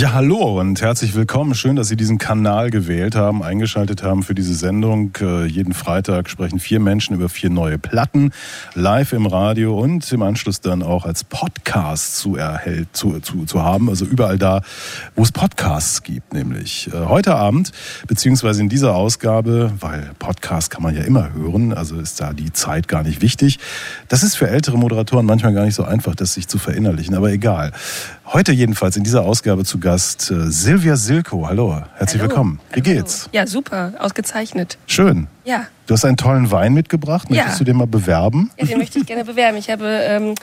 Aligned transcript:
Ja, 0.00 0.14
hallo 0.14 0.58
und 0.58 0.80
herzlich 0.80 1.14
willkommen. 1.14 1.54
Schön, 1.54 1.76
dass 1.76 1.88
Sie 1.88 1.96
diesen 1.96 2.16
Kanal 2.16 2.70
gewählt 2.70 3.14
haben, 3.14 3.42
eingeschaltet 3.42 4.02
haben 4.02 4.22
für 4.22 4.34
diese 4.34 4.54
Sendung. 4.54 5.14
Äh, 5.20 5.44
jeden 5.44 5.74
Freitag 5.74 6.30
sprechen 6.30 6.58
vier 6.58 6.80
Menschen 6.80 7.14
über 7.14 7.28
vier 7.28 7.50
neue 7.50 7.76
Platten, 7.76 8.30
live 8.72 9.12
im 9.12 9.26
Radio 9.26 9.78
und 9.78 10.10
im 10.10 10.22
Anschluss 10.22 10.62
dann 10.62 10.82
auch 10.82 11.04
als 11.04 11.22
Podcast 11.22 12.16
zu, 12.16 12.36
erhält, 12.36 12.88
zu, 12.96 13.20
zu, 13.20 13.44
zu 13.44 13.62
haben. 13.62 13.90
Also 13.90 14.06
überall 14.06 14.38
da, 14.38 14.62
wo 15.16 15.22
es 15.22 15.32
Podcasts 15.32 16.02
gibt, 16.02 16.32
nämlich. 16.32 16.88
Äh, 16.94 17.04
heute 17.04 17.34
Abend, 17.34 17.70
beziehungsweise 18.08 18.62
in 18.62 18.70
dieser 18.70 18.94
Ausgabe, 18.94 19.70
weil 19.80 20.12
Podcast 20.18 20.70
kann 20.70 20.82
man 20.82 20.96
ja 20.96 21.02
immer 21.02 21.34
hören, 21.34 21.74
also 21.74 22.00
ist 22.00 22.22
da 22.22 22.32
die 22.32 22.54
Zeit 22.54 22.88
gar 22.88 23.02
nicht 23.02 23.20
wichtig. 23.20 23.58
Das 24.08 24.22
ist 24.22 24.36
für 24.36 24.48
ältere 24.48 24.78
Moderatoren 24.78 25.26
manchmal 25.26 25.52
gar 25.52 25.66
nicht 25.66 25.74
so 25.74 25.84
einfach, 25.84 26.14
das 26.14 26.32
sich 26.32 26.48
zu 26.48 26.56
verinnerlichen, 26.56 27.14
aber 27.14 27.30
egal. 27.30 27.72
Heute 28.32 28.52
jedenfalls 28.52 28.96
in 28.96 29.02
dieser 29.02 29.22
Ausgabe 29.22 29.64
zu 29.64 29.80
Gast 29.80 30.30
äh, 30.30 30.52
Silvia 30.52 30.94
Silko. 30.94 31.48
Hallo, 31.48 31.82
herzlich 31.96 32.22
Hallo. 32.22 32.30
willkommen. 32.30 32.60
Wie 32.72 32.74
Hallo. 32.80 32.82
geht's? 32.84 33.28
Ja, 33.32 33.44
super, 33.44 33.94
ausgezeichnet. 33.98 34.78
Schön. 34.86 35.26
Ja. 35.44 35.66
Du 35.88 35.94
hast 35.94 36.04
einen 36.04 36.16
tollen 36.16 36.52
Wein 36.52 36.72
mitgebracht. 36.72 37.26
Ja. 37.28 37.38
Möchtest 37.38 37.60
du 37.60 37.64
den 37.64 37.76
mal 37.76 37.88
bewerben? 37.88 38.52
ja, 38.56 38.66
den 38.66 38.78
möchte 38.78 39.00
ich 39.00 39.06
gerne 39.06 39.24
bewerben. 39.24 39.56
Ich 39.58 39.68
habe 39.68 39.84
ähm, 39.84 40.36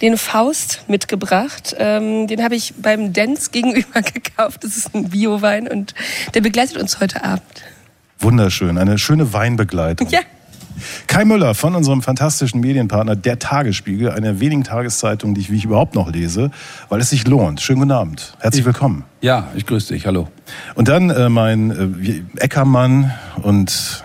den 0.00 0.16
Faust 0.16 0.84
mitgebracht. 0.86 1.74
Ähm, 1.76 2.28
den 2.28 2.40
habe 2.44 2.54
ich 2.54 2.72
beim 2.80 3.12
Dance 3.12 3.50
gegenüber 3.50 4.00
gekauft. 4.14 4.62
Das 4.62 4.76
ist 4.76 4.94
ein 4.94 5.08
Bio-Wein 5.10 5.66
und 5.66 5.92
der 6.34 6.40
begleitet 6.40 6.76
uns 6.76 7.00
heute 7.00 7.24
Abend. 7.24 7.42
Wunderschön, 8.20 8.78
eine 8.78 8.96
schöne 8.96 9.32
Weinbegleitung. 9.32 10.08
Ja. 10.08 10.20
Kai 11.06 11.24
Müller 11.24 11.54
von 11.54 11.74
unserem 11.74 12.02
fantastischen 12.02 12.60
Medienpartner 12.60 13.16
Der 13.16 13.38
Tagesspiegel, 13.38 14.10
einer 14.10 14.40
wenigen 14.40 14.64
Tageszeitungen, 14.64 15.34
die 15.34 15.40
ich, 15.40 15.50
wie 15.50 15.56
ich 15.56 15.64
überhaupt 15.64 15.94
noch 15.94 16.10
lese, 16.10 16.50
weil 16.88 17.00
es 17.00 17.10
sich 17.10 17.26
lohnt. 17.26 17.60
Schönen 17.60 17.80
guten 17.80 17.92
Abend. 17.92 18.34
Herzlich 18.40 18.64
willkommen. 18.64 19.04
Ja, 19.20 19.48
ich 19.54 19.66
grüße 19.66 19.94
dich. 19.94 20.06
Hallo. 20.06 20.28
Und 20.74 20.88
dann 20.88 21.10
äh, 21.10 21.28
mein 21.28 21.70
äh, 21.70 22.40
Eckermann 22.40 23.12
und 23.42 24.04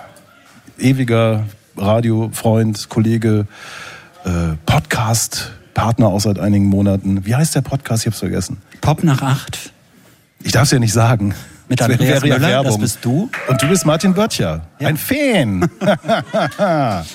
ewiger 0.77 1.45
Radiofreund, 1.77 2.89
Kollege, 2.89 3.47
äh, 4.25 4.29
Podcast-Partner 4.65 6.07
auch 6.07 6.19
seit 6.19 6.39
einigen 6.39 6.65
Monaten. 6.65 7.25
Wie 7.25 7.35
heißt 7.35 7.55
der 7.55 7.61
Podcast? 7.61 8.03
Ich 8.03 8.07
hab's 8.07 8.19
vergessen. 8.19 8.57
Pop 8.81 9.03
nach 9.03 9.21
acht. 9.21 9.73
Ich 10.43 10.51
darf 10.51 10.63
es 10.63 10.71
ja 10.71 10.79
nicht 10.79 10.93
sagen. 10.93 11.33
Mit 11.69 11.81
Andreas 11.83 12.23
ja 12.23 12.37
Müller, 12.37 12.63
das 12.63 12.79
bist 12.79 12.99
du. 13.03 13.29
Und 13.47 13.61
du 13.61 13.67
bist 13.67 13.85
Martin 13.85 14.15
Böttcher. 14.15 14.61
Ein 14.79 14.97
Fan. 14.97 15.69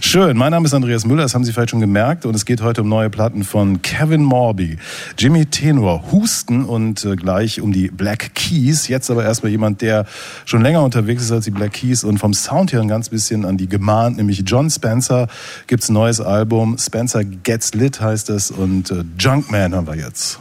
Schön, 0.00 0.36
mein 0.36 0.50
Name 0.50 0.66
ist 0.66 0.72
Andreas 0.72 1.04
Müller, 1.04 1.22
das 1.24 1.34
haben 1.34 1.44
Sie 1.44 1.52
vielleicht 1.52 1.70
schon 1.70 1.80
gemerkt. 1.80 2.24
Und 2.24 2.34
es 2.34 2.46
geht 2.46 2.62
heute 2.62 2.80
um 2.82 2.88
neue 2.88 3.10
Platten 3.10 3.44
von 3.44 3.82
Kevin 3.82 4.22
Morby, 4.22 4.78
Jimmy 5.18 5.44
Tenor, 5.44 6.10
Husten 6.10 6.64
und 6.64 7.04
äh, 7.04 7.16
gleich 7.16 7.60
um 7.60 7.72
die 7.72 7.88
Black 7.88 8.34
Keys. 8.34 8.88
Jetzt 8.88 9.10
aber 9.10 9.24
erstmal 9.24 9.52
jemand, 9.52 9.82
der 9.82 10.06
schon 10.46 10.62
länger 10.62 10.82
unterwegs 10.82 11.22
ist 11.22 11.32
als 11.32 11.44
die 11.44 11.50
Black 11.50 11.74
Keys 11.74 12.02
und 12.02 12.16
vom 12.16 12.32
Sound 12.32 12.72
her 12.72 12.80
ein 12.80 12.88
ganz 12.88 13.10
bisschen 13.10 13.44
an 13.44 13.58
die 13.58 13.68
gemahnt, 13.68 14.16
nämlich 14.16 14.42
John 14.46 14.70
Spencer. 14.70 15.28
Gibt's 15.66 15.90
ein 15.90 15.94
neues 15.94 16.22
Album, 16.22 16.78
Spencer 16.78 17.24
Gets 17.24 17.74
Lit 17.74 18.00
heißt 18.00 18.30
es 18.30 18.50
und 18.50 18.90
äh, 18.90 19.04
Junkman 19.18 19.74
haben 19.74 19.86
wir 19.86 19.96
jetzt. 19.96 20.40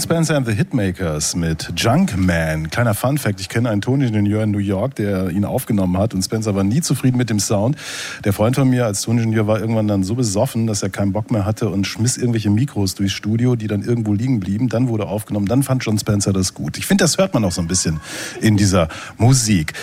Spencer 0.00 0.36
and 0.36 0.46
the 0.46 0.52
Hitmakers 0.52 1.36
mit 1.36 1.72
Junkman. 1.76 2.70
Kleiner 2.70 2.94
Fun 2.94 3.18
Fact, 3.18 3.40
ich 3.40 3.48
kenne 3.48 3.68
einen 3.68 3.80
Toningenieur 3.80 4.42
in 4.42 4.50
New 4.50 4.58
York, 4.58 4.94
der 4.94 5.30
ihn 5.30 5.44
aufgenommen 5.44 5.98
hat 5.98 6.14
und 6.14 6.22
Spencer 6.22 6.54
war 6.54 6.64
nie 6.64 6.80
zufrieden 6.80 7.18
mit 7.18 7.28
dem 7.28 7.38
Sound. 7.38 7.76
Der 8.24 8.32
Freund 8.32 8.56
von 8.56 8.68
mir 8.68 8.86
als 8.86 9.02
Toningenieur 9.02 9.46
war 9.46 9.60
irgendwann 9.60 9.88
dann 9.88 10.02
so 10.02 10.14
besoffen, 10.14 10.66
dass 10.66 10.82
er 10.82 10.88
keinen 10.88 11.12
Bock 11.12 11.30
mehr 11.30 11.44
hatte 11.44 11.68
und 11.68 11.86
schmiss 11.86 12.16
irgendwelche 12.16 12.50
Mikros 12.50 12.94
durchs 12.94 13.12
Studio, 13.12 13.56
die 13.56 13.66
dann 13.66 13.82
irgendwo 13.82 14.14
liegen 14.14 14.40
blieben. 14.40 14.68
Dann 14.68 14.88
wurde 14.88 15.06
aufgenommen, 15.06 15.46
dann 15.46 15.62
fand 15.62 15.84
John 15.84 15.98
Spencer 15.98 16.32
das 16.32 16.54
gut. 16.54 16.78
Ich 16.78 16.86
finde, 16.86 17.04
das 17.04 17.18
hört 17.18 17.34
man 17.34 17.44
auch 17.44 17.52
so 17.52 17.60
ein 17.60 17.68
bisschen 17.68 18.00
in 18.40 18.56
dieser 18.56 18.88
Musik. 19.18 19.74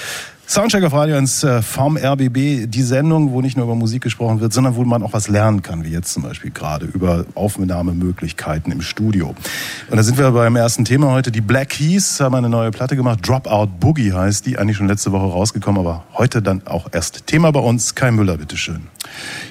Soundcheck 0.50 0.82
auf 0.86 0.94
Radio 0.94 1.18
1 1.18 1.44
äh, 1.44 1.62
vom 1.62 1.98
RBB, 1.98 2.68
die 2.72 2.82
Sendung, 2.82 3.34
wo 3.34 3.42
nicht 3.42 3.58
nur 3.58 3.66
über 3.66 3.76
Musik 3.76 4.02
gesprochen 4.02 4.40
wird, 4.40 4.54
sondern 4.54 4.78
wo 4.78 4.86
man 4.86 5.04
auch 5.04 5.12
was 5.12 5.28
lernen 5.28 5.62
kann, 5.62 5.84
wie 5.84 5.90
jetzt 5.90 6.14
zum 6.14 6.24
Beispiel 6.24 6.52
gerade 6.52 6.86
über 6.86 7.26
Aufnahmemöglichkeiten 7.36 8.72
im 8.72 8.82
Studio. 8.82 9.36
Und 9.90 9.98
da 9.98 10.04
sind 10.04 10.18
wir 10.18 10.32
beim 10.32 10.56
ersten 10.56 10.86
Thema 10.86 11.12
heute. 11.12 11.34
Die 11.34 11.42
Black 11.42 11.72
Keys 11.72 12.22
haben 12.22 12.34
eine 12.34 12.48
neue 12.48 12.72
Platte 12.72 12.96
gemacht. 12.96 13.28
Dropout 13.28 13.72
Boogie 13.82 14.14
heißt 14.14 14.46
die, 14.46 14.58
eigentlich 14.58 14.78
schon 14.78 14.88
letzte 14.88 15.12
Woche 15.12 15.26
rausgekommen, 15.26 15.82
aber 15.82 16.06
heute 16.14 16.42
dann 16.42 16.66
auch 16.66 16.88
erst 16.94 17.28
Thema 17.28 17.52
bei 17.52 17.60
uns. 17.60 17.94
Kai 17.94 18.12
Müller, 18.12 18.38
bitteschön. 18.38 18.88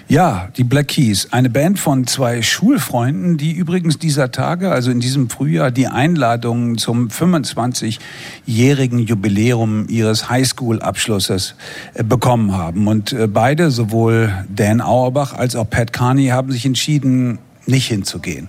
Ja, 0.08 0.50
die 0.56 0.62
Black 0.62 0.88
Keys, 0.88 1.32
eine 1.32 1.50
Band 1.50 1.80
von 1.80 2.06
zwei 2.06 2.40
Schulfreunden, 2.40 3.38
die 3.38 3.52
übrigens 3.52 3.98
dieser 3.98 4.30
Tage, 4.30 4.70
also 4.70 4.92
in 4.92 5.00
diesem 5.00 5.28
Frühjahr, 5.28 5.72
die 5.72 5.88
Einladung 5.88 6.78
zum 6.78 7.08
25-jährigen 7.08 9.00
Jubiläum 9.00 9.88
ihres 9.88 10.30
Highschool-Abschlusses 10.30 11.56
äh, 11.94 12.04
bekommen 12.04 12.56
haben. 12.56 12.86
Und 12.86 13.12
äh, 13.12 13.26
beide, 13.26 13.72
sowohl 13.72 14.32
Dan 14.48 14.80
Auerbach 14.80 15.32
als 15.32 15.56
auch 15.56 15.68
Pat 15.68 15.92
Carney, 15.92 16.28
haben 16.28 16.52
sich 16.52 16.64
entschieden, 16.64 17.40
nicht 17.66 17.88
hinzugehen. 17.88 18.48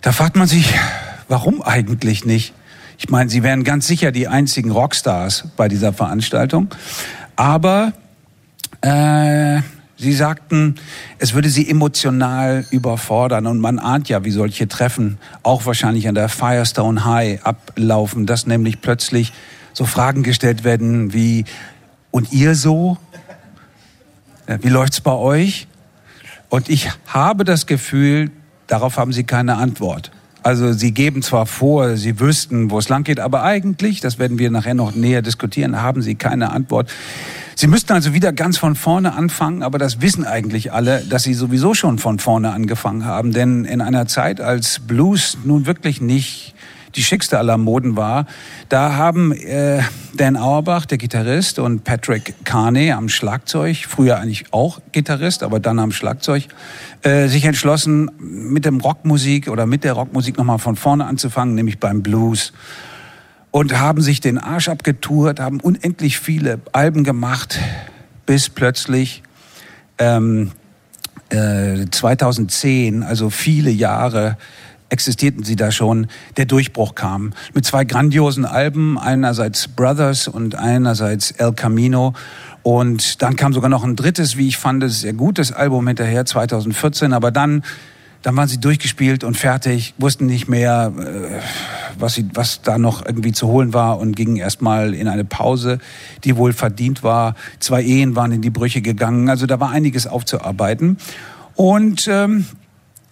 Da 0.00 0.12
fragt 0.12 0.36
man 0.36 0.48
sich, 0.48 0.72
warum 1.28 1.60
eigentlich 1.60 2.24
nicht? 2.24 2.54
Ich 2.96 3.10
meine, 3.10 3.28
sie 3.28 3.42
wären 3.42 3.64
ganz 3.64 3.86
sicher 3.86 4.10
die 4.10 4.26
einzigen 4.26 4.70
Rockstars 4.70 5.48
bei 5.56 5.68
dieser 5.68 5.92
Veranstaltung. 5.92 6.68
Aber 7.36 7.92
äh, 8.80 9.60
Sie 10.00 10.14
sagten, 10.14 10.76
es 11.18 11.34
würde 11.34 11.50
Sie 11.50 11.68
emotional 11.68 12.64
überfordern 12.70 13.46
und 13.46 13.58
man 13.58 13.78
ahnt 13.78 14.08
ja, 14.08 14.24
wie 14.24 14.30
solche 14.30 14.66
Treffen 14.66 15.18
auch 15.42 15.66
wahrscheinlich 15.66 16.08
an 16.08 16.14
der 16.14 16.30
Firestone 16.30 17.04
High 17.04 17.44
ablaufen, 17.44 18.24
dass 18.24 18.46
nämlich 18.46 18.80
plötzlich 18.80 19.34
so 19.74 19.84
Fragen 19.84 20.22
gestellt 20.22 20.64
werden 20.64 21.12
wie, 21.12 21.44
und 22.10 22.32
ihr 22.32 22.54
so? 22.54 22.96
Wie 24.62 24.70
läuft's 24.70 25.02
bei 25.02 25.12
euch? 25.12 25.68
Und 26.48 26.70
ich 26.70 26.90
habe 27.06 27.44
das 27.44 27.66
Gefühl, 27.66 28.30
darauf 28.68 28.96
haben 28.96 29.12
Sie 29.12 29.24
keine 29.24 29.56
Antwort. 29.56 30.10
Also 30.42 30.72
Sie 30.72 30.92
geben 30.92 31.20
zwar 31.20 31.44
vor, 31.44 31.98
Sie 31.98 32.18
wüssten, 32.20 32.70
wo 32.70 32.78
es 32.78 32.88
lang 32.88 33.04
geht, 33.04 33.20
aber 33.20 33.42
eigentlich, 33.42 34.00
das 34.00 34.18
werden 34.18 34.38
wir 34.38 34.50
nachher 34.50 34.72
noch 34.72 34.94
näher 34.94 35.20
diskutieren, 35.20 35.82
haben 35.82 36.00
Sie 36.00 36.14
keine 36.14 36.52
Antwort. 36.52 36.90
Sie 37.60 37.66
müssten 37.66 37.92
also 37.92 38.14
wieder 38.14 38.32
ganz 38.32 38.56
von 38.56 38.74
vorne 38.74 39.12
anfangen, 39.12 39.62
aber 39.62 39.76
das 39.76 40.00
wissen 40.00 40.24
eigentlich 40.24 40.72
alle, 40.72 41.02
dass 41.02 41.24
Sie 41.24 41.34
sowieso 41.34 41.74
schon 41.74 41.98
von 41.98 42.18
vorne 42.18 42.52
angefangen 42.52 43.04
haben. 43.04 43.34
Denn 43.34 43.66
in 43.66 43.82
einer 43.82 44.06
Zeit, 44.06 44.40
als 44.40 44.78
Blues 44.78 45.36
nun 45.44 45.66
wirklich 45.66 46.00
nicht 46.00 46.54
die 46.96 47.02
schickste 47.02 47.36
aller 47.36 47.58
Moden 47.58 47.98
war, 47.98 48.24
da 48.70 48.94
haben 48.94 49.32
äh, 49.32 49.82
Dan 50.14 50.38
Auerbach, 50.38 50.86
der 50.86 50.96
Gitarrist, 50.96 51.58
und 51.58 51.84
Patrick 51.84 52.32
Carney 52.44 52.92
am 52.92 53.10
Schlagzeug, 53.10 53.84
früher 53.86 54.16
eigentlich 54.16 54.54
auch 54.54 54.80
Gitarrist, 54.92 55.42
aber 55.42 55.60
dann 55.60 55.80
am 55.80 55.92
Schlagzeug, 55.92 56.48
äh, 57.02 57.28
sich 57.28 57.44
entschlossen, 57.44 58.10
mit 58.18 58.64
dem 58.64 58.80
Rockmusik 58.80 59.48
oder 59.48 59.66
mit 59.66 59.84
der 59.84 59.92
Rockmusik 59.92 60.38
nochmal 60.38 60.60
von 60.60 60.76
vorne 60.76 61.04
anzufangen, 61.04 61.56
nämlich 61.56 61.78
beim 61.78 62.02
Blues 62.02 62.54
und 63.50 63.78
haben 63.78 64.00
sich 64.02 64.20
den 64.20 64.38
Arsch 64.38 64.68
abgetourt, 64.68 65.40
haben 65.40 65.60
unendlich 65.60 66.18
viele 66.18 66.60
Alben 66.72 67.04
gemacht, 67.04 67.58
bis 68.26 68.48
plötzlich 68.48 69.22
ähm, 69.98 70.52
äh, 71.30 71.86
2010, 71.90 73.02
also 73.02 73.30
viele 73.30 73.70
Jahre 73.70 74.36
existierten 74.90 75.44
sie 75.44 75.56
da 75.56 75.70
schon, 75.70 76.08
der 76.36 76.44
Durchbruch 76.44 76.94
kam. 76.94 77.32
Mit 77.54 77.64
zwei 77.64 77.84
grandiosen 77.84 78.44
Alben, 78.44 78.98
einerseits 78.98 79.68
Brothers 79.68 80.28
und 80.28 80.56
einerseits 80.56 81.30
El 81.30 81.52
Camino. 81.52 82.12
Und 82.62 83.22
dann 83.22 83.36
kam 83.36 83.52
sogar 83.52 83.70
noch 83.70 83.84
ein 83.84 83.96
drittes, 83.96 84.36
wie 84.36 84.48
ich 84.48 84.58
fand, 84.58 84.82
sehr 84.90 85.12
gutes 85.12 85.52
Album 85.52 85.86
hinterher, 85.86 86.26
2014. 86.26 87.12
Aber 87.12 87.30
dann 87.30 87.62
dann 88.22 88.36
waren 88.36 88.48
sie 88.48 88.58
durchgespielt 88.58 89.24
und 89.24 89.36
fertig, 89.36 89.94
wussten 89.98 90.26
nicht 90.26 90.48
mehr, 90.48 90.92
äh, 90.98 91.40
was, 91.98 92.14
sie, 92.14 92.28
was 92.34 92.62
da 92.62 92.78
noch 92.78 93.04
irgendwie 93.04 93.32
zu 93.32 93.48
holen 93.48 93.72
war 93.72 93.98
und 93.98 94.14
gingen 94.14 94.36
erstmal 94.36 94.94
in 94.94 95.08
eine 95.08 95.24
Pause, 95.24 95.78
die 96.24 96.36
wohl 96.36 96.52
verdient 96.52 97.02
war. 97.02 97.34
Zwei 97.60 97.82
Ehen 97.82 98.16
waren 98.16 98.32
in 98.32 98.42
die 98.42 98.50
Brüche 98.50 98.82
gegangen, 98.82 99.28
also 99.30 99.46
da 99.46 99.60
war 99.60 99.70
einiges 99.70 100.06
aufzuarbeiten. 100.06 100.98
Und 101.54 102.08
ähm, 102.08 102.46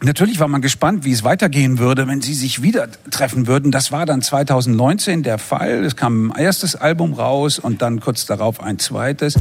Natürlich 0.00 0.38
war 0.38 0.46
man 0.46 0.62
gespannt, 0.62 1.04
wie 1.04 1.10
es 1.10 1.24
weitergehen 1.24 1.80
würde, 1.80 2.06
wenn 2.06 2.20
sie 2.20 2.34
sich 2.34 2.62
wieder 2.62 2.86
treffen 3.10 3.48
würden. 3.48 3.72
Das 3.72 3.90
war 3.90 4.06
dann 4.06 4.22
2019 4.22 5.24
der 5.24 5.38
Fall. 5.38 5.84
Es 5.84 5.96
kam 5.96 6.30
ein 6.30 6.40
erstes 6.40 6.76
Album 6.76 7.14
raus 7.14 7.58
und 7.58 7.82
dann 7.82 7.98
kurz 7.98 8.24
darauf 8.24 8.62
ein 8.62 8.78
zweites. 8.78 9.34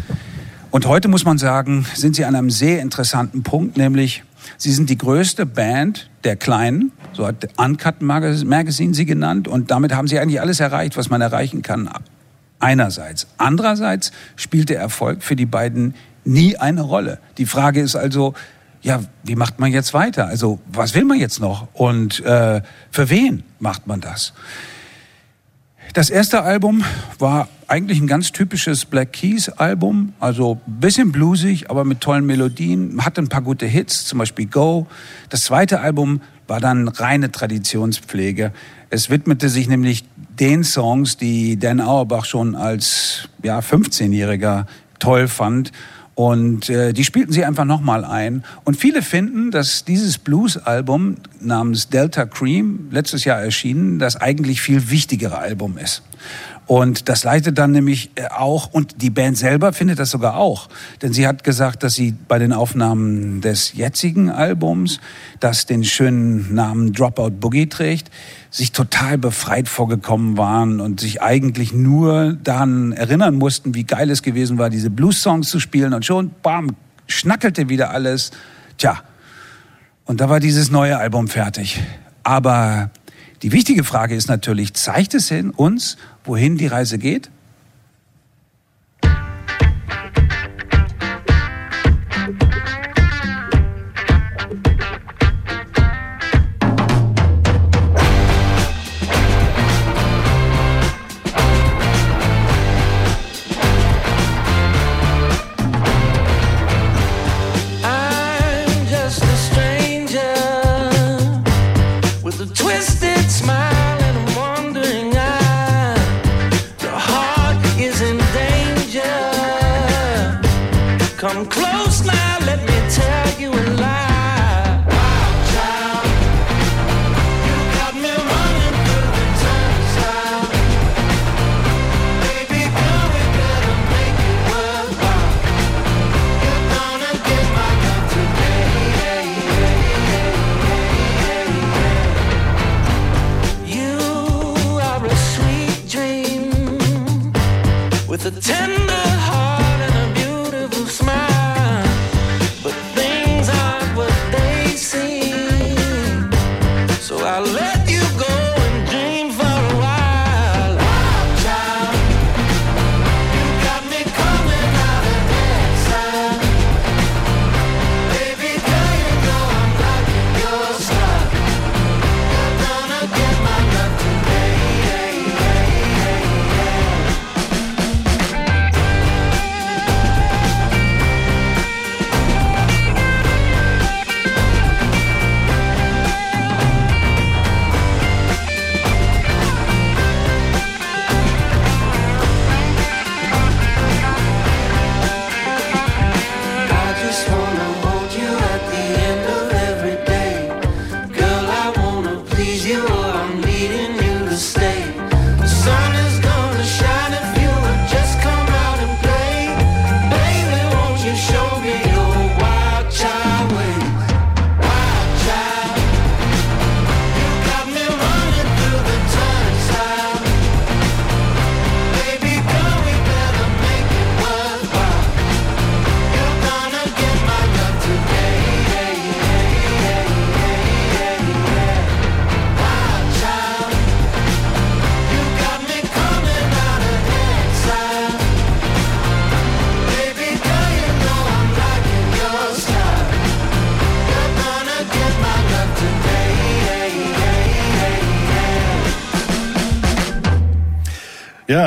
Und 0.71 0.87
heute 0.87 1.09
muss 1.09 1.25
man 1.25 1.37
sagen, 1.37 1.85
sind 1.93 2.15
sie 2.15 2.25
an 2.25 2.35
einem 2.35 2.49
sehr 2.49 2.81
interessanten 2.81 3.43
Punkt, 3.43 3.77
nämlich 3.77 4.23
Sie 4.57 4.71
sind 4.71 4.89
die 4.89 4.97
größte 4.97 5.45
Band 5.45 6.09
der 6.23 6.35
Kleinen, 6.35 6.91
so 7.13 7.27
hat 7.27 7.47
Uncut 7.57 8.01
Magazine 8.01 8.93
sie 8.93 9.05
genannt, 9.05 9.47
und 9.47 9.71
damit 9.71 9.93
haben 9.93 10.07
sie 10.07 10.19
eigentlich 10.19 10.41
alles 10.41 10.59
erreicht, 10.59 10.97
was 10.97 11.09
man 11.09 11.21
erreichen 11.21 11.61
kann. 11.61 11.89
Einerseits. 12.59 13.27
Andererseits 13.37 14.11
spielt 14.35 14.69
der 14.69 14.79
Erfolg 14.79 15.23
für 15.23 15.35
die 15.35 15.45
beiden 15.45 15.95
nie 16.25 16.57
eine 16.57 16.81
Rolle. 16.81 17.19
Die 17.37 17.45
Frage 17.45 17.81
ist 17.81 17.95
also, 17.95 18.33
ja, 18.81 19.01
wie 19.23 19.35
macht 19.35 19.59
man 19.59 19.71
jetzt 19.71 19.93
weiter? 19.93 20.27
Also, 20.27 20.59
was 20.67 20.93
will 20.93 21.05
man 21.05 21.19
jetzt 21.19 21.39
noch? 21.39 21.67
Und 21.73 22.23
äh, 22.23 22.61
für 22.91 23.09
wen 23.09 23.43
macht 23.59 23.87
man 23.87 24.01
das? 24.01 24.33
Das 25.93 26.09
erste 26.09 26.43
Album 26.43 26.83
war 27.19 27.47
eigentlich 27.67 27.99
ein 27.99 28.07
ganz 28.07 28.31
typisches 28.31 28.85
Black 28.85 29.13
Keys 29.13 29.49
Album, 29.49 30.13
also 30.19 30.59
bisschen 30.65 31.11
bluesig, 31.11 31.69
aber 31.69 31.83
mit 31.83 32.01
tollen 32.01 32.25
Melodien, 32.25 33.03
hatte 33.03 33.21
ein 33.21 33.27
paar 33.27 33.41
gute 33.41 33.65
Hits, 33.65 34.05
zum 34.05 34.19
Beispiel 34.19 34.47
Go. 34.47 34.87
Das 35.29 35.43
zweite 35.43 35.81
Album 35.81 36.21
war 36.47 36.59
dann 36.59 36.87
reine 36.87 37.31
Traditionspflege. 37.31 38.53
Es 38.89 39.09
widmete 39.09 39.49
sich 39.49 39.67
nämlich 39.67 40.05
den 40.39 40.63
Songs, 40.63 41.17
die 41.17 41.59
Dan 41.59 41.81
Auerbach 41.81 42.25
schon 42.25 42.55
als 42.55 43.27
ja, 43.43 43.59
15-Jähriger 43.59 44.65
toll 44.99 45.27
fand 45.27 45.71
und 46.17 46.67
äh, 46.71 46.93
die 46.93 47.03
spielten 47.03 47.31
sie 47.31 47.45
einfach 47.45 47.63
nochmal 47.63 48.03
ein. 48.03 48.43
Und 48.63 48.75
viele 48.75 49.03
finden, 49.03 49.51
dass 49.51 49.85
dieses 49.85 50.17
Blues-Album 50.17 51.17
namens 51.41 51.89
Delta 51.89 52.25
Cream, 52.25 52.87
letztes 52.89 53.23
Jahr 53.23 53.39
erschienen, 53.39 53.99
das 53.99 54.15
eigentlich 54.15 54.59
viel 54.59 54.89
wichtigere 54.89 55.37
Album 55.37 55.77
ist. 55.77 56.01
Und 56.67 57.07
das 57.07 57.23
leitet 57.23 57.57
dann 57.57 57.71
nämlich 57.71 58.11
äh, 58.15 58.27
auch, 58.27 58.73
und 58.73 59.01
die 59.01 59.09
Band 59.09 59.37
selber 59.37 59.71
findet 59.71 59.99
das 59.99 60.11
sogar 60.11 60.35
auch. 60.35 60.67
Denn 61.01 61.13
sie 61.13 61.25
hat 61.25 61.45
gesagt, 61.45 61.81
dass 61.81 61.93
sie 61.93 62.13
bei 62.27 62.39
den 62.39 62.51
Aufnahmen 62.51 63.39
des 63.39 63.73
jetzigen 63.73 64.29
Albums, 64.29 64.99
das 65.39 65.65
den 65.65 65.85
schönen 65.85 66.53
Namen 66.53 66.91
Dropout 66.91 67.31
Boogie 67.39 67.67
trägt, 67.67 68.11
sich 68.51 68.73
total 68.73 69.17
befreit 69.17 69.69
vorgekommen 69.69 70.37
waren 70.37 70.81
und 70.81 70.99
sich 70.99 71.21
eigentlich 71.21 71.71
nur 71.71 72.33
daran 72.43 72.91
erinnern 72.91 73.35
mussten, 73.35 73.73
wie 73.73 73.85
geil 73.85 74.11
es 74.11 74.21
gewesen 74.21 74.57
war, 74.57 74.69
diese 74.69 74.89
Blues-Songs 74.89 75.49
zu 75.49 75.61
spielen. 75.61 75.93
Und 75.93 76.05
schon, 76.05 76.31
bam, 76.43 76.75
schnackelte 77.07 77.69
wieder 77.69 77.91
alles. 77.91 78.31
Tja, 78.77 79.01
und 80.03 80.19
da 80.19 80.29
war 80.29 80.41
dieses 80.41 80.69
neue 80.69 80.97
Album 80.97 81.29
fertig. 81.29 81.81
Aber 82.23 82.89
die 83.43 83.51
wichtige 83.51 83.83
Frage 83.83 84.15
ist 84.15 84.27
natürlich, 84.27 84.73
zeigt 84.73 85.13
es 85.13 85.29
in 85.29 85.51
uns, 85.51 85.97
wohin 86.27 86.57
die 86.57 86.67
Reise 86.67 86.97
geht? 86.97 87.29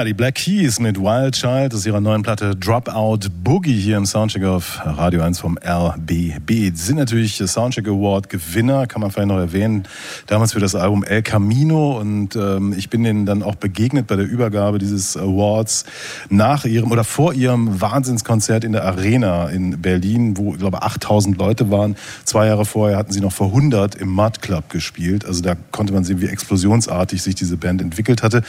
Die 0.05 0.15
Black 0.15 0.37
Keys 0.37 0.81
mit 0.81 0.99
Wild 0.99 1.35
Child 1.35 1.75
aus 1.75 1.85
ihrer 1.85 2.01
neuen 2.01 2.23
Platte 2.23 2.57
Dropout 2.57 3.29
Boogie 3.45 3.79
hier 3.79 3.99
im 3.99 4.07
Soundcheck 4.07 4.45
auf 4.45 4.81
Radio 4.83 5.21
1 5.21 5.39
vom 5.39 5.59
RBB. 5.59 6.75
Sind 6.75 6.97
natürlich 6.97 7.37
Soundcheck 7.37 7.87
Award 7.87 8.31
Gewinner, 8.31 8.87
kann 8.87 9.03
man 9.03 9.11
vielleicht 9.11 9.29
noch 9.29 9.37
erwähnen. 9.37 9.85
Damals 10.27 10.55
für 10.55 10.59
das 10.59 10.75
Album 10.75 11.05
El 11.05 11.21
Camino 11.21 12.01
und 12.01 12.35
ähm, 12.35 12.73
ich 12.75 12.89
bin 12.89 13.05
denen 13.05 13.27
dann 13.27 13.43
auch 13.43 13.57
begegnet 13.57 14.07
bei 14.07 14.17
der 14.17 14.27
Übergabe 14.27 14.79
dieses 14.79 15.19
Awards 15.19 15.85
nach 16.31 16.65
ihrem 16.65 16.93
oder 16.93 17.05
vor 17.05 17.35
ihrem 17.35 17.83
Wahnsinnskonzert 17.83 18.65
in 18.65 18.73
der 18.73 18.87
Arena 18.87 19.51
in 19.51 19.83
Berlin, 19.83 20.39
wo 20.39 20.55
ich 20.55 20.61
glaube 20.61 20.83
8000 20.83 21.37
Leute 21.37 21.71
waren. 21.71 21.95
Zwei 22.25 22.47
Jahre 22.47 22.65
vorher 22.65 22.97
hatten 22.97 23.13
sie 23.13 23.21
noch 23.21 23.33
vor 23.33 23.49
100 23.49 23.97
im 23.97 24.09
Mud 24.09 24.41
Club 24.41 24.71
gespielt. 24.71 25.27
Also 25.27 25.43
da 25.43 25.57
konnte 25.73 25.93
man 25.93 26.05
sehen, 26.05 26.23
wie 26.23 26.27
explosionsartig 26.27 27.23
sich 27.23 27.35
diese 27.35 27.59
Band 27.59 27.83
entwickelt 27.83 28.23
hatte. 28.23 28.41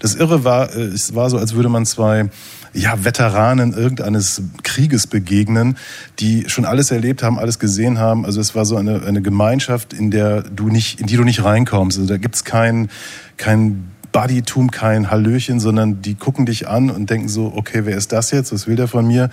Das 0.00 0.16
Irre 0.16 0.42
war, 0.42 0.74
äh, 0.74 0.95
es 0.96 1.14
war 1.14 1.30
so, 1.30 1.38
als 1.38 1.54
würde 1.54 1.68
man 1.68 1.86
zwei 1.86 2.30
ja, 2.72 3.04
Veteranen 3.04 3.72
irgendeines 3.72 4.42
Krieges 4.62 5.06
begegnen, 5.06 5.76
die 6.18 6.48
schon 6.48 6.64
alles 6.64 6.90
erlebt 6.90 7.22
haben, 7.22 7.38
alles 7.38 7.58
gesehen 7.58 7.98
haben. 7.98 8.24
Also 8.26 8.40
es 8.40 8.54
war 8.54 8.64
so 8.64 8.76
eine, 8.76 9.02
eine 9.04 9.22
Gemeinschaft, 9.22 9.92
in 9.92 10.10
der 10.10 10.42
du 10.42 10.68
nicht, 10.68 11.00
in 11.00 11.06
die 11.06 11.16
du 11.16 11.24
nicht 11.24 11.44
reinkommst. 11.44 11.98
Also 11.98 12.08
da 12.08 12.18
gibt's 12.18 12.44
kein, 12.44 12.90
kein 13.36 13.92
Buddytum, 14.16 14.70
kein 14.70 15.10
Hallöchen, 15.10 15.60
sondern 15.60 16.00
die 16.00 16.14
gucken 16.14 16.46
dich 16.46 16.66
an 16.68 16.88
und 16.88 17.10
denken 17.10 17.28
so, 17.28 17.52
okay, 17.54 17.82
wer 17.84 17.98
ist 17.98 18.12
das 18.12 18.30
jetzt? 18.30 18.50
Was 18.50 18.66
will 18.66 18.74
der 18.74 18.88
von 18.88 19.06
mir? 19.06 19.28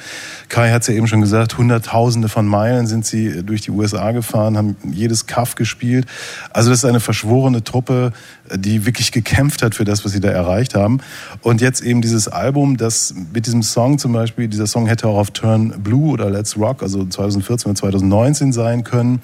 Kai 0.49 0.71
hat 0.71 0.81
es 0.81 0.89
ja 0.89 0.93
eben 0.93 1.07
schon 1.07 1.21
gesagt, 1.21 1.57
hunderttausende 1.57 2.27
von 2.27 2.45
Meilen 2.45 2.85
sind 2.85 3.05
sie 3.05 3.45
durch 3.45 3.61
die 3.61 3.71
USA 3.71 4.11
gefahren, 4.11 4.57
haben 4.57 4.75
jedes 4.91 5.25
Kaff 5.25 5.55
gespielt. 5.55 6.05
Also 6.49 6.69
das 6.69 6.79
ist 6.79 6.85
eine 6.85 6.99
verschworene 6.99 7.63
Truppe, 7.63 8.11
die 8.53 8.85
wirklich 8.85 9.13
gekämpft 9.13 9.61
hat 9.63 9.73
für 9.73 9.85
das, 9.85 10.03
was 10.03 10.11
sie 10.11 10.19
da 10.19 10.27
erreicht 10.27 10.75
haben. 10.75 10.99
Und 11.43 11.61
jetzt 11.61 11.79
eben 11.79 12.01
dieses 12.01 12.27
Album, 12.27 12.75
das 12.75 13.15
mit 13.33 13.45
diesem 13.45 13.63
Song 13.63 13.99
zum 13.99 14.11
Beispiel, 14.11 14.49
dieser 14.49 14.67
Song 14.67 14.87
hätte 14.87 15.07
auch 15.07 15.17
auf 15.17 15.31
Turn 15.31 15.81
Blue 15.81 16.11
oder 16.11 16.29
Let's 16.29 16.57
Rock, 16.57 16.83
also 16.83 17.05
2014 17.05 17.69
oder 17.69 17.79
2019 17.79 18.51
sein 18.51 18.83
können. 18.83 19.21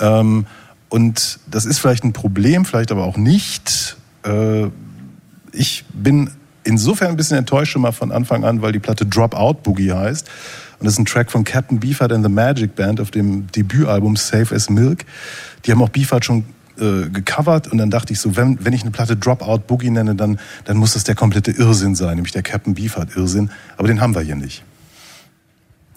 Ähm, 0.00 0.46
und 0.88 1.38
das 1.50 1.66
ist 1.66 1.80
vielleicht 1.80 2.04
ein 2.04 2.14
Problem, 2.14 2.64
vielleicht 2.64 2.92
aber 2.92 3.04
auch 3.04 3.18
nicht. 3.18 3.98
Ich 5.56 5.84
bin 5.92 6.30
insofern 6.64 7.08
ein 7.08 7.16
bisschen 7.16 7.38
enttäuscht 7.38 7.72
schon 7.72 7.82
mal 7.82 7.92
von 7.92 8.12
Anfang 8.12 8.44
an, 8.44 8.62
weil 8.62 8.72
die 8.72 8.78
Platte 8.78 9.06
Dropout 9.06 9.62
Boogie 9.62 9.92
heißt. 9.92 10.28
Und 10.78 10.84
das 10.84 10.94
ist 10.94 10.98
ein 10.98 11.06
Track 11.06 11.30
von 11.30 11.44
Captain 11.44 11.80
Beefheart 11.80 12.12
and 12.12 12.24
the 12.24 12.30
Magic 12.30 12.74
Band 12.74 13.00
auf 13.00 13.10
dem 13.10 13.46
Debütalbum 13.52 14.16
Safe 14.16 14.54
as 14.54 14.68
Milk. 14.68 15.04
Die 15.64 15.72
haben 15.72 15.82
auch 15.82 15.88
Beefheart 15.88 16.24
schon 16.24 16.44
äh, 16.78 17.08
gecovert 17.08 17.68
und 17.68 17.78
dann 17.78 17.90
dachte 17.90 18.12
ich 18.12 18.20
so, 18.20 18.36
wenn, 18.36 18.62
wenn 18.62 18.74
ich 18.74 18.82
eine 18.82 18.90
Platte 18.90 19.16
Dropout 19.16 19.60
Boogie 19.66 19.88
nenne, 19.88 20.14
dann, 20.14 20.38
dann 20.66 20.76
muss 20.76 20.92
das 20.92 21.04
der 21.04 21.14
komplette 21.14 21.52
Irrsinn 21.52 21.94
sein, 21.94 22.16
nämlich 22.16 22.32
der 22.32 22.42
Captain 22.42 22.74
Beefheart 22.74 23.16
Irrsinn. 23.16 23.50
Aber 23.78 23.88
den 23.88 24.02
haben 24.02 24.14
wir 24.14 24.20
hier 24.20 24.36
nicht. 24.36 24.62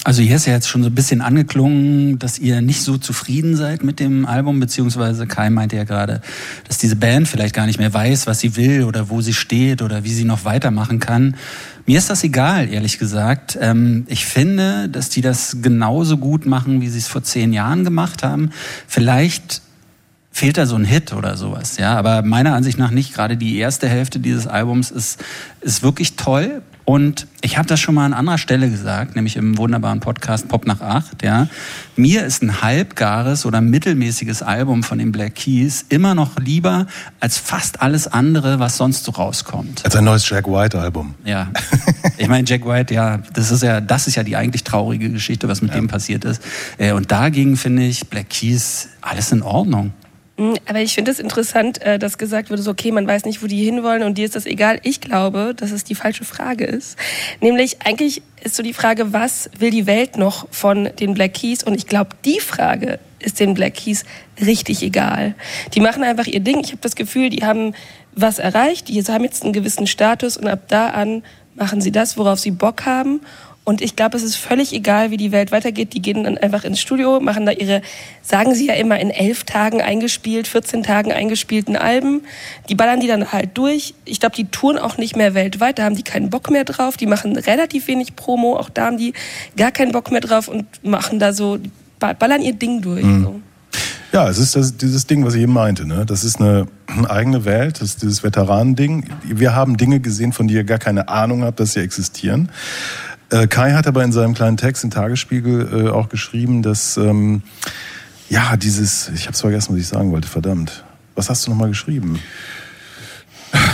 Also 0.06 0.22
hier 0.22 0.38
ist 0.38 0.46
ja 0.46 0.54
jetzt 0.54 0.70
schon 0.70 0.82
so 0.82 0.90
ein 0.90 0.96
bisschen 0.96 1.20
angeklungen, 1.20 2.20
dass 2.20 2.40
ihr 2.40 2.62
nicht 2.62 2.84
so 2.84 2.98
zufrieden 2.98 3.58
seid 3.58 3.84
mit 3.84 4.00
dem 4.00 4.26
Album, 4.26 4.62
beziehungsweise 4.62 5.28
Kai 5.28 5.50
meinte 5.50 5.76
ja 5.76 5.84
gerade, 5.84 6.22
dass 6.68 6.78
diese 6.78 6.96
Band 6.96 7.28
vielleicht 7.28 7.54
gar 7.54 7.66
nicht 7.66 7.80
mehr 7.80 7.94
weiß, 7.94 8.26
was 8.26 8.40
sie 8.40 8.56
will 8.56 8.86
oder 8.86 9.10
wo 9.10 9.20
sie 9.20 9.34
steht 9.34 9.82
oder 9.82 10.06
wie 10.06 10.14
sie 10.14 10.24
noch 10.24 10.46
weitermachen 10.46 11.00
kann. 11.00 11.36
Mir 11.86 11.98
ist 11.98 12.10
das 12.10 12.24
egal, 12.24 12.70
ehrlich 12.72 12.98
gesagt. 12.98 13.58
Ähm, 13.60 14.06
ich 14.08 14.26
finde, 14.26 14.88
dass 14.88 15.10
die 15.10 15.22
das 15.22 15.58
genauso 15.62 16.18
gut 16.18 16.46
machen, 16.46 16.80
wie 16.80 16.88
sie 16.88 17.00
es 17.00 17.08
vor 17.08 17.24
zehn 17.24 17.52
Jahren 17.52 17.84
gemacht 17.84 18.24
haben. 18.24 18.52
Vielleicht 18.88 19.62
fehlt 20.32 20.58
da 20.58 20.66
so 20.66 20.76
ein 20.76 20.86
Hit 20.86 21.12
oder 21.12 21.36
sowas, 21.36 21.78
ja. 21.78 21.98
Aber 21.98 22.22
meiner 22.22 22.54
Ansicht 22.54 22.78
nach 22.78 22.92
nicht. 22.92 23.14
Gerade 23.14 23.36
die 23.36 23.58
erste 23.58 23.90
Hälfte 23.90 24.20
dieses 24.20 24.48
Albums 24.48 24.92
ist, 24.92 25.22
ist 25.60 25.84
wirklich 25.84 26.16
toll. 26.16 26.62
Und 26.90 27.28
ich 27.42 27.60
habe 27.60 27.68
das 27.68 27.80
schon 27.80 27.94
mal 27.94 28.06
an 28.06 28.14
anderer 28.14 28.40
Stelle 28.40 28.68
gesagt, 28.68 29.16
nämlich 29.16 29.36
im 29.36 29.60
wunderbaren 29.60 30.00
Podcast 30.00 30.48
Pop 30.48 30.66
nach 30.66 30.82
acht. 30.82 31.22
Ja. 31.22 31.48
Mir 31.96 32.26
ist 32.26 32.42
ein 32.42 32.64
halbgares 32.64 33.46
oder 33.46 33.62
mittelmäßiges 33.62 34.42
Album 34.42 34.82
von 34.82 34.98
den 34.98 35.12
Black 35.12 35.36
Keys 35.36 35.86
immer 35.90 36.16
noch 36.16 36.40
lieber 36.40 36.88
als 37.20 37.38
fast 37.38 37.84
alles 37.84 38.08
andere, 38.08 38.58
was 38.58 38.78
sonst 38.78 39.04
so 39.04 39.12
rauskommt. 39.12 39.86
Als 39.86 39.96
ein 39.96 40.04
neues 40.04 40.28
Jack 40.28 40.48
White 40.48 40.80
Album. 40.80 41.14
Ja, 41.26 41.50
ich 42.18 42.28
meine 42.28 42.48
Jack 42.48 42.66
White, 42.66 42.92
ja, 42.92 43.20
das 43.34 43.52
ist 43.52 43.62
ja, 43.62 43.82
das 43.82 44.08
ist 44.08 44.16
ja 44.16 44.24
die 44.24 44.36
eigentlich 44.36 44.64
traurige 44.64 45.12
Geschichte, 45.12 45.48
was 45.48 45.62
mit 45.62 45.70
Ja. 45.70 45.78
dem 45.80 45.88
passiert 45.88 46.26
ist. 46.26 46.42
Äh, 46.80 46.94
Und 46.94 47.12
dagegen 47.12 47.56
finde 47.56 47.84
ich 47.84 48.08
Black 48.10 48.30
Keys 48.32 48.90
alles 49.02 49.32
in 49.32 49.44
Ordnung. 49.44 49.94
Mm, 50.40 50.54
Aber 50.66 50.80
ich 50.80 50.94
finde 50.94 51.12
es 51.12 51.20
interessant, 51.20 51.82
äh, 51.82 52.00
dass 52.00 52.18
gesagt 52.18 52.50
wurde, 52.50 52.62
so, 52.62 52.72
okay, 52.72 52.92
man 52.92 53.06
weiß 53.06 53.26
nicht, 53.26 53.44
wo 53.44 53.48
die 53.48 53.64
hinwollen 53.64 54.04
und 54.04 54.18
dir 54.18 54.26
ist 54.26 54.36
das 54.36 54.46
egal. 54.46 54.80
Ich 54.84 55.02
glaube, 55.02 55.54
dass 55.56 55.72
es 55.72 55.84
die 55.84 55.96
falsche 55.96 56.24
Frage 56.24 56.64
ist. 56.64 56.98
Nämlich, 57.42 57.82
eigentlich 57.84 58.22
ist 58.42 58.56
so 58.56 58.64
die 58.64 58.74
Frage, 58.74 59.12
was 59.12 59.50
will 59.60 59.70
die 59.70 59.86
Welt 59.86 60.18
noch 60.18 60.48
von 60.50 60.90
den 61.00 61.14
Black 61.14 61.34
Keys? 61.34 61.62
Und 61.62 61.76
ich 61.76 61.88
glaube, 61.88 62.12
die 62.24 62.40
Frage 62.40 63.00
ist 63.20 63.42
den 63.42 63.54
Black 63.54 63.74
Keys 63.74 64.06
richtig 64.40 64.82
egal. 64.82 65.36
Die 65.74 65.82
machen 65.82 66.04
einfach 66.04 66.26
ihr 66.26 66.40
Ding. 66.40 66.62
Ich 66.62 66.72
habe 66.72 66.82
das 66.82 66.96
Gefühl, 66.96 67.30
die 67.30 67.44
haben 67.44 67.74
was 68.16 68.40
erreicht, 68.40 68.88
die 68.88 69.04
haben 69.04 69.26
jetzt 69.26 69.44
einen 69.44 69.52
gewissen 69.54 69.88
Status 69.88 70.38
und 70.38 70.48
ab 70.48 70.62
da 70.70 70.88
an 70.88 71.24
machen 71.56 71.82
sie 71.82 71.92
das, 71.92 72.18
worauf 72.18 72.40
sie 72.40 72.52
Bock 72.52 72.86
haben. 72.86 73.20
Und 73.70 73.82
ich 73.82 73.96
glaube, 73.96 74.18
es 74.18 74.24
ist 74.24 74.36
völlig 74.36 74.74
egal, 74.74 75.12
wie 75.12 75.18
die 75.18 75.32
Welt 75.32 75.52
weitergeht. 75.52 75.94
Die 75.94 76.02
gehen 76.02 76.24
dann 76.24 76.40
einfach 76.40 76.64
ins 76.64 76.80
Studio, 76.80 77.20
machen 77.20 77.46
da 77.46 77.52
ihre, 77.52 77.84
sagen 78.24 78.56
sie 78.56 78.66
ja 78.66 78.74
immer, 78.74 79.00
in 79.00 79.12
elf 79.12 79.44
Tagen 79.44 79.80
eingespielt, 79.80 80.48
14 80.48 80.82
Tagen 80.82 81.12
eingespielten 81.12 81.76
Alben. 81.76 82.22
Die 82.68 82.74
ballern 82.74 83.00
die 83.00 83.06
dann 83.06 83.32
halt 83.32 83.52
durch. 83.60 83.94
Ich 84.06 84.20
glaube, 84.20 84.36
die 84.36 84.46
touren 84.46 84.80
auch 84.80 84.98
nicht 84.98 85.16
mehr 85.16 85.36
weltweit. 85.36 85.78
Da 85.78 85.84
haben 85.84 85.96
die 85.96 86.02
keinen 86.02 86.32
Bock 86.32 86.50
mehr 86.50 86.64
drauf. 86.64 86.98
Die 86.98 87.06
machen 87.06 87.38
relativ 87.38 87.86
wenig 87.88 88.16
Promo. 88.16 88.58
Auch 88.58 88.72
da 88.72 88.88
haben 88.88 88.98
die 88.98 89.14
gar 89.56 89.70
keinen 89.72 89.92
Bock 89.92 90.10
mehr 90.12 90.22
drauf 90.22 90.48
und 90.48 90.66
machen 90.84 91.20
da 91.20 91.32
so, 91.32 91.60
ba- 92.00 92.14
ballern 92.14 92.42
ihr 92.42 92.54
Ding 92.54 92.82
durch. 92.82 93.06
So. 93.06 93.40
Ja, 94.12 94.28
es 94.28 94.40
ist 94.40 94.56
das, 94.56 94.78
dieses 94.78 95.06
Ding, 95.06 95.24
was 95.24 95.36
ich 95.36 95.44
eben 95.44 95.54
meinte. 95.54 95.86
Ne? 95.86 96.08
Das 96.08 96.24
ist 96.24 96.42
eine 96.42 96.66
eigene 97.08 97.46
Welt, 97.46 97.76
das 97.82 97.90
ist 97.90 98.02
dieses 98.02 98.24
Veteranending. 98.24 99.06
Wir 99.24 99.54
haben 99.54 99.78
Dinge 99.78 100.00
gesehen, 100.00 100.34
von 100.34 100.48
denen 100.48 100.58
ihr 100.58 100.64
gar 100.64 100.80
keine 100.80 101.08
Ahnung 101.10 101.44
habt, 101.44 101.60
dass 101.60 101.74
sie 101.74 101.82
existieren. 101.82 102.50
Äh, 103.32 103.48
Kai 103.48 103.74
hat 103.74 103.86
aber 103.88 104.04
in 104.04 104.12
seinem 104.12 104.34
kleinen 104.34 104.58
Text 104.58 104.84
im 104.84 104.90
Tagesspiegel 104.92 105.88
äh, 105.88 105.90
auch 105.90 106.10
geschrieben, 106.10 106.62
dass 106.64 106.98
ähm, 106.98 107.44
ja 108.30 108.58
dieses, 108.58 109.10
ich 109.10 109.24
habe 109.26 109.34
es 109.34 109.42
vergessen, 109.42 109.74
was 109.74 109.80
ich 109.82 109.88
sagen 109.88 110.12
wollte, 110.12 110.28
verdammt. 110.28 110.84
Was 111.16 111.30
hast 111.30 111.46
du 111.46 111.52
nochmal 111.52 111.70
geschrieben? 111.70 112.20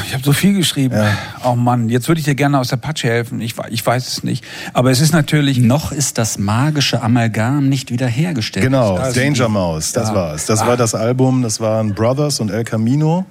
Ich 0.08 0.14
habe 0.14 0.24
so 0.24 0.32
viel 0.34 0.54
geschrieben. 0.54 0.96
Oh 1.44 1.56
Mann, 1.56 1.90
jetzt 1.90 2.08
würde 2.08 2.20
ich 2.20 2.26
dir 2.26 2.36
gerne 2.36 2.60
aus 2.60 2.70
der 2.70 2.78
Patsche 2.78 3.08
helfen. 3.10 3.42
Ich, 3.42 3.56
ich 3.70 3.86
weiß 3.86 4.08
es 4.08 4.24
nicht. 4.24 4.44
Aber 4.74 4.90
es 4.92 5.02
ist 5.02 5.12
natürlich 5.12 5.58
Noch 5.58 5.92
ist 5.92 6.18
das 6.18 6.38
magische 6.38 7.02
Amalgam 7.02 7.68
nicht 7.68 7.92
wiederhergestellt. 7.92 8.64
Genau, 8.66 8.96
Also 8.96 9.20
Danger 9.20 9.50
Mouse, 9.50 9.92
das 9.92 10.10
Ja. 10.10 10.16
war's. 10.16 10.46
Das 10.46 10.62
Ah. 10.62 10.68
war 10.68 10.78
das 10.78 10.96
Album, 10.96 11.42
das 11.42 11.60
waren 11.60 11.94
Brothers 11.94 12.40
und 12.40 12.52
El 12.52 12.64
Camino. 12.64 13.26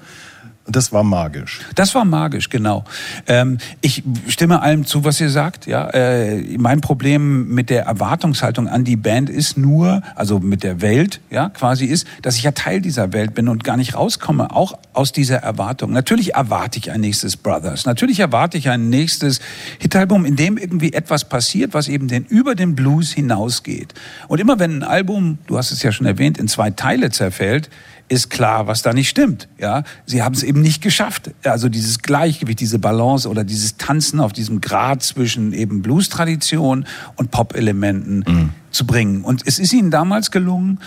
Das 0.67 0.93
war 0.93 1.05
magisch. 1.05 1.61
Das 1.75 1.95
war 1.95 2.07
magisch, 2.07 2.49
genau. 2.49 2.85
Ähm, 3.27 3.59
ich 3.83 4.03
stimme 4.29 4.63
allem 4.63 4.87
zu, 4.87 5.05
was 5.05 5.21
ihr 5.21 5.29
sagt. 5.29 5.67
Ja, 5.67 5.91
äh, 5.91 6.57
mein 6.57 6.81
Problem 6.81 7.49
mit 7.49 7.69
der 7.69 7.85
Erwartungshaltung 7.85 8.67
an 8.67 8.83
die 8.83 8.97
Band 8.97 9.29
ist 9.29 9.59
nur, 9.59 10.03
also 10.15 10.41
mit 10.41 10.63
der 10.63 10.81
Welt, 10.81 11.21
ja, 11.31 11.51
quasi 11.51 11.85
ist, 11.85 12.07
dass 12.23 12.37
ich 12.37 12.45
ja 12.45 12.53
Teil 12.53 12.81
dieser 12.81 13.13
Welt 13.13 13.35
bin 13.35 13.49
und 13.49 13.63
gar 13.63 13.77
nicht 13.77 13.95
rauskomme, 13.95 14.57
auch 14.57 14.79
aus 14.95 15.13
dieser 15.13 15.37
Erwartung. 15.37 15.93
Natürlich 15.93 16.35
erwarte 16.35 16.79
ich 16.79 16.91
ein 16.91 17.03
nächstes 17.03 17.37
Brothers. 17.37 17.85
Natürlich 17.85 18.21
erwarte 18.21 18.57
ich 18.57 18.71
ein 18.71 18.89
nächstes 18.89 19.41
Hitalbum, 19.81 20.25
in 20.25 20.37
dem 20.37 20.57
irgendwie 20.57 20.95
etwas 20.95 21.29
passiert, 21.29 21.75
was 21.75 21.89
eben 21.89 22.09
den 22.09 22.25
über 22.25 22.55
den 22.55 22.75
Blues 22.75 23.13
hinausgeht. 23.13 23.93
Und 24.29 24.41
immer 24.41 24.59
wenn 24.59 24.79
ein 24.79 24.83
Album, 24.83 25.37
du 25.47 25.59
hast 25.59 25.73
es 25.73 25.83
ja 25.83 25.93
schon 25.93 26.07
erwähnt, 26.07 26.39
in 26.39 26.49
zwei 26.49 26.71
Teile 26.71 27.11
zerfällt, 27.11 27.69
ist 28.09 28.31
klar, 28.31 28.67
was 28.67 28.83
da 28.83 28.93
nicht 28.93 29.09
stimmt. 29.09 29.49
Ja, 29.59 29.83
sie 30.07 30.23
haben 30.23 30.35
es 30.35 30.43
eben 30.43 30.61
nicht 30.61 30.83
geschafft. 30.83 31.31
Also 31.43 31.69
dieses 31.69 32.01
Gleichgewicht, 32.01 32.61
diese 32.61 32.79
Balance 32.79 33.29
oder 33.29 33.45
dieses 33.45 33.77
Tanzen 33.77 34.21
auf 34.21 34.33
diesem 34.33 34.61
Grad 34.61 35.03
zwischen 35.03 35.53
eben 35.53 35.83
Blues-Tradition 35.83 36.87
und 37.17 37.31
Pop-Elementen 37.31 38.53
zu 38.75 38.87
bringen. 38.87 39.23
Und 39.23 39.43
es 39.47 39.59
ist 39.59 39.73
ihnen 39.73 39.91
damals 39.91 40.31
gelungen, 40.31 40.81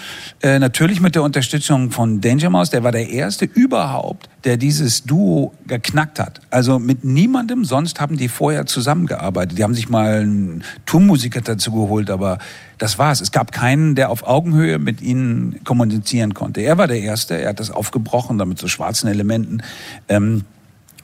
äh, 0.44 0.60
natürlich 0.60 1.00
mit 1.00 1.16
der 1.16 1.24
Unterstützung 1.24 1.92
von 1.92 2.22
Danger 2.22 2.50
Mouse, 2.50 2.70
der 2.70 2.84
war 2.84 2.92
der 2.92 3.10
erste 3.10 3.46
überhaupt, 3.46 4.30
der 4.48 4.56
dieses 4.56 5.04
Duo 5.04 5.54
geknackt 5.68 6.20
hat. 6.20 6.40
Also 6.50 6.80
mit 6.80 7.04
niemandem 7.04 7.66
sonst 7.66 8.00
haben 8.00 8.16
die 8.16 8.30
vorher 8.30 8.66
zusammengearbeitet. 8.66 9.58
Die 9.58 9.64
haben 9.64 9.74
sich 9.74 9.90
mal 9.90 10.22
einen 10.22 10.64
Tourmusiker 10.86 11.42
dazu 11.42 11.74
geholt, 11.74 12.10
aber 12.10 12.40
das 12.78 12.98
war's. 12.98 13.20
Es 13.20 13.34
gab 13.34 13.52
keinen, 13.52 13.96
der 13.96 14.10
auf 14.10 14.26
Augenhöhe 14.26 14.80
mit 14.80 15.02
ihnen 15.02 15.60
kommunizieren 15.66 16.34
konnte. 16.34 16.62
Er 16.62 16.78
war 16.78 16.88
der 16.88 17.02
Erste, 17.02 17.38
er 17.38 17.50
hat 17.50 17.60
das 17.60 17.72
aufgebrochen, 17.72 18.38
damit 18.38 18.58
so 18.58 18.70
schwarzen 18.70 19.10
Elementen. 19.10 19.62
Ähm, 20.08 20.46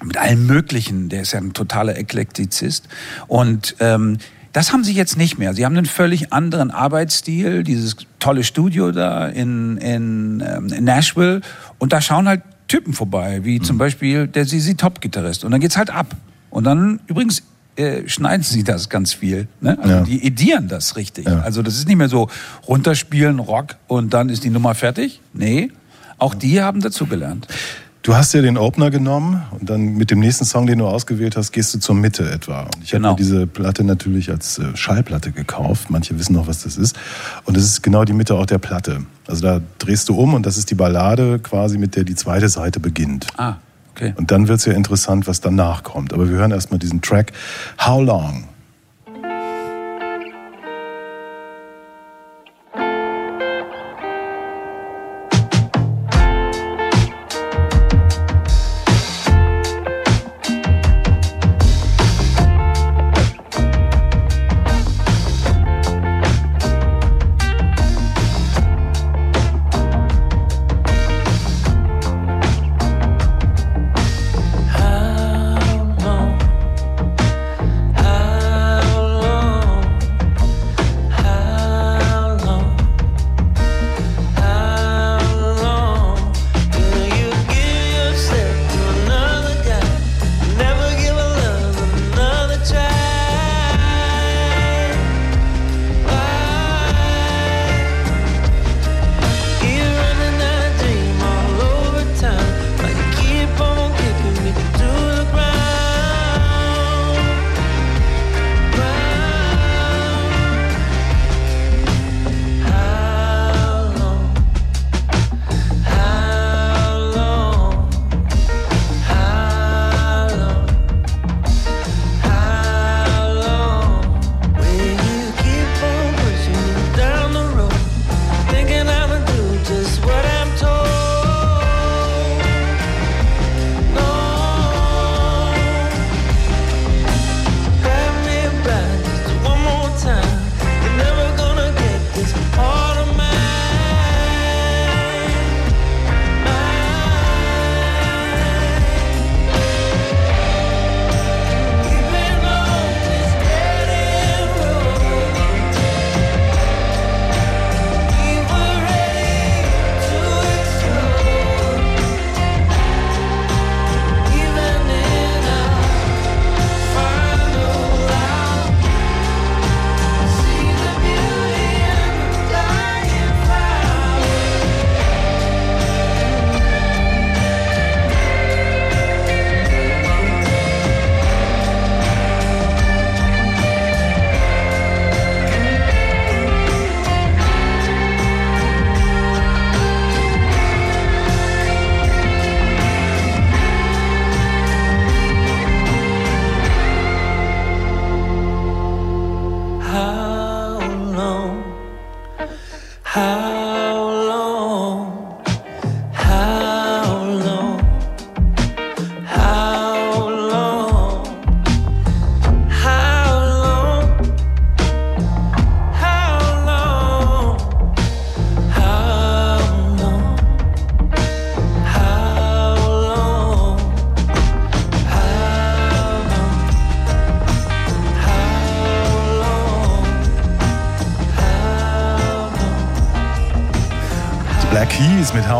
mit 0.02 0.16
allem 0.18 0.48
Möglichen. 0.48 1.10
Der 1.10 1.24
ist 1.24 1.34
ja 1.34 1.40
ein 1.40 1.52
totaler 1.52 1.98
Eklektizist. 1.98 2.88
Und 3.28 3.76
ähm, 3.82 4.20
das 4.54 4.72
haben 4.72 4.86
sie 4.86 4.94
jetzt 4.94 5.18
nicht 5.18 5.38
mehr. 5.38 5.54
Sie 5.54 5.66
haben 5.66 5.76
einen 5.76 5.86
völlig 5.86 6.32
anderen 6.32 6.72
Arbeitsstil, 6.72 7.64
dieses 7.64 7.98
tolle 8.20 8.46
Studio 8.46 8.92
da 8.92 9.28
in, 9.28 9.76
in, 9.78 10.42
ähm, 10.46 10.68
in 10.68 10.86
Nashville. 10.86 11.42
Und 11.78 11.92
da 11.92 12.00
schauen 12.00 12.30
halt 12.30 12.42
Typen 12.74 12.94
vorbei, 12.94 13.42
wie 13.44 13.60
zum 13.62 13.78
Beispiel 13.78 14.26
der 14.28 14.46
Sisi 14.46 14.74
Top-Gitarrist. 14.74 15.44
Und 15.46 15.52
dann 15.52 15.62
geht's 15.62 15.78
halt 15.78 15.92
ab. 15.92 16.16
Und 16.50 16.64
dann 16.64 17.00
übrigens 17.06 17.44
äh, 17.76 18.08
schneiden 18.08 18.42
sie 18.42 18.64
das 18.64 18.90
ganz 18.90 19.14
viel. 19.14 19.48
Ne? 19.62 19.78
Also 19.80 19.94
Ja. 19.94 20.02
die 20.02 20.26
edieren 20.26 20.68
das 20.70 20.96
richtig. 20.96 21.28
Ja. 21.28 21.42
Also 21.42 21.62
das 21.62 21.76
ist 21.76 21.88
nicht 21.88 21.98
mehr 21.98 22.10
so 22.10 22.30
runterspielen, 22.68 23.38
Rock 23.38 23.76
und 23.88 24.16
dann 24.16 24.30
ist 24.30 24.44
die 24.44 24.50
Nummer 24.50 24.74
fertig. 24.74 25.22
Nee, 25.34 25.70
auch 26.18 26.34
die 26.34 26.62
haben 26.64 26.82
dazugelernt. 26.82 27.48
Du 28.04 28.14
hast 28.16 28.34
ja 28.34 28.42
den 28.42 28.58
Opener 28.58 28.92
genommen 28.92 29.44
und 29.52 29.70
dann 29.70 29.94
mit 29.96 30.12
dem 30.12 30.20
nächsten 30.20 30.44
Song, 30.44 30.68
den 30.68 30.80
du 30.80 30.88
ausgewählt 30.88 31.38
hast, 31.38 31.54
gehst 31.54 31.74
du 31.74 31.80
zur 31.80 31.96
Mitte 31.96 32.30
etwa. 32.30 32.64
Und 32.64 32.84
ich 32.84 32.92
Genau. 32.92 33.12
habe 33.12 33.22
mir 33.22 33.26
diese 33.26 33.48
Platte 33.48 33.86
natürlich 33.86 34.30
als 34.30 34.60
äh, 34.60 34.76
Schallplatte 34.76 35.32
gekauft. 35.32 35.90
Manche 35.90 36.20
wissen 36.20 36.34
noch, 36.34 36.46
was 36.46 36.64
das 36.64 36.76
ist. 36.76 36.98
Und 37.46 37.56
das 37.56 37.64
ist 37.64 37.82
genau 37.82 38.04
die 38.04 38.12
Mitte 38.12 38.36
auch 38.36 38.46
der 38.46 38.58
Platte. 38.58 39.06
Also 39.26 39.44
da 39.44 39.62
drehst 39.80 40.10
du 40.10 40.16
um 40.16 40.34
und 40.34 40.46
das 40.46 40.58
ist 40.58 40.70
die 40.70 40.76
Ballade 40.76 41.40
quasi, 41.40 41.78
mit 41.78 41.96
der 41.96 42.04
die 42.04 42.16
zweite 42.16 42.50
Seite 42.50 42.82
beginnt. 42.82 43.28
Ah, 43.38 43.56
okay. 43.96 44.14
Und 44.18 44.32
dann 44.32 44.50
wird 44.50 44.60
es 44.60 44.66
ja 44.66 44.74
interessant, 44.74 45.26
was 45.26 45.40
danach 45.40 45.84
kommt. 45.84 46.12
Aber 46.12 46.30
wir 46.30 46.36
hören 46.36 46.52
erstmal 46.52 46.80
diesen 46.80 47.02
Track 47.02 47.32
How 47.86 48.04
Long? 48.04 48.50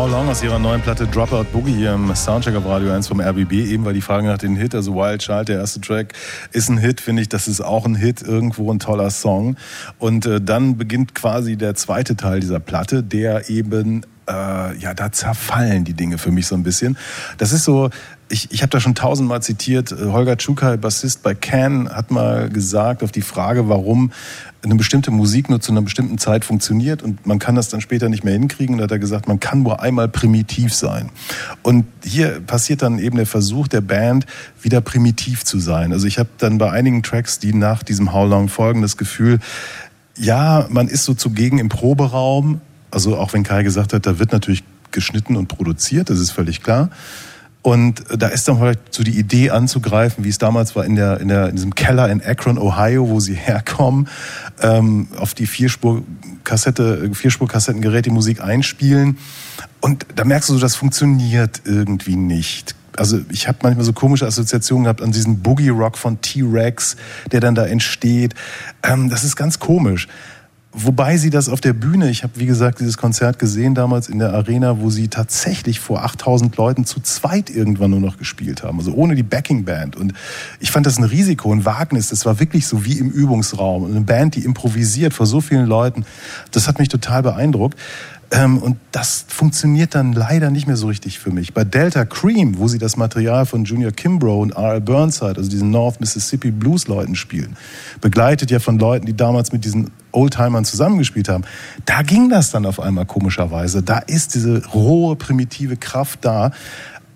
How 0.04 0.10
Long 0.10 0.28
aus 0.28 0.42
ihrer 0.42 0.58
neuen 0.58 0.82
Platte 0.82 1.06
Dropout 1.06 1.44
Boogie 1.50 1.76
hier 1.76 1.94
im 1.94 2.14
Soundcheck 2.14 2.54
auf 2.56 2.66
Radio 2.66 2.92
1 2.92 3.08
vom 3.08 3.22
RBB. 3.22 3.52
Eben 3.52 3.86
war 3.86 3.94
die 3.94 4.02
Frage 4.02 4.26
nach 4.26 4.36
den 4.36 4.54
Hit, 4.54 4.74
also 4.74 4.94
Wild 4.94 5.22
Child, 5.22 5.48
der 5.48 5.60
erste 5.60 5.80
Track, 5.80 6.12
ist 6.52 6.68
ein 6.68 6.76
Hit, 6.76 7.00
finde 7.00 7.22
ich. 7.22 7.30
Das 7.30 7.48
ist 7.48 7.62
auch 7.62 7.86
ein 7.86 7.94
Hit, 7.94 8.20
irgendwo 8.20 8.70
ein 8.70 8.78
toller 8.78 9.08
Song. 9.08 9.56
Und 9.98 10.26
äh, 10.26 10.42
dann 10.42 10.76
beginnt 10.76 11.14
quasi 11.14 11.56
der 11.56 11.74
zweite 11.74 12.16
Teil 12.16 12.40
dieser 12.40 12.60
Platte, 12.60 13.02
der 13.02 13.48
eben 13.48 14.02
äh, 14.28 14.76
ja, 14.76 14.92
da 14.92 15.10
zerfallen 15.10 15.84
die 15.84 15.94
Dinge 15.94 16.18
für 16.18 16.30
mich 16.30 16.48
so 16.48 16.54
ein 16.54 16.64
bisschen. 16.64 16.98
Das 17.38 17.52
ist 17.52 17.64
so, 17.64 17.88
ich, 18.28 18.50
ich 18.52 18.62
habe 18.62 18.70
da 18.70 18.80
schon 18.80 18.94
tausendmal 18.94 19.42
zitiert, 19.42 19.92
äh, 19.92 20.06
Holger 20.06 20.36
Czukay, 20.36 20.76
Bassist 20.76 21.22
bei 21.22 21.34
Can, 21.34 21.88
hat 21.88 22.10
mal 22.10 22.48
gesagt 22.48 23.02
auf 23.02 23.12
die 23.12 23.22
Frage, 23.22 23.68
warum 23.68 24.12
eine 24.64 24.74
bestimmte 24.76 25.10
Musik 25.10 25.50
nur 25.50 25.60
zu 25.60 25.72
einer 25.72 25.82
bestimmten 25.82 26.18
Zeit 26.18 26.44
funktioniert 26.44 27.02
und 27.02 27.26
man 27.26 27.38
kann 27.38 27.54
das 27.54 27.68
dann 27.68 27.80
später 27.80 28.08
nicht 28.08 28.24
mehr 28.24 28.32
hinkriegen. 28.32 28.74
Und 28.74 28.78
da 28.78 28.84
hat 28.84 28.90
er 28.90 28.98
gesagt, 28.98 29.28
man 29.28 29.40
kann 29.40 29.62
nur 29.62 29.80
einmal 29.80 30.08
primitiv 30.08 30.74
sein. 30.74 31.10
Und 31.62 31.84
hier 32.02 32.40
passiert 32.40 32.82
dann 32.82 32.98
eben 32.98 33.16
der 33.16 33.26
Versuch 33.26 33.68
der 33.68 33.82
Band, 33.82 34.26
wieder 34.60 34.80
primitiv 34.80 35.44
zu 35.44 35.58
sein. 35.58 35.92
Also 35.92 36.06
ich 36.06 36.18
habe 36.18 36.30
dann 36.38 36.58
bei 36.58 36.70
einigen 36.70 37.02
Tracks, 37.02 37.38
die 37.38 37.52
nach 37.52 37.82
diesem 37.82 38.12
How 38.12 38.28
Long 38.28 38.48
folgen, 38.48 38.82
das 38.82 38.96
Gefühl, 38.96 39.38
ja, 40.16 40.66
man 40.70 40.88
ist 40.88 41.04
so 41.04 41.14
zugegen 41.14 41.58
im 41.58 41.68
Proberaum. 41.68 42.60
Also 42.90 43.16
auch 43.16 43.32
wenn 43.32 43.42
Kai 43.42 43.64
gesagt 43.64 43.92
hat, 43.92 44.06
da 44.06 44.18
wird 44.18 44.32
natürlich 44.32 44.64
geschnitten 44.92 45.36
und 45.36 45.48
produziert, 45.48 46.08
das 46.08 46.20
ist 46.20 46.30
völlig 46.30 46.62
klar. 46.62 46.90
Und 47.64 48.04
da 48.14 48.28
ist 48.28 48.46
dann 48.46 48.58
vielleicht 48.58 48.92
so 48.92 49.02
die 49.02 49.18
Idee 49.18 49.48
anzugreifen, 49.48 50.22
wie 50.22 50.28
es 50.28 50.36
damals 50.36 50.76
war 50.76 50.84
in, 50.84 50.96
der, 50.96 51.18
in, 51.20 51.28
der, 51.28 51.48
in 51.48 51.56
diesem 51.56 51.74
Keller 51.74 52.10
in 52.10 52.22
Akron, 52.22 52.58
Ohio, 52.58 53.08
wo 53.08 53.20
sie 53.20 53.32
herkommen, 53.34 54.06
ähm, 54.60 55.08
auf 55.16 55.32
die 55.32 55.46
Vierspur-Kassette, 55.46 57.14
Vierspur-Kassettengerät 57.14 58.04
die 58.04 58.10
Musik 58.10 58.42
einspielen. 58.42 59.16
Und 59.80 60.04
da 60.14 60.26
merkst 60.26 60.50
du 60.50 60.52
so, 60.52 60.60
das 60.60 60.76
funktioniert 60.76 61.62
irgendwie 61.64 62.16
nicht. 62.16 62.74
Also 62.98 63.20
ich 63.30 63.48
habe 63.48 63.56
manchmal 63.62 63.86
so 63.86 63.94
komische 63.94 64.26
Assoziationen 64.26 64.84
gehabt 64.84 65.00
an 65.00 65.12
diesen 65.12 65.40
Boogie 65.40 65.70
Rock 65.70 65.96
von 65.96 66.20
T-Rex, 66.20 66.96
der 67.32 67.40
dann 67.40 67.54
da 67.54 67.64
entsteht. 67.64 68.34
Ähm, 68.82 69.08
das 69.08 69.24
ist 69.24 69.36
ganz 69.36 69.58
komisch. 69.58 70.06
Wobei 70.76 71.18
sie 71.18 71.30
das 71.30 71.48
auf 71.48 71.60
der 71.60 71.72
Bühne, 71.72 72.10
ich 72.10 72.24
habe 72.24 72.32
wie 72.34 72.46
gesagt 72.46 72.80
dieses 72.80 72.98
Konzert 72.98 73.38
gesehen 73.38 73.76
damals 73.76 74.08
in 74.08 74.18
der 74.18 74.32
Arena, 74.32 74.80
wo 74.80 74.90
sie 74.90 75.06
tatsächlich 75.06 75.78
vor 75.78 76.02
8000 76.02 76.56
Leuten 76.56 76.84
zu 76.84 76.98
zweit 76.98 77.48
irgendwann 77.48 77.92
nur 77.92 78.00
noch 78.00 78.18
gespielt 78.18 78.64
haben, 78.64 78.78
also 78.78 78.92
ohne 78.92 79.14
die 79.14 79.22
Backing-Band. 79.22 79.94
Und 79.94 80.14
ich 80.58 80.72
fand 80.72 80.84
das 80.84 80.98
ein 80.98 81.04
Risiko, 81.04 81.52
ein 81.52 81.64
Wagnis. 81.64 82.08
Das 82.08 82.26
war 82.26 82.40
wirklich 82.40 82.66
so 82.66 82.84
wie 82.84 82.98
im 82.98 83.08
Übungsraum. 83.08 83.84
Eine 83.84 84.00
Band, 84.00 84.34
die 84.34 84.44
improvisiert 84.44 85.14
vor 85.14 85.26
so 85.26 85.40
vielen 85.40 85.66
Leuten, 85.66 86.04
das 86.50 86.66
hat 86.66 86.80
mich 86.80 86.88
total 86.88 87.22
beeindruckt. 87.22 87.78
Ähm, 88.34 88.58
und 88.58 88.78
das 88.90 89.26
funktioniert 89.28 89.94
dann 89.94 90.12
leider 90.12 90.50
nicht 90.50 90.66
mehr 90.66 90.76
so 90.76 90.88
richtig 90.88 91.20
für 91.20 91.30
mich. 91.30 91.54
Bei 91.54 91.62
Delta 91.62 92.04
Cream, 92.04 92.58
wo 92.58 92.66
sie 92.66 92.78
das 92.78 92.96
Material 92.96 93.46
von 93.46 93.64
Junior 93.64 93.92
Kimbrough 93.92 94.42
und 94.42 94.50
R.L. 94.56 94.80
Burnside, 94.80 95.36
also 95.36 95.48
diesen 95.48 95.70
North 95.70 96.00
Mississippi 96.00 96.50
Blues 96.50 96.88
Leuten 96.88 97.14
spielen, 97.14 97.56
begleitet 98.00 98.50
ja 98.50 98.58
von 98.58 98.76
Leuten, 98.80 99.06
die 99.06 99.16
damals 99.16 99.52
mit 99.52 99.64
diesen 99.64 99.92
Oldtimern 100.10 100.64
zusammengespielt 100.64 101.28
haben, 101.28 101.44
da 101.84 102.02
ging 102.02 102.28
das 102.28 102.50
dann 102.50 102.66
auf 102.66 102.80
einmal 102.80 103.06
komischerweise. 103.06 103.84
Da 103.84 103.98
ist 103.98 104.34
diese 104.34 104.66
rohe, 104.66 105.14
primitive 105.14 105.76
Kraft 105.76 106.24
da. 106.24 106.50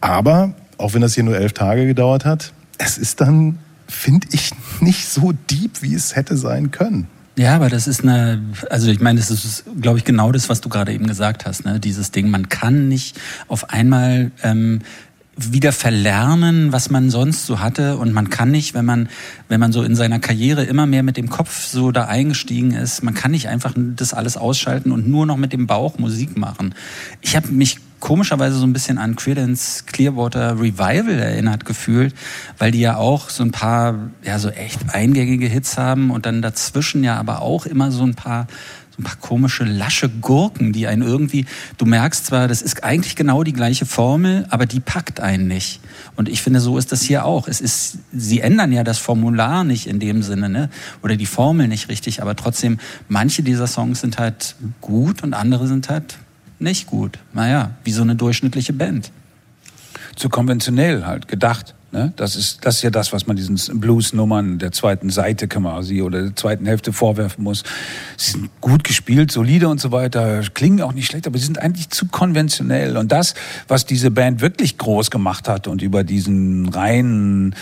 Aber, 0.00 0.52
auch 0.76 0.94
wenn 0.94 1.00
das 1.00 1.14
hier 1.14 1.24
nur 1.24 1.37
elf 1.37 1.52
Tage 1.52 1.85
gedauert 1.87 2.24
hat, 2.24 2.52
es 2.78 2.96
ist 2.96 3.20
dann, 3.20 3.59
finde 3.88 4.28
ich, 4.31 4.52
nicht 4.81 5.09
so 5.09 5.33
deep, 5.50 5.83
wie 5.83 5.94
es 5.94 6.14
hätte 6.14 6.37
sein 6.37 6.70
können. 6.70 7.09
Ja, 7.38 7.55
aber 7.55 7.68
das 7.68 7.87
ist 7.87 8.03
eine, 8.03 8.42
also 8.68 8.90
ich 8.90 8.98
meine, 8.98 9.20
das 9.20 9.31
ist, 9.31 9.64
glaube 9.81 9.98
ich, 9.98 10.05
genau 10.05 10.33
das, 10.33 10.48
was 10.48 10.61
du 10.61 10.68
gerade 10.68 10.92
eben 10.92 11.07
gesagt 11.07 11.46
hast, 11.46 11.64
ne? 11.64 11.79
Dieses 11.79 12.11
Ding, 12.11 12.31
man 12.31 12.48
kann 12.48 12.88
nicht 12.88 13.16
auf 13.46 13.70
einmal 13.70 14.33
ähm, 14.42 14.81
wieder 15.37 15.70
verlernen, 15.70 16.72
was 16.72 16.90
man 16.90 17.11
sonst 17.11 17.46
so 17.46 17.61
hatte. 17.61 17.96
Und 17.96 18.12
man 18.12 18.29
kann 18.29 18.51
nicht, 18.51 18.74
wenn 18.74 18.85
man, 18.85 19.09
wenn 19.48 19.61
man 19.61 19.70
so 19.70 19.85
in 19.85 19.94
seiner 19.94 20.18
Karriere 20.18 20.64
immer 20.64 20.87
mehr 20.87 21.05
mit 21.05 21.16
dem 21.16 21.31
Kopf 21.31 21.64
so 21.68 21.92
da 21.92 22.07
eingestiegen 22.07 22.72
ist, 22.72 23.05
man 23.05 23.14
kann 23.14 23.31
nicht 23.31 23.48
einfach 23.48 23.72
das 23.77 24.14
alles 24.14 24.37
ausschalten 24.37 24.90
und 24.90 25.07
nur 25.07 25.24
noch 25.24 25.37
mit 25.37 25.53
dem 25.53 25.68
Bauch 25.68 25.96
Musik 25.96 26.37
machen. 26.37 26.74
Ich 27.20 27.37
habe 27.37 27.46
mich 27.53 27.79
komischerweise 28.00 28.56
so 28.56 28.66
ein 28.66 28.72
bisschen 28.72 28.98
an 28.98 29.16
Credence 29.16 29.84
Clearwater 29.87 30.61
Revival 30.61 31.18
erinnert 31.18 31.64
gefühlt, 31.64 32.14
weil 32.58 32.70
die 32.70 32.80
ja 32.80 32.96
auch 32.96 33.30
so 33.30 33.42
ein 33.42 33.50
paar, 33.50 34.11
ja, 34.22 34.38
so 34.38 34.50
echt 34.50 34.80
eingängige 34.92 35.46
Hits 35.46 35.78
haben 35.78 36.11
und 36.11 36.26
dann 36.26 36.42
dazwischen 36.42 37.04
ja 37.04 37.16
aber 37.16 37.42
auch 37.42 37.66
immer 37.66 37.90
so 37.90 38.04
ein 38.04 38.14
paar 38.14 38.46
ein 38.98 39.04
paar 39.04 39.16
komische, 39.16 39.64
lasche 39.64 40.08
Gurken, 40.08 40.72
die 40.72 40.87
einen 40.87 41.02
irgendwie, 41.02 41.46
du 41.76 41.87
merkst 41.87 42.26
zwar, 42.26 42.48
das 42.48 42.62
ist 42.62 42.82
eigentlich 42.82 43.14
genau 43.14 43.44
die 43.44 43.52
gleiche 43.52 43.87
Formel, 43.87 44.46
aber 44.50 44.66
die 44.66 44.80
packt 44.80 45.20
einen 45.20 45.46
nicht. 45.46 45.80
Und 46.16 46.28
ich 46.28 46.42
finde, 46.42 46.61
so 46.61 46.78
ist 46.78 46.90
das 46.90 47.02
hier 47.02 47.24
auch. 47.24 47.46
Es 47.46 47.61
ist, 47.61 47.98
sie 48.12 48.40
ändern 48.40 48.72
ja 48.72 48.82
das 48.82 48.98
Formular 48.98 49.62
nicht 49.62 49.87
in 49.87 50.00
dem 50.00 50.22
Sinne, 50.22 50.48
ne? 50.48 50.68
Oder 51.02 51.16
die 51.16 51.26
Formel 51.26 51.68
nicht 51.68 51.88
richtig, 51.88 52.22
aber 52.22 52.34
trotzdem, 52.34 52.78
manche 53.08 53.42
dieser 53.42 53.68
Songs 53.68 54.00
sind 54.00 54.18
halt 54.18 54.56
gut 54.80 55.22
und 55.22 55.32
andere 55.32 55.68
sind 55.68 55.88
halt 55.88 56.18
nicht 56.59 56.87
gut. 56.87 57.18
Naja, 57.33 57.73
wie 57.85 57.92
so 57.92 58.03
eine 58.03 58.16
durchschnittliche 58.16 58.73
Band. 58.73 59.11
zu 60.16 60.29
konventionell 60.29 61.05
halt 61.07 61.29
gedacht. 61.29 61.75
Ne? 61.90 62.12
Das, 62.16 62.37
ist, 62.37 62.66
das 62.66 62.77
ist 62.77 62.83
ja 62.83 62.90
das, 62.90 63.14
was 63.14 63.27
man 63.27 63.37
diesen 63.37 63.81
Blues-Nummern 63.81 64.59
der 64.59 64.73
zweiten 64.73 65.09
Seite 65.09 65.49
quasi 65.49 66.03
oder 66.03 66.23
der 66.23 66.37
zweiten 66.37 66.66
Hälfte 66.66 66.92
vorwerfen 66.92 67.44
muss. 67.44 67.62
Sie 68.18 68.33
sind 68.33 68.51
gut 68.61 68.85
gespielt, 68.85 69.33
solide 69.33 69.68
und 69.68 69.81
so 69.81 69.90
weiter, 69.90 70.42
klingen 70.53 70.83
auch 70.83 70.92
nicht 70.92 71.07
schlecht, 71.07 71.27
aber 71.27 71.38
sie 71.38 71.47
sind 71.47 71.59
eigentlich 71.59 71.88
zu 71.88 72.07
konventionell. 72.07 72.99
Und 72.99 73.11
das, 73.11 73.33
was 73.68 73.87
diese 73.87 74.11
Band 74.11 74.42
wirklich 74.42 74.77
groß 74.77 75.11
gemacht 75.11 75.49
hat 75.49 75.66
und 75.66 75.81
über 75.81 76.05
diesen 76.05 76.68
reinen 76.68 77.55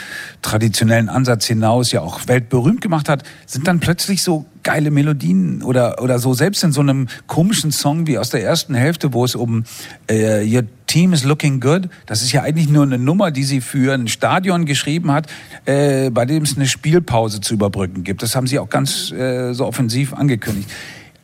traditionellen 0.43 1.09
Ansatz 1.09 1.47
hinaus 1.47 1.93
ja 1.93 2.01
auch 2.01 2.27
weltberühmt 2.27 2.81
gemacht 2.81 3.09
hat, 3.09 3.23
sind 3.47 3.69
dann 3.69 3.79
plötzlich 3.79 4.25
so 4.25 4.45
geile 4.67 4.91
Melodien 4.91 5.63
oder, 5.63 6.03
oder 6.03 6.19
so, 6.19 6.35
selbst 6.35 6.65
in 6.65 6.73
so 6.73 6.81
einem 6.81 7.07
komischen 7.29 7.71
Song 7.71 8.09
wie 8.09 8.19
aus 8.19 8.31
der 8.31 8.43
ersten 8.43 8.75
Hälfte, 8.75 9.13
wo 9.13 9.25
es 9.25 9.37
um 9.37 9.63
äh, 10.11 10.45
Your 10.45 10.65
Team 10.89 11.13
is 11.13 11.23
Looking 11.23 11.61
Good, 11.61 11.89
das 12.07 12.23
ist 12.23 12.33
ja 12.33 12.43
eigentlich 12.43 12.69
nur 12.69 12.83
eine 12.83 12.99
Nummer, 12.99 13.31
die 13.31 13.45
sie 13.45 13.61
für 13.61 13.95
ein 13.95 14.09
Stadion 14.09 14.65
geschrieben 14.65 15.13
hat, 15.13 15.29
äh, 15.67 16.11
bei 16.11 16.27
dem 16.27 16.43
es 16.43 16.57
eine 16.57 16.67
Spielpause 16.67 17.41
zu 17.41 17.55
überbrücken 17.55 18.03
gibt. 18.03 18.23
Das 18.23 18.35
haben 18.35 18.49
sie 18.49 18.59
auch 18.59 18.69
ganz 18.69 19.13
äh, 19.13 19.53
so 19.53 19.67
offensiv 19.67 20.13
angekündigt. 20.15 20.69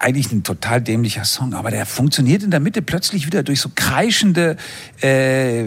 Eigentlich 0.03 0.33
ein 0.33 0.43
total 0.43 0.81
dämlicher 0.81 1.25
Song, 1.25 1.55
aber 1.55 1.71
der 1.71 1.87
funktioniert 1.87 2.43
in 2.43 2.51
der 2.51 2.59
Mitte 2.59 2.83
plötzlich 2.83 3.25
wieder 3.25 3.45
durch 3.45 3.61
so 3.61 3.71
kreischende 3.73 4.57
äh, 5.01 5.62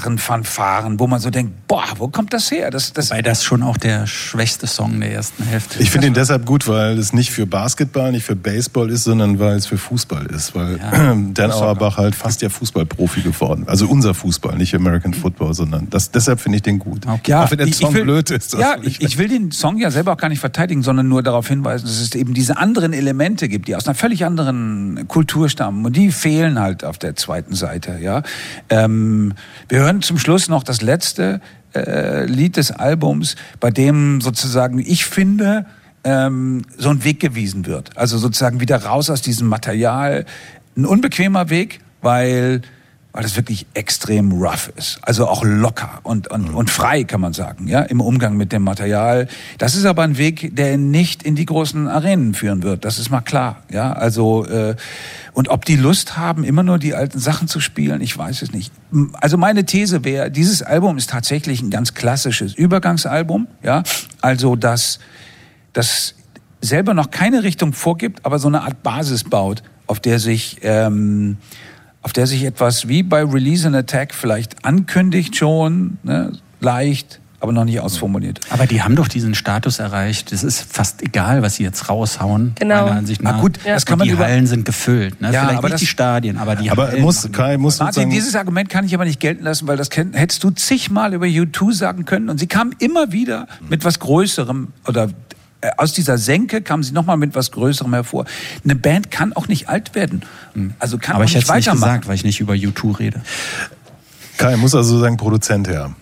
E-Gitarren-Fanfaren, 0.00 0.98
wo 0.98 1.06
man 1.06 1.20
so 1.20 1.28
denkt, 1.30 1.52
boah, 1.68 1.84
wo 1.98 2.08
kommt 2.08 2.32
das 2.32 2.50
her? 2.50 2.70
Das, 2.70 2.92
das, 2.92 3.10
Weil 3.10 3.22
das 3.22 3.44
schon 3.44 3.62
auch 3.62 3.76
der 3.76 4.06
schwächste 4.06 4.66
Song 4.66 4.98
der 5.00 5.12
ersten 5.12 5.44
Hälfte 5.44 5.82
Ich 5.82 5.90
finde 5.90 6.06
ihn 6.06 6.14
deshalb 6.14 6.46
gut, 6.46 6.66
weil 6.68 6.98
es 6.98 7.12
nicht 7.12 7.30
für 7.30 7.46
Basketball, 7.46 8.12
nicht 8.12 8.24
für 8.24 8.34
Baseball 8.34 8.88
ist, 8.90 9.04
sondern 9.04 9.38
weil 9.38 9.56
es 9.56 9.66
für 9.66 9.76
Fußball 9.78 10.26
ist. 10.26 10.54
Weil 10.54 10.78
Ja. 10.78 11.14
Dan 11.34 11.50
Auerbach 11.52 11.98
halt 11.98 12.14
fast 12.14 12.40
ja 12.42 12.48
Fußballprofi 12.48 13.20
geworden. 13.20 13.64
Also 13.66 13.86
unser 13.88 14.14
Fußball, 14.14 14.56
nicht 14.56 14.74
American 14.74 15.12
Football, 15.12 15.52
sondern 15.52 15.88
das, 15.90 16.10
deshalb 16.10 16.40
finde 16.40 16.56
ich 16.56 16.62
den 16.62 16.78
gut. 16.78 17.06
Okay. 17.06 17.34
Auch 17.34 17.50
wenn 17.50 17.58
der 17.58 17.66
ich- 17.66 17.76
Song 17.76 17.90
ich 17.90 17.96
will, 17.96 18.04
blöd 18.04 18.30
ist. 18.30 18.54
Ja, 18.54 18.76
ich, 18.82 19.02
ich 19.02 19.18
will 19.18 19.28
den 19.28 19.50
Song 19.52 19.76
ja 19.78 19.90
selber 19.90 20.12
auch 20.12 20.16
gar 20.16 20.28
nicht 20.30 20.40
verteidigen, 20.40 20.82
sondern 20.82 21.08
nur 21.08 21.22
darauf 21.22 21.48
hinweisen, 21.48 21.84
dass 21.86 22.00
es 22.00 22.14
eben 22.14 22.32
diese 22.32 22.56
anderen 22.56 22.92
Elemente 22.94 23.49
gibt, 23.50 23.68
die 23.68 23.76
aus 23.76 23.86
einer 23.86 23.94
völlig 23.94 24.24
anderen 24.24 25.06
Kultur 25.08 25.48
stammen. 25.48 25.84
Und 25.84 25.96
die 25.96 26.10
fehlen 26.10 26.58
halt 26.58 26.84
auf 26.84 26.98
der 26.98 27.16
zweiten 27.16 27.54
Seite. 27.54 27.98
Ja, 28.00 28.22
ähm, 28.68 29.34
Wir 29.68 29.80
hören 29.80 30.02
zum 30.02 30.18
Schluss 30.18 30.48
noch 30.48 30.62
das 30.62 30.80
letzte 30.80 31.40
äh, 31.74 32.24
Lied 32.24 32.56
des 32.56 32.72
Albums, 32.72 33.36
bei 33.60 33.70
dem 33.70 34.20
sozusagen, 34.20 34.78
ich 34.78 35.04
finde, 35.04 35.66
ähm, 36.04 36.62
so 36.78 36.88
ein 36.90 37.04
Weg 37.04 37.20
gewiesen 37.20 37.66
wird. 37.66 37.96
Also 37.96 38.18
sozusagen 38.18 38.60
wieder 38.60 38.82
raus 38.84 39.10
aus 39.10 39.22
diesem 39.22 39.48
Material. 39.48 40.24
Ein 40.76 40.86
unbequemer 40.86 41.50
Weg, 41.50 41.80
weil 42.00 42.62
weil 43.12 43.24
es 43.24 43.36
wirklich 43.36 43.66
extrem 43.74 44.32
rough 44.32 44.72
ist. 44.76 44.98
Also 45.02 45.26
auch 45.26 45.42
locker 45.44 46.00
und, 46.04 46.28
und, 46.30 46.50
und 46.50 46.70
frei, 46.70 47.04
kann 47.04 47.20
man 47.20 47.32
sagen, 47.32 47.66
ja, 47.66 47.80
im 47.80 48.00
Umgang 48.00 48.36
mit 48.36 48.52
dem 48.52 48.62
Material. 48.62 49.26
Das 49.58 49.74
ist 49.74 49.84
aber 49.84 50.02
ein 50.02 50.16
Weg, 50.16 50.54
der 50.54 50.78
nicht 50.78 51.22
in 51.22 51.34
die 51.34 51.46
großen 51.46 51.88
Arenen 51.88 52.34
führen 52.34 52.62
wird. 52.62 52.84
Das 52.84 52.98
ist 52.98 53.10
mal 53.10 53.20
klar, 53.20 53.62
ja. 53.70 53.92
Also, 53.92 54.46
äh, 54.46 54.76
und 55.32 55.48
ob 55.48 55.64
die 55.64 55.76
Lust 55.76 56.16
haben, 56.16 56.44
immer 56.44 56.62
nur 56.62 56.78
die 56.78 56.94
alten 56.94 57.18
Sachen 57.18 57.48
zu 57.48 57.58
spielen, 57.58 58.00
ich 58.00 58.16
weiß 58.16 58.42
es 58.42 58.52
nicht. 58.52 58.72
Also 59.14 59.36
meine 59.36 59.64
These 59.64 60.04
wäre, 60.04 60.30
dieses 60.30 60.62
Album 60.62 60.96
ist 60.96 61.10
tatsächlich 61.10 61.62
ein 61.62 61.70
ganz 61.70 61.94
klassisches 61.94 62.54
Übergangsalbum, 62.54 63.48
ja. 63.62 63.82
Also, 64.20 64.54
das, 64.54 65.00
das 65.72 66.14
selber 66.60 66.94
noch 66.94 67.10
keine 67.10 67.42
Richtung 67.42 67.72
vorgibt, 67.72 68.24
aber 68.24 68.38
so 68.38 68.48
eine 68.48 68.62
Art 68.62 68.82
Basis 68.82 69.24
baut, 69.24 69.62
auf 69.86 69.98
der 69.98 70.18
sich, 70.18 70.58
ähm, 70.62 71.38
auf 72.02 72.12
der 72.12 72.26
sich 72.26 72.44
etwas 72.44 72.88
wie 72.88 73.02
bei 73.02 73.22
Release 73.24 73.66
and 73.66 73.76
Attack 73.76 74.14
vielleicht 74.14 74.64
ankündigt 74.64 75.36
schon, 75.36 75.98
ne, 76.02 76.32
leicht, 76.60 77.20
aber 77.42 77.52
noch 77.52 77.64
nicht 77.64 77.80
ausformuliert. 77.80 78.40
Aber 78.50 78.66
die 78.66 78.82
haben 78.82 78.96
doch 78.96 79.08
diesen 79.08 79.34
Status 79.34 79.78
erreicht. 79.78 80.30
Es 80.30 80.42
ist 80.44 80.60
fast 80.70 81.02
egal, 81.02 81.40
was 81.40 81.54
sie 81.54 81.62
jetzt 81.62 81.88
raushauen. 81.88 82.52
Genau. 82.58 82.84
meiner 82.84 82.96
Ansicht 82.98 83.22
nach. 83.22 83.38
Ah, 83.38 83.40
gut, 83.40 83.58
das 83.64 83.86
kann 83.86 83.98
man 83.98 84.06
die 84.08 84.12
über- 84.12 84.24
Hallen 84.24 84.46
sind 84.46 84.66
gefüllt. 84.66 85.20
Ne? 85.22 85.32
Ja, 85.32 85.40
Vielleicht 85.44 85.58
aber 85.58 85.68
nicht 85.68 85.72
das- 85.74 85.80
die 85.80 85.86
Stadien, 85.86 86.36
aber 86.36 86.56
die 86.56 86.70
Aber 86.70 86.88
Hallen. 86.88 87.00
muss, 87.00 87.30
Kai 87.32 87.56
muss 87.56 87.78
Martin, 87.78 88.10
dieses 88.10 88.34
Argument 88.36 88.68
kann 88.68 88.84
ich 88.84 88.94
aber 88.94 89.06
nicht 89.06 89.20
gelten 89.20 89.44
lassen, 89.44 89.66
weil 89.68 89.78
das 89.78 89.90
kenn- 89.90 90.14
hättest 90.14 90.44
du 90.44 90.50
zigmal 90.50 91.14
über 91.14 91.24
U2 91.26 91.72
sagen 91.72 92.04
können. 92.04 92.28
Und 92.28 92.38
sie 92.38 92.46
kam 92.46 92.72
immer 92.78 93.10
wieder 93.12 93.46
mit 93.70 93.86
was 93.86 93.98
Größerem 94.00 94.68
oder 94.86 95.08
aus 95.76 95.92
dieser 95.92 96.18
Senke 96.18 96.62
kam 96.62 96.82
sie 96.82 96.92
nochmal 96.92 97.16
mit 97.16 97.34
was 97.34 97.50
Größerem 97.50 97.92
hervor. 97.92 98.24
Eine 98.64 98.76
Band 98.76 99.10
kann 99.10 99.32
auch 99.32 99.48
nicht 99.48 99.68
alt 99.68 99.94
werden. 99.94 100.22
Also 100.78 100.98
kann 100.98 101.16
aber 101.16 101.24
auch 101.24 101.28
ich 101.28 101.34
nicht 101.34 101.48
hätte 101.48 101.58
es 101.58 101.66
nicht 101.66 101.72
gesagt, 101.72 102.08
weil 102.08 102.14
ich 102.14 102.24
nicht 102.24 102.40
über 102.40 102.54
U2 102.54 102.98
rede. 102.98 103.20
Kai 104.38 104.56
muss 104.56 104.74
also 104.74 104.90
sozusagen 104.90 105.16
Produzent 105.16 105.68
her. 105.68 105.94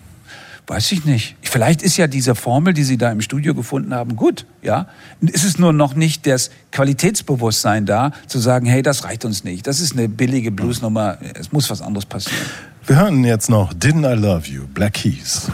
Weiß 0.67 0.91
ich 0.91 1.03
nicht. 1.03 1.35
Vielleicht 1.41 1.81
ist 1.81 1.97
ja 1.97 2.05
diese 2.05 2.35
Formel, 2.35 2.73
die 2.73 2.83
Sie 2.83 2.97
da 2.97 3.11
im 3.11 3.21
Studio 3.21 3.55
gefunden 3.55 3.93
haben, 3.93 4.15
gut. 4.15 4.45
Ja, 4.61 4.87
ist 5.19 5.43
es 5.43 5.57
nur 5.57 5.73
noch 5.73 5.95
nicht 5.95 6.27
das 6.27 6.51
Qualitätsbewusstsein 6.71 7.87
da, 7.87 8.11
zu 8.27 8.37
sagen, 8.37 8.67
hey, 8.67 8.83
das 8.83 9.03
reicht 9.03 9.25
uns 9.25 9.43
nicht. 9.43 9.65
Das 9.65 9.79
ist 9.79 9.93
eine 9.93 10.07
billige 10.07 10.51
Bluesnummer. 10.51 11.17
Es 11.33 11.51
muss 11.51 11.71
was 11.71 11.81
anderes 11.81 12.05
passieren. 12.05 12.45
Wir 12.85 12.97
hören 12.97 13.23
jetzt 13.23 13.49
noch 13.49 13.73
Didn't 13.73 14.09
I 14.09 14.15
Love 14.15 14.47
You, 14.47 14.67
Black 14.67 14.93
Keys. 14.93 15.49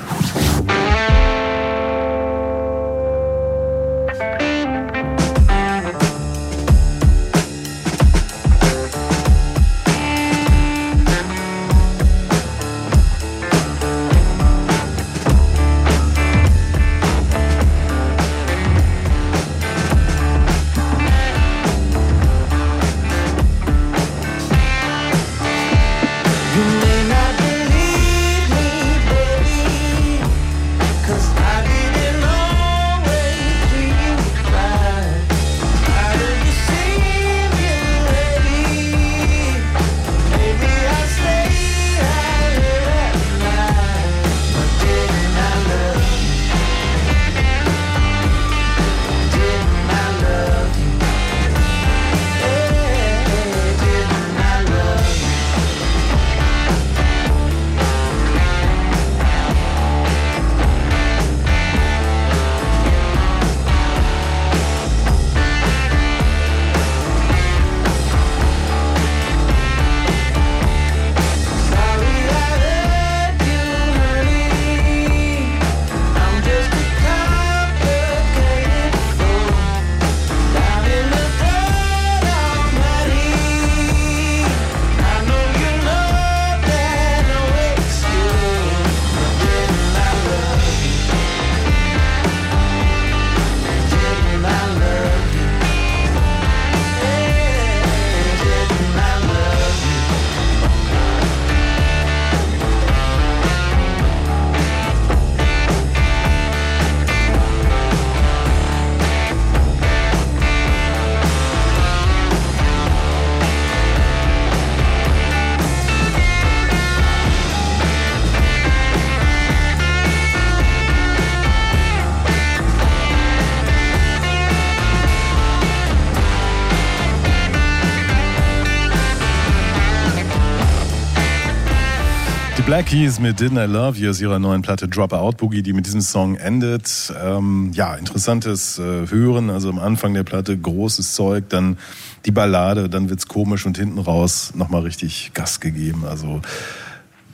Keys 132.95 133.19
mit 133.19 133.41
Didn't 133.41 133.61
I 133.61 133.69
Love 133.69 133.99
You 133.99 134.09
aus 134.09 134.21
ihrer 134.21 134.39
neuen 134.39 134.61
Platte 134.61 134.87
Drop 134.87 135.11
Out 135.11 135.35
Boogie, 135.35 135.61
die 135.61 135.73
mit 135.73 135.85
diesem 135.85 135.99
Song 135.99 136.35
endet. 136.35 137.11
Ähm, 137.21 137.71
ja, 137.73 137.93
interessantes 137.95 138.79
äh, 138.79 139.09
Hören. 139.09 139.49
Also 139.49 139.67
am 139.67 139.79
Anfang 139.79 140.13
der 140.13 140.23
Platte 140.23 140.57
großes 140.57 141.13
Zeug, 141.13 141.49
dann 141.49 141.77
die 142.25 142.31
Ballade, 142.31 142.87
dann 142.87 143.09
wird's 143.09 143.27
komisch 143.27 143.65
und 143.65 143.77
hinten 143.77 143.99
raus 143.99 144.53
nochmal 144.55 144.83
richtig 144.83 145.31
Gas 145.33 145.59
gegeben. 145.59 146.05
Also 146.05 146.39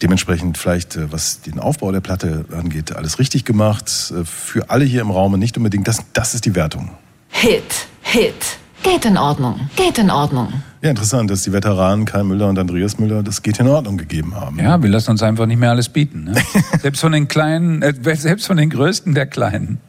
dementsprechend 0.01 0.57
vielleicht, 0.57 0.95
äh, 0.95 1.11
was 1.11 1.41
den 1.41 1.59
Aufbau 1.59 1.91
der 1.91 2.01
Platte 2.01 2.45
angeht, 2.51 2.95
alles 2.95 3.19
richtig 3.19 3.45
gemacht. 3.45 4.11
Äh, 4.17 4.25
für 4.25 4.71
alle 4.71 4.83
hier 4.83 5.01
im 5.01 5.11
Raum 5.11 5.37
nicht 5.37 5.57
unbedingt. 5.57 5.87
Das, 5.87 5.99
das 6.13 6.33
ist 6.33 6.45
die 6.45 6.55
Wertung. 6.55 6.89
Hit, 7.29 7.85
Hit. 8.01 8.57
Geht 8.83 9.05
in 9.05 9.17
Ordnung, 9.17 9.69
geht 9.75 9.97
in 9.97 10.09
Ordnung. 10.09 10.51
Ja, 10.81 10.89
interessant, 10.89 11.29
dass 11.29 11.43
die 11.43 11.53
Veteranen 11.53 12.05
Kai 12.05 12.23
Müller 12.23 12.49
und 12.49 12.57
Andreas 12.57 12.97
Müller 12.97 13.21
das 13.21 13.43
geht 13.43 13.59
in 13.59 13.67
Ordnung 13.67 13.97
gegeben 13.97 14.35
haben. 14.35 14.57
Ja, 14.57 14.81
wir 14.81 14.89
lassen 14.89 15.11
uns 15.11 15.21
einfach 15.21 15.45
nicht 15.45 15.59
mehr 15.59 15.69
alles 15.69 15.89
bieten. 15.89 16.23
Ne? 16.23 16.33
selbst 16.81 17.01
von 17.01 17.11
den 17.11 17.27
Kleinen, 17.27 17.83
äh, 17.83 17.93
selbst 18.15 18.47
von 18.47 18.57
den 18.57 18.71
Größten 18.71 19.13
der 19.13 19.27
Kleinen. 19.27 19.79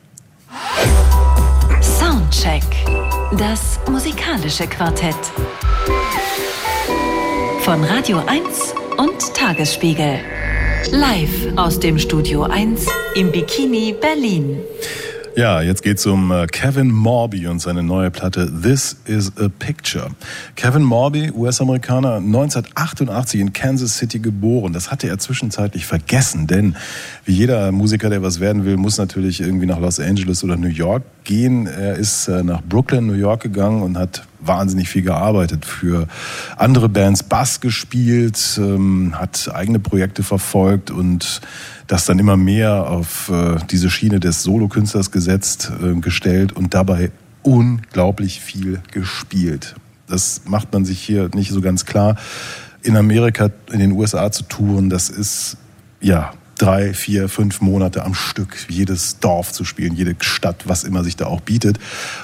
Soundcheck. 1.81 2.62
Das 3.38 3.81
musikalische 3.90 4.66
Quartett. 4.66 5.16
Von 7.62 7.83
Radio 7.85 8.18
1 8.26 8.74
und 8.98 9.35
Tagesspiegel. 9.35 10.18
Live 10.90 11.57
aus 11.57 11.81
dem 11.81 11.98
Studio 11.98 12.42
1 12.42 12.85
im 13.14 13.33
Bikini 13.33 13.94
Berlin. 13.98 14.59
Ja, 15.35 15.62
jetzt 15.62 15.83
geht's 15.83 16.05
um 16.05 16.31
äh, 16.31 16.47
Kevin 16.47 16.90
Morby 16.90 17.47
und 17.47 17.59
seine 17.59 17.83
neue 17.83 18.11
Platte 18.11 18.53
This 18.62 18.97
is 19.07 19.33
a 19.38 19.49
Picture. 19.49 20.11
Kevin 20.57 20.83
Morby, 20.83 21.31
US-Amerikaner, 21.31 22.16
1988 22.16 23.40
in 23.40 23.53
Kansas 23.55 23.97
City 23.97 24.18
geboren. 24.18 24.75
Das 24.75 24.90
hatte 24.90 25.09
er 25.09 25.18
zwischenzeitlich 25.18 25.87
vergessen, 25.87 26.49
denn 26.49 26.77
wie 27.25 27.33
jeder 27.33 27.73
Musiker, 27.73 28.11
der 28.11 28.23
was 28.23 28.40
werden 28.40 28.66
will, 28.66 28.77
muss 28.77 28.99
natürlich 28.99 29.40
irgendwie 29.40 29.64
nach 29.64 29.81
Los 29.81 29.99
Angeles 29.99 30.45
oder 30.45 30.57
New 30.59 30.68
York 30.68 31.03
gehen. 31.25 31.67
Er 31.67 31.97
ist 31.97 32.29
äh, 32.29 32.43
nach 32.43 32.63
Brooklyn, 32.63 33.07
New 33.07 33.15
York 33.15 33.43
gegangen 33.43 33.83
und 33.83 33.99
hat 33.99 34.27
wahnsinnig 34.41 34.89
viel 34.89 35.03
gearbeitet 35.03 35.65
für 35.65 36.09
andere 36.57 36.89
Bands, 36.89 37.23
Bass 37.23 37.61
gespielt, 37.61 38.59
ähm, 38.59 39.15
hat 39.17 39.51
eigene 39.55 39.79
Projekte 39.79 40.23
verfolgt 40.23 40.91
und 40.91 41.41
das 41.87 42.07
dann 42.07 42.19
immer 42.19 42.37
mehr 42.37 42.89
auf 42.89 43.31
äh, 43.31 43.57
diese 43.71 43.91
Schiene 43.91 44.21
des 44.21 44.43
Solokünstlers 44.43 45.11
gesetzt, 45.11 45.71
äh, 45.83 45.95
gestellt 46.01 46.53
und 46.53 46.75
dabei 46.75 47.11
unglaublich 47.43 48.41
viel 48.41 48.81
gespielt. 48.91 49.75
Das 50.07 50.43
macht 50.47 50.73
man 50.73 50.85
sich 50.85 51.01
hier 51.01 51.31
nicht 51.35 51.51
so 51.51 51.61
ganz 51.61 51.87
klar. 51.87 52.17
In 52.83 52.97
Amerika, 52.97 53.51
in 53.71 53.79
den 53.79 53.93
USA 53.93 54.31
zu 54.33 54.43
touren, 54.45 54.91
das 54.91 55.09
ist 55.09 55.57
ja 56.01 56.33
drei, 56.62 56.94
vier, 56.94 57.29
fünf 57.29 57.61
Monate 57.61 58.05
am 58.05 58.14
Stück 58.14 58.66
jedes 58.68 59.18
Dorf 59.18 59.53
zu 59.53 59.64
spielen, 59.64 59.96
jede 59.96 60.14
Stadt, 60.20 60.62
was 60.66 60.85
immer 60.85 61.03
sich 61.03 61.16
da 61.16 61.27
auch 61.27 61.40
bietet. 61.40 61.81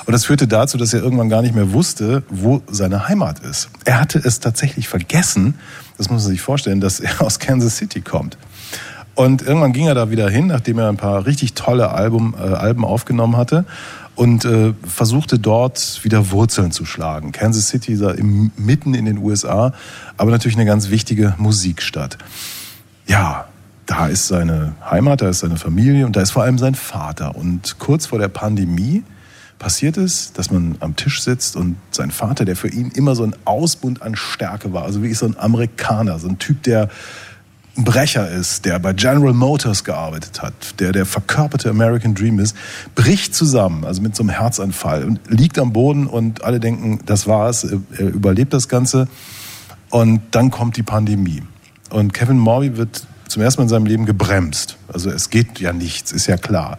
Und 0.06 0.12
das 0.12 0.26
führte 0.26 0.46
dazu, 0.46 0.78
dass 0.78 0.94
er 0.94 1.02
irgendwann 1.02 1.28
gar 1.28 1.42
nicht 1.42 1.56
mehr 1.56 1.72
wusste, 1.72 2.22
wo 2.28 2.62
seine 2.70 3.08
Heimat 3.08 3.40
ist. 3.40 3.68
Er 3.84 4.00
hatte 4.00 4.20
es 4.22 4.38
tatsächlich 4.38 4.86
vergessen, 4.86 5.54
das 5.96 6.08
muss 6.08 6.22
man 6.22 6.30
sich 6.30 6.40
vorstellen, 6.40 6.80
dass 6.80 7.00
er 7.00 7.20
aus 7.26 7.40
Kansas 7.40 7.76
City 7.76 8.00
kommt. 8.00 8.38
Und 9.16 9.42
irgendwann 9.42 9.72
ging 9.72 9.88
er 9.88 9.96
da 9.96 10.10
wieder 10.10 10.30
hin, 10.30 10.46
nachdem 10.46 10.78
er 10.78 10.88
ein 10.88 10.96
paar 10.96 11.26
richtig 11.26 11.54
tolle 11.54 11.90
Album, 11.90 12.36
äh, 12.38 12.42
Alben 12.42 12.84
aufgenommen 12.84 13.36
hatte 13.36 13.64
und 14.14 14.44
äh, 14.44 14.72
versuchte 14.86 15.40
dort 15.40 16.04
wieder 16.04 16.30
Wurzeln 16.30 16.70
zu 16.70 16.84
schlagen. 16.84 17.32
Kansas 17.32 17.68
City 17.68 17.94
ist 17.94 18.02
mitten 18.56 18.94
in 18.94 19.04
den 19.04 19.18
USA, 19.18 19.72
aber 20.16 20.30
natürlich 20.30 20.56
eine 20.56 20.66
ganz 20.66 20.90
wichtige 20.90 21.34
Musikstadt. 21.38 22.18
Ja, 23.08 23.48
da 23.88 24.06
ist 24.06 24.28
seine 24.28 24.74
Heimat, 24.88 25.22
da 25.22 25.30
ist 25.30 25.40
seine 25.40 25.56
Familie 25.56 26.04
und 26.04 26.14
da 26.14 26.20
ist 26.20 26.32
vor 26.32 26.42
allem 26.42 26.58
sein 26.58 26.74
Vater. 26.74 27.34
Und 27.34 27.78
kurz 27.78 28.04
vor 28.04 28.18
der 28.18 28.28
Pandemie 28.28 29.02
passiert 29.58 29.96
es, 29.96 30.34
dass 30.34 30.50
man 30.50 30.76
am 30.80 30.94
Tisch 30.94 31.22
sitzt 31.22 31.56
und 31.56 31.76
sein 31.90 32.10
Vater, 32.10 32.44
der 32.44 32.54
für 32.54 32.68
ihn 32.68 32.90
immer 32.90 33.14
so 33.14 33.24
ein 33.24 33.34
Ausbund 33.46 34.02
an 34.02 34.14
Stärke 34.14 34.74
war, 34.74 34.84
also 34.84 35.02
wie 35.02 35.14
so 35.14 35.24
ein 35.24 35.38
Amerikaner, 35.38 36.18
so 36.18 36.28
ein 36.28 36.38
Typ, 36.38 36.62
der 36.64 36.90
ein 37.78 37.84
Brecher 37.84 38.30
ist, 38.30 38.66
der 38.66 38.78
bei 38.78 38.92
General 38.92 39.32
Motors 39.32 39.84
gearbeitet 39.84 40.42
hat, 40.42 40.78
der 40.80 40.92
der 40.92 41.06
verkörperte 41.06 41.70
American 41.70 42.14
Dream 42.14 42.40
ist, 42.40 42.54
bricht 42.94 43.34
zusammen, 43.34 43.86
also 43.86 44.02
mit 44.02 44.14
so 44.14 44.22
einem 44.22 44.30
Herzanfall 44.30 45.02
und 45.04 45.18
liegt 45.30 45.58
am 45.58 45.72
Boden 45.72 46.06
und 46.06 46.44
alle 46.44 46.60
denken, 46.60 47.00
das 47.06 47.26
war's, 47.26 47.64
er 47.64 47.80
überlebt 48.00 48.52
das 48.52 48.68
Ganze. 48.68 49.08
Und 49.88 50.20
dann 50.32 50.50
kommt 50.50 50.76
die 50.76 50.82
Pandemie. 50.82 51.42
Und 51.88 52.12
Kevin 52.12 52.38
Morby 52.38 52.76
wird 52.76 53.07
zum 53.28 53.42
ersten 53.42 53.60
Mal 53.60 53.64
in 53.64 53.68
seinem 53.68 53.86
Leben 53.86 54.06
gebremst. 54.06 54.76
Also 54.92 55.10
es 55.10 55.30
geht 55.30 55.60
ja 55.60 55.72
nichts, 55.72 56.12
ist 56.12 56.26
ja 56.26 56.36
klar. 56.36 56.78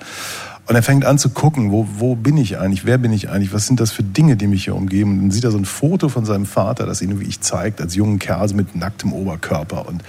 Und 0.69 0.75
er 0.75 0.83
fängt 0.83 1.03
an 1.03 1.17
zu 1.17 1.29
gucken, 1.29 1.71
wo, 1.71 1.87
wo 1.97 2.15
bin 2.15 2.37
ich 2.37 2.59
eigentlich, 2.59 2.85
wer 2.85 2.99
bin 2.99 3.11
ich 3.11 3.31
eigentlich, 3.31 3.51
was 3.51 3.65
sind 3.65 3.79
das 3.79 3.91
für 3.91 4.03
Dinge, 4.03 4.37
die 4.37 4.45
mich 4.45 4.65
hier 4.65 4.75
umgeben. 4.75 5.13
Und 5.13 5.21
dann 5.21 5.31
sieht 5.31 5.43
er 5.43 5.49
so 5.49 5.57
ein 5.57 5.65
Foto 5.65 6.09
von 6.09 6.25
seinem 6.25 6.45
Vater, 6.45 6.85
das 6.85 7.01
ihn 7.01 7.19
wie 7.19 7.25
ich 7.25 7.41
zeigt, 7.41 7.81
als 7.81 7.95
jungen 7.95 8.19
Kerl 8.19 8.39
also 8.39 8.55
mit 8.55 8.75
nacktem 8.75 9.11
Oberkörper. 9.11 9.87
Und 9.87 10.03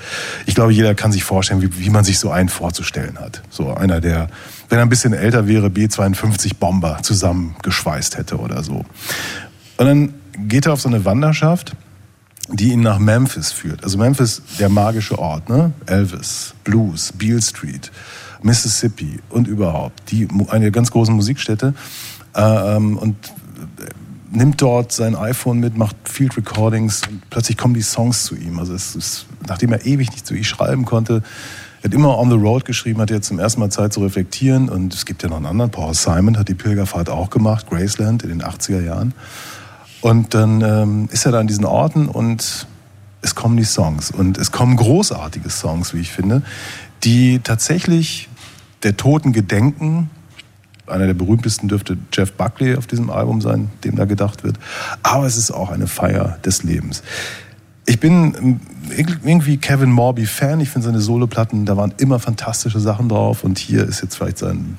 ich 0.44 0.54
glaube, 0.54 0.74
jeder 0.74 0.94
kann 0.94 1.12
sich 1.12 1.24
vorstellen, 1.24 1.62
wie, 1.62 1.78
wie 1.78 1.88
man 1.88 2.04
sich 2.04 2.18
so 2.18 2.30
einen 2.30 2.50
vorzustellen 2.50 3.18
hat. 3.18 3.40
So 3.48 3.72
einer, 3.72 4.02
der, 4.02 4.28
wenn 4.68 4.78
er 4.78 4.82
ein 4.82 4.90
bisschen 4.90 5.14
älter 5.14 5.48
wäre, 5.48 5.70
B-52 5.70 6.56
Bomber 6.60 6.98
zusammengeschweißt 7.00 8.18
hätte 8.18 8.36
oder 8.36 8.62
so. 8.62 8.84
Und 9.78 9.86
dann 9.86 10.12
geht 10.46 10.66
er 10.66 10.74
auf 10.74 10.82
so 10.82 10.90
eine 10.90 11.06
Wanderschaft, 11.06 11.72
die 12.52 12.72
ihn 12.72 12.80
nach 12.80 12.98
Memphis 12.98 13.52
führt. 13.52 13.84
Also 13.84 13.98
Memphis, 13.98 14.42
der 14.58 14.68
magische 14.68 15.18
Ort, 15.18 15.48
ne? 15.48 15.72
Elvis, 15.86 16.54
Blues, 16.64 17.12
Beale 17.12 17.42
Street. 17.42 17.90
Mississippi 18.42 19.20
und 19.28 19.46
überhaupt, 19.48 20.10
die, 20.10 20.28
eine 20.48 20.70
ganz 20.70 20.90
große 20.90 21.12
Musikstätte. 21.12 21.74
Ähm, 22.34 22.96
und 22.96 23.16
nimmt 24.30 24.62
dort 24.62 24.92
sein 24.92 25.16
iPhone 25.16 25.58
mit, 25.58 25.76
macht 25.76 25.96
Field 26.04 26.36
Recordings 26.36 27.02
und 27.08 27.28
plötzlich 27.30 27.56
kommen 27.56 27.74
die 27.74 27.82
Songs 27.82 28.24
zu 28.24 28.36
ihm. 28.36 28.58
Also 28.58 28.74
es 28.74 28.94
ist, 28.94 29.26
nachdem 29.46 29.72
er 29.72 29.84
ewig 29.84 30.10
nicht 30.10 30.26
zu 30.26 30.34
ihm 30.34 30.44
schreiben 30.44 30.84
konnte, 30.84 31.22
er 31.80 31.84
hat 31.84 31.94
immer 31.94 32.18
On 32.18 32.28
the 32.28 32.36
Road 32.36 32.66
geschrieben, 32.66 33.00
hat 33.00 33.10
jetzt 33.10 33.28
zum 33.28 33.38
ersten 33.38 33.60
Mal 33.60 33.70
Zeit 33.70 33.92
zu 33.92 34.00
reflektieren 34.00 34.68
und 34.68 34.92
es 34.92 35.06
gibt 35.06 35.22
ja 35.22 35.30
noch 35.30 35.38
einen 35.38 35.46
anderen, 35.46 35.70
Paul 35.70 35.94
Simon 35.94 36.38
hat 36.38 36.48
die 36.48 36.54
Pilgerfahrt 36.54 37.08
auch 37.08 37.30
gemacht, 37.30 37.68
Graceland 37.70 38.22
in 38.22 38.28
den 38.28 38.42
80er 38.42 38.82
Jahren. 38.82 39.14
Und 40.00 40.34
dann 40.34 40.60
ähm, 40.62 41.08
ist 41.12 41.26
er 41.26 41.32
da 41.32 41.40
an 41.40 41.46
diesen 41.46 41.64
Orten 41.64 42.08
und 42.08 42.66
es 43.22 43.34
kommen 43.34 43.56
die 43.56 43.64
Songs 43.64 44.10
und 44.10 44.38
es 44.38 44.50
kommen 44.50 44.76
großartige 44.76 45.50
Songs, 45.50 45.92
wie 45.92 46.00
ich 46.00 46.10
finde, 46.10 46.42
die 47.04 47.40
tatsächlich 47.40 48.28
der 48.82 48.96
Toten 48.96 49.32
gedenken. 49.32 50.10
Einer 50.86 51.06
der 51.06 51.14
berühmtesten 51.14 51.68
dürfte 51.68 51.98
Jeff 52.12 52.32
Buckley 52.32 52.76
auf 52.76 52.86
diesem 52.86 53.10
Album 53.10 53.40
sein, 53.40 53.70
dem 53.84 53.96
da 53.96 54.06
gedacht 54.06 54.42
wird. 54.42 54.58
Aber 55.02 55.26
es 55.26 55.36
ist 55.36 55.50
auch 55.50 55.70
eine 55.70 55.86
Feier 55.86 56.38
des 56.44 56.62
Lebens. 56.62 57.02
Ich 57.86 58.00
bin 58.00 58.60
irgendwie 59.24 59.58
Kevin 59.58 59.90
Morby 59.90 60.26
Fan. 60.26 60.60
Ich 60.60 60.70
finde 60.70 60.86
seine 60.86 61.00
Soloplatten, 61.00 61.66
da 61.66 61.76
waren 61.76 61.94
immer 61.98 62.18
fantastische 62.18 62.80
Sachen 62.80 63.08
drauf. 63.08 63.44
Und 63.44 63.58
hier 63.58 63.84
ist 63.84 64.02
jetzt 64.02 64.16
vielleicht 64.16 64.38
sein 64.38 64.78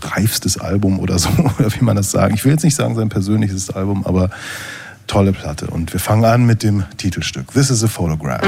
reifstes 0.00 0.58
Album 0.58 0.98
oder 0.98 1.18
so, 1.18 1.28
oder 1.58 1.72
wie 1.74 1.84
man 1.84 1.96
das 1.96 2.10
sagen. 2.10 2.34
Ich 2.34 2.44
will 2.44 2.52
jetzt 2.52 2.64
nicht 2.64 2.74
sagen 2.74 2.94
sein 2.94 3.08
persönliches 3.08 3.70
Album, 3.70 4.04
aber 4.06 4.30
tolle 5.06 5.32
Platte. 5.32 5.66
Und 5.66 5.92
wir 5.92 6.00
fangen 6.00 6.24
an 6.24 6.44
mit 6.44 6.62
dem 6.62 6.84
Titelstück. 6.96 7.52
This 7.52 7.70
is 7.70 7.82
a 7.84 7.88
Photograph. 7.88 8.42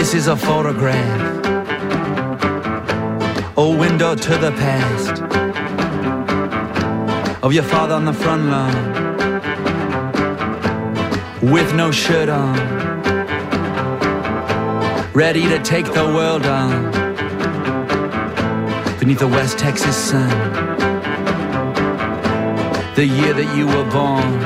This 0.00 0.14
is 0.14 0.28
a 0.28 0.36
photograph, 0.36 1.44
a 3.56 3.68
window 3.68 4.14
to 4.14 4.38
the 4.38 4.50
past 4.52 5.22
of 7.42 7.52
your 7.52 7.62
father 7.64 7.96
on 7.96 8.06
the 8.06 8.12
front 8.12 8.50
lawn 8.50 8.72
with 11.42 11.74
no 11.74 11.90
shirt 11.90 12.28
on, 12.28 12.56
ready 15.14 15.42
to 15.48 15.58
take 15.62 15.86
the 15.86 16.04
world 16.04 16.46
on 16.46 16.92
beneath 19.00 19.18
the 19.18 19.26
West 19.26 19.58
Texas 19.58 19.96
sun. 19.96 20.28
The 22.94 23.06
year 23.06 23.32
that 23.32 23.56
you 23.56 23.66
were 23.66 23.90
born, 23.90 24.38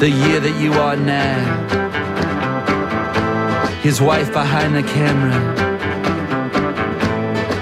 the 0.00 0.10
year 0.10 0.40
that 0.40 0.60
you 0.60 0.72
are 0.72 0.96
now 0.96 1.66
his 3.80 4.00
wife 4.00 4.32
behind 4.32 4.74
the 4.74 4.82
camera, 4.82 5.38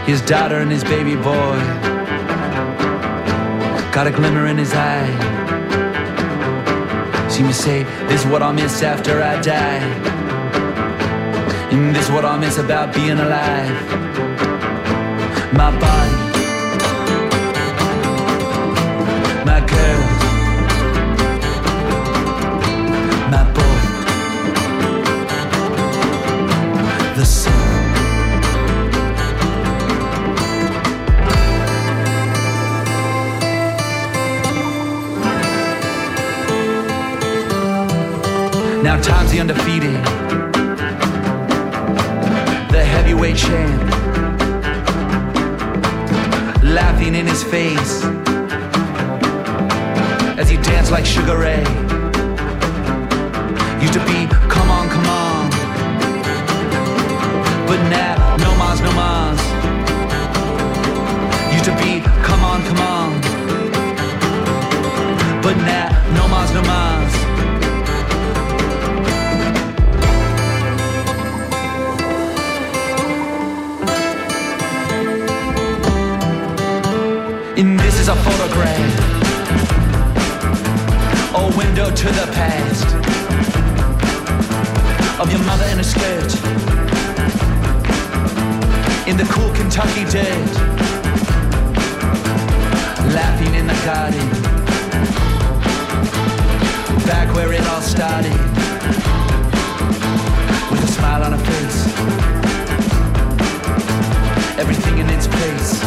his 0.06 0.22
daughter 0.22 0.56
and 0.56 0.70
his 0.70 0.84
baby 0.84 1.14
boy. 1.14 1.58
Got 3.92 4.06
a 4.06 4.10
glimmer 4.10 4.46
in 4.46 4.56
his 4.56 4.72
eye. 4.72 5.10
Seem 7.28 7.48
to 7.48 7.52
say, 7.52 7.82
This 8.08 8.24
is 8.24 8.30
what 8.30 8.42
I'll 8.42 8.54
miss 8.54 8.82
after 8.82 9.22
I 9.22 9.40
die. 9.42 10.23
This 11.74 12.04
is 12.04 12.10
what 12.12 12.24
I 12.24 12.38
miss 12.38 12.56
about 12.58 12.94
being 12.94 13.18
alive. 13.18 13.68
My 15.52 15.70
body, 15.76 16.14
my 19.44 19.60
girl, 19.66 20.00
my 23.28 23.42
boy, 23.54 23.78
the 27.16 27.24
sun. 27.24 27.52
Now 38.84 39.00
time's 39.00 39.32
the 39.32 39.40
undefeated 39.40 40.23
champ, 43.32 43.82
laughing 46.62 47.14
in 47.14 47.26
his 47.26 47.42
face 47.42 48.04
as 50.36 50.50
he 50.50 50.56
danced 50.58 50.90
like 50.90 51.06
Sugar 51.06 51.38
Ray. 51.38 51.64
Used 53.80 53.94
to 53.94 54.04
be, 54.04 54.26
come 54.48 54.70
on, 54.70 54.88
come 54.90 55.06
on, 55.06 55.50
but 57.66 57.80
now 57.88 58.36
no 58.44 58.54
mas, 58.56 58.80
no 58.80 58.92
mas. 58.92 59.40
Used 61.54 61.64
to 61.64 61.74
be, 61.82 62.00
come 62.22 62.44
on, 62.44 62.62
come 62.64 62.80
on, 62.80 63.20
but 65.40 65.56
now 65.58 65.88
no 66.12 66.28
mas, 66.28 66.52
no 66.52 66.62
mas. 66.62 67.53
Window 81.56 81.90
to 81.90 82.06
the 82.06 82.26
past. 82.32 82.86
Of 85.20 85.30
your 85.30 85.42
mother 85.44 85.66
in 85.66 85.78
a 85.78 85.84
skirt. 85.84 86.34
In 89.06 89.16
the 89.16 89.24
cool 89.30 89.50
Kentucky 89.54 90.04
dirt, 90.04 90.52
laughing 93.14 93.54
in 93.54 93.66
the 93.66 93.78
garden, 93.84 94.26
back 97.06 97.32
where 97.34 97.52
it 97.52 97.64
all 97.68 97.82
started, 97.82 98.32
with 100.70 100.82
a 100.82 100.88
smile 100.88 101.22
on 101.22 101.32
her 101.32 101.44
face, 101.52 101.86
everything 104.58 104.98
in 104.98 105.08
its 105.10 105.28
place. 105.28 105.80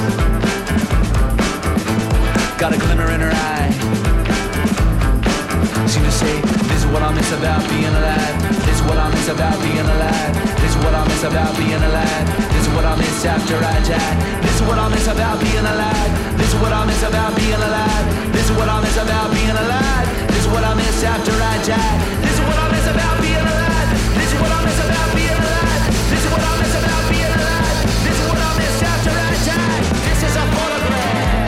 Got 2.57 2.73
a 2.73 2.77
glimmer 2.77 3.11
in 3.11 3.19
her 3.19 3.31
eye. 3.33 3.96
Seem 5.88 6.03
to 6.03 6.11
say, 6.11 6.41
this 6.67 6.83
is 6.83 6.85
what 6.91 7.01
I 7.01 7.15
miss 7.15 7.31
about 7.31 7.63
being 7.71 7.88
alive. 7.88 8.35
This 8.67 8.75
is 8.75 8.83
what 8.83 8.99
I 8.99 9.07
miss 9.07 9.31
about 9.31 9.55
being 9.63 9.88
alive. 9.88 10.35
This 10.59 10.75
is 10.75 10.83
what 10.83 10.91
I 10.93 11.07
miss 11.07 11.23
about 11.23 11.55
being 11.55 11.79
alive. 11.79 12.27
This 12.51 12.67
is 12.67 12.75
what 12.75 12.83
I 12.83 12.91
miss 12.99 13.23
after 13.23 13.55
I 13.55 13.79
die. 13.88 14.19
This 14.43 14.59
is 14.59 14.67
what 14.67 14.77
I 14.77 14.91
miss 14.91 15.07
about 15.07 15.39
being 15.39 15.63
alive. 15.63 16.11
This 16.35 16.51
is 16.51 16.59
what 16.59 16.75
I 16.75 16.83
miss 16.83 16.99
about 17.07 17.31
being 17.39 17.55
alive. 17.55 18.03
This 18.35 18.51
is 18.51 18.55
what 18.59 18.67
I 18.67 18.83
miss 18.83 18.99
about 18.99 19.31
being 19.31 19.55
alive. 19.55 20.27
This 20.27 20.43
is 20.43 20.51
what 20.51 20.63
I 20.67 20.75
miss 20.75 21.03
after 21.07 21.31
I 21.31 21.55
die. 21.63 22.03
This 22.19 22.35
is 22.35 22.43
what 22.43 22.59
I 22.59 22.67
miss 22.67 22.88
about 22.91 23.15
being 23.23 23.47
alive. 23.47 23.88
This 24.11 24.27
is 24.27 24.35
what 24.43 24.51
I 24.51 24.59
miss 24.67 24.79
about 24.83 25.07
being 25.15 25.39
alive. 25.39 25.88
This 26.11 26.19
is 26.19 26.27
what 26.35 26.43
I 26.43 26.51
miss 26.59 26.75
about 26.83 27.03
being 27.07 27.31
alive. 27.31 27.88
This 28.03 28.19
is 28.19 28.27
what 28.27 28.43
I 28.43 28.51
miss 28.59 28.75
after 28.91 29.15
I 29.15 29.31
die. 29.39 29.88
This 30.03 30.19
is 30.19 30.35
a 30.35 30.45
photograph. 30.51 31.47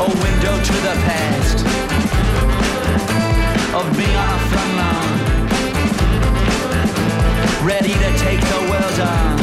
A 0.00 0.08
window 0.08 0.56
to 0.56 0.74
the 0.88 0.96
past 1.04 1.93
of 3.74 3.86
being 3.96 4.16
on 4.16 4.28
a 4.28 4.40
front 4.50 4.72
lawn, 4.80 5.10
ready 7.66 7.94
to 8.04 8.10
take 8.24 8.40
the 8.40 8.60
world 8.70 8.98
on. 9.00 9.36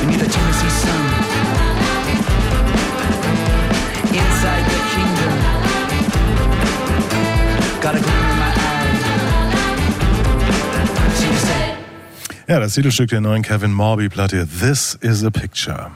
Beneath 0.00 0.20
the 0.20 0.30
Tennessee 0.36 0.74
sun, 0.82 1.04
inside 4.20 4.64
the 4.74 4.80
kingdom, 4.94 5.34
got 7.80 7.94
a 7.94 8.00
glimmer 8.00 8.30
in 8.32 8.38
my 8.38 8.52
eye. 8.54 8.68
You. 11.20 12.54
Ja, 12.54 12.60
das 12.60 12.74
Titelstück 12.74 13.10
der 13.10 13.20
neuen 13.20 13.42
Kevin 13.42 13.72
Morby-Platte 13.72 14.46
This 14.46 14.96
is 15.02 15.22
a 15.22 15.30
Picture. 15.30 15.90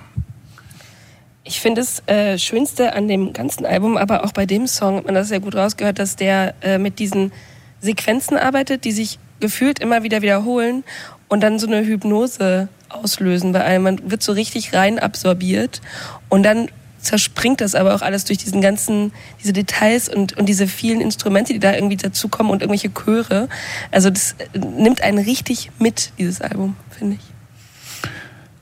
Ich 1.52 1.60
finde 1.60 1.82
das 1.82 2.02
äh, 2.06 2.38
Schönste 2.38 2.94
an 2.94 3.08
dem 3.08 3.34
ganzen 3.34 3.66
Album, 3.66 3.98
aber 3.98 4.24
auch 4.24 4.32
bei 4.32 4.46
dem 4.46 4.66
Song 4.66 4.96
hat 4.96 5.04
man 5.04 5.14
das 5.14 5.28
sehr 5.28 5.40
gut 5.40 5.54
rausgehört, 5.54 5.98
dass 5.98 6.16
der 6.16 6.54
äh, 6.62 6.78
mit 6.78 6.98
diesen 6.98 7.30
Sequenzen 7.82 8.38
arbeitet, 8.38 8.86
die 8.86 8.92
sich 8.92 9.18
gefühlt 9.38 9.78
immer 9.78 10.02
wieder 10.02 10.22
wiederholen 10.22 10.82
und 11.28 11.42
dann 11.42 11.58
so 11.58 11.66
eine 11.66 11.84
Hypnose 11.84 12.68
auslösen 12.88 13.52
bei 13.52 13.62
einem. 13.62 13.84
Man 13.84 14.10
wird 14.10 14.22
so 14.22 14.32
richtig 14.32 14.72
rein 14.72 14.98
absorbiert 14.98 15.82
und 16.30 16.42
dann 16.42 16.70
zerspringt 17.02 17.60
das 17.60 17.74
aber 17.74 17.94
auch 17.94 18.00
alles 18.00 18.24
durch 18.24 18.38
diesen 18.38 18.62
ganzen, 18.62 19.12
diese 19.42 19.52
Details 19.52 20.08
und, 20.08 20.38
und 20.38 20.46
diese 20.46 20.66
vielen 20.66 21.02
Instrumente, 21.02 21.52
die 21.52 21.58
da 21.58 21.74
irgendwie 21.74 21.98
dazukommen 21.98 22.50
und 22.50 22.62
irgendwelche 22.62 22.94
Chöre. 22.94 23.50
Also 23.90 24.08
das 24.08 24.36
äh, 24.54 24.58
nimmt 24.58 25.02
einen 25.02 25.18
richtig 25.18 25.70
mit, 25.78 26.12
dieses 26.18 26.40
Album, 26.40 26.76
finde 26.98 27.16
ich. 27.16 27.31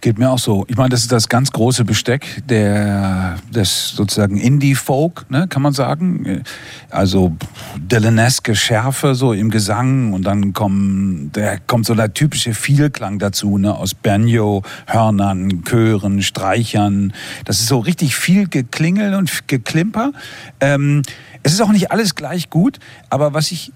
Geht 0.00 0.18
mir 0.18 0.30
auch 0.30 0.38
so. 0.38 0.64
Ich 0.68 0.76
meine, 0.76 0.88
das 0.88 1.02
ist 1.02 1.12
das 1.12 1.28
ganz 1.28 1.50
große 1.52 1.84
Besteck 1.84 2.42
der, 2.46 3.36
des 3.54 3.90
sozusagen 3.90 4.38
Indie-Folk, 4.38 5.30
ne, 5.30 5.46
kann 5.48 5.60
man 5.60 5.74
sagen. 5.74 6.42
Also 6.88 7.36
Dylaneske 7.76 8.54
Schärfe 8.54 9.14
so 9.14 9.34
im 9.34 9.50
Gesang 9.50 10.14
und 10.14 10.22
dann 10.22 10.54
kommen, 10.54 11.32
der 11.32 11.58
kommt 11.58 11.84
so 11.84 11.94
der 11.94 12.14
typische 12.14 12.54
Vielklang 12.54 13.18
dazu, 13.18 13.58
ne, 13.58 13.74
aus 13.74 13.94
Banjo, 13.94 14.62
Hörnern, 14.86 15.64
Chören, 15.64 16.22
Streichern. 16.22 17.12
Das 17.44 17.60
ist 17.60 17.66
so 17.66 17.78
richtig 17.78 18.16
viel 18.16 18.48
Geklingel 18.48 19.14
und 19.14 19.48
Geklimper. 19.48 20.12
Ähm, 20.60 21.02
es 21.42 21.52
ist 21.52 21.60
auch 21.60 21.72
nicht 21.72 21.90
alles 21.90 22.14
gleich 22.14 22.48
gut, 22.48 22.78
aber 23.10 23.34
was 23.34 23.52
ich 23.52 23.72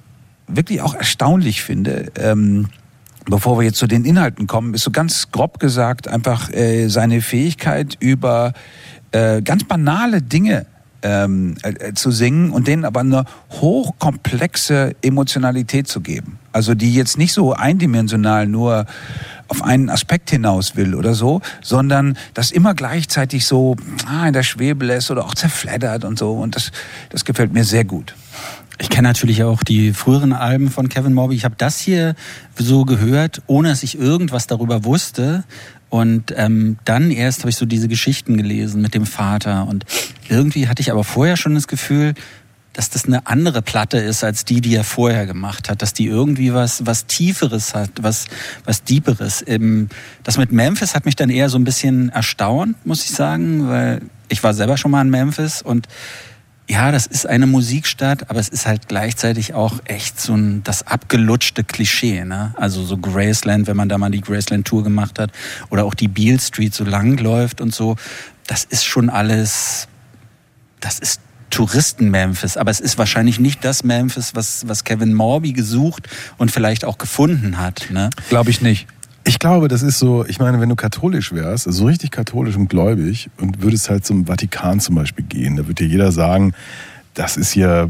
wirklich 0.47 0.81
auch 0.81 0.95
erstaunlich 0.95 1.63
finde, 1.63 2.13
ähm, 2.17 2.69
Bevor 3.27 3.59
wir 3.59 3.65
jetzt 3.65 3.79
zu 3.79 3.87
den 3.87 4.05
Inhalten 4.05 4.47
kommen, 4.47 4.75
ist 4.75 4.85
so 4.85 4.91
ganz 4.91 5.31
grob 5.31 5.59
gesagt 5.59 6.09
einfach 6.09 6.51
äh, 6.51 6.89
seine 6.89 7.23
Fähigkeit 7.23 7.97
über 8.01 8.53
äh, 9.13 9.41
ganz 9.41 9.65
banale 9.65 10.21
Dinge 10.21 10.67
ähm, 11.05 11.55
äh, 11.63 11.93
zu 11.93 12.11
singen 12.11 12.51
und 12.51 12.67
denen 12.67 12.85
aber 12.85 13.01
eine 13.01 13.25
hochkomplexe 13.51 14.97
Emotionalität 15.03 15.87
zu 15.87 16.01
geben. 16.01 16.39
Also 16.53 16.75
die 16.75 16.95
jetzt 16.95 17.19
nicht 17.19 17.33
so 17.33 17.53
eindimensional 17.53 18.47
nur 18.47 18.87
auf 19.49 19.63
einen 19.63 19.91
Aspekt 19.91 20.31
hinaus 20.31 20.77
will 20.77 20.95
oder 20.95 21.15
so, 21.15 21.41
sondern 21.63 22.17
das 22.33 22.51
immer 22.51 22.75
gleichzeitig 22.75 23.47
so 23.47 23.77
ah, 24.07 24.27
in 24.27 24.33
der 24.33 24.43
Schwebe 24.43 24.85
lässt 24.87 25.11
oder 25.11 25.25
auch 25.25 25.35
zerfleddert 25.35 26.05
und 26.05 26.19
so. 26.19 26.33
Und 26.33 26.57
das, 26.57 26.73
das 27.11 27.25
gefällt 27.25 27.53
mir 27.53 27.65
sehr 27.65 27.85
gut. 27.85 28.15
Ich 28.79 28.89
kenne 28.91 29.09
natürlich 29.09 29.45
auch 29.45 29.63
die 29.63 29.93
früheren 29.93 30.33
Alben 30.33 30.71
von 30.71 30.89
Kevin 30.89 31.15
Morby. 31.15 31.37
Ich 31.37 31.45
habe 31.45 31.55
das 31.57 31.79
hier 31.79 32.15
so 32.57 32.85
gehört, 32.85 33.43
ohne 33.47 33.69
dass 33.69 33.83
ich 33.83 33.99
irgendwas 33.99 34.47
darüber 34.47 34.85
wusste. 34.85 35.45
Und 35.91 36.35
ähm, 36.37 36.79
dann 36.85 37.11
erst 37.13 37.41
habe 37.41 37.51
ich 37.51 37.57
so 37.57 37.67
diese 37.67 37.87
Geschichten 37.87 38.37
gelesen 38.37 38.83
mit 38.83 38.95
dem 38.95 39.07
Vater. 39.07 39.69
Und 39.69 39.85
irgendwie 40.29 40.67
hatte 40.67 40.83
ich 40.83 40.91
aber 40.91 41.05
vorher 41.05 41.37
schon 41.37 41.55
das 41.55 41.69
Gefühl, 41.69 42.15
dass 42.73 42.91
das 42.91 43.05
eine 43.05 43.29
andere 43.29 43.63
Platte 43.63 43.99
ist 43.99 44.25
als 44.25 44.45
die, 44.45 44.61
die 44.61 44.75
er 44.75 44.83
vorher 44.83 45.27
gemacht 45.27 45.71
hat, 45.71 45.81
dass 45.81 45.93
die 45.93 46.07
irgendwie 46.07 46.53
was 46.53 46.85
was 46.85 47.07
tieferes 47.07 47.75
hat, 47.75 47.91
was 48.01 48.27
was 48.65 48.83
deeperes. 48.83 49.45
Ähm, 49.47 49.89
Das 50.25 50.37
mit 50.37 50.51
Memphis 50.51 50.97
hat 50.97 51.05
mich 51.05 51.15
dann 51.15 51.31
eher 51.31 51.49
so 51.49 51.57
ein 51.57 51.65
bisschen 51.65 52.09
erstaunt, 52.09 52.85
muss 52.85 53.05
ich 53.05 53.13
sagen, 53.13 53.69
weil 53.69 54.03
ich 54.29 54.43
war 54.43 54.53
selber 54.53 54.77
schon 54.77 54.91
mal 54.91 55.03
in 55.03 55.11
Memphis 55.11 55.63
und 55.63 55.87
ja, 56.67 56.91
das 56.93 57.07
ist 57.07 57.27
eine 57.27 57.47
Musikstadt, 57.47 58.31
aber 58.31 58.41
es 58.41 58.49
ist 58.49 58.67
halt 58.67 58.89
gleichzeitig 58.89 59.53
auch 59.53 59.81
echt 59.85 60.19
so 60.19 60.35
ein 60.35 60.63
das 60.65 60.87
abgelutschte 60.87 61.63
Klischee, 61.63 62.25
ne? 62.25 62.55
Also 62.57 62.85
so 62.85 62.97
Graceland, 62.97 63.67
wenn 63.67 63.77
man 63.77 63.89
da 63.89 63.99
mal 63.99 64.11
die 64.11 64.23
Graceland 64.23 64.67
Tour 64.67 64.83
gemacht 64.83 65.19
hat 65.19 65.31
oder 65.71 65.85
auch 65.85 65.95
die 65.95 66.09
Beale 66.09 66.41
Street 66.41 66.75
so 66.75 66.85
lang 66.85 67.19
läuft 67.19 67.61
und 67.61 67.75
so, 67.75 67.97
das 68.47 68.65
ist 68.65 68.85
schon 68.85 69.11
alles 69.11 69.89
das 70.81 70.99
ist 70.99 71.21
Touristen-Memphis, 71.51 72.57
aber 72.57 72.71
es 72.71 72.81
ist 72.81 72.99
wahrscheinlich 72.99 73.39
nicht 73.39 73.65
das 73.65 73.85
Memphis, 73.85 74.35
was, 74.35 74.67
was 74.67 74.85
Kevin 74.85 75.15
Morby 75.15 75.53
gesucht 75.53 76.09
und 76.37 76.51
vielleicht 76.51 76.85
auch 76.85 76.99
gefunden 76.99 77.59
hat. 77.59 77.87
Ne? 77.91 78.11
Glaube 78.29 78.51
ich 78.51 78.61
nicht. 78.61 78.87
Ich 79.27 79.39
glaube, 79.39 79.69
das 79.69 79.83
ist 79.83 79.99
so, 79.99 80.27
ich 80.27 80.39
meine, 80.39 80.61
wenn 80.61 80.69
du 80.69 80.77
katholisch 80.77 81.33
wärst, 81.33 81.65
so 81.65 81.87
richtig 81.87 82.11
katholisch 82.11 82.57
und 82.57 82.69
gläubig 82.69 83.31
und 83.41 83.63
würdest 83.63 83.89
halt 83.89 84.05
zum 84.05 84.27
Vatikan 84.27 84.81
zum 84.81 84.97
Beispiel 84.97 85.25
gehen, 85.25 85.57
da 85.57 85.67
wird 85.67 85.79
dir 85.79 85.87
jeder 85.87 86.13
sagen, 86.13 86.53
das 87.15 87.39
ist 87.39 87.53
hier 87.53 87.89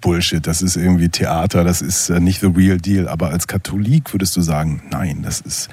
Bullshit, 0.00 0.46
das 0.46 0.62
ist 0.62 0.76
irgendwie 0.76 1.08
Theater, 1.08 1.64
das 1.64 1.82
ist 1.82 2.10
nicht 2.10 2.40
the 2.40 2.46
real 2.46 2.78
deal. 2.78 3.08
Aber 3.08 3.30
als 3.30 3.48
Katholik 3.48 4.12
würdest 4.14 4.36
du 4.36 4.40
sagen, 4.40 4.82
nein, 4.90 5.22
das 5.22 5.40
ist, 5.40 5.68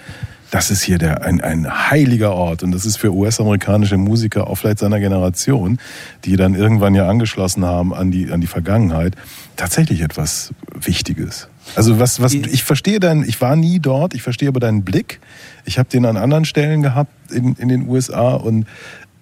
das 0.52 0.72
ist 0.72 0.82
hier 0.82 0.98
der, 0.98 1.24
ein, 1.24 1.40
ein 1.42 1.90
heiliger 1.90 2.34
Ort. 2.34 2.64
Und 2.64 2.72
das 2.72 2.86
ist 2.86 2.98
für 2.98 3.14
US-amerikanische 3.14 3.98
Musiker, 3.98 4.48
auch 4.48 4.56
vielleicht 4.56 4.80
seiner 4.80 5.00
Generation, 5.00 5.78
die 6.26 6.36
dann 6.36 6.56
irgendwann 6.56 6.96
ja 6.96 7.08
angeschlossen 7.08 7.64
haben 7.64 7.94
an 7.94 8.12
die, 8.12 8.32
an 8.32 8.42
die 8.42 8.48
Vergangenheit, 8.48 9.16
tatsächlich 9.56 10.02
etwas 10.02 10.52
Wichtiges. 10.74 11.48
Also 11.76 12.00
was, 12.00 12.22
was, 12.22 12.34
ich 12.34 12.64
verstehe 12.64 13.00
deinen, 13.00 13.28
ich 13.28 13.40
war 13.42 13.56
nie 13.56 13.80
dort, 13.80 14.14
ich 14.14 14.22
verstehe 14.22 14.48
aber 14.50 14.60
deinen 14.60 14.84
Blick. 14.84 15.20
Ich 15.66 15.78
habe 15.78 15.90
den 15.90 16.06
an 16.06 16.18
anderen 16.18 16.46
Stellen 16.46 16.82
gehabt 16.82 17.12
in, 17.32 17.56
in 17.56 17.70
den 17.70 17.88
USA 17.88 18.34
und 18.34 18.66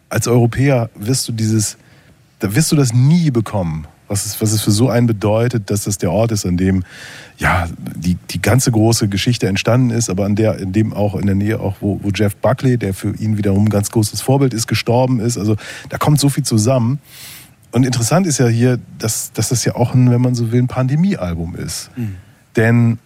als 0.10 0.28
Europäer 0.28 0.90
wirst 0.96 1.28
du 1.28 1.32
dieses, 1.32 1.78
da 2.40 2.56
wirst 2.56 2.72
du 2.72 2.76
das 2.76 2.94
nie 2.94 3.32
bekommen. 3.32 3.88
was 4.08 4.26
es, 4.26 4.40
was 4.42 4.52
es 4.52 4.62
für 4.62 4.72
so 4.72 4.90
einen 4.90 5.08
bedeutet, 5.08 5.70
dass 5.70 5.86
das 5.86 5.98
der 5.98 6.12
Ort 6.12 6.32
ist, 6.32 6.46
an 6.46 6.58
dem 6.58 6.84
ja 7.38 7.68
die, 7.96 8.18
die 8.30 8.42
ganze 8.42 8.72
große 8.72 9.08
Geschichte 9.08 9.48
entstanden 9.48 9.90
ist, 9.90 10.10
aber 10.10 10.26
an 10.26 10.36
der, 10.36 10.60
in 10.60 10.72
dem 10.72 10.94
auch 10.94 11.16
in 11.16 11.26
der 11.26 11.36
Nähe 11.36 11.60
auch, 11.60 11.78
wo, 11.82 12.00
wo 12.02 12.10
Jeff 12.10 12.36
Buckley, 12.36 12.78
der 12.78 12.94
für 12.94 13.16
ihn 13.16 13.38
wiederum 13.38 13.66
ein 13.66 13.70
ganz 13.70 13.90
großes 13.92 14.22
Vorbild 14.22 14.54
ist, 14.54 14.68
gestorben 14.68 15.20
ist. 15.20 15.38
Also 15.38 15.56
da 15.90 15.98
kommt 15.98 16.20
so 16.20 16.30
viel 16.30 16.44
zusammen. 16.44 17.00
Und 17.72 17.86
interessant 17.86 18.26
ist 18.28 18.38
ja 18.38 18.48
hier, 18.48 18.80
dass, 19.00 19.34
dass 19.34 19.50
das 19.50 19.66
ja 19.66 19.76
auch 19.76 19.94
ein, 19.94 20.10
wenn 20.12 20.22
man 20.22 20.36
so 20.36 20.52
will, 20.52 20.62
ein 20.62 20.68
Pandemie-Album 20.68 21.56
ist. 21.56 21.90
Denn 22.56 23.00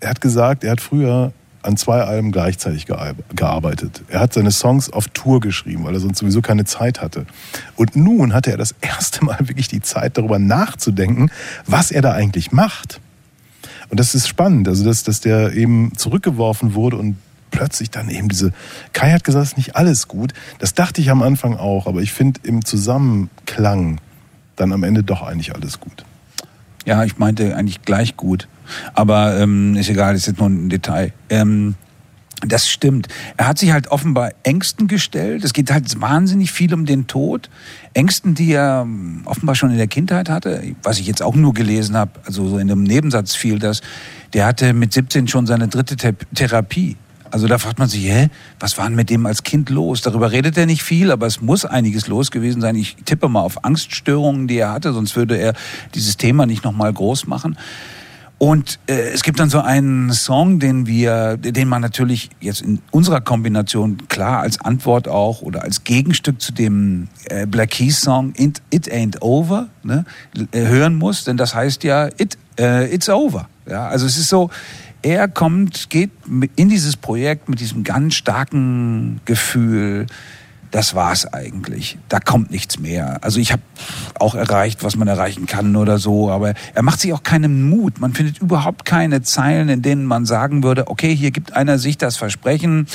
er 0.00 0.10
hat 0.10 0.20
gesagt, 0.20 0.64
er 0.64 0.72
hat 0.72 0.80
früher 0.80 1.32
an 1.62 1.76
zwei 1.76 2.00
Alben 2.02 2.32
gleichzeitig 2.32 2.86
gear- 2.86 3.14
gearbeitet. 3.34 4.02
Er 4.08 4.20
hat 4.20 4.32
seine 4.32 4.50
Songs 4.50 4.90
auf 4.90 5.08
Tour 5.08 5.40
geschrieben, 5.40 5.84
weil 5.84 5.94
er 5.94 6.00
sonst 6.00 6.18
sowieso 6.18 6.42
keine 6.42 6.64
Zeit 6.64 7.00
hatte. 7.00 7.24
Und 7.76 7.94
nun 7.94 8.34
hatte 8.34 8.50
er 8.50 8.56
das 8.56 8.74
erste 8.80 9.24
Mal 9.24 9.38
wirklich 9.40 9.68
die 9.68 9.80
Zeit, 9.80 10.18
darüber 10.18 10.38
nachzudenken, 10.38 11.30
was 11.66 11.90
er 11.90 12.02
da 12.02 12.12
eigentlich 12.12 12.52
macht. 12.52 13.00
Und 13.90 14.00
das 14.00 14.14
ist 14.14 14.26
spannend, 14.26 14.68
also 14.68 14.84
dass, 14.84 15.04
dass 15.04 15.20
der 15.20 15.52
eben 15.52 15.92
zurückgeworfen 15.96 16.74
wurde 16.74 16.96
und 16.96 17.16
plötzlich 17.50 17.90
dann 17.90 18.08
eben 18.08 18.28
diese. 18.28 18.52
Kai 18.92 19.12
hat 19.12 19.22
gesagt, 19.22 19.44
es 19.44 19.50
ist 19.52 19.56
nicht 19.58 19.76
alles 19.76 20.08
gut. 20.08 20.32
Das 20.58 20.74
dachte 20.74 21.00
ich 21.00 21.10
am 21.10 21.22
Anfang 21.22 21.56
auch, 21.56 21.86
aber 21.86 22.00
ich 22.00 22.12
finde 22.12 22.40
im 22.44 22.64
Zusammenklang 22.64 24.00
dann 24.56 24.72
am 24.72 24.82
Ende 24.82 25.02
doch 25.02 25.22
eigentlich 25.22 25.54
alles 25.54 25.78
gut. 25.78 26.04
Ja, 26.84 27.04
ich 27.04 27.18
meinte 27.18 27.56
eigentlich 27.56 27.82
gleich 27.82 28.16
gut. 28.16 28.48
Aber 28.94 29.38
ähm, 29.38 29.76
ist 29.76 29.88
egal, 29.88 30.14
ist 30.14 30.26
jetzt 30.26 30.38
nur 30.38 30.48
ein 30.48 30.68
Detail. 30.68 31.12
Ähm, 31.28 31.74
das 32.46 32.68
stimmt. 32.68 33.06
Er 33.36 33.46
hat 33.46 33.58
sich 33.58 33.72
halt 33.72 33.88
offenbar 33.88 34.32
Ängsten 34.42 34.88
gestellt. 34.88 35.44
Es 35.44 35.52
geht 35.52 35.70
halt 35.70 36.00
wahnsinnig 36.00 36.50
viel 36.50 36.74
um 36.74 36.86
den 36.86 37.06
Tod. 37.06 37.48
Ängsten, 37.94 38.34
die 38.34 38.52
er 38.52 38.82
ähm, 38.84 39.22
offenbar 39.26 39.54
schon 39.54 39.70
in 39.70 39.76
der 39.76 39.86
Kindheit 39.86 40.28
hatte. 40.28 40.62
Was 40.82 40.98
ich 40.98 41.06
jetzt 41.06 41.22
auch 41.22 41.36
nur 41.36 41.54
gelesen 41.54 41.96
habe, 41.96 42.12
also 42.24 42.48
so 42.48 42.58
in 42.58 42.70
einem 42.70 42.82
Nebensatz 42.82 43.34
fiel 43.34 43.58
das. 43.58 43.80
Der 44.32 44.46
hatte 44.46 44.72
mit 44.72 44.92
17 44.92 45.28
schon 45.28 45.46
seine 45.46 45.68
dritte 45.68 45.96
Therapie. 46.34 46.96
Also 47.32 47.46
da 47.46 47.58
fragt 47.58 47.78
man 47.78 47.88
sich, 47.88 48.04
hä, 48.04 48.28
was 48.60 48.76
war 48.76 48.86
denn 48.86 48.94
mit 48.94 49.08
dem 49.08 49.24
als 49.24 49.42
Kind 49.42 49.70
los? 49.70 50.02
Darüber 50.02 50.32
redet 50.32 50.58
er 50.58 50.66
nicht 50.66 50.82
viel, 50.82 51.10
aber 51.10 51.26
es 51.26 51.40
muss 51.40 51.64
einiges 51.64 52.06
los 52.06 52.30
gewesen 52.30 52.60
sein. 52.60 52.76
Ich 52.76 52.96
tippe 53.06 53.28
mal 53.28 53.40
auf 53.40 53.64
Angststörungen, 53.64 54.48
die 54.48 54.58
er 54.58 54.70
hatte, 54.70 54.92
sonst 54.92 55.16
würde 55.16 55.36
er 55.38 55.54
dieses 55.94 56.18
Thema 56.18 56.44
nicht 56.44 56.62
nochmal 56.62 56.92
groß 56.92 57.26
machen. 57.26 57.56
Und 58.36 58.80
äh, 58.86 59.10
es 59.14 59.22
gibt 59.22 59.38
dann 59.38 59.50
so 59.50 59.60
einen 59.60 60.12
Song, 60.12 60.58
den 60.58 60.86
wir, 60.86 61.36
den 61.36 61.68
man 61.68 61.80
natürlich 61.80 62.28
jetzt 62.40 62.60
in 62.60 62.80
unserer 62.90 63.20
Kombination 63.20 64.08
klar 64.08 64.40
als 64.40 64.60
Antwort 64.60 65.06
auch 65.06 65.42
oder 65.42 65.62
als 65.62 65.84
Gegenstück 65.84 66.42
zu 66.42 66.52
dem 66.52 67.08
äh, 67.26 67.46
Black 67.46 67.70
Keys 67.70 68.00
Song 68.00 68.34
It, 68.36 68.60
It 68.70 68.92
Ain't 68.92 69.22
Over 69.22 69.68
ne, 69.84 70.04
äh, 70.50 70.66
hören 70.66 70.96
muss, 70.96 71.24
denn 71.24 71.36
das 71.36 71.54
heißt 71.54 71.84
ja 71.84 72.08
It 72.18 72.36
äh, 72.58 72.92
It's 72.92 73.08
Over. 73.08 73.48
Ja, 73.66 73.86
also 73.86 74.06
es 74.06 74.18
ist 74.18 74.28
so, 74.28 74.50
er 75.02 75.28
kommt, 75.28 75.90
geht 75.90 76.10
in 76.56 76.68
dieses 76.68 76.96
Projekt 76.96 77.48
mit 77.48 77.60
diesem 77.60 77.84
ganz 77.84 78.14
starken 78.14 79.20
Gefühl, 79.24 80.06
das 80.70 80.94
war's 80.94 81.30
eigentlich. 81.30 81.98
Da 82.08 82.18
kommt 82.18 82.50
nichts 82.50 82.78
mehr. 82.78 83.18
Also 83.22 83.38
ich 83.38 83.52
habe 83.52 83.62
auch 84.18 84.34
erreicht, 84.34 84.82
was 84.82 84.96
man 84.96 85.06
erreichen 85.06 85.46
kann 85.46 85.76
oder 85.76 85.98
so, 85.98 86.30
aber 86.30 86.54
er 86.74 86.82
macht 86.82 87.00
sich 87.00 87.12
auch 87.12 87.22
keinen 87.22 87.68
Mut. 87.68 88.00
Man 88.00 88.14
findet 88.14 88.38
überhaupt 88.38 88.86
keine 88.86 89.22
Zeilen, 89.22 89.68
in 89.68 89.82
denen 89.82 90.06
man 90.06 90.24
sagen 90.24 90.62
würde, 90.62 90.88
okay, 90.88 91.14
hier 91.14 91.30
gibt 91.30 91.52
einer 91.52 91.78
sich 91.78 91.98
das 91.98 92.16
Versprechen, 92.16 92.86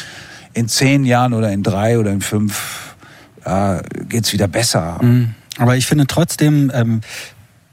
in 0.54 0.68
zehn 0.68 1.06
Jahren 1.06 1.34
oder 1.34 1.52
in 1.52 1.62
drei 1.62 2.00
oder 2.00 2.12
in 2.12 2.22
fünf 2.22 2.96
ja, 3.46 3.82
geht's 4.10 4.34
wieder 4.34 4.48
besser. 4.48 4.98
Mhm. 5.02 5.36
Aber 5.60 5.78
ich 5.78 5.86
finde 5.86 6.08
trotzdem, 6.08 6.72
ähm, 6.74 7.02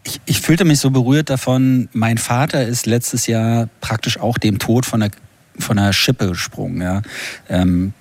ich, 0.04 0.20
ich 0.26 0.40
fühlte 0.40 0.64
mich 0.64 0.78
so 0.78 0.90
berührt 0.90 1.30
davon, 1.30 1.88
mein 1.92 2.18
Vater 2.18 2.64
ist 2.66 2.86
letztes 2.86 3.26
Jahr 3.26 3.68
praktisch 3.80 4.20
auch 4.20 4.38
dem 4.38 4.58
Tod 4.58 4.86
von 4.86 5.00
der, 5.00 5.10
von 5.58 5.76
der 5.76 5.92
Schippe 5.92 6.28
gesprungen. 6.28 6.80
Ja. 6.82 7.02
Ähm, 7.48 7.94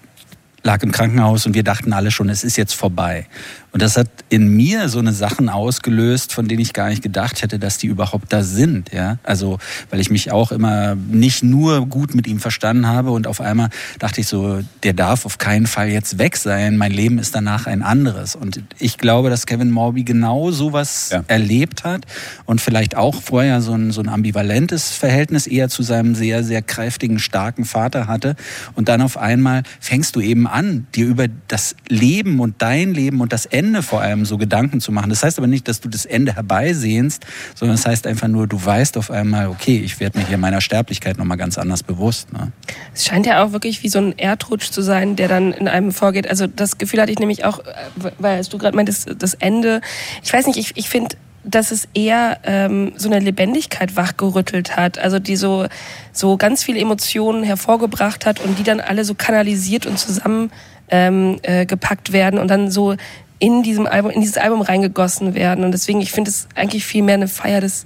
lag 0.64 0.84
im 0.84 0.92
Krankenhaus 0.92 1.46
und 1.46 1.56
wir 1.56 1.64
dachten 1.64 1.94
alle 1.94 2.12
schon, 2.12 2.30
es 2.30 2.44
ist 2.44 2.58
jetzt 2.58 2.74
vorbei. 2.74 3.28
Und 3.74 3.82
das 3.82 3.98
hat 3.98 4.08
in 4.30 4.50
mir 4.56 4.88
so 4.88 5.00
eine 5.00 5.14
Sachen 5.14 5.50
ausgelöst, 5.50 6.32
von 6.32 6.48
denen 6.48 6.62
ich 6.62 6.74
gar 6.74 6.90
nicht 6.90 7.02
gedacht 7.02 7.42
hätte, 7.42 7.58
dass 7.58 7.80
die 7.80 7.88
überhaupt 7.88 8.32
da 8.32 8.44
sind. 8.44 8.94
Ja? 8.94 9.18
Also, 9.24 9.58
weil 9.90 10.00
ich 10.00 10.12
mich 10.12 10.32
auch 10.32 10.52
immer 10.52 10.94
nicht 10.96 11.44
nur 11.44 11.88
gut 11.88 12.14
mit 12.14 12.28
ihm 12.28 12.40
verstanden 12.40 12.86
habe 12.86 13.10
und 13.10 13.26
auf 13.26 13.42
einmal 13.42 13.70
dachte 13.98 14.22
ich 14.22 14.28
so, 14.28 14.60
der 14.84 14.94
darf 14.94 15.26
auf 15.26 15.40
keinen 15.40 15.66
Fall 15.66 15.90
jetzt 15.90 16.20
weg 16.20 16.38
sein. 16.38 16.78
Mein 16.78 16.92
Leben 16.92 17.18
ist 17.18 17.34
danach 17.34 17.66
ein 17.66 17.82
anderes. 17.82 18.36
Und 18.36 18.62
ich 18.78 19.00
glaube, 19.00 19.32
dass 19.32 19.48
Kevin 19.48 19.72
Morby 19.72 20.04
genau 20.04 20.52
sowas 20.52 21.10
Ja. 21.12 21.24
erlebt 21.28 21.84
hat 21.84 22.06
und 22.46 22.62
vielleicht 22.62 22.96
auch 22.96 23.24
vorher 23.24 23.60
so 23.62 23.74
ein, 23.74 23.90
so 23.90 24.02
ein 24.02 24.10
ambivalentes 24.10 24.92
Verhältnis 24.92 25.48
eher 25.48 25.70
zu 25.70 25.82
seinem 25.82 26.14
sehr, 26.14 26.44
sehr 26.44 26.62
kräftigen, 26.62 27.18
starken 27.18 27.66
Vater 27.66 28.06
hatte. 28.06 28.36
Und 28.76 28.88
dann 28.88 29.02
auf 29.02 29.18
einmal 29.18 29.64
fängst 29.80 30.16
du 30.16 30.22
eben 30.22 30.46
an, 30.46 30.86
dir 30.94 31.08
über 31.08 31.26
das 31.48 31.76
Leben 31.90 32.40
und 32.40 32.62
dein 32.62 32.94
Leben 32.94 33.20
und 33.20 33.34
das 33.34 33.48
Ende 33.48 33.63
vor 33.82 34.02
allem 34.02 34.26
so 34.26 34.38
Gedanken 34.38 34.82
zu 34.82 34.92
machen. 34.92 35.10
Das 35.10 35.24
heißt 35.24 35.38
aber 35.38 35.48
nicht, 35.48 35.68
dass 35.68 35.80
du 35.80 35.90
das 35.90 36.06
Ende 36.06 36.36
herbeisehnst, 36.36 37.26
sondern 37.56 37.78
das 37.78 37.86
heißt 37.86 38.08
einfach 38.08 38.28
nur, 38.28 38.48
du 38.48 38.64
weißt 38.64 38.98
auf 38.98 39.12
einmal, 39.12 39.48
okay, 39.48 39.80
ich 39.84 40.00
werde 40.00 40.20
mir 40.20 40.28
hier 40.28 40.38
meiner 40.38 40.62
Sterblichkeit 40.62 41.18
nochmal 41.18 41.38
ganz 41.38 41.58
anders 41.58 41.84
bewusst. 41.84 42.34
Ne? 42.34 42.52
Es 42.94 43.06
scheint 43.06 43.26
ja 43.26 43.44
auch 43.44 43.52
wirklich 43.52 43.84
wie 43.84 43.90
so 43.90 44.00
ein 44.00 44.18
Erdrutsch 44.18 44.72
zu 44.72 44.82
sein, 44.82 45.16
der 45.16 45.28
dann 45.28 45.54
in 45.54 45.68
einem 45.68 45.92
vorgeht. 45.92 46.30
Also 46.30 46.48
das 46.48 46.78
Gefühl 46.78 47.02
hatte 47.02 47.12
ich 47.12 47.20
nämlich 47.20 47.46
auch, 47.46 47.60
äh, 47.60 48.12
weil 48.20 48.44
du 48.44 48.58
gerade 48.58 48.76
meintest, 48.76 49.16
das 49.18 49.34
Ende. 49.36 49.82
Ich 50.24 50.34
weiß 50.34 50.48
nicht, 50.48 50.58
ich, 50.58 50.76
ich 50.76 50.90
finde, 50.90 51.16
dass 51.44 51.72
es 51.72 51.88
eher 51.94 52.40
ähm, 52.44 52.94
so 52.96 53.10
eine 53.10 53.20
Lebendigkeit 53.20 53.96
wachgerüttelt 53.96 54.78
hat. 54.78 54.98
Also 54.98 55.20
die 55.20 55.36
so, 55.36 55.68
so 56.12 56.38
ganz 56.38 56.64
viele 56.64 56.80
Emotionen 56.80 57.44
hervorgebracht 57.44 58.26
hat 58.26 58.40
und 58.40 58.60
die 58.60 58.64
dann 58.64 58.80
alle 58.80 59.04
so 59.04 59.14
kanalisiert 59.14 59.86
und 59.86 60.00
zusammen 60.00 60.52
ähm, 60.90 61.40
äh, 61.44 61.66
gepackt 61.66 62.14
werden 62.14 62.40
und 62.40 62.48
dann 62.50 62.70
so 62.72 62.96
in 63.40 63.64
diesem 63.64 63.88
Album, 63.88 64.12
in 64.12 64.22
dieses 64.22 64.38
Album 64.38 64.62
reingegossen 64.62 65.36
werden. 65.36 65.64
Und 65.64 65.72
deswegen, 65.72 66.02
ich 66.02 66.12
finde 66.12 66.30
es 66.30 66.48
eigentlich 66.56 66.86
viel 66.86 67.04
mehr 67.04 67.16
eine 67.16 67.28
Feier 67.28 67.62
des, 67.62 67.86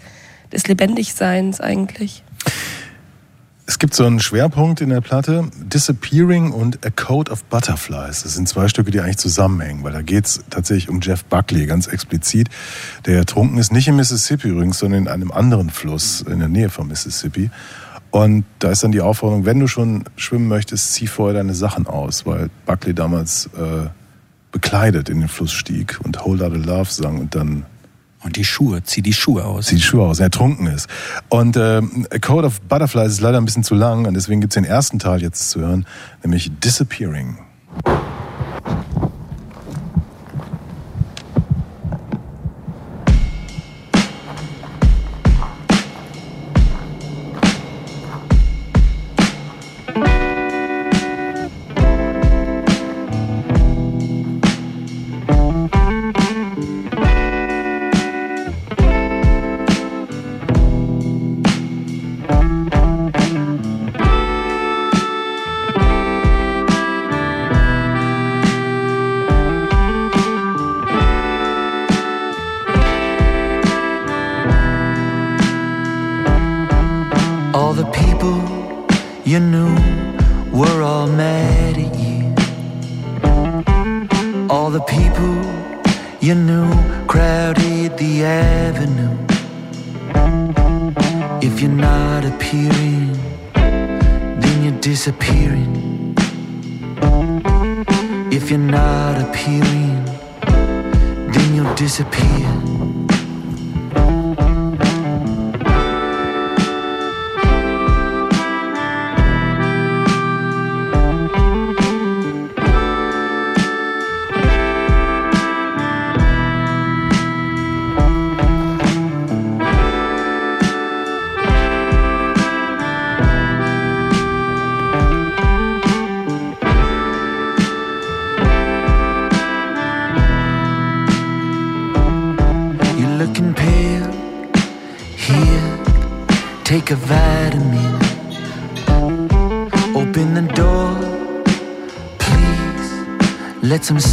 des 0.52 0.68
Lebendigseins 0.68 1.62
eigentlich. 1.62 2.24
Es 3.70 3.80
gibt 3.80 3.94
so 3.94 4.06
einen 4.06 4.22
Schwerpunkt 4.22 4.80
in 4.80 4.90
der 4.90 5.02
Platte, 5.02 5.50
Disappearing 5.58 6.54
und 6.54 6.86
A 6.86 6.90
Code 6.90 7.30
of 7.30 7.44
Butterflies. 7.44 8.24
Das 8.24 8.34
sind 8.34 8.48
zwei 8.48 8.70
Stücke, 8.70 8.92
die 8.92 9.02
eigentlich 9.02 9.18
zusammenhängen, 9.18 9.84
weil 9.84 9.92
da 9.92 10.02
geht's 10.02 10.42
tatsächlich 10.50 10.88
um 10.88 11.02
Jeff 11.02 11.26
Buckley, 11.26 11.66
ganz 11.66 11.88
explizit, 11.88 12.48
der 13.06 13.18
ertrunken 13.18 13.58
ist, 13.58 13.74
nicht 13.74 13.90
im 13.90 13.98
Mississippi 13.98 14.48
übrigens, 14.48 14.80
sondern 14.80 15.02
in 15.02 15.08
einem 15.10 15.34
anderen 15.34 15.70
Fluss 15.70 16.22
in 16.22 16.40
der 16.40 16.48
Nähe 16.48 16.70
vom 16.70 16.88
Mississippi. 16.88 17.50
Und 18.10 18.46
da 18.60 18.72
ist 18.72 18.86
dann 18.86 18.94
die 18.94 19.02
Aufforderung, 19.02 19.46
wenn 19.46 19.60
du 19.60 19.68
schon 19.68 20.06
schwimmen 20.16 20.48
möchtest, 20.48 20.94
zieh 20.94 21.08
vorher 21.08 21.36
deine 21.36 21.54
Sachen 21.54 21.88
aus, 21.88 22.26
weil 22.26 22.50
Buckley 22.66 22.94
damals 22.94 23.48
äh, 23.48 23.90
bekleidet 24.52 25.10
in 25.10 25.20
den 25.20 25.30
Fluss 25.30 25.52
stieg 25.52 26.00
und 26.04 26.24
Hold 26.24 26.42
Out 26.42 26.54
a 26.54 26.56
Love 26.56 26.92
sang 26.92 27.20
und 27.20 27.36
dann 27.36 27.66
Und 28.24 28.36
die 28.36 28.44
Schuhe, 28.44 28.84
zieh 28.84 29.02
die 29.02 29.14
Schuhe 29.14 29.46
aus. 29.46 29.68
zieht 29.68 29.78
die 29.78 29.84
Schuhe 29.84 30.04
aus, 30.06 30.20
er 30.20 30.32
trunken 30.32 30.68
ist. 30.68 30.90
Und 31.30 31.56
ähm, 31.58 32.08
A 32.12 32.20
Code 32.20 32.48
of 32.48 32.62
Butterflies 32.62 33.12
ist 33.14 33.22
leider 33.22 33.38
ein 33.38 33.46
bisschen 33.46 33.64
zu 33.64 33.76
lang 33.76 34.06
und 34.06 34.14
deswegen 34.16 34.42
gibt's 34.42 34.56
den 34.56 34.66
ersten 34.66 35.00
Teil 35.00 35.22
jetzt 35.22 35.50
zu 35.50 35.60
hören, 35.62 35.86
nämlich 36.24 36.52
Disappearing. 36.60 37.38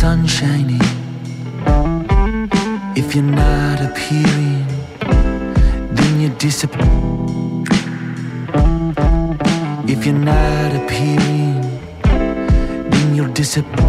Sunshine 0.04 0.68
in. 0.68 0.84
If 2.94 3.14
you're 3.14 3.24
not 3.24 3.80
appearing, 3.80 4.66
then 5.96 6.20
you 6.20 6.28
disappear. 6.28 6.84
If 9.88 10.04
you're 10.04 10.24
not 10.34 10.74
appearing, 10.76 11.54
then 12.90 13.14
you'll 13.14 13.32
disappear. 13.32 13.83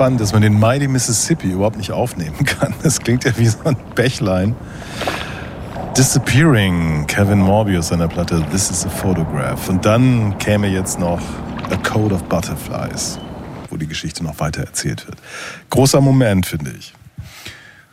Spannend, 0.00 0.22
dass 0.22 0.32
man 0.32 0.40
den 0.40 0.58
Mighty 0.58 0.88
Mississippi 0.88 1.50
überhaupt 1.50 1.76
nicht 1.76 1.92
aufnehmen 1.92 2.46
kann. 2.46 2.72
Das 2.82 3.00
klingt 3.00 3.24
ja 3.24 3.36
wie 3.36 3.44
so 3.44 3.58
ein 3.64 3.76
Bächlein. 3.94 4.56
Disappearing, 5.94 7.06
Kevin 7.06 7.38
Morbius 7.40 7.88
seiner 7.88 8.08
Platte 8.08 8.42
This 8.50 8.70
is 8.70 8.86
a 8.86 8.88
Photograph. 8.88 9.68
Und 9.68 9.84
dann 9.84 10.38
käme 10.38 10.68
jetzt 10.68 10.98
noch 10.98 11.20
A 11.70 11.76
Code 11.76 12.14
of 12.14 12.22
Butterflies, 12.30 13.18
wo 13.68 13.76
die 13.76 13.86
Geschichte 13.86 14.24
noch 14.24 14.40
weiter 14.40 14.62
erzählt 14.62 15.06
wird. 15.06 15.18
Großer 15.68 16.00
Moment, 16.00 16.46
finde 16.46 16.70
ich. 16.78 16.94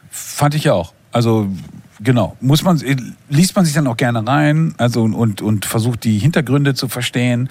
Fand 0.10 0.56
ich 0.56 0.70
auch. 0.70 0.94
Also 1.12 1.50
genau, 2.00 2.38
muss 2.40 2.64
man 2.64 2.82
liest 3.28 3.54
man 3.58 3.66
sich 3.66 3.74
dann 3.74 3.86
auch 3.86 3.98
gerne 3.98 4.26
rein, 4.26 4.76
also 4.78 5.04
und 5.04 5.42
und 5.42 5.66
versucht 5.66 6.06
die 6.06 6.20
Hintergründe 6.20 6.74
zu 6.74 6.88
verstehen. 6.88 7.50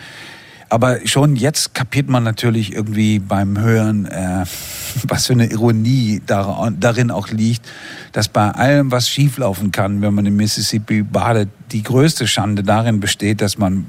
Aber 0.69 0.99
schon 1.07 1.37
jetzt 1.37 1.75
kapiert 1.75 2.09
man 2.09 2.25
natürlich 2.25 2.73
irgendwie 2.73 3.21
beim 3.21 3.59
Hören, 3.59 4.07
äh, 4.07 4.45
was 5.09 5.27
für 5.27 5.35
eine 5.35 5.47
Ironie 5.47 6.21
dar 6.27 6.73
darin 6.79 7.11
auch 7.11 7.29
liegt, 7.29 7.67
dass 8.13 8.29
bei 8.29 8.51
allem, 8.51 8.91
was 8.91 9.09
schieflaufen 9.09 9.71
kann, 9.71 10.03
wenn 10.03 10.15
man 10.15 10.27
im 10.27 10.37
Mississippi 10.37 11.03
badet, 11.03 11.49
die 11.73 11.83
größte 11.83 12.27
Schande 12.27 12.63
darin 12.63 13.01
besteht, 13.01 13.41
dass 13.41 13.59
man 13.59 13.87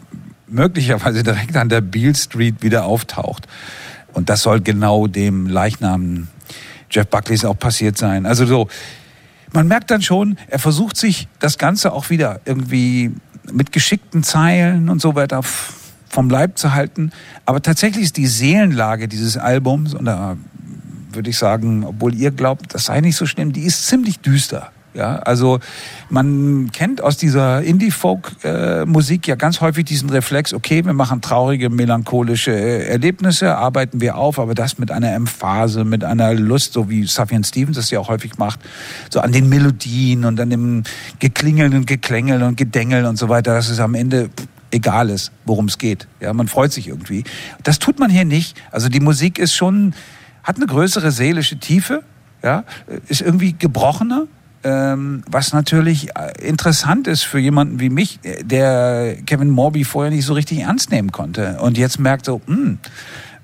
möglicherweise 0.47 1.23
direkt 1.23 1.55
an 1.57 1.69
der 1.69 1.81
Beale 1.81 2.15
Street 2.15 2.61
wieder 2.61 2.85
auftaucht. 2.85 3.47
Und 4.13 4.29
das 4.29 4.41
soll 4.41 4.61
genau 4.61 5.07
dem 5.07 5.47
Leichnam 5.47 6.27
Jeff 6.89 7.07
Buckleys 7.07 7.43
auch 7.43 7.57
passiert 7.57 7.97
sein. 7.97 8.25
Also 8.25 8.45
so, 8.45 8.67
man 9.51 9.67
merkt 9.67 9.91
dann 9.91 10.01
schon, 10.01 10.37
er 10.47 10.59
versucht 10.59 10.97
sich 10.97 11.27
das 11.39 11.57
Ganze 11.57 11.91
auch 11.91 12.09
wieder 12.09 12.41
irgendwie 12.45 13.11
mit 13.51 13.71
geschickten 13.71 14.23
Zeilen 14.23 14.89
und 14.89 15.01
so 15.01 15.15
weiter 15.15 15.41
vom 16.09 16.29
Leib 16.29 16.57
zu 16.57 16.73
halten. 16.73 17.11
Aber 17.45 17.61
tatsächlich 17.61 18.05
ist 18.05 18.17
die 18.17 18.27
Seelenlage 18.27 19.07
dieses 19.07 19.37
Albums, 19.37 19.93
und 19.93 20.05
da 20.05 20.37
würde 21.11 21.29
ich 21.29 21.37
sagen, 21.37 21.83
obwohl 21.83 22.13
ihr 22.15 22.31
glaubt, 22.31 22.73
das 22.73 22.85
sei 22.85 23.01
nicht 23.01 23.15
so 23.15 23.25
schlimm, 23.25 23.53
die 23.53 23.63
ist 23.63 23.87
ziemlich 23.87 24.19
düster. 24.19 24.71
Ja, 24.93 25.17
also 25.17 25.59
man 26.09 26.71
kennt 26.71 27.03
aus 27.03 27.17
dieser 27.17 27.61
Indie-Folk-Musik 27.61 29.27
ja 29.27 29.35
ganz 29.35 29.61
häufig 29.61 29.85
diesen 29.85 30.09
Reflex, 30.09 30.55
okay, 30.55 30.83
wir 30.83 30.93
machen 30.93 31.21
traurige, 31.21 31.69
melancholische 31.69 32.51
Erlebnisse, 32.51 33.55
arbeiten 33.57 34.01
wir 34.01 34.17
auf, 34.17 34.39
aber 34.39 34.55
das 34.55 34.79
mit 34.79 34.89
einer 34.89 35.13
Emphase, 35.13 35.83
mit 35.83 36.03
einer 36.03 36.33
Lust, 36.33 36.73
so 36.73 36.89
wie 36.89 37.03
Sufjan 37.03 37.43
Stevens 37.43 37.77
das 37.77 37.91
ja 37.91 37.99
auch 37.99 38.09
häufig 38.09 38.39
macht, 38.39 38.59
so 39.11 39.19
an 39.19 39.31
den 39.31 39.49
Melodien 39.49 40.25
und 40.25 40.39
an 40.39 40.49
dem 40.49 40.81
Geklingel 41.19 41.75
und 41.75 41.85
Geklängel 41.85 42.41
und 42.41 42.57
Gedengel 42.57 43.05
und 43.05 43.17
so 43.17 43.29
weiter, 43.29 43.53
dass 43.53 43.69
es 43.69 43.79
am 43.79 43.93
Ende 43.93 44.31
egal 44.71 45.09
ist, 45.09 45.31
worum 45.45 45.65
es 45.65 45.77
geht. 45.77 46.07
Ja, 46.19 46.33
man 46.33 46.47
freut 46.47 46.71
sich 46.71 46.87
irgendwie. 46.87 47.23
Das 47.63 47.79
tut 47.79 47.99
man 47.99 48.09
hier 48.09 48.25
nicht. 48.25 48.61
Also 48.71 48.89
die 48.89 48.99
Musik 48.99 49.39
ist 49.39 49.53
schon, 49.53 49.93
hat 50.43 50.57
eine 50.57 50.65
größere 50.65 51.11
seelische 51.11 51.57
Tiefe, 51.57 52.03
ja, 52.43 52.63
ist 53.07 53.21
irgendwie 53.21 53.53
gebrochener, 53.53 54.27
ähm, 54.63 55.23
was 55.29 55.53
natürlich 55.53 56.09
äh, 56.15 56.47
interessant 56.47 57.07
ist 57.07 57.23
für 57.23 57.39
jemanden 57.39 57.79
wie 57.79 57.89
mich, 57.89 58.19
äh, 58.23 58.43
der 58.43 59.17
Kevin 59.25 59.49
Morby 59.49 59.83
vorher 59.83 60.11
nicht 60.11 60.25
so 60.25 60.33
richtig 60.33 60.59
ernst 60.59 60.91
nehmen 60.91 61.11
konnte 61.11 61.57
und 61.61 61.77
jetzt 61.77 61.99
merkt 61.99 62.25
so, 62.25 62.41
hm, 62.45 62.79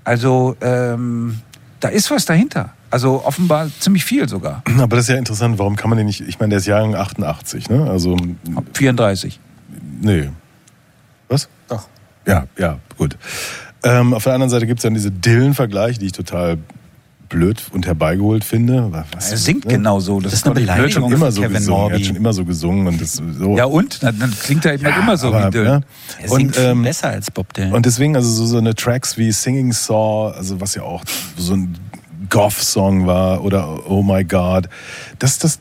also 0.03 0.55
ähm, 0.61 1.39
da 1.79 1.89
ist 1.89 2.11
was 2.11 2.25
dahinter. 2.25 2.73
Also 2.89 3.25
offenbar 3.25 3.69
ziemlich 3.79 4.05
viel 4.05 4.29
sogar. 4.29 4.63
Aber 4.79 4.95
das 4.95 5.05
ist 5.05 5.09
ja 5.09 5.17
interessant, 5.17 5.57
warum 5.59 5.75
kann 5.75 5.89
man 5.89 5.97
den 5.97 6.07
nicht, 6.07 6.21
ich 6.21 6.39
meine, 6.39 6.51
der 6.51 6.59
ist 6.59 6.67
Jahrgang 6.67 6.95
88, 6.95 7.69
ne? 7.69 7.89
Also, 7.89 8.15
34. 8.73 9.39
nee. 10.01 10.29
Ja, 12.25 12.45
ja, 12.57 12.79
gut. 12.97 13.17
Ähm, 13.83 14.13
auf 14.13 14.23
der 14.23 14.33
anderen 14.33 14.49
Seite 14.49 14.65
gibt 14.67 14.79
es 14.79 14.83
dann 14.83 14.93
diese 14.93 15.11
Dylan-Vergleiche, 15.11 15.99
die 15.99 16.05
ich 16.07 16.11
total 16.13 16.57
blöd 17.29 17.63
und 17.73 17.85
herbeigeholt 17.87 18.43
finde. 18.43 18.89
Was, 18.91 19.31
Er 19.31 19.37
singt 19.37 19.65
ne? 19.65 19.73
genau 19.73 19.99
so. 19.99 20.19
Das 20.21 20.33
ist 20.33 20.45
doch 20.45 20.51
eine 20.51 20.59
nicht 20.61 20.69
Er 20.69 20.75
hat. 20.75 20.81
Beleidigung. 20.83 21.09
schon 21.09 21.13
immer 21.13 21.31
so 21.31 21.41
Kevin 21.41 21.55
gesungen. 21.57 21.79
Er 21.79 21.83
hat 21.85 21.91
Morby. 21.91 22.05
schon 22.05 22.15
immer 22.15 22.33
so 22.33 22.45
gesungen 22.45 22.87
und 22.87 23.01
das 23.01 23.13
so. 23.13 23.57
Ja 23.57 23.65
und? 23.65 24.03
Dann, 24.03 24.19
dann 24.19 24.31
klingt 24.31 24.65
er 24.65 24.75
eben 24.75 24.85
halt 24.85 24.97
immer 24.97 25.17
so 25.17 25.27
aber, 25.33 25.47
wie 25.47 25.51
Dylan. 25.51 25.79
ne? 25.79 25.85
Er 26.21 26.29
singt 26.29 26.41
Und, 26.49 26.55
viel 26.55 26.63
ähm, 26.65 26.83
besser 26.83 27.09
als 27.09 27.31
Bob 27.31 27.51
Dylan. 27.53 27.73
Und 27.73 27.85
deswegen, 27.87 28.15
also 28.15 28.29
so, 28.29 28.45
so 28.45 28.57
eine 28.57 28.75
Tracks 28.75 29.17
wie 29.17 29.31
Singing 29.31 29.73
Saw, 29.73 30.31
also 30.37 30.61
was 30.61 30.75
ja 30.75 30.83
auch 30.83 31.03
so 31.37 31.55
ein 31.55 31.75
Goth-Song 32.29 33.05
war 33.07 33.43
oder 33.43 33.89
Oh 33.89 34.03
My 34.03 34.23
God, 34.23 34.69
das, 35.19 35.39
das, 35.39 35.59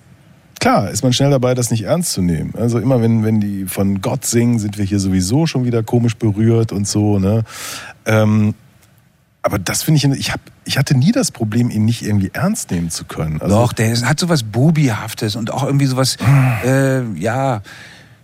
klar, 0.63 0.91
ist 0.91 1.03
man 1.03 1.13
schnell 1.13 1.31
dabei, 1.31 1.55
das 1.55 1.71
nicht 1.73 1.83
ernst 1.83 2.13
zu 2.13 2.23
nehmen. 2.23 2.55
Also 2.57 2.79
immer 2.79 3.03
wenn, 3.03 3.25
wenn 3.25 3.41
die 3.41 3.67
von 3.67 4.01
Gott 4.01 4.25
singen, 4.25 4.61
sind 4.61 4.79
wir 4.79 4.85
hier 4.85 5.01
sowieso 5.01 5.47
schon 5.47 5.65
wieder 5.65 5.83
komisch 5.83 6.17
berührt 6.17 6.71
und 6.71 6.87
so, 6.87 7.19
ne. 7.19 7.43
Ähm, 8.07 8.55
aber 9.43 9.59
das 9.59 9.83
finde 9.83 9.99
ich, 9.99 10.05
ich, 10.21 10.33
hab, 10.33 10.41
ich 10.65 10.79
hatte 10.79 10.97
nie 10.97 11.11
das 11.11 11.33
Problem, 11.33 11.69
ihn 11.69 11.85
nicht 11.85 12.03
irgendwie 12.03 12.31
ernst 12.33 12.71
nehmen 12.71 12.91
zu 12.91 13.05
können. 13.05 13.43
Also, 13.43 13.57
Doch, 13.57 13.73
der 13.73 14.01
hat 14.03 14.21
sowas 14.21 14.45
Bubihaftes 14.45 15.35
und 15.35 15.51
auch 15.51 15.65
irgendwie 15.65 15.87
sowas, 15.87 16.17
äh, 16.65 17.03
ja, 17.15 17.63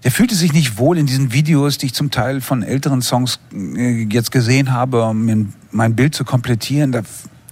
der 0.05 0.13
fühlte 0.13 0.37
sich 0.37 0.53
nicht 0.53 0.79
wohl 0.79 0.97
in 0.97 1.07
diesen 1.07 1.33
Videos, 1.33 1.77
die 1.77 1.87
ich 1.87 1.95
zum 1.95 2.13
Teil 2.13 2.41
von 2.41 2.63
älteren 2.63 3.03
Songs 3.03 3.41
äh, 3.53 4.05
jetzt 4.05 4.31
gesehen 4.31 4.73
habe, 4.73 5.03
um 5.03 5.53
mein 5.73 5.97
Bild 5.97 6.15
zu 6.15 6.25
komplettieren. 6.25 6.93
Da, 6.93 7.03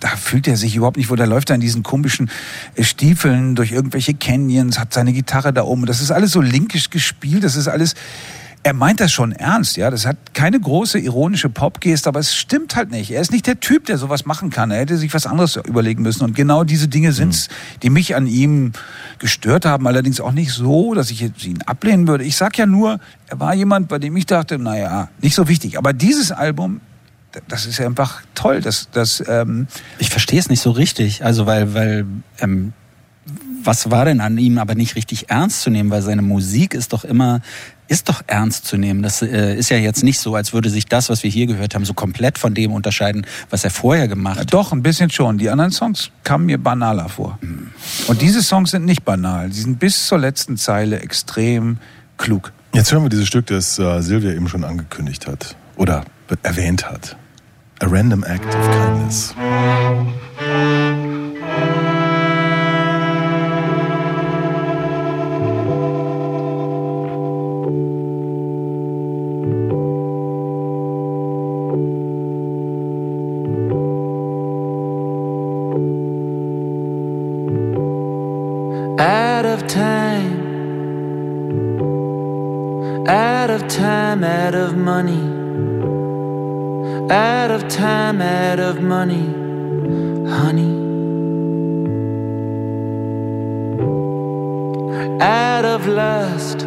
da 0.00 0.08
fühlt 0.08 0.46
er 0.48 0.56
sich 0.56 0.76
überhaupt 0.76 0.96
nicht 0.96 1.10
wohl. 1.10 1.16
Da 1.16 1.24
läuft 1.24 1.50
er 1.50 1.54
in 1.54 1.60
diesen 1.60 1.82
komischen 1.82 2.30
äh, 2.74 2.84
Stiefeln 2.84 3.54
durch 3.54 3.72
irgendwelche 3.72 4.14
Canyons, 4.14 4.78
hat 4.78 4.92
seine 4.92 5.12
Gitarre 5.12 5.52
da 5.52 5.62
oben. 5.64 5.86
Das 5.86 6.00
ist 6.00 6.10
alles 6.10 6.32
so 6.32 6.40
linkisch 6.40 6.90
gespielt. 6.90 7.44
Das 7.44 7.56
ist 7.56 7.68
alles. 7.68 7.94
Er 8.62 8.72
meint 8.72 8.98
das 8.98 9.12
schon 9.12 9.30
ernst, 9.30 9.76
ja. 9.76 9.90
Das 9.90 10.06
hat 10.06 10.34
keine 10.34 10.58
große 10.58 10.98
ironische 10.98 11.48
Popgeste, 11.48 12.08
aber 12.08 12.18
es 12.18 12.34
stimmt 12.34 12.74
halt 12.74 12.90
nicht. 12.90 13.12
Er 13.12 13.20
ist 13.20 13.30
nicht 13.30 13.46
der 13.46 13.60
Typ, 13.60 13.86
der 13.86 13.96
sowas 13.96 14.26
machen 14.26 14.50
kann. 14.50 14.72
Er 14.72 14.80
hätte 14.80 14.96
sich 14.96 15.14
was 15.14 15.24
anderes 15.24 15.54
überlegen 15.54 16.02
müssen. 16.02 16.24
Und 16.24 16.34
genau 16.34 16.64
diese 16.64 16.88
Dinge 16.88 17.12
sind's, 17.12 17.48
die 17.84 17.90
mich 17.90 18.16
an 18.16 18.26
ihm 18.26 18.72
gestört 19.20 19.66
haben. 19.66 19.86
Allerdings 19.86 20.20
auch 20.20 20.32
nicht 20.32 20.50
so, 20.50 20.94
dass 20.94 21.12
ich 21.12 21.22
ihn 21.22 21.62
ablehnen 21.62 22.08
würde. 22.08 22.24
Ich 22.24 22.36
sag 22.36 22.58
ja 22.58 22.66
nur, 22.66 22.98
er 23.28 23.38
war 23.38 23.54
jemand, 23.54 23.86
bei 23.86 24.00
dem 24.00 24.16
ich 24.16 24.26
dachte, 24.26 24.58
naja, 24.58 25.10
nicht 25.22 25.36
so 25.36 25.46
wichtig. 25.46 25.78
Aber 25.78 25.92
dieses 25.92 26.32
Album, 26.32 26.80
das 27.48 27.66
ist 27.66 27.78
ja 27.78 27.86
einfach 27.86 28.22
toll. 28.34 28.60
Das, 28.60 28.88
das, 28.92 29.22
ähm, 29.26 29.66
Ich 29.98 30.10
verstehe 30.10 30.38
es 30.38 30.48
nicht 30.48 30.60
so 30.60 30.70
richtig. 30.70 31.24
Also 31.24 31.46
weil, 31.46 31.74
weil 31.74 32.06
ähm, 32.38 32.72
was 33.66 33.90
war 33.90 34.04
denn 34.04 34.20
an 34.20 34.38
ihm 34.38 34.58
aber 34.58 34.74
nicht 34.74 34.94
richtig 34.96 35.28
ernst 35.28 35.62
zu 35.62 35.70
nehmen? 35.70 35.90
Weil 35.90 36.02
seine 36.02 36.22
Musik 36.22 36.72
ist 36.74 36.92
doch 36.92 37.04
immer, 37.04 37.40
ist 37.88 38.08
doch 38.08 38.22
ernst 38.26 38.66
zu 38.66 38.76
nehmen. 38.76 39.02
Das 39.02 39.22
äh, 39.22 39.54
ist 39.56 39.70
ja 39.70 39.76
jetzt 39.76 40.04
nicht 40.04 40.20
so, 40.20 40.34
als 40.34 40.52
würde 40.52 40.70
sich 40.70 40.86
das, 40.86 41.08
was 41.08 41.22
wir 41.22 41.30
hier 41.30 41.46
gehört 41.46 41.74
haben, 41.74 41.84
so 41.84 41.94
komplett 41.94 42.38
von 42.38 42.54
dem 42.54 42.72
unterscheiden, 42.72 43.26
was 43.50 43.64
er 43.64 43.70
vorher 43.70 44.08
gemacht 44.08 44.38
hat. 44.38 44.52
Doch, 44.52 44.72
ein 44.72 44.82
bisschen 44.82 45.10
schon. 45.10 45.38
Die 45.38 45.50
anderen 45.50 45.72
Songs 45.72 46.10
kamen 46.22 46.46
mir 46.46 46.58
banaler 46.58 47.08
vor. 47.08 47.38
Und 48.06 48.22
diese 48.22 48.42
Songs 48.42 48.70
sind 48.70 48.84
nicht 48.84 49.04
banal. 49.04 49.52
Sie 49.52 49.62
sind 49.62 49.78
bis 49.78 50.06
zur 50.06 50.18
letzten 50.18 50.56
Zeile 50.56 51.00
extrem 51.00 51.78
klug. 52.16 52.52
Jetzt 52.72 52.92
hören 52.92 53.02
wir 53.02 53.08
dieses 53.08 53.26
Stück, 53.26 53.46
das 53.46 53.78
äh, 53.78 54.00
Silvia 54.00 54.32
eben 54.32 54.48
schon 54.48 54.64
angekündigt 54.64 55.26
hat 55.26 55.56
oder 55.76 56.04
erwähnt 56.42 56.88
hat. 56.88 57.16
A 57.78 57.88
Random 57.88 58.24
Act 58.26 58.46
of 58.46 58.52
Kindness. 58.54 59.34
out 78.98 79.44
of 79.44 79.66
time, 79.66 80.40
out 83.06 83.50
of 83.50 83.68
time, 83.68 84.24
out 84.24 84.54
of 84.54 84.74
money, 84.76 85.35
out 87.10 87.50
of 87.52 87.68
time, 87.68 88.20
out 88.20 88.58
of 88.58 88.80
money, 88.80 89.26
honey, 90.28 90.74
out 95.20 95.64
of 95.64 95.86
lust, 95.86 96.64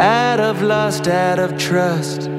out 0.00 0.40
of 0.40 0.62
lust, 0.62 1.08
out 1.08 1.38
of 1.38 1.58
trust. 1.58 2.30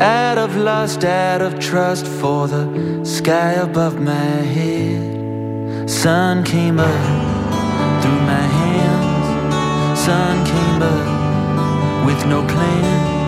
Out 0.00 0.36
of 0.36 0.56
lust, 0.56 1.04
out 1.04 1.42
of 1.42 1.60
trust 1.60 2.06
for 2.06 2.48
the 2.48 3.04
sky 3.04 3.52
above 3.52 4.00
my 4.00 4.12
head. 4.56 5.88
Sun 5.88 6.42
came 6.42 6.80
up 6.80 8.02
through 8.02 8.20
my 8.22 8.46
hands. 8.60 10.00
Sun 10.00 10.44
came 10.44 10.82
up 10.82 12.06
with 12.06 12.26
no 12.26 12.44
plan. 12.46 13.21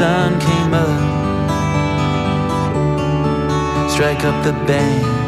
Sun 0.00 0.40
came 0.40 0.72
up. 0.72 0.88
Strike 3.90 4.24
up 4.24 4.42
the 4.46 4.54
band. 4.66 5.19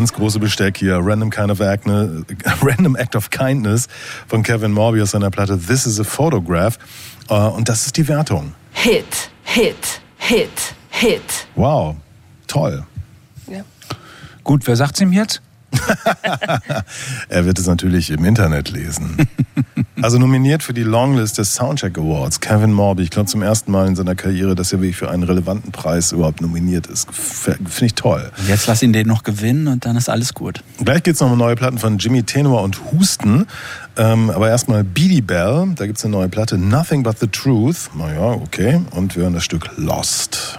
Ganz 0.00 0.14
große 0.14 0.38
Besteck 0.38 0.78
hier, 0.78 0.98
Random, 0.98 1.28
kind 1.28 1.50
of 1.50 1.60
Act, 1.60 1.84
ne, 1.84 2.24
Random 2.62 2.96
Act 2.96 3.14
of 3.16 3.28
Kindness 3.28 3.86
von 4.28 4.42
Kevin 4.42 4.72
Morby 4.72 5.02
aus 5.02 5.10
seiner 5.10 5.30
Platte 5.30 5.58
This 5.58 5.84
is 5.84 6.00
a 6.00 6.04
Photograph. 6.04 6.78
Äh, 7.28 7.34
Und 7.34 7.68
das 7.68 7.84
ist 7.84 7.98
die 7.98 8.08
Wertung. 8.08 8.54
Hit, 8.72 9.28
Hit, 9.42 10.00
Hit, 10.16 10.48
Hit. 10.88 11.20
Wow, 11.54 11.96
toll. 12.46 12.86
Ja. 13.46 13.60
Gut, 14.42 14.66
wer 14.66 14.74
sagt's 14.74 15.02
ihm 15.02 15.12
jetzt? 15.12 15.42
Er 17.28 17.44
wird 17.46 17.58
es 17.58 17.66
natürlich 17.66 18.10
im 18.10 18.24
Internet 18.24 18.70
lesen. 18.70 19.16
Also 20.02 20.16
nominiert 20.16 20.62
für 20.62 20.72
die 20.72 20.82
Longlist 20.82 21.36
des 21.36 21.54
Soundcheck 21.54 21.98
Awards, 21.98 22.40
Kevin 22.40 22.72
Morby. 22.72 23.02
Ich 23.02 23.10
glaube 23.10 23.28
zum 23.28 23.42
ersten 23.42 23.70
Mal 23.70 23.86
in 23.86 23.96
seiner 23.96 24.14
Karriere, 24.14 24.54
dass 24.54 24.72
er 24.72 24.80
wirklich 24.80 24.96
für 24.96 25.10
einen 25.10 25.24
relevanten 25.24 25.72
Preis 25.72 26.12
überhaupt 26.12 26.40
nominiert 26.40 26.86
ist. 26.86 27.06
Finde 27.12 27.84
ich 27.84 27.94
toll. 27.94 28.30
Jetzt 28.48 28.66
lass 28.66 28.82
ihn 28.82 28.94
den 28.94 29.06
noch 29.06 29.24
gewinnen 29.24 29.68
und 29.68 29.84
dann 29.84 29.96
ist 29.96 30.08
alles 30.08 30.32
gut. 30.32 30.62
Gleich 30.82 31.02
geht's 31.02 31.20
noch 31.20 31.30
um 31.30 31.36
neue 31.36 31.54
Platten 31.54 31.78
von 31.78 31.98
Jimmy 31.98 32.22
Tenor 32.22 32.62
und 32.62 32.80
Husten. 32.92 33.46
Ähm, 33.98 34.30
aber 34.30 34.48
erstmal 34.48 34.84
Beady 34.84 35.20
Bell, 35.20 35.72
da 35.76 35.86
gibt's 35.86 36.02
eine 36.04 36.12
neue 36.12 36.30
Platte, 36.30 36.56
Nothing 36.56 37.02
But 37.02 37.18
the 37.18 37.26
Truth. 37.26 37.90
Naja, 37.94 38.30
okay. 38.30 38.80
Und 38.92 39.16
wir 39.16 39.24
hören 39.24 39.34
das 39.34 39.44
Stück 39.44 39.70
Lost. 39.76 40.58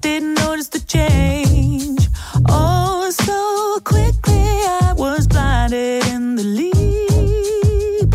Didn't 0.00 0.34
notice 0.34 0.68
the 0.68 0.80
change. 0.80 2.08
Oh, 2.48 3.10
so 3.10 3.80
quickly 3.84 4.40
I 4.82 4.94
was 4.96 5.26
blinded 5.26 6.06
in 6.06 6.36
the 6.36 6.42
leap. 6.42 8.14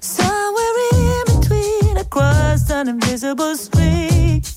Somewhere 0.00 0.76
in 0.92 1.24
between, 1.26 1.98
I 1.98 2.04
crossed 2.08 2.70
an 2.70 2.88
invisible 2.88 3.54
street. 3.54 4.50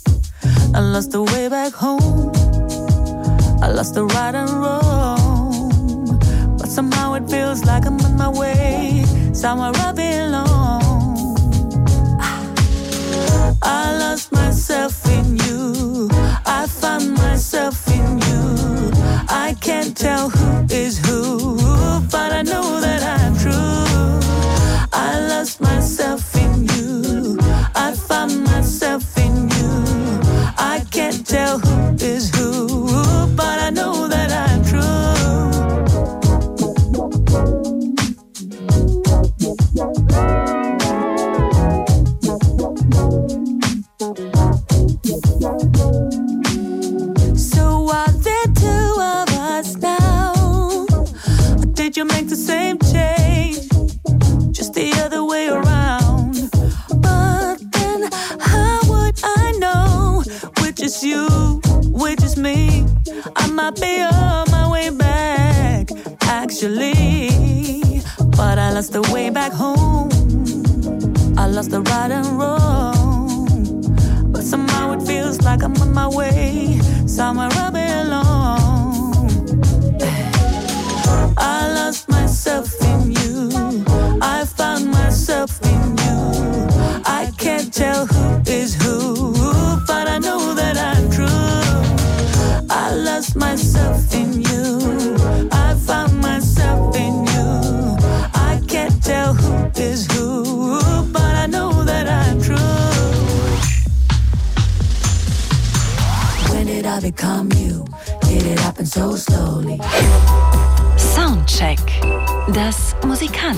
I 0.74 0.80
lost 0.80 1.12
the 1.12 1.24
way 1.24 1.50
back 1.50 1.74
home. 1.74 2.32
I 3.62 3.68
lost 3.68 3.96
the 3.96 4.06
right 4.06 4.34
and 4.34 4.50
wrong. 4.50 6.18
But 6.58 6.70
somehow 6.70 7.16
it 7.16 7.30
feels 7.30 7.66
like 7.66 7.86
I'm 7.86 8.00
on 8.00 8.16
my 8.16 8.30
way. 8.30 9.04
Somewhere 9.34 9.74
I 9.76 9.92
belong. 9.92 11.36
I 13.62 13.98
lost 13.98 14.32
myself 14.32 15.06
in 15.12 15.36
you. 15.36 15.49
I 17.00 17.02
found 17.02 17.18
myself 17.18 17.88
in 17.88 18.20
you. 18.20 18.92
I 19.30 19.56
can't 19.62 19.96
tell 19.96 20.30
who 20.30 20.66
is 20.70 20.98
who, 20.98 21.58
but 22.12 22.34
I 22.34 22.42
know 22.42 22.82
that 22.82 23.02
I'm 23.02 23.38
true. 23.38 24.90
I 24.92 25.26
lost 25.30 25.62
myself 25.62 26.36
in 26.36 26.66
you. 26.66 27.38
I 27.74 27.94
found 27.96 28.44
myself 28.44 29.18
back 69.50 69.58
home. 69.58 70.10
I 71.38 71.48
lost 71.48 71.72
the 71.72 71.82
right 71.82 72.12
and 72.12 72.28
wrong. 72.38 73.82
But 74.32 74.44
somehow 74.44 74.94
it 74.94 75.02
feels 75.04 75.42
like 75.42 75.64
I'm 75.64 75.76
on 75.78 75.94
my 75.94 76.08
way, 76.08 76.80
somewhere 77.06 77.50
I 77.52 77.70
belong. 77.70 78.29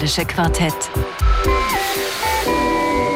Musikalische 0.01 0.25
Quartett. 0.25 0.73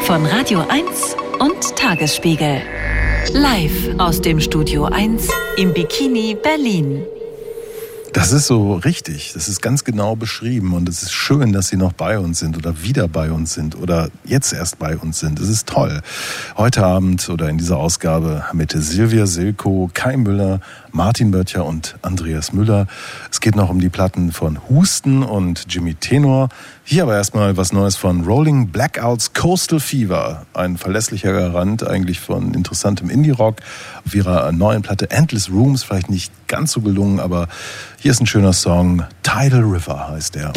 Von 0.03 0.23
Radio 0.27 0.63
1 0.69 1.15
und 1.39 1.75
Tagesspiegel. 1.75 2.61
Live 3.33 3.97
aus 3.97 4.21
dem 4.21 4.39
Studio 4.39 4.85
1 4.85 5.27
im 5.57 5.73
Bikini 5.73 6.37
Berlin. 6.41 7.03
Das 8.15 8.31
ist 8.31 8.47
so 8.47 8.75
richtig. 8.75 9.33
Das 9.33 9.49
ist 9.49 9.61
ganz 9.61 9.83
genau 9.83 10.15
beschrieben. 10.15 10.73
Und 10.73 10.87
es 10.87 11.03
ist 11.03 11.11
schön, 11.11 11.51
dass 11.51 11.67
Sie 11.67 11.75
noch 11.75 11.91
bei 11.91 12.17
uns 12.17 12.39
sind 12.39 12.55
oder 12.55 12.81
wieder 12.81 13.09
bei 13.09 13.29
uns 13.29 13.53
sind 13.53 13.75
oder 13.75 14.09
jetzt 14.23 14.53
erst 14.53 14.79
bei 14.79 14.95
uns 14.95 15.19
sind. 15.19 15.37
Es 15.37 15.49
ist 15.49 15.67
toll. 15.67 16.01
Heute 16.55 16.85
Abend 16.85 17.27
oder 17.27 17.49
in 17.49 17.57
dieser 17.57 17.75
Ausgabe 17.75 18.45
mit 18.53 18.71
Silvia 18.71 19.25
Silko, 19.25 19.89
Kai 19.93 20.15
Müller, 20.15 20.61
Martin 20.93 21.31
Böttcher 21.31 21.65
und 21.65 21.97
Andreas 22.03 22.53
Müller. 22.53 22.87
Es 23.31 23.41
geht 23.41 23.57
noch 23.57 23.69
um 23.69 23.81
die 23.81 23.89
Platten 23.89 24.31
von 24.31 24.59
Husten 24.69 25.21
und 25.21 25.65
Jimmy 25.67 25.95
Tenor. 25.95 26.47
Hier 26.87 27.01
aber 27.01 27.15
erstmal 27.15 27.57
was 27.57 27.73
Neues 27.73 27.95
von 27.95 28.25
Rolling 28.25 28.67
Blackouts 28.67 29.33
Coastal 29.33 29.79
Fever. 29.79 30.45
Ein 30.53 30.77
verlässlicher 30.77 31.33
Garant 31.33 31.85
eigentlich 31.85 32.19
von 32.19 32.53
interessantem 32.53 33.09
Indie-Rock. 33.09 33.55
Auf 34.05 34.13
ihrer 34.13 34.51
neuen 34.51 34.83
Platte 34.83 35.09
Endless 35.09 35.49
Rooms, 35.49 35.83
vielleicht 35.83 36.11
nicht 36.11 36.31
ganz 36.47 36.73
so 36.73 36.81
gelungen, 36.81 37.19
aber 37.19 37.47
hier 37.97 38.11
ist 38.11 38.21
ein 38.21 38.27
schöner 38.27 38.53
Song. 38.53 39.03
Tidal 39.23 39.63
River 39.63 40.09
heißt 40.09 40.35
er. 40.35 40.53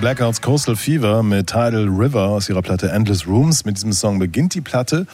Blackouts 0.00 0.40
Coastal 0.40 0.76
Fever 0.76 1.22
mit 1.22 1.48
Tidal 1.48 1.86
River 1.86 2.28
aus 2.28 2.48
ihrer 2.48 2.62
Platte 2.62 2.90
Endless 2.90 3.26
Rooms. 3.26 3.66
Mit 3.66 3.76
diesem 3.76 3.92
Song 3.92 4.18
beginnt 4.18 4.54
die 4.54 4.62
Platte. 4.62 5.06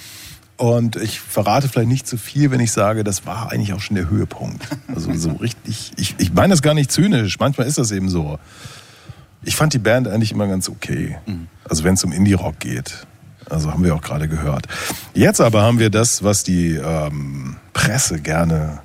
Und 0.57 0.95
ich 0.95 1.20
verrate 1.20 1.68
vielleicht 1.68 1.89
nicht 1.89 2.07
zu 2.07 2.16
viel, 2.16 2.53
wenn 2.53 2.61
ich 2.61 2.70
sage, 2.70 3.03
das 3.03 3.26
war 3.26 3.51
eigentlich 3.51 3.72
auch 3.72 3.80
schon 3.80 3.97
der 3.97 4.09
Höhepunkt. 4.09 4.64
Also 4.87 5.12
so 5.14 5.32
richtig, 5.32 5.93
ich, 5.97 6.14
ich 6.18 6.32
meine 6.32 6.53
das 6.53 6.62
gar 6.62 6.72
nicht 6.72 6.93
zynisch, 6.93 7.39
manchmal 7.41 7.66
ist 7.66 7.78
das 7.78 7.91
eben 7.91 8.09
so. 8.09 8.39
Ich 9.43 9.57
fand 9.57 9.74
die 9.74 9.78
Band 9.78 10.07
eigentlich 10.07 10.30
immer 10.30 10.47
ganz 10.47 10.68
okay. 10.68 11.18
Also 11.68 11.82
wenn 11.82 11.95
es 11.95 12.05
um 12.05 12.12
Indie-Rock 12.12 12.61
geht. 12.61 13.07
Also 13.51 13.72
haben 13.72 13.82
wir 13.82 13.95
auch 13.95 14.03
gerade 14.03 14.28
gehört. 14.28 14.66
Jetzt 15.14 15.41
aber 15.41 15.62
haben 15.62 15.80
wir 15.80 15.91
das, 15.91 16.22
was 16.22 16.45
die 16.45 16.74
ähm, 16.74 17.57
Presse 17.72 18.20
gerne, 18.20 18.78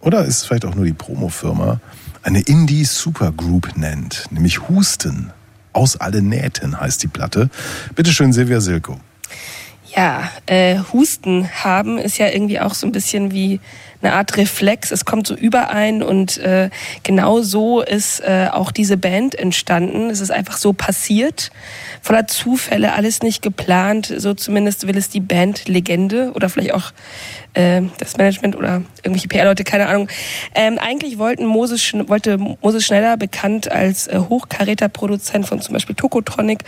oder 0.00 0.24
ist 0.24 0.38
es 0.38 0.44
vielleicht 0.44 0.64
auch 0.64 0.74
nur 0.74 0.86
die 0.86 0.94
Promofirma, 0.94 1.78
eine 2.22 2.40
Indie-Supergroup 2.40 3.76
nennt, 3.76 4.24
nämlich 4.30 4.68
Husten. 4.68 5.30
Aus 5.72 5.96
alle 5.96 6.22
Nähten 6.22 6.78
heißt 6.78 7.02
die 7.02 7.08
Platte. 7.08 7.48
Bitte 7.94 8.12
schön, 8.12 8.32
Silvia 8.32 8.60
Silko. 8.60 8.98
Ja, 9.94 10.30
äh, 10.46 10.78
Husten 10.92 11.48
haben 11.50 11.98
ist 11.98 12.18
ja 12.18 12.28
irgendwie 12.28 12.60
auch 12.60 12.74
so 12.74 12.86
ein 12.86 12.92
bisschen 12.92 13.32
wie 13.32 13.60
eine 14.02 14.14
Art 14.14 14.36
Reflex. 14.36 14.90
Es 14.90 15.04
kommt 15.04 15.26
so 15.26 15.34
überein 15.34 16.02
und 16.02 16.38
äh, 16.38 16.70
genau 17.02 17.40
so 17.40 17.80
ist 17.80 18.20
äh, 18.20 18.48
auch 18.50 18.72
diese 18.72 18.96
Band 18.96 19.34
entstanden. 19.34 20.10
Es 20.10 20.20
ist 20.20 20.30
einfach 20.30 20.56
so 20.56 20.72
passiert, 20.72 21.50
voller 22.00 22.26
Zufälle, 22.26 22.92
alles 22.94 23.22
nicht 23.22 23.42
geplant. 23.42 24.12
So 24.16 24.34
zumindest 24.34 24.86
will 24.86 24.96
es 24.96 25.08
die 25.08 25.20
Band-Legende 25.20 26.32
oder 26.34 26.48
vielleicht 26.48 26.74
auch 26.74 26.92
äh, 27.54 27.82
das 27.98 28.16
Management 28.16 28.56
oder 28.56 28.82
irgendwelche 29.02 29.28
PR-Leute, 29.28 29.64
keine 29.64 29.86
Ahnung. 29.86 30.08
Ähm, 30.54 30.78
eigentlich 30.78 31.18
wollten 31.18 31.44
Moses, 31.44 31.92
wollte 32.06 32.38
Moses 32.38 32.84
Schneider, 32.84 33.16
bekannt 33.16 33.70
als 33.70 34.06
äh, 34.06 34.18
Hochkaräter-Produzent 34.18 35.46
von 35.46 35.60
zum 35.60 35.74
Beispiel 35.74 35.94
Tokotronic 35.94 36.64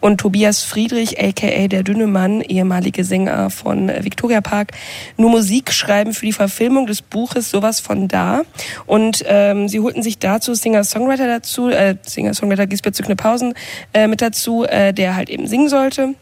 und 0.00 0.18
Tobias 0.18 0.62
Friedrich, 0.62 1.20
aka 1.20 1.68
der 1.68 1.82
dünne 1.82 2.06
Mann, 2.06 2.40
ehemalige 2.40 3.04
Sänger 3.04 3.50
von 3.50 3.88
äh, 3.88 4.04
Victoria 4.04 4.40
Park, 4.40 4.72
nur 5.16 5.30
Musik 5.30 5.72
schreiben 5.72 6.14
für 6.14 6.26
die 6.26 6.32
Verfilmung 6.32 6.77
des 6.86 7.02
Buches 7.02 7.50
Sowas 7.50 7.80
von 7.80 8.08
da. 8.08 8.42
Und 8.86 9.24
ähm, 9.26 9.68
sie 9.68 9.80
holten 9.80 10.02
sich 10.02 10.18
dazu 10.18 10.54
Singer-Songwriter 10.54 11.26
dazu, 11.26 11.68
äh, 11.68 11.96
Singer-Songwriter 12.02 12.66
Gisbert 12.66 12.94
Zückne-Pausen 12.94 13.54
äh, 13.92 14.06
mit 14.06 14.20
dazu, 14.22 14.64
äh, 14.64 14.92
der 14.92 15.16
halt 15.16 15.28
eben 15.28 15.46
singen 15.46 15.68
sollte. 15.68 16.14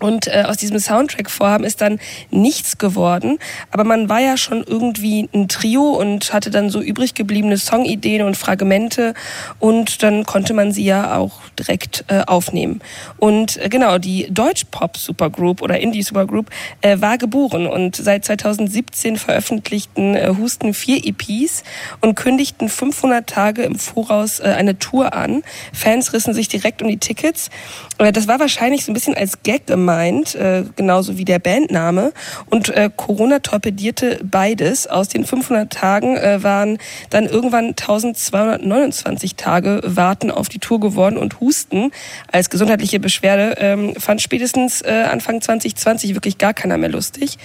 Und 0.00 0.26
äh, 0.26 0.44
aus 0.46 0.56
diesem 0.56 0.78
Soundtrack-Vorhaben 0.78 1.64
ist 1.64 1.80
dann 1.80 2.00
nichts 2.30 2.78
geworden. 2.78 3.38
Aber 3.70 3.84
man 3.84 4.08
war 4.08 4.20
ja 4.20 4.36
schon 4.36 4.64
irgendwie 4.66 5.28
ein 5.32 5.48
Trio 5.48 5.90
und 5.90 6.32
hatte 6.32 6.50
dann 6.50 6.70
so 6.70 6.80
übrig 6.80 7.14
gebliebene 7.14 7.58
Songideen 7.58 8.22
und 8.22 8.36
Fragmente. 8.36 9.14
Und 9.58 10.02
dann 10.02 10.24
konnte 10.24 10.54
man 10.54 10.72
sie 10.72 10.84
ja 10.84 11.16
auch 11.16 11.40
direkt 11.58 12.04
äh, 12.08 12.22
aufnehmen. 12.26 12.80
Und 13.18 13.58
äh, 13.58 13.68
genau, 13.68 13.98
die 13.98 14.26
Deutsch-Pop-Supergroup 14.30 15.62
oder 15.62 15.78
Indie-Supergroup 15.78 16.50
äh, 16.80 17.00
war 17.00 17.18
geboren. 17.18 17.66
Und 17.66 17.96
seit 17.96 18.24
2017 18.24 19.16
veröffentlichten 19.16 20.16
äh, 20.16 20.34
Husten 20.36 20.74
vier 20.74 21.04
EPs 21.04 21.62
und 22.00 22.14
kündigten 22.14 22.68
500 22.68 23.28
Tage 23.28 23.62
im 23.62 23.76
Voraus 23.76 24.40
äh, 24.40 24.44
eine 24.44 24.78
Tour 24.78 25.14
an. 25.14 25.42
Fans 25.72 26.12
rissen 26.12 26.34
sich 26.34 26.48
direkt 26.48 26.82
um 26.82 26.88
die 26.88 26.98
Tickets. 26.98 27.50
Äh, 27.98 28.12
das 28.12 28.26
war 28.26 28.40
wahrscheinlich 28.40 28.84
so 28.84 28.90
ein 28.90 28.94
bisschen 28.94 29.14
als 29.14 29.42
Gag 29.42 29.66
gemeint, 29.90 30.34
äh, 30.36 30.64
genauso 30.76 31.18
wie 31.18 31.24
der 31.24 31.40
Bandname. 31.40 32.12
Und 32.48 32.68
äh, 32.68 32.90
Corona 32.94 33.40
torpedierte 33.40 34.20
beides. 34.22 34.86
Aus 34.86 35.08
den 35.08 35.24
500 35.24 35.72
Tagen 35.72 36.16
äh, 36.16 36.42
waren 36.42 36.78
dann 37.10 37.26
irgendwann 37.26 37.70
1229 37.70 39.34
Tage 39.34 39.80
Warten 39.84 40.30
auf 40.30 40.48
die 40.48 40.60
Tour 40.60 40.78
geworden 40.78 41.16
und 41.16 41.40
Husten 41.40 41.90
als 42.30 42.50
gesundheitliche 42.50 43.00
Beschwerde 43.00 43.56
ähm, 43.58 43.94
fand 43.96 44.22
spätestens 44.22 44.82
äh, 44.82 45.06
Anfang 45.10 45.40
2020 45.40 46.14
wirklich 46.14 46.38
gar 46.38 46.54
keiner 46.54 46.78
mehr 46.78 46.90
lustig. 46.90 47.36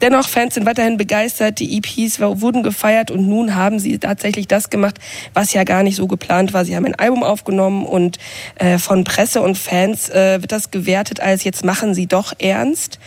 Dennoch, 0.00 0.28
Fans 0.28 0.54
sind 0.54 0.66
weiterhin 0.66 0.98
begeistert, 0.98 1.58
die 1.58 1.78
EPs 1.78 2.20
wurden 2.20 2.62
gefeiert 2.62 3.10
und 3.10 3.26
nun 3.26 3.56
haben 3.56 3.80
sie 3.80 3.98
tatsächlich 3.98 4.46
das 4.46 4.70
gemacht, 4.70 4.98
was 5.34 5.52
ja 5.52 5.64
gar 5.64 5.82
nicht 5.82 5.96
so 5.96 6.06
geplant 6.06 6.52
war. 6.52 6.64
Sie 6.64 6.76
haben 6.76 6.86
ein 6.86 6.94
Album 6.94 7.24
aufgenommen 7.24 7.84
und 7.84 8.18
äh, 8.56 8.78
von 8.78 9.04
Presse 9.04 9.42
und 9.42 9.58
Fans 9.58 10.08
äh, 10.10 10.40
wird 10.40 10.52
das 10.52 10.70
gewertet 10.70 11.20
als 11.20 11.44
jetzt 11.44 11.64
machen 11.64 11.87
sie 11.94 12.06
doch 12.06 12.32
ernst. 12.38 12.98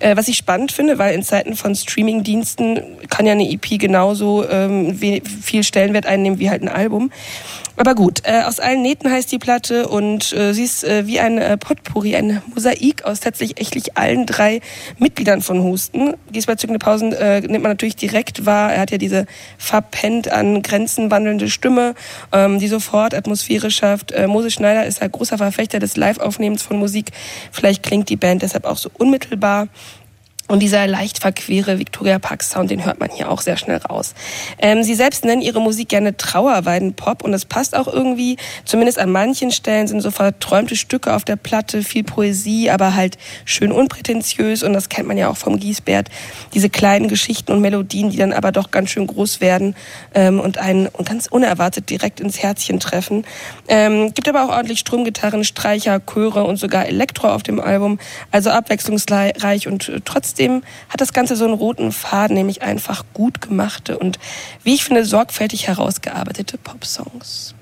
Äh, 0.00 0.16
was 0.16 0.28
ich 0.28 0.36
spannend 0.36 0.72
finde, 0.72 0.98
weil 0.98 1.14
in 1.14 1.22
Zeiten 1.22 1.56
von 1.56 1.74
Streamingdiensten 1.74 2.80
kann 3.10 3.26
ja 3.26 3.32
eine 3.32 3.50
EP 3.50 3.78
genauso 3.78 4.48
ähm, 4.48 4.98
viel 4.98 5.62
Stellenwert 5.62 6.06
einnehmen 6.06 6.38
wie 6.38 6.50
halt 6.50 6.62
ein 6.62 6.68
Album. 6.68 7.10
Aber 7.80 7.94
gut, 7.94 8.20
äh, 8.24 8.42
aus 8.42 8.60
allen 8.60 8.82
Nähten 8.82 9.10
heißt 9.10 9.32
die 9.32 9.38
Platte 9.38 9.88
und 9.88 10.34
äh, 10.34 10.52
sie 10.52 10.64
ist 10.64 10.84
äh, 10.84 11.06
wie 11.06 11.18
ein 11.18 11.38
äh, 11.38 11.56
Potpourri, 11.56 12.14
ein 12.14 12.42
Mosaik 12.54 13.04
aus 13.04 13.20
tatsächlich 13.20 13.58
echtlich 13.58 13.96
allen 13.96 14.26
drei 14.26 14.60
Mitgliedern 14.98 15.40
von 15.40 15.62
Husten. 15.62 16.14
Gisbert 16.30 16.60
Zücknepausen 16.60 17.14
äh, 17.14 17.40
nimmt 17.40 17.62
man 17.62 17.72
natürlich 17.72 17.96
direkt 17.96 18.44
wahr. 18.44 18.72
Er 18.72 18.80
hat 18.80 18.90
ja 18.90 18.98
diese 18.98 19.24
verpennt 19.56 20.30
an 20.30 20.60
Grenzen 20.60 21.10
wandelnde 21.10 21.48
Stimme, 21.48 21.94
ähm, 22.32 22.58
die 22.58 22.68
sofort 22.68 23.14
Atmosphäre 23.14 23.70
schafft. 23.70 24.12
Äh, 24.12 24.26
Moses 24.26 24.52
Schneider 24.52 24.84
ist 24.84 25.00
ein 25.00 25.10
großer 25.10 25.38
Verfechter 25.38 25.78
des 25.78 25.96
Live-Aufnehmens 25.96 26.62
von 26.62 26.78
Musik. 26.78 27.12
Vielleicht 27.50 27.82
klingt 27.82 28.10
die 28.10 28.16
Band 28.16 28.42
deshalb 28.42 28.66
auch 28.66 28.76
so 28.76 28.90
unmittelbar. 28.98 29.68
Und 30.50 30.58
dieser 30.58 30.88
leicht 30.88 31.20
verquere 31.20 31.78
Victoria 31.78 32.18
Park 32.18 32.42
Sound, 32.42 32.72
den 32.72 32.84
hört 32.84 32.98
man 32.98 33.08
hier 33.08 33.30
auch 33.30 33.40
sehr 33.40 33.56
schnell 33.56 33.76
raus. 33.76 34.14
Ähm, 34.58 34.82
sie 34.82 34.96
selbst 34.96 35.24
nennen 35.24 35.42
ihre 35.42 35.60
Musik 35.60 35.90
gerne 35.90 36.16
Trauerweiden-Pop 36.16 37.22
und 37.22 37.30
das 37.30 37.44
passt 37.44 37.76
auch 37.76 37.86
irgendwie. 37.86 38.36
Zumindest 38.64 38.98
an 38.98 39.12
manchen 39.12 39.52
Stellen 39.52 39.86
sind 39.86 40.00
so 40.00 40.10
verträumte 40.10 40.74
Stücke 40.74 41.14
auf 41.14 41.24
der 41.24 41.36
Platte, 41.36 41.84
viel 41.84 42.02
Poesie, 42.02 42.68
aber 42.68 42.96
halt 42.96 43.16
schön 43.44 43.70
unprätentiös 43.70 44.64
und 44.64 44.72
das 44.72 44.88
kennt 44.88 45.06
man 45.06 45.16
ja 45.16 45.28
auch 45.28 45.36
vom 45.36 45.60
Giesbert. 45.60 46.08
Diese 46.52 46.68
kleinen 46.68 47.06
Geschichten 47.06 47.52
und 47.52 47.60
Melodien, 47.60 48.10
die 48.10 48.16
dann 48.16 48.32
aber 48.32 48.50
doch 48.50 48.72
ganz 48.72 48.90
schön 48.90 49.06
groß 49.06 49.40
werden 49.40 49.76
ähm, 50.14 50.40
und 50.40 50.58
einen 50.58 50.88
ganz 51.04 51.28
unerwartet 51.28 51.90
direkt 51.90 52.18
ins 52.18 52.42
Herzchen 52.42 52.80
treffen. 52.80 53.24
Ähm, 53.68 54.12
gibt 54.14 54.28
aber 54.28 54.46
auch 54.46 54.56
ordentlich 54.56 54.80
Stromgitarren, 54.80 55.44
Streicher, 55.44 56.00
Chöre 56.04 56.42
und 56.42 56.56
sogar 56.56 56.86
Elektro 56.86 57.28
auf 57.28 57.44
dem 57.44 57.60
Album. 57.60 58.00
Also 58.32 58.50
abwechslungsreich 58.50 59.68
und 59.68 59.88
äh, 59.88 60.00
trotzdem 60.40 60.62
hat 60.88 61.00
das 61.00 61.12
Ganze 61.12 61.36
so 61.36 61.44
einen 61.44 61.54
roten 61.54 61.92
Faden, 61.92 62.34
nämlich 62.34 62.62
einfach 62.62 63.04
gut 63.12 63.40
gemachte 63.40 63.98
und, 63.98 64.18
wie 64.62 64.74
ich 64.74 64.84
finde, 64.84 65.04
sorgfältig 65.04 65.68
herausgearbeitete 65.68 66.56
Popsongs. 66.58 67.54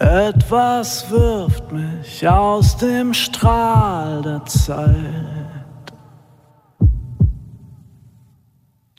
Etwas 0.00 1.10
wirft 1.10 1.70
mich 1.72 2.26
aus 2.26 2.74
dem 2.78 3.12
Strahl 3.12 4.22
der 4.22 4.42
Zeit. 4.46 4.96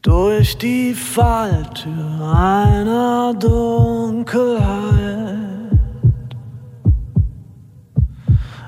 Durch 0.04 0.60
die 0.60 0.94
Falltür 0.94 2.36
einer 2.36 3.34
Dunkelheit. 3.34 4.60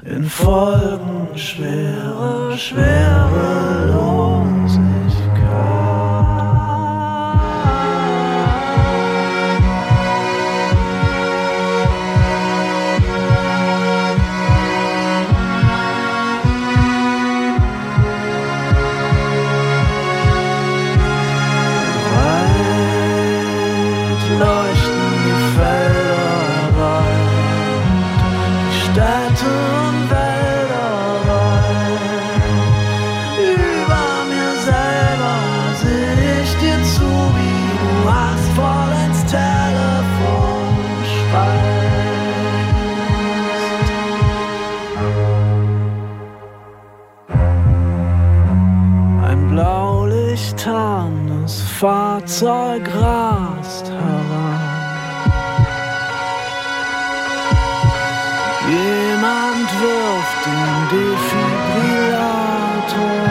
In 0.04 0.24
Folgen 0.24 1.38
schwerer, 1.38 2.58
schwerelosigkeit. 2.58 3.94
Oh, 3.96 4.63
Flugzeug 52.34 52.90
rast 52.96 53.86
heran. 53.86 54.60
Jemand 58.68 59.70
wirft 59.80 60.46
den 60.48 60.90
Defibrillator. 60.90 63.23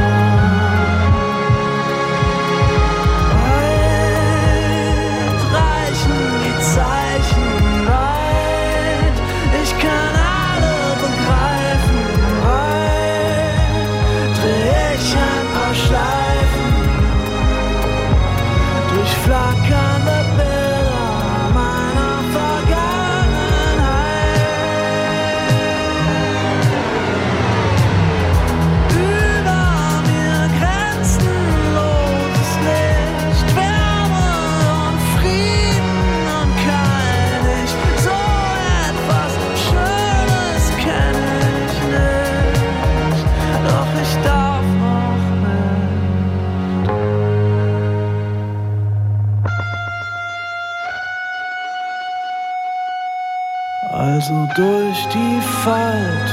Die 55.65 56.32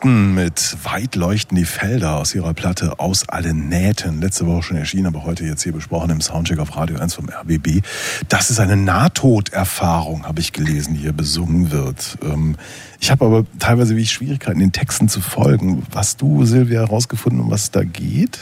Husten 0.00 0.34
mit 0.34 0.76
weit 0.84 1.14
leuchten 1.14 1.56
die 1.56 1.66
Felder 1.66 2.16
aus 2.16 2.34
ihrer 2.34 2.54
Platte 2.54 2.98
aus 3.00 3.28
allen 3.28 3.68
Nähten. 3.68 4.22
Letzte 4.22 4.46
Woche 4.46 4.62
schon 4.62 4.76
erschienen, 4.78 5.06
aber 5.06 5.24
heute 5.24 5.44
jetzt 5.44 5.62
hier 5.62 5.72
besprochen 5.72 6.10
im 6.10 6.22
Soundcheck 6.22 6.58
auf 6.58 6.74
Radio 6.74 6.98
1 6.98 7.14
vom 7.14 7.28
RBB. 7.28 7.82
Das 8.28 8.50
ist 8.50 8.60
eine 8.60 8.76
Nahtoderfahrung, 8.76 10.26
habe 10.26 10.40
ich 10.40 10.54
gelesen, 10.54 10.94
die 10.94 11.00
hier 11.00 11.12
besungen 11.12 11.70
wird. 11.70 12.16
Ähm, 12.22 12.56
Ich 12.98 13.10
habe 13.10 13.26
aber 13.26 13.44
teilweise 13.58 13.94
wie 13.96 14.06
Schwierigkeiten, 14.06 14.60
den 14.60 14.72
Texten 14.72 15.08
zu 15.08 15.20
folgen. 15.20 15.82
Hast 15.94 16.22
du, 16.22 16.46
Silvia, 16.46 16.80
herausgefunden, 16.80 17.40
um 17.40 17.50
was 17.50 17.64
es 17.64 17.70
da 17.70 17.84
geht? 17.84 18.38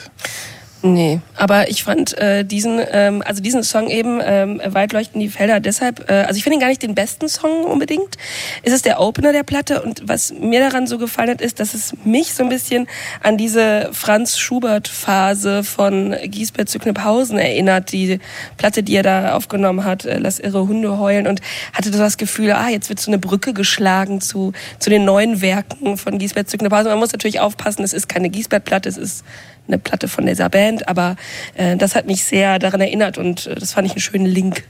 Nee, 0.81 1.21
aber 1.35 1.71
ich 1.71 1.83
fand 1.83 2.17
äh, 2.19 2.45
diesen, 2.45 2.81
ähm, 2.93 3.21
also 3.27 3.43
diesen 3.43 3.65
Song 3.65 3.91
eben, 3.91 4.21
ähm, 4.23 4.61
Weit 4.65 4.93
leuchten 4.93 5.21
die 5.21 5.29
Felder, 5.29 5.59
deshalb, 5.59 6.09
äh, 6.09 6.23
also 6.23 6.37
ich 6.37 6.45
finde 6.45 6.59
ihn 6.59 6.61
gar 6.61 6.69
nicht 6.69 6.83
den 6.83 6.95
besten 6.95 7.29
Song 7.29 7.65
unbedingt. 7.65 8.17
Es 8.63 8.73
ist 8.73 8.85
der 8.85 9.01
Opener 9.01 9.33
der 9.33 9.43
Platte 9.43 9.83
und 9.83 10.03
was 10.07 10.33
mir 10.33 10.61
daran 10.61 10.87
so 10.87 10.99
gefallen 10.99 11.31
hat, 11.31 11.41
ist, 11.41 11.59
dass 11.59 11.75
es 11.75 11.95
mich 12.05 12.33
so 12.33 12.45
ein 12.45 12.49
bisschen 12.49 12.87
an 13.25 13.37
diese 13.37 13.91
Franz 13.93 14.39
Schubert-Phase 14.39 15.65
von 15.65 16.15
Giesbert 16.23 16.69
zu 16.69 16.79
Kniphausen 16.79 17.39
erinnert, 17.39 17.91
die 17.91 18.21
Platte, 18.57 18.85
die 18.85 18.95
er 18.95 19.03
da 19.03 19.35
aufgenommen 19.35 19.83
hat, 19.85 20.05
äh, 20.05 20.19
Lass 20.19 20.39
irre 20.39 20.69
Hunde 20.69 20.99
heulen 20.99 21.27
und 21.27 21.41
hatte 21.73 21.91
das 21.91 22.19
Gefühl, 22.19 22.53
ah, 22.53 22.69
jetzt 22.69 22.89
wird 22.89 23.01
so 23.01 23.11
eine 23.11 23.19
Brücke 23.19 23.53
geschlagen 23.53 24.21
zu, 24.21 24.53
zu 24.79 24.91
den 24.91 25.05
neuen 25.05 25.41
Werken 25.41 25.97
von 25.97 26.19
Giesbert 26.19 26.49
zu 26.49 26.57
Kniphausen. 26.57 26.89
Man 26.89 27.01
muss 27.01 27.13
natürlich 27.13 27.41
aufpassen, 27.41 27.83
es 27.83 27.93
ist 27.93 28.09
keine 28.09 28.29
Giesbert-Platte, 28.31 28.89
es 28.89 28.97
ist 28.97 29.25
eine 29.69 29.79
Platte 29.79 30.09
von 30.09 30.27
dieser 30.27 30.49
Band, 30.49 30.89
aber 30.89 31.17
äh, 31.55 31.77
das 31.77 31.95
hat 31.95 32.07
mich 32.07 32.25
sehr 32.25 32.59
daran 32.59 32.81
erinnert 32.81 33.19
und 33.19 33.47
äh, 33.47 33.55
das 33.55 33.73
fand 33.73 33.87
ich 33.87 33.93
einen 33.93 34.01
schönen 34.01 34.27
Link. 34.27 34.65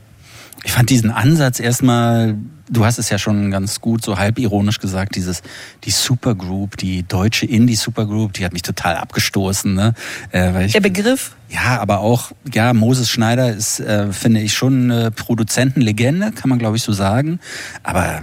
Ich 0.65 0.73
fand 0.73 0.91
diesen 0.91 1.13
Ansatz 1.13 1.61
erstmal, 1.61 2.37
du 2.69 2.85
hast 2.85 2.99
es 2.99 3.11
ja 3.11 3.19
schon 3.19 3.51
ganz 3.51 3.81
gut 3.81 4.05
so 4.05 4.19
halb 4.19 4.39
ironisch 4.39 4.81
gesagt, 4.81 5.15
dieses 5.15 5.43
die 5.85 5.93
Supergroup, 5.93 6.77
die 6.77 7.05
deutsche 7.05 7.47
Indie 7.47 7.77
Supergroup, 7.77 8.33
die 8.33 8.45
hat 8.45 8.53
mich 8.53 8.63
total 8.63 8.97
abgestoßen, 8.97 9.73
ne? 9.73 9.95
Äh, 10.33 10.53
weil 10.55 10.67
ich, 10.67 10.73
Der 10.73 10.81
Begriff, 10.81 11.37
ja, 11.49 11.81
aber 11.81 12.01
auch 12.01 12.33
ja, 12.53 12.73
Moses 12.75 13.09
Schneider 13.09 13.55
ist 13.55 13.79
äh, 13.79 14.13
finde 14.13 14.41
ich 14.41 14.55
schon 14.55 14.91
eine 14.91 15.11
Produzentenlegende, 15.13 16.33
kann 16.33 16.51
man 16.51 16.59
glaube 16.59 16.77
ich 16.77 16.83
so 16.83 16.93
sagen, 16.93 17.39
aber 17.85 18.23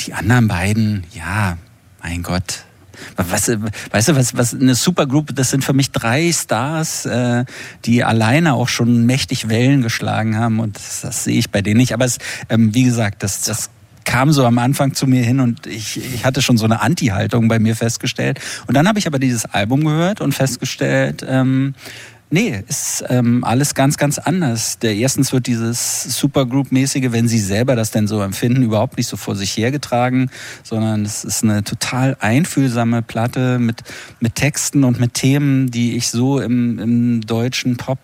die 0.00 0.14
anderen 0.14 0.48
beiden, 0.48 1.04
ja, 1.14 1.58
mein 2.02 2.22
Gott, 2.22 2.64
was, 3.16 3.50
weißt 3.90 4.08
du, 4.08 4.16
was, 4.16 4.36
was 4.36 4.54
eine 4.54 4.74
Supergroup, 4.74 5.34
das 5.34 5.50
sind 5.50 5.64
für 5.64 5.72
mich 5.72 5.90
drei 5.90 6.32
Stars, 6.32 7.06
äh, 7.06 7.44
die 7.84 8.04
alleine 8.04 8.54
auch 8.54 8.68
schon 8.68 9.06
mächtig 9.06 9.48
Wellen 9.48 9.82
geschlagen 9.82 10.36
haben 10.36 10.60
und 10.60 10.76
das, 10.76 11.02
das 11.02 11.24
sehe 11.24 11.38
ich 11.38 11.50
bei 11.50 11.62
denen 11.62 11.78
nicht. 11.78 11.94
Aber 11.94 12.04
es, 12.04 12.18
ähm, 12.48 12.74
wie 12.74 12.84
gesagt, 12.84 13.22
das, 13.22 13.42
das 13.42 13.70
kam 14.04 14.32
so 14.32 14.44
am 14.44 14.58
Anfang 14.58 14.94
zu 14.94 15.06
mir 15.06 15.22
hin 15.22 15.40
und 15.40 15.66
ich, 15.66 15.96
ich 16.14 16.24
hatte 16.24 16.42
schon 16.42 16.58
so 16.58 16.64
eine 16.64 16.80
Anti-Haltung 16.80 17.48
bei 17.48 17.58
mir 17.58 17.76
festgestellt. 17.76 18.40
Und 18.66 18.76
dann 18.76 18.88
habe 18.88 18.98
ich 18.98 19.06
aber 19.06 19.18
dieses 19.18 19.44
Album 19.46 19.84
gehört 19.84 20.20
und 20.20 20.32
festgestellt, 20.32 21.24
ähm, 21.28 21.74
Nee, 22.34 22.64
ist 22.66 23.04
ähm, 23.10 23.44
alles 23.44 23.74
ganz, 23.74 23.98
ganz 23.98 24.16
anders. 24.16 24.78
Der 24.78 24.94
erstens 24.94 25.34
wird 25.34 25.46
dieses 25.46 26.18
Supergroup-mäßige, 26.18 27.12
wenn 27.12 27.28
Sie 27.28 27.38
selber 27.38 27.76
das 27.76 27.90
denn 27.90 28.08
so 28.08 28.22
empfinden, 28.22 28.62
überhaupt 28.62 28.96
nicht 28.96 29.06
so 29.06 29.18
vor 29.18 29.36
sich 29.36 29.54
hergetragen, 29.54 30.30
sondern 30.62 31.04
es 31.04 31.24
ist 31.24 31.44
eine 31.44 31.62
total 31.62 32.16
einfühlsame 32.20 33.02
Platte 33.02 33.58
mit, 33.58 33.82
mit 34.20 34.34
Texten 34.34 34.82
und 34.84 34.98
mit 34.98 35.12
Themen, 35.12 35.70
die 35.70 35.94
ich 35.94 36.08
so 36.08 36.40
im, 36.40 36.78
im 36.78 37.20
deutschen 37.20 37.76
Pop 37.76 37.98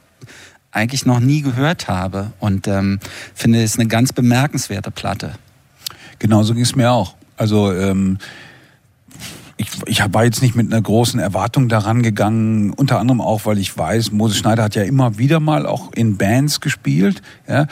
eigentlich 0.73 1.07
noch 1.07 1.21
nie 1.21 1.41
gehört 1.41 1.89
habe. 1.89 2.33
Und 2.39 2.69
ähm, 2.69 3.01
finde, 3.35 3.63
es 3.63 3.79
eine 3.79 3.89
ganz 3.89 4.13
bemerkenswerte 4.13 4.91
Platte. 4.91 5.33
Genauso 6.19 6.53
ging 6.53 6.65
es 6.65 6.77
mir 6.77 6.91
auch. 6.91 7.15
Also 7.39 7.73
ähm, 7.73 8.19
ich, 9.59 9.69
ich 9.87 10.03
war 10.15 10.25
jetzt 10.25 10.41
nicht 10.41 10.55
mit 10.55 10.73
einer 10.73 10.81
großen 10.81 11.19
Erwartung 11.19 11.69
daran 11.69 12.03
gegangen, 12.03 12.71
unter 12.71 13.01
anderem 13.01 13.21
auch, 13.21 13.45
weil 13.45 13.59
ich 13.59 13.77
weiß, 13.77 14.13
Moses 14.13 14.39
Schneider 14.39 14.63
hat 14.63 14.77
ja 14.77 14.85
immer 14.85 15.19
wieder 15.19 15.41
mal 15.41 15.67
auch 15.67 15.93
in 15.93 16.17
Bands 16.17 16.61
gespielt. 16.61 17.23
Ja? 17.49 17.67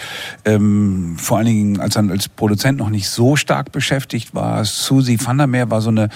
Ähm, 0.45 1.15
vor 1.17 1.39
allen 1.39 1.47
Dingen, 1.47 1.81
als 1.81 1.97
er 1.97 2.11
als 2.11 2.29
Produzent 2.29 2.79
noch 2.79 2.91
nicht 2.91 3.09
so 3.09 3.37
stark 3.37 3.71
beschäftigt 3.71 4.35
war. 4.35 4.65
Susie 4.65 5.19
van 5.25 5.39
der 5.39 5.47
Meer 5.47 5.71
war 5.71 5.81
so 5.81 5.91
eine 5.91 6.09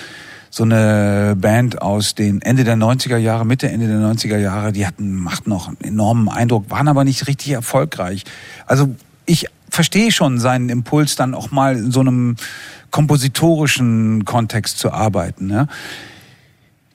so 0.53 0.65
eine 0.65 1.37
Band 1.41 1.81
aus 1.81 2.17
den 2.17 2.43
Ende 2.43 2.65
der 2.65 2.77
90er 2.77 3.17
Jahre, 3.17 3.47
Mitte, 3.47 3.71
Ende 3.71 3.87
der 3.87 3.99
90er 3.99 4.37
Jahre, 4.37 4.73
die 4.73 4.85
hatten, 4.85 5.15
machten 5.15 5.49
noch 5.49 5.69
einen 5.69 5.79
enormen 5.81 6.29
Eindruck, 6.29 6.69
waren 6.71 6.89
aber 6.89 7.05
nicht 7.05 7.29
richtig 7.29 7.53
erfolgreich. 7.53 8.25
Also 8.67 8.97
ich 9.27 9.47
verstehe 9.69 10.11
schon 10.11 10.41
seinen 10.41 10.69
Impuls, 10.69 11.15
dann 11.15 11.35
auch 11.35 11.53
mal 11.53 11.77
in 11.77 11.93
so 11.93 12.01
einem 12.01 12.35
kompositorischen 12.91 14.25
Kontext 14.25 14.79
zu 14.79 14.93
arbeiten. 14.93 15.51
Ja. 15.51 15.67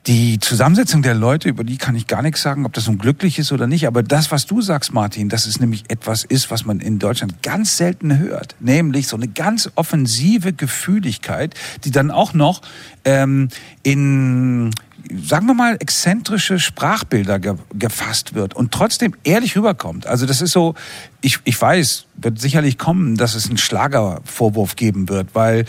Die 0.06 0.38
Zusammensetzung 0.38 1.02
der 1.02 1.14
Leute, 1.14 1.48
über 1.48 1.64
die 1.64 1.78
kann 1.78 1.96
ich 1.96 2.06
gar 2.06 2.22
nichts 2.22 2.40
sagen, 2.40 2.64
ob 2.64 2.72
das 2.72 2.86
nun 2.86 2.96
glücklich 2.96 3.40
ist 3.40 3.50
oder 3.50 3.66
nicht. 3.66 3.88
Aber 3.88 4.04
das, 4.04 4.30
was 4.30 4.46
du 4.46 4.60
sagst, 4.60 4.94
Martin, 4.94 5.28
dass 5.28 5.46
es 5.46 5.58
nämlich 5.58 5.82
etwas 5.88 6.22
ist, 6.22 6.48
was 6.52 6.64
man 6.64 6.78
in 6.78 7.00
Deutschland 7.00 7.42
ganz 7.42 7.76
selten 7.76 8.16
hört. 8.16 8.54
Nämlich 8.60 9.08
so 9.08 9.16
eine 9.16 9.26
ganz 9.26 9.68
offensive 9.74 10.52
Gefühligkeit, 10.52 11.54
die 11.82 11.90
dann 11.90 12.12
auch 12.12 12.34
noch 12.34 12.62
ähm, 13.04 13.48
in 13.82 14.70
sagen 15.10 15.46
wir 15.46 15.54
mal, 15.54 15.76
exzentrische 15.80 16.58
Sprachbilder 16.58 17.38
ge 17.38 17.54
gefasst 17.74 18.34
wird 18.34 18.54
und 18.54 18.72
trotzdem 18.72 19.14
ehrlich 19.24 19.56
rüberkommt. 19.56 20.06
Also 20.06 20.26
das 20.26 20.40
ist 20.40 20.52
so, 20.52 20.74
ich, 21.20 21.38
ich 21.44 21.60
weiß, 21.60 22.06
wird 22.16 22.40
sicherlich 22.40 22.78
kommen, 22.78 23.16
dass 23.16 23.34
es 23.34 23.48
einen 23.48 23.58
Schlagervorwurf 23.58 24.76
geben 24.76 25.08
wird, 25.08 25.34
weil 25.34 25.64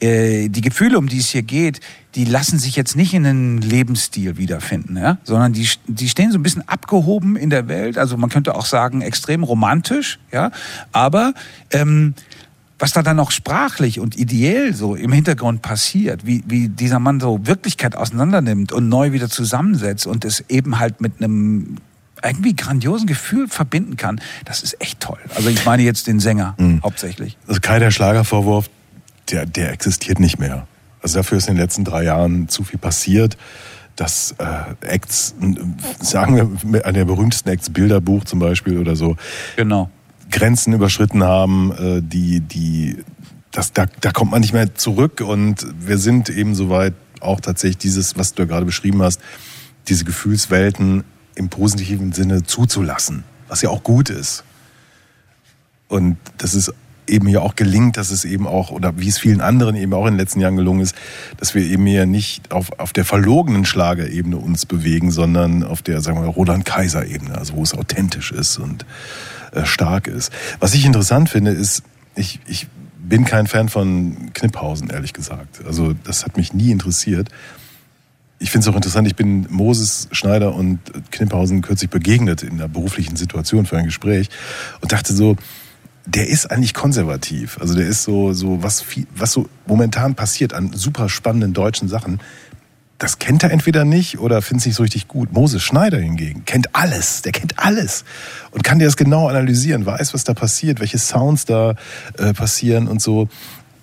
äh, 0.00 0.48
die 0.48 0.60
Gefühle, 0.60 0.98
um 0.98 1.08
die 1.08 1.18
es 1.18 1.28
hier 1.28 1.42
geht, 1.42 1.80
die 2.14 2.24
lassen 2.24 2.58
sich 2.58 2.76
jetzt 2.76 2.96
nicht 2.96 3.14
in 3.14 3.24
einen 3.24 3.58
Lebensstil 3.62 4.36
wiederfinden, 4.36 4.96
ja? 4.96 5.18
sondern 5.22 5.52
die, 5.52 5.68
die 5.86 6.08
stehen 6.08 6.32
so 6.32 6.38
ein 6.38 6.42
bisschen 6.42 6.68
abgehoben 6.68 7.36
in 7.36 7.50
der 7.50 7.68
Welt. 7.68 7.96
Also 7.96 8.16
man 8.16 8.28
könnte 8.28 8.54
auch 8.54 8.66
sagen, 8.66 9.00
extrem 9.00 9.44
romantisch, 9.44 10.18
ja, 10.32 10.50
aber 10.90 11.34
ähm, 11.70 12.14
was 12.82 12.92
da 12.92 13.02
dann 13.04 13.20
auch 13.20 13.30
sprachlich 13.30 14.00
und 14.00 14.18
ideell 14.18 14.74
so 14.74 14.96
im 14.96 15.12
Hintergrund 15.12 15.62
passiert, 15.62 16.26
wie, 16.26 16.42
wie 16.48 16.68
dieser 16.68 16.98
Mann 16.98 17.20
so 17.20 17.38
Wirklichkeit 17.46 17.94
auseinandernimmt 17.94 18.72
und 18.72 18.88
neu 18.88 19.12
wieder 19.12 19.28
zusammensetzt 19.28 20.04
und 20.04 20.24
es 20.24 20.44
eben 20.48 20.80
halt 20.80 21.00
mit 21.00 21.22
einem 21.22 21.76
irgendwie 22.24 22.56
grandiosen 22.56 23.06
Gefühl 23.06 23.46
verbinden 23.46 23.96
kann, 23.96 24.20
das 24.46 24.64
ist 24.64 24.80
echt 24.80 24.98
toll. 24.98 25.20
Also 25.36 25.48
ich 25.48 25.64
meine 25.64 25.84
jetzt 25.84 26.08
den 26.08 26.18
Sänger 26.18 26.56
hauptsächlich. 26.82 27.38
Also 27.46 27.60
Kai, 27.60 27.78
der 27.78 27.92
Schlagervorwurf, 27.92 28.68
der, 29.30 29.46
der 29.46 29.70
existiert 29.70 30.18
nicht 30.18 30.40
mehr. 30.40 30.66
Also 31.02 31.20
dafür 31.20 31.38
ist 31.38 31.48
in 31.48 31.54
den 31.54 31.62
letzten 31.62 31.84
drei 31.84 32.02
Jahren 32.02 32.48
zu 32.48 32.64
viel 32.64 32.80
passiert, 32.80 33.36
dass 33.94 34.34
äh, 34.38 34.44
Acts, 34.84 35.36
sagen 36.00 36.58
wir, 36.64 36.84
einer 36.84 36.92
der 36.92 37.04
berühmtesten 37.04 37.48
Acts, 37.48 37.70
Bilderbuch 37.70 38.24
zum 38.24 38.40
Beispiel 38.40 38.78
oder 38.78 38.96
so, 38.96 39.16
Genau. 39.54 39.88
Grenzen 40.32 40.72
überschritten 40.72 41.22
haben, 41.22 41.72
äh, 41.72 42.02
die, 42.02 42.40
die, 42.40 42.96
das, 43.52 43.72
da, 43.72 43.86
da 44.00 44.10
kommt 44.10 44.32
man 44.32 44.40
nicht 44.40 44.52
mehr 44.52 44.74
zurück 44.74 45.20
und 45.20 45.66
wir 45.78 45.98
sind 45.98 46.28
eben 46.28 46.54
soweit 46.54 46.94
auch 47.20 47.40
tatsächlich 47.40 47.78
dieses, 47.78 48.16
was 48.18 48.34
du 48.34 48.42
ja 48.42 48.48
gerade 48.48 48.66
beschrieben 48.66 49.02
hast, 49.02 49.20
diese 49.88 50.04
Gefühlswelten 50.04 51.04
im 51.34 51.48
positiven 51.48 52.12
Sinne 52.12 52.42
zuzulassen, 52.42 53.24
was 53.48 53.62
ja 53.62 53.70
auch 53.70 53.82
gut 53.82 54.10
ist. 54.10 54.44
Und 55.88 56.16
das 56.38 56.54
ist 56.54 56.72
eben 57.06 57.26
hier 57.26 57.42
auch 57.42 57.56
gelingt, 57.56 57.96
dass 57.96 58.10
es 58.10 58.24
eben 58.24 58.46
auch, 58.46 58.70
oder 58.70 58.98
wie 58.98 59.08
es 59.08 59.18
vielen 59.18 59.40
anderen 59.40 59.76
eben 59.76 59.92
auch 59.92 60.06
in 60.06 60.14
den 60.14 60.18
letzten 60.18 60.40
Jahren 60.40 60.56
gelungen 60.56 60.80
ist, 60.80 60.94
dass 61.36 61.54
wir 61.54 61.62
eben 61.62 61.84
hier 61.86 62.06
nicht 62.06 62.52
auf, 62.52 62.78
auf 62.78 62.92
der 62.92 63.04
verlogenen 63.04 63.64
Schlagerebene 63.64 64.36
uns 64.36 64.66
bewegen, 64.66 65.10
sondern 65.10 65.64
auf 65.64 65.82
der, 65.82 66.00
sagen 66.00 66.18
wir 66.18 66.22
mal, 66.22 66.30
Roland-Kaiser-Ebene, 66.30 67.36
also 67.36 67.54
wo 67.54 67.62
es 67.62 67.74
authentisch 67.74 68.32
ist 68.32 68.58
und 68.58 68.86
stark 69.64 70.06
ist. 70.06 70.32
Was 70.60 70.74
ich 70.74 70.84
interessant 70.84 71.28
finde, 71.28 71.52
ist, 71.52 71.82
ich, 72.14 72.40
ich 72.46 72.66
bin 72.98 73.24
kein 73.24 73.46
Fan 73.46 73.68
von 73.68 74.32
Kniphausen, 74.32 74.90
ehrlich 74.90 75.12
gesagt. 75.12 75.64
Also 75.66 75.94
das 76.04 76.24
hat 76.24 76.36
mich 76.36 76.52
nie 76.52 76.70
interessiert. 76.70 77.28
Ich 78.38 78.50
finde 78.50 78.66
es 78.66 78.72
auch 78.72 78.76
interessant, 78.76 79.06
ich 79.06 79.16
bin 79.16 79.46
Moses 79.50 80.08
Schneider 80.10 80.54
und 80.54 80.80
Kniphausen 81.12 81.62
kürzlich 81.62 81.90
begegnet 81.90 82.42
in 82.42 82.54
einer 82.54 82.68
beruflichen 82.68 83.16
Situation 83.16 83.66
für 83.66 83.78
ein 83.78 83.84
Gespräch 83.84 84.30
und 84.80 84.92
dachte 84.92 85.14
so, 85.14 85.36
der 86.06 86.28
ist 86.28 86.50
eigentlich 86.50 86.74
konservativ. 86.74 87.58
Also 87.60 87.74
der 87.74 87.86
ist 87.86 88.02
so, 88.02 88.32
so 88.32 88.62
was, 88.62 88.84
was 89.14 89.32
so 89.32 89.48
momentan 89.66 90.14
passiert 90.14 90.52
an 90.52 90.72
super 90.72 91.08
spannenden 91.08 91.52
deutschen 91.52 91.88
Sachen, 91.88 92.20
das 93.02 93.18
kennt 93.18 93.42
er 93.42 93.50
entweder 93.50 93.84
nicht 93.84 94.20
oder 94.20 94.42
findet 94.42 94.60
es 94.60 94.66
nicht 94.66 94.76
so 94.76 94.84
richtig 94.84 95.08
gut. 95.08 95.32
Moses 95.32 95.60
Schneider 95.60 95.98
hingegen 95.98 96.44
kennt 96.44 96.72
alles, 96.72 97.22
der 97.22 97.32
kennt 97.32 97.58
alles 97.58 98.04
und 98.52 98.62
kann 98.62 98.78
dir 98.78 98.84
das 98.84 98.96
genau 98.96 99.28
analysieren, 99.28 99.84
weiß, 99.84 100.14
was 100.14 100.22
da 100.22 100.34
passiert, 100.34 100.78
welche 100.78 100.98
Sounds 100.98 101.44
da 101.44 101.74
äh, 102.16 102.32
passieren 102.32 102.86
und 102.86 103.02
so. 103.02 103.28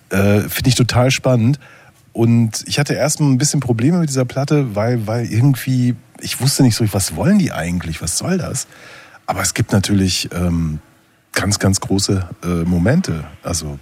Äh, 0.09 0.43
Finde 0.47 0.69
ich 0.69 0.75
total 0.75 1.11
spannend. 1.11 1.59
Und 2.13 2.63
ich 2.65 2.79
hatte 2.79 2.93
erstmal 2.93 3.29
ein 3.29 3.37
bisschen 3.37 3.59
Probleme 3.59 3.97
mit 3.97 4.07
dieser 4.07 4.23
Platte, 4.23 4.73
weil, 4.75 5.05
weil 5.05 5.25
irgendwie, 5.25 5.95
ich 6.21 6.39
wusste 6.39 6.63
nicht 6.63 6.75
so, 6.75 6.85
was 6.93 7.17
wollen 7.17 7.39
die 7.39 7.51
eigentlich, 7.51 8.01
was 8.01 8.17
soll 8.17 8.37
das? 8.37 8.67
Aber 9.25 9.41
es 9.41 9.53
gibt 9.53 9.73
natürlich 9.73 10.29
ähm, 10.33 10.79
ganz, 11.33 11.59
ganz 11.59 11.81
große 11.81 12.25
äh, 12.43 12.47
Momente. 12.47 13.25
Also 13.43 13.79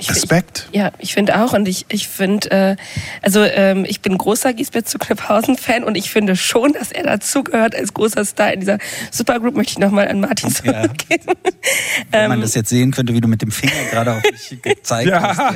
Ich- 0.00 0.10
Respekt. 0.10 0.66
Ich, 0.72 0.78
ja, 0.78 0.90
ich 0.98 1.12
finde 1.14 1.40
auch 1.42 1.52
und 1.52 1.68
ich, 1.68 1.84
ich 1.90 2.08
finde, 2.08 2.50
äh, 2.50 2.76
also 3.22 3.42
ähm, 3.44 3.84
ich 3.86 4.00
bin 4.00 4.16
großer 4.16 4.52
Giesbert 4.54 4.88
zu 4.88 4.98
Kniphausen-Fan 4.98 5.84
und 5.84 5.94
ich 5.96 6.10
finde 6.10 6.36
schon, 6.36 6.72
dass 6.72 6.90
er 6.90 7.02
dazugehört 7.04 7.74
als 7.74 7.92
großer 7.94 8.24
Star 8.24 8.52
in 8.52 8.60
dieser 8.60 8.78
Supergroup, 9.10 9.54
möchte 9.56 9.72
ich 9.72 9.78
nochmal 9.78 10.08
an 10.08 10.20
Martin 10.20 10.50
Ja. 10.64 10.82
zurückgeben. 10.84 11.24
Wenn 12.10 12.20
Ähm, 12.22 12.28
man 12.30 12.40
das 12.40 12.54
jetzt 12.54 12.70
sehen 12.70 12.90
könnte, 12.92 13.14
wie 13.14 13.20
du 13.20 13.28
mit 13.28 13.42
dem 13.42 13.50
Finger 13.52 13.72
gerade 13.90 14.12
auf 14.14 14.22
mich 14.22 14.62
gezeigt 14.62 15.12
hast. 15.12 15.38
Ja, 15.38 15.52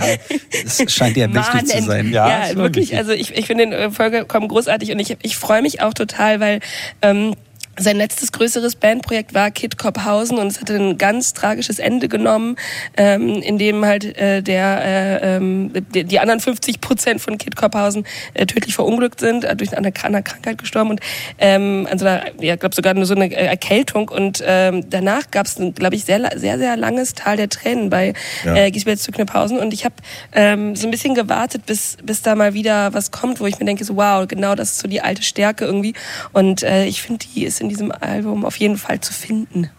das 0.62 0.92
scheint 0.92 1.16
dir 1.16 1.32
wichtig 1.32 1.66
zu 1.66 1.82
sein. 1.82 2.12
Ja, 2.12 2.46
schon 2.48 2.56
wirklich. 2.56 2.90
wichtig. 2.90 2.98
Also 2.98 3.12
ich, 3.12 3.34
ich 3.36 3.46
finde 3.46 3.64
den 3.64 3.72
äh, 3.72 3.90
vollkommen 3.90 4.48
großartig 4.48 4.92
und 4.92 4.98
ich, 4.98 5.16
ich 5.22 5.36
freue 5.36 5.62
mich 5.62 5.80
auch 5.82 5.94
total, 5.94 6.40
weil 6.40 6.60
ähm, 7.02 7.34
sein 7.78 7.96
letztes 7.96 8.32
größeres 8.32 8.76
Bandprojekt 8.76 9.34
war 9.34 9.51
Kid 9.51 9.78
Kopphausen 9.78 10.38
und 10.38 10.46
es 10.46 10.60
hatte 10.60 10.76
ein 10.76 10.98
ganz 10.98 11.32
tragisches 11.32 11.78
Ende 11.78 12.09
genommen, 12.09 12.56
ähm, 12.96 13.42
in 13.42 13.59
dem 13.59 13.84
halt 13.84 14.16
äh, 14.16 14.42
der 14.42 14.84
äh, 14.84 15.36
ähm, 15.36 15.72
die, 15.92 16.18
anderen 16.20 16.40
50 16.40 16.80
Prozent 16.80 17.20
von 17.20 17.38
Kid 17.38 17.56
Kopphausen 17.56 18.06
äh, 18.34 18.46
tödlich 18.46 18.74
verunglückt 18.74 19.20
sind, 19.20 19.44
äh, 19.44 19.56
durch 19.56 19.76
eine, 19.76 19.92
eine 20.02 20.22
Krankheit 20.22 20.59
gestorben 20.59 20.90
und 20.90 21.01
ähm, 21.38 21.88
an 21.90 21.98
so 21.98 22.06
einer, 22.06 22.22
ja, 22.40 22.56
glaube 22.56 22.74
sogar 22.74 22.94
nur 22.94 23.06
so 23.06 23.14
eine 23.14 23.26
äh, 23.26 23.46
Erkältung 23.46 24.09
und 24.09 24.42
ähm, 24.46 24.88
danach 24.88 25.30
gab 25.30 25.46
es, 25.46 25.56
glaube 25.74 25.96
ich, 25.96 26.05
sehr 26.05 26.20
sehr 26.38 26.59
sehr 26.59 26.76
langes 26.76 27.14
Tal 27.14 27.36
der 27.36 27.48
Tränen 27.48 27.90
bei 27.90 28.14
Ja. 28.44 28.55
äh, 28.55 28.70
Gisbert 28.70 29.01
zu 29.01 29.10
Kniphausen 29.10 29.59
und 29.59 29.74
ich 29.74 29.84
habe 29.84 29.94
ähm, 30.32 30.76
so 30.76 30.86
ein 30.86 30.90
bisschen 30.90 31.14
gewartet, 31.14 31.66
bis 31.66 31.96
bis 32.02 32.22
da 32.22 32.34
mal 32.34 32.55
wieder 32.55 32.94
was 32.94 33.10
kommt, 33.10 33.40
wo 33.40 33.46
ich 33.46 33.59
mir 33.59 33.64
denke 33.64 33.84
so 33.84 33.96
wow, 33.96 34.26
genau 34.28 34.55
das 34.55 34.72
ist 34.72 34.78
so 34.78 34.88
die 34.88 35.01
alte 35.01 35.22
Stärke 35.22 35.64
irgendwie 35.64 35.94
und 36.32 36.62
äh, 36.62 36.84
ich 36.86 37.02
finde, 37.02 37.26
die 37.34 37.44
ist 37.44 37.63
in 37.64 37.68
diesem 37.70 37.92
Album 37.92 38.44
auf 38.44 38.56
jeden 38.56 38.76
Fall 38.76 39.00
zu 39.00 39.12
finden. 39.12 39.70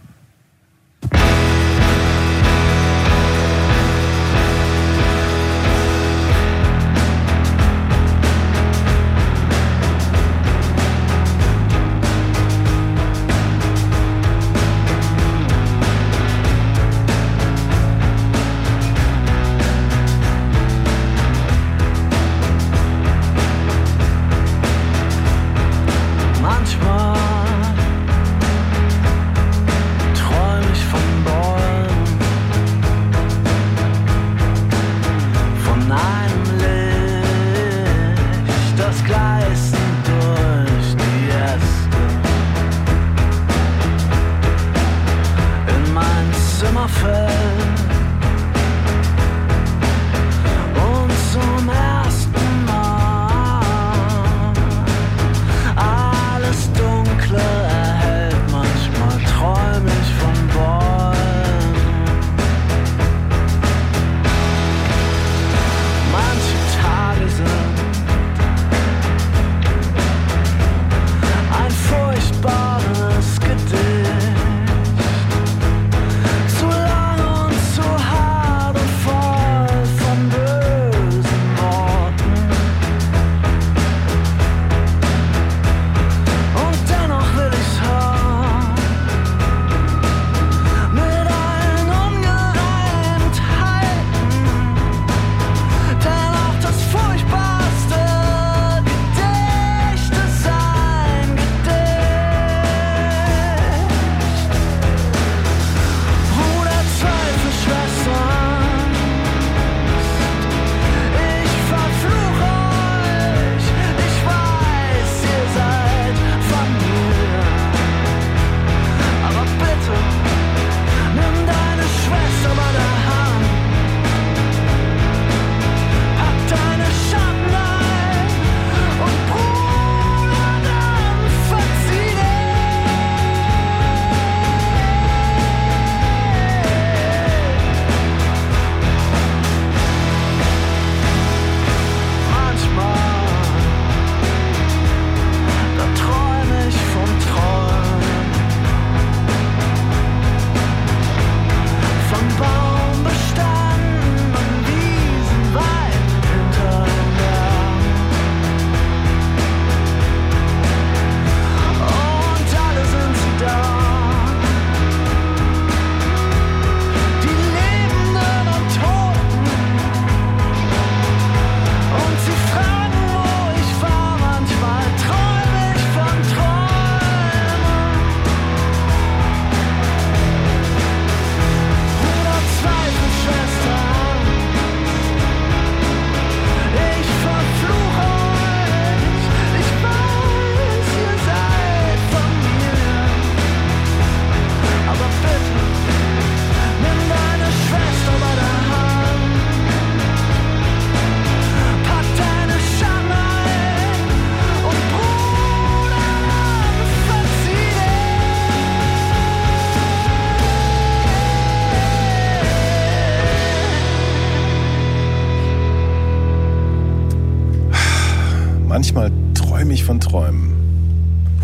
Ich 219.76 219.84
von 219.84 219.99
Träumen. 219.99 220.53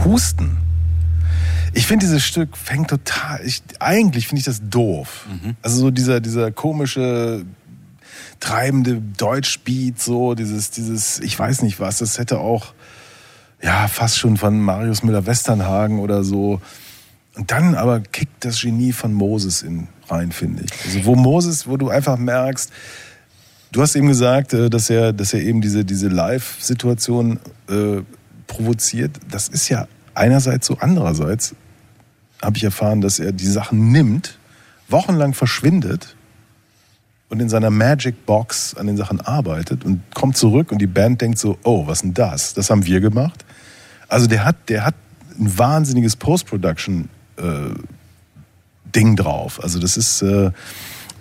Husten. 0.04 0.58
Ich 1.74 1.86
finde, 1.86 2.06
dieses 2.06 2.24
Stück 2.24 2.58
fängt 2.58 2.90
total. 2.90 3.42
Ich, 3.46 3.62
eigentlich 3.80 4.28
finde 4.28 4.40
ich 4.40 4.46
das 4.46 4.62
doof. 4.70 5.28
Also 5.62 5.78
so 5.78 5.92
dieser, 5.92 6.20
dieser 6.20 6.52
komische, 6.52 7.46
treibende 8.40 9.02
Deutschbeat, 9.18 10.00
so, 10.00 10.34
dieses, 10.34 10.72
dieses, 10.72 11.20
ich 11.20 11.38
weiß 11.38 11.62
nicht 11.62 11.80
was, 11.80 12.00
das 12.00 12.18
hätte 12.18 12.40
auch, 12.40 12.74
ja, 13.62 13.88
fast 13.88 14.18
schon 14.18 14.38
von 14.38 14.60
Marius 14.60 15.04
Müller-Westernhagen 15.04 16.00
oder 16.00 16.24
so. 16.24 16.60
Und 17.36 17.52
dann 17.52 17.76
aber 17.76 18.02
kickt 18.02 18.44
das 18.44 18.62
Genie 18.62 18.92
von 18.92 19.14
Moses 19.14 19.62
in 19.62 19.88
rein, 20.10 20.32
finde 20.32 20.64
ich. 20.64 20.86
Also 20.86 21.06
wo 21.06 21.16
Moses, 21.16 21.68
wo 21.68 21.78
du 21.78 21.90
einfach 21.90 22.18
merkst, 22.18 22.72
du 23.72 23.82
hast 23.82 23.96
eben 23.96 24.08
gesagt, 24.08 24.54
äh, 24.54 24.70
dass 24.70 24.90
er, 24.90 25.14
dass 25.14 25.34
er 25.34 25.42
eben 25.42 25.62
diese, 25.62 25.86
diese 25.86 26.08
Live-Situation 26.08 27.40
äh, 27.70 28.02
provoziert. 28.52 29.12
Das 29.30 29.48
ist 29.48 29.70
ja 29.70 29.88
einerseits 30.14 30.68
so, 30.68 30.78
andererseits 30.80 31.56
habe 32.42 32.58
ich 32.58 32.64
erfahren, 32.64 33.00
dass 33.02 33.20
er 33.20 33.32
die 33.32 33.48
Sachen 33.48 33.92
nimmt, 33.92 34.38
wochenlang 34.90 35.34
verschwindet 35.34 36.16
und 37.30 37.40
in 37.40 37.48
seiner 37.48 37.70
Magic 37.70 38.26
Box 38.26 38.76
an 38.76 38.88
den 38.88 38.98
Sachen 38.98 39.22
arbeitet 39.22 39.86
und 39.86 40.02
kommt 40.14 40.36
zurück 40.36 40.72
und 40.72 40.80
die 40.80 40.88
Band 40.88 41.22
denkt 41.22 41.40
so, 41.40 41.58
oh, 41.64 41.88
was 41.88 42.02
denn 42.02 42.14
das? 42.14 42.54
Das 42.54 42.70
haben 42.70 42.86
wir 42.86 43.00
gemacht. 43.00 43.46
Also 44.10 44.28
der 44.28 44.44
hat, 44.44 44.58
der 44.68 44.84
hat 44.84 44.96
ein 45.40 45.58
wahnsinniges 45.58 46.18
Post-Production 46.18 47.08
äh, 47.38 47.44
Ding 48.94 49.16
drauf. 49.16 49.64
Also 49.64 49.80
das 49.80 49.96
ist 49.96 50.22
äh, 50.24 50.52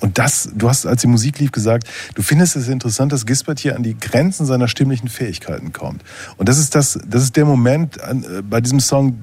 und 0.01 0.19
das, 0.19 0.51
du 0.55 0.69
hast, 0.69 0.87
als 0.87 1.03
die 1.03 1.07
Musik 1.07 1.39
lief, 1.39 1.53
gesagt, 1.53 1.87
du 2.15 2.23
findest 2.23 2.57
es 2.57 2.69
interessant, 2.69 3.13
dass 3.13 3.27
Gisbert 3.27 3.61
hier 3.61 3.77
an 3.77 3.83
die 3.83 3.97
Grenzen 3.99 4.47
seiner 4.47 4.67
stimmlichen 4.67 5.09
Fähigkeiten 5.09 5.73
kommt. 5.73 6.03
Und 6.37 6.49
das 6.49 6.59
ist 6.59 6.75
das, 6.75 6.99
das 7.07 7.23
ist 7.23 7.37
der 7.37 7.45
Moment 7.45 8.01
an, 8.01 8.25
äh, 8.25 8.43
bei 8.43 8.61
diesem 8.61 8.81
Song, 8.81 9.21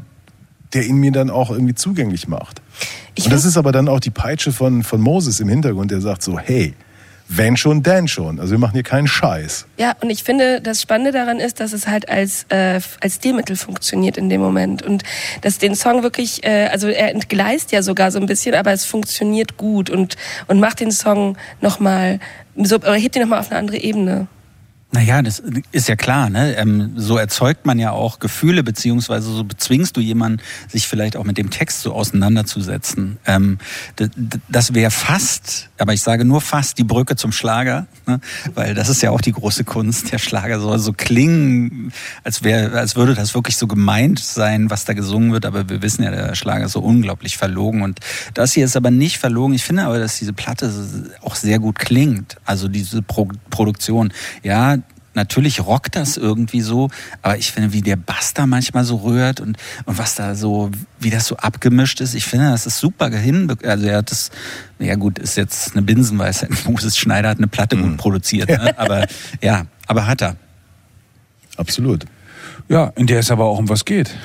der 0.73 0.85
ihn 0.85 0.97
mir 0.97 1.11
dann 1.11 1.29
auch 1.29 1.49
irgendwie 1.49 1.75
zugänglich 1.75 2.27
macht. 2.27 2.61
Ich 3.15 3.25
und 3.25 3.33
das 3.33 3.45
ist 3.45 3.57
aber 3.57 3.71
dann 3.71 3.87
auch 3.87 3.99
die 3.99 4.11
Peitsche 4.11 4.51
von, 4.51 4.83
von 4.83 5.01
Moses 5.01 5.39
im 5.39 5.49
Hintergrund, 5.49 5.91
der 5.91 6.01
sagt 6.01 6.21
so, 6.21 6.37
hey, 6.37 6.73
wenn 7.29 7.57
schon, 7.57 7.83
denn 7.83 8.07
schon. 8.07 8.39
Also 8.39 8.51
wir 8.51 8.57
machen 8.57 8.73
hier 8.73 8.83
keinen 8.83 9.07
Scheiß. 9.07 9.65
Ja, 9.77 9.95
und 10.01 10.09
ich 10.09 10.23
finde, 10.23 10.61
das 10.61 10.81
Spannende 10.81 11.11
daran 11.11 11.39
ist, 11.39 11.59
dass 11.59 11.73
es 11.73 11.87
halt 11.87 12.07
als, 12.09 12.45
äh, 12.49 12.79
als 13.01 13.15
Stilmittel 13.15 13.55
funktioniert 13.55 14.17
in 14.17 14.29
dem 14.29 14.41
Moment. 14.41 14.81
Und 14.81 15.03
dass 15.41 15.57
den 15.57 15.75
Song 15.75 16.03
wirklich, 16.03 16.43
äh, 16.45 16.67
also 16.71 16.87
er 16.87 17.11
entgleist 17.11 17.71
ja 17.71 17.81
sogar 17.81 18.11
so 18.11 18.19
ein 18.19 18.25
bisschen, 18.25 18.55
aber 18.55 18.71
es 18.71 18.85
funktioniert 18.85 19.57
gut 19.57 19.89
und, 19.89 20.15
und 20.47 20.59
macht 20.59 20.79
den 20.79 20.91
Song 20.91 21.37
nochmal, 21.59 22.19
so, 22.55 22.79
hebt 22.93 23.15
ihn 23.15 23.21
nochmal 23.21 23.39
auf 23.39 23.51
eine 23.51 23.59
andere 23.59 23.77
Ebene. 23.77 24.27
Naja, 24.91 25.21
das 25.21 25.43
ist 25.73 25.89
ja 25.89 25.97
klar. 25.97 26.29
Ne? 26.29 26.55
Ähm, 26.55 26.93
so 26.95 27.17
erzeugt 27.17 27.65
man 27.65 27.77
ja 27.77 27.91
auch 27.91 28.19
Gefühle, 28.19 28.63
beziehungsweise 28.63 29.29
so 29.29 29.43
bezwingst 29.43 29.97
du 29.97 30.01
jemanden, 30.01 30.41
sich 30.69 30.87
vielleicht 30.87 31.17
auch 31.17 31.25
mit 31.25 31.37
dem 31.37 31.49
Text 31.49 31.81
so 31.81 31.93
auseinanderzusetzen. 31.93 33.17
Ähm, 33.25 33.57
das 34.47 34.73
wäre 34.73 34.89
fast, 34.89 35.69
aber 35.77 35.93
ich 35.93 36.01
sage 36.01 36.23
nur 36.23 36.39
fast, 36.39 36.77
die 36.77 36.85
Brücke 36.85 37.17
zum 37.17 37.33
Schlager, 37.33 37.85
ne? 38.05 38.21
weil 38.55 38.75
das 38.75 38.87
ist 38.87 39.01
ja 39.01 39.11
auch 39.11 39.19
die 39.19 39.33
große 39.33 39.65
Kunst. 39.65 40.13
Der 40.13 40.19
Schlager 40.19 40.61
soll 40.61 40.79
so 40.79 40.93
klingen, 40.93 41.91
als, 42.23 42.43
wär, 42.43 42.73
als 42.73 42.95
würde 42.95 43.13
das 43.13 43.35
wirklich 43.35 43.57
so 43.57 43.67
gemeint 43.67 44.19
sein, 44.19 44.69
was 44.69 44.85
da 44.85 44.93
gesungen 44.93 45.33
wird. 45.33 45.45
Aber 45.45 45.69
wir 45.69 45.81
wissen 45.81 46.03
ja, 46.03 46.11
der 46.11 46.33
Schlager 46.35 46.65
ist 46.65 46.71
so 46.71 46.79
unglaublich 46.79 47.35
verlogen. 47.35 47.81
Und 47.81 47.99
das 48.33 48.53
hier 48.53 48.63
ist 48.63 48.77
aber 48.77 48.89
nicht 48.89 49.17
verlogen. 49.17 49.53
Ich 49.53 49.65
finde 49.65 49.83
aber, 49.83 49.99
dass 49.99 50.17
diese 50.17 50.31
Platte 50.31 50.71
auch 51.21 51.35
sehr 51.35 51.59
gut 51.59 51.77
klingt. 51.77 52.37
Also 52.45 52.69
diese 52.69 53.01
Pro 53.01 53.27
Produktion. 53.49 54.13
Ja, 54.43 54.77
natürlich 55.17 55.65
rockt 55.65 55.97
das 55.97 56.15
irgendwie 56.15 56.61
so, 56.61 56.89
aber 57.21 57.37
ich 57.37 57.51
finde, 57.51 57.73
wie 57.73 57.81
der 57.81 57.97
Bass 57.97 58.33
da 58.33 58.47
manchmal 58.47 58.85
so 58.85 58.97
rührt 58.97 59.41
und, 59.41 59.57
und 59.85 59.97
was 59.97 60.15
da 60.15 60.35
so, 60.35 60.71
wie 60.99 61.09
das 61.09 61.27
so 61.27 61.35
abgemischt 61.35 61.99
ist, 61.99 62.13
ich 62.13 62.25
finde, 62.25 62.49
das 62.49 62.65
ist 62.65 62.79
super 62.79 63.09
hin. 63.09 63.53
Also 63.63 63.87
er 63.87 63.97
hat 63.97 64.11
das, 64.11 64.31
ja 64.79 64.95
gut, 64.95 65.19
ist 65.19 65.35
jetzt 65.35 65.73
eine 65.73 65.81
Binsenweisheit. 65.81 66.51
Moses 66.65 66.97
Schneider 66.97 67.29
hat 67.29 67.37
eine 67.37 67.47
Platte 67.47 67.75
gut 67.75 67.97
produziert, 67.97 68.47
ne? 68.47 68.73
aber 68.79 69.05
ja, 69.41 69.65
aber 69.87 70.07
hat 70.07 70.21
er. 70.21 70.37
Absolut. 71.57 72.05
Ja, 72.69 72.93
in 72.95 73.07
der 73.07 73.19
es 73.19 73.31
aber 73.31 73.45
auch 73.45 73.59
um 73.59 73.67
was 73.67 73.83
geht. 73.83 74.15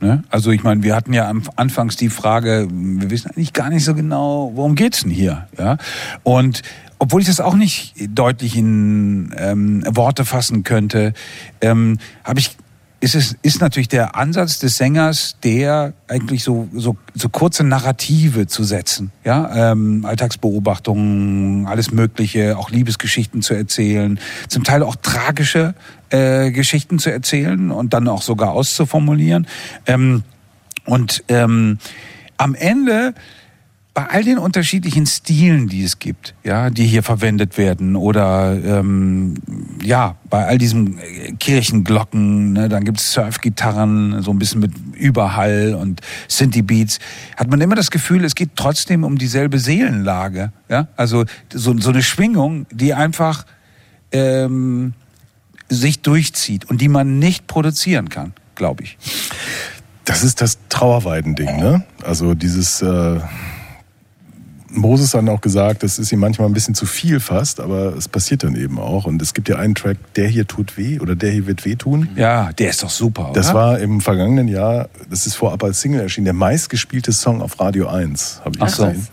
Ne? 0.00 0.24
Also 0.30 0.50
ich 0.50 0.64
meine, 0.64 0.82
wir 0.82 0.96
hatten 0.96 1.12
ja 1.12 1.28
am 1.28 1.42
anfangs 1.54 1.94
die 1.96 2.10
Frage, 2.10 2.66
wir 2.70 3.10
wissen 3.10 3.30
eigentlich 3.30 3.52
gar 3.52 3.70
nicht 3.70 3.84
so 3.84 3.94
genau, 3.94 4.50
worum 4.54 4.74
geht's 4.74 5.02
denn 5.02 5.12
hier? 5.12 5.46
Ja? 5.56 5.78
Und 6.24 6.62
obwohl 7.02 7.20
ich 7.20 7.26
das 7.26 7.40
auch 7.40 7.56
nicht 7.56 7.94
deutlich 8.10 8.56
in 8.56 9.34
ähm, 9.36 9.82
Worte 9.90 10.24
fassen 10.24 10.62
könnte, 10.62 11.14
ähm, 11.60 11.98
habe 12.22 12.38
ich 12.38 12.56
ist 13.00 13.16
es 13.16 13.34
ist 13.42 13.60
natürlich 13.60 13.88
der 13.88 14.14
Ansatz 14.14 14.60
des 14.60 14.76
Sängers, 14.76 15.36
der 15.42 15.94
eigentlich 16.06 16.44
so 16.44 16.68
so 16.72 16.96
so 17.12 17.28
kurze 17.28 17.64
Narrative 17.64 18.46
zu 18.46 18.62
setzen, 18.62 19.10
ja, 19.24 19.72
ähm, 19.72 20.04
Alltagsbeobachtungen, 20.04 21.66
alles 21.66 21.90
Mögliche, 21.90 22.56
auch 22.56 22.70
Liebesgeschichten 22.70 23.42
zu 23.42 23.54
erzählen, 23.54 24.20
zum 24.46 24.62
Teil 24.62 24.84
auch 24.84 24.94
tragische 24.94 25.74
äh, 26.10 26.52
Geschichten 26.52 27.00
zu 27.00 27.10
erzählen 27.10 27.72
und 27.72 27.94
dann 27.94 28.06
auch 28.06 28.22
sogar 28.22 28.52
auszuformulieren. 28.52 29.48
Ähm, 29.86 30.22
und 30.84 31.24
ähm, 31.26 31.78
am 32.36 32.54
Ende 32.54 33.14
bei 33.94 34.06
all 34.06 34.24
den 34.24 34.38
unterschiedlichen 34.38 35.04
Stilen, 35.04 35.68
die 35.68 35.84
es 35.84 35.98
gibt, 35.98 36.34
ja, 36.44 36.70
die 36.70 36.86
hier 36.86 37.02
verwendet 37.02 37.58
werden, 37.58 37.94
oder 37.94 38.56
ähm, 38.64 39.34
ja, 39.82 40.16
bei 40.30 40.46
all 40.46 40.56
diesen 40.56 40.98
äh, 40.98 41.32
Kirchenglocken, 41.32 42.54
ne, 42.54 42.68
dann 42.70 42.84
gibt's 42.84 43.12
Surfgitarren, 43.12 44.22
so 44.22 44.30
ein 44.30 44.38
bisschen 44.38 44.60
mit 44.60 44.72
Überhall 44.94 45.74
und 45.74 46.00
Synthie-Beats, 46.28 47.00
hat 47.36 47.50
man 47.50 47.60
immer 47.60 47.74
das 47.74 47.90
Gefühl, 47.90 48.24
es 48.24 48.34
geht 48.34 48.50
trotzdem 48.56 49.04
um 49.04 49.18
dieselbe 49.18 49.58
Seelenlage. 49.58 50.52
Ja? 50.70 50.88
Also 50.96 51.26
so, 51.52 51.78
so 51.78 51.90
eine 51.90 52.02
Schwingung, 52.02 52.66
die 52.72 52.94
einfach 52.94 53.44
ähm, 54.10 54.94
sich 55.68 56.00
durchzieht 56.00 56.64
und 56.64 56.80
die 56.80 56.88
man 56.88 57.18
nicht 57.18 57.46
produzieren 57.46 58.08
kann, 58.08 58.32
glaube 58.54 58.84
ich. 58.84 58.96
Das 60.06 60.24
ist 60.24 60.40
das 60.40 60.58
Trauerweiden-Ding, 60.70 61.58
ne? 61.58 61.84
Also 62.02 62.34
dieses. 62.34 62.80
Äh 62.80 63.20
Moses 64.74 65.14
hat 65.14 65.28
auch 65.28 65.40
gesagt, 65.40 65.82
das 65.82 65.98
ist 65.98 66.12
ihm 66.12 66.20
manchmal 66.20 66.48
ein 66.48 66.54
bisschen 66.54 66.74
zu 66.74 66.86
viel 66.86 67.20
fast, 67.20 67.60
aber 67.60 67.94
es 67.96 68.08
passiert 68.08 68.42
dann 68.42 68.56
eben 68.56 68.78
auch. 68.78 69.04
Und 69.04 69.20
es 69.20 69.34
gibt 69.34 69.48
ja 69.48 69.56
einen 69.56 69.74
Track, 69.74 69.98
der 70.14 70.28
hier 70.28 70.46
tut 70.46 70.76
weh 70.76 70.98
oder 70.98 71.14
der 71.14 71.30
hier 71.30 71.46
wird 71.46 71.64
wehtun. 71.64 72.08
Ja, 72.16 72.52
der 72.52 72.70
ist 72.70 72.82
doch 72.82 72.90
super, 72.90 73.30
oder? 73.30 73.34
Das 73.34 73.54
war 73.54 73.78
im 73.78 74.00
vergangenen 74.00 74.48
Jahr, 74.48 74.88
das 75.10 75.26
ist 75.26 75.34
vorab 75.34 75.62
als 75.62 75.80
Single 75.80 76.00
erschienen, 76.00 76.24
der 76.24 76.34
meistgespielte 76.34 77.12
Song 77.12 77.42
auf 77.42 77.60
Radio 77.60 77.88
1, 77.88 78.40
habe 78.44 78.56
ich 78.56 78.62
Ach 78.62 78.68
so. 78.68 78.86
gesehen. 78.86 79.06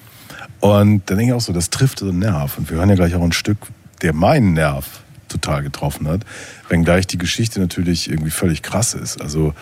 Und 0.61 1.09
dann 1.09 1.17
denke 1.17 1.31
ich 1.31 1.33
auch 1.33 1.41
so, 1.41 1.53
das 1.53 1.69
trifft 1.69 1.99
so 1.99 2.09
einen 2.09 2.19
Nerv. 2.19 2.57
Und 2.57 2.69
wir 2.69 2.77
hören 2.77 2.89
ja 2.89 2.95
gleich 2.95 3.15
auch 3.15 3.23
ein 3.23 3.31
Stück, 3.31 3.57
der 4.01 4.13
meinen 4.13 4.53
Nerv 4.53 5.01
total 5.27 5.63
getroffen 5.63 6.07
hat. 6.07 6.21
Wenngleich 6.69 7.07
die 7.07 7.17
Geschichte 7.17 7.59
natürlich 7.59 8.09
irgendwie 8.09 8.31
völlig 8.31 8.61
krass 8.61 8.93
ist. 8.93 9.21
Also 9.21 9.53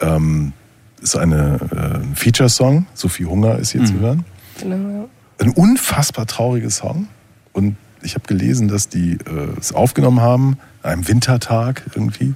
ähm, 0.00 0.52
ist 1.00 1.16
eine, 1.16 1.58
äh, 1.72 1.98
ein 1.98 2.14
Feature-Song, 2.14 2.86
Sophie 2.94 3.24
Hunger 3.24 3.58
ist 3.58 3.72
hier 3.72 3.84
zu 3.84 3.98
hören. 3.98 4.24
Genau. 4.60 4.76
ja. 4.76 5.04
Ein 5.38 5.50
unfassbar 5.50 6.26
trauriger 6.26 6.70
Song. 6.70 7.08
Und 7.52 7.76
ich 8.02 8.14
habe 8.14 8.26
gelesen, 8.26 8.68
dass 8.68 8.88
die 8.88 9.12
äh, 9.12 9.58
es 9.58 9.72
aufgenommen 9.72 10.20
haben, 10.20 10.58
an 10.82 10.92
einem 10.92 11.08
Wintertag 11.08 11.82
irgendwie. 11.94 12.34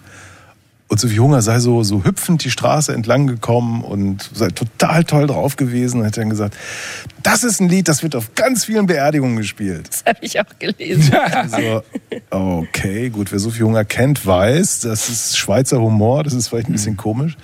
Und 0.89 0.99
Sophie 0.99 1.21
Hunger 1.21 1.41
sei 1.41 1.61
so, 1.61 1.85
so 1.85 2.03
hüpfend 2.03 2.43
die 2.43 2.51
Straße 2.51 2.93
entlang 2.93 3.29
gekommen 3.29 3.85
und 3.85 4.29
sei 4.35 4.49
total 4.49 5.05
toll 5.05 5.29
drauf 5.29 5.55
gewesen 5.55 6.01
und 6.01 6.05
hätte 6.05 6.19
dann 6.19 6.31
gesagt, 6.31 6.57
das 7.23 7.45
ist 7.45 7.61
ein 7.61 7.69
Lied, 7.69 7.87
das 7.87 8.03
wird 8.03 8.17
auf 8.17 8.35
ganz 8.35 8.65
vielen 8.65 8.87
Beerdigungen 8.87 9.37
gespielt. 9.37 9.89
Das 9.89 10.05
habe 10.05 10.19
ich 10.21 10.41
auch 10.41 10.59
gelesen. 10.59 11.15
Also, 11.31 11.83
okay, 12.31 13.09
gut, 13.11 13.31
wer 13.31 13.39
Sophie 13.39 13.63
Hunger 13.63 13.85
kennt, 13.85 14.27
weiß, 14.27 14.81
das 14.81 15.09
ist 15.09 15.39
Schweizer 15.39 15.81
Humor, 15.81 16.25
das 16.25 16.35
ist 16.35 16.49
vielleicht 16.49 16.69
ein 16.69 16.73
bisschen 16.73 16.97
komisch. 16.97 17.37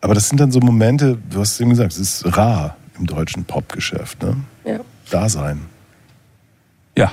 Aber 0.00 0.14
das 0.14 0.28
sind 0.28 0.40
dann 0.40 0.50
so 0.50 0.58
Momente, 0.58 1.18
du 1.30 1.38
hast 1.38 1.52
es 1.52 1.60
eben 1.60 1.70
gesagt, 1.70 1.92
es 1.92 1.98
ist 1.98 2.36
rar 2.36 2.76
im 3.02 3.06
deutschen 3.06 3.44
Popgeschäft. 3.44 4.22
Ne? 4.22 4.36
Ja. 4.64 4.80
Dasein. 5.10 5.66
Ja. 6.96 7.12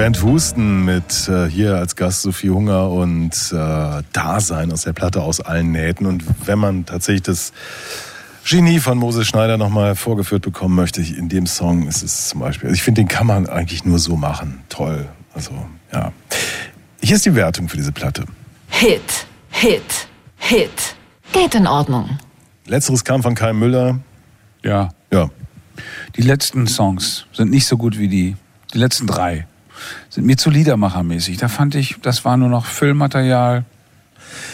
Band 0.00 0.22
Husten 0.22 0.86
mit 0.86 1.28
äh, 1.28 1.46
hier 1.46 1.76
als 1.76 1.94
Gast 1.94 2.22
Sophie 2.22 2.48
Hunger 2.48 2.88
und 2.88 3.34
äh, 3.52 4.02
Dasein 4.14 4.72
aus 4.72 4.84
der 4.84 4.94
Platte 4.94 5.20
aus 5.20 5.42
allen 5.42 5.72
Nähten. 5.72 6.06
Und 6.06 6.24
wenn 6.46 6.58
man 6.58 6.86
tatsächlich 6.86 7.24
das 7.24 7.52
Genie 8.46 8.80
von 8.80 8.96
Moses 8.96 9.26
Schneider 9.26 9.58
nochmal 9.58 9.94
vorgeführt 9.96 10.40
bekommen 10.40 10.74
möchte, 10.74 11.02
in 11.02 11.28
dem 11.28 11.46
Song 11.46 11.86
ist 11.86 12.02
es 12.02 12.30
zum 12.30 12.40
Beispiel, 12.40 12.70
also 12.70 12.76
ich 12.76 12.82
finde, 12.82 13.02
den 13.02 13.08
kann 13.08 13.26
man 13.26 13.46
eigentlich 13.46 13.84
nur 13.84 13.98
so 13.98 14.16
machen. 14.16 14.62
Toll. 14.70 15.06
Also, 15.34 15.52
ja. 15.92 16.14
Hier 17.02 17.16
ist 17.16 17.26
die 17.26 17.34
Wertung 17.34 17.68
für 17.68 17.76
diese 17.76 17.92
Platte. 17.92 18.24
Hit, 18.68 19.26
Hit, 19.50 20.08
Hit. 20.38 20.96
Geht 21.30 21.54
in 21.54 21.66
Ordnung. 21.66 22.18
Letzteres 22.64 23.04
kam 23.04 23.22
von 23.22 23.34
Kai 23.34 23.52
Müller. 23.52 23.98
Ja. 24.62 24.88
Ja. 25.12 25.28
Die 26.16 26.22
letzten 26.22 26.66
Songs 26.68 27.26
sind 27.34 27.50
nicht 27.50 27.66
so 27.66 27.76
gut 27.76 27.98
wie 27.98 28.08
die. 28.08 28.36
Die 28.72 28.78
letzten 28.78 29.06
drei 29.06 29.46
sind 30.08 30.26
mir 30.26 30.36
zu 30.36 30.50
liedermachermäßig. 30.50 31.36
Da 31.38 31.48
fand 31.48 31.74
ich, 31.74 31.96
das 32.02 32.24
war 32.24 32.36
nur 32.36 32.48
noch 32.48 32.66
Füllmaterial. 32.66 33.64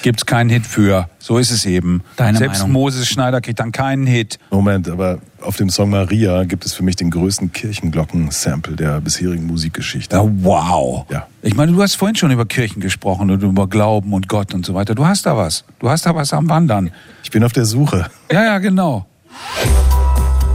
Gibt's 0.03 0.24
keinen 0.24 0.48
Hit 0.51 0.66
für. 0.66 1.09
So 1.19 1.39
ist 1.39 1.51
es 1.51 1.66
eben. 1.66 2.03
Deine 2.16 2.39
Selbst 2.39 2.61
Meinung? 2.61 2.73
Moses 2.73 3.09
Schneider 3.09 3.40
kriegt 3.40 3.61
dann 3.61 3.73
keinen 3.73 4.07
Hit. 4.07 4.39
Moment, 4.51 4.89
aber 4.89 5.19
auf 5.43 5.57
dem 5.57 5.69
Song 5.69 5.90
Maria 5.90 6.44
gibt 6.44 6.65
es 6.65 6.73
für 6.73 6.82
mich 6.82 6.97
den 6.97 7.11
größten 7.11 7.53
Kirchenglocken-Sample 7.53 8.77
der 8.77 9.01
bisherigen 9.01 9.47
Musikgeschichte. 9.47 10.16
Ja, 10.16 10.23
wow. 10.43 11.05
Ja. 11.11 11.27
Ich 11.43 11.55
meine, 11.55 11.73
du 11.73 11.82
hast 11.82 11.97
vorhin 11.97 12.16
schon 12.16 12.31
über 12.31 12.47
Kirchen 12.47 12.81
gesprochen 12.81 13.31
und 13.31 13.43
über 13.43 13.69
Glauben 13.69 14.12
und 14.12 14.28
Gott 14.28 14.55
und 14.55 14.65
so 14.65 14.74
weiter. 14.74 14.94
Du 14.94 15.07
hast 15.07 15.27
da 15.27 15.36
was. 15.36 15.65
Du 15.78 15.90
hast 15.90 16.07
da 16.07 16.15
was 16.15 16.32
am 16.32 16.48
Wandern. 16.48 16.90
Ich 17.23 17.31
bin 17.31 17.44
auf 17.44 17.53
der 17.53 17.65
Suche. 17.65 18.07
Ja, 18.31 18.44
ja, 18.44 18.59
genau. 18.59 19.07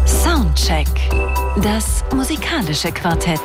Soundcheck. 0.06 0.88
Das 1.61 2.03
musikalische 2.15 2.91
Quartett. 2.91 3.41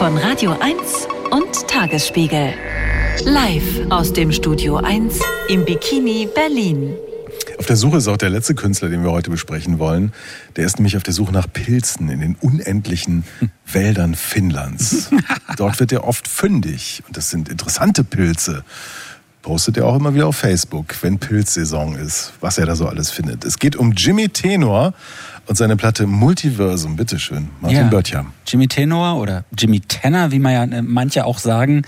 Von 0.00 0.16
Radio 0.16 0.56
1 0.58 1.08
und 1.30 1.68
Tagesspiegel. 1.68 2.54
Live 3.26 3.90
aus 3.90 4.14
dem 4.14 4.32
Studio 4.32 4.76
1 4.76 5.20
im 5.50 5.66
Bikini 5.66 6.26
Berlin. 6.34 6.94
Auf 7.58 7.66
der 7.66 7.76
Suche 7.76 7.98
ist 7.98 8.08
auch 8.08 8.16
der 8.16 8.30
letzte 8.30 8.54
Künstler, 8.54 8.88
den 8.88 9.04
wir 9.04 9.10
heute 9.10 9.28
besprechen 9.28 9.78
wollen. 9.78 10.14
Der 10.56 10.64
ist 10.64 10.78
nämlich 10.78 10.96
auf 10.96 11.02
der 11.02 11.12
Suche 11.12 11.32
nach 11.32 11.52
Pilzen 11.52 12.08
in 12.08 12.20
den 12.20 12.34
unendlichen 12.36 13.24
Wäldern 13.70 14.14
Finnlands. 14.14 15.10
Dort 15.58 15.78
wird 15.80 15.92
er 15.92 16.04
oft 16.04 16.26
fündig 16.26 17.02
und 17.06 17.18
das 17.18 17.28
sind 17.28 17.50
interessante 17.50 18.02
Pilze. 18.02 18.64
Postet 19.42 19.76
er 19.76 19.84
auch 19.84 19.96
immer 19.96 20.14
wieder 20.14 20.28
auf 20.28 20.36
Facebook, 20.36 20.96
wenn 21.02 21.18
Pilzsaison 21.18 21.94
ist, 21.96 22.32
was 22.40 22.56
er 22.56 22.64
da 22.64 22.74
so 22.74 22.86
alles 22.86 23.10
findet. 23.10 23.44
Es 23.44 23.58
geht 23.58 23.76
um 23.76 23.92
Jimmy 23.92 24.30
Tenor 24.30 24.94
und 25.50 25.56
seine 25.56 25.76
Platte 25.76 26.06
Multiversum. 26.06 26.94
Bitteschön, 26.94 27.48
Martin 27.60 27.78
Ja. 27.78 27.88
Böttcher. 27.88 28.24
Jimmy 28.46 28.68
Tenor 28.68 29.16
oder 29.20 29.44
Jimmy 29.58 29.80
Tenor, 29.80 30.30
wie 30.30 30.38
man 30.38 30.52
ja 30.52 30.62
äh, 30.78 30.80
manche 30.82 31.24
auch 31.24 31.40
sagen. 31.40 31.82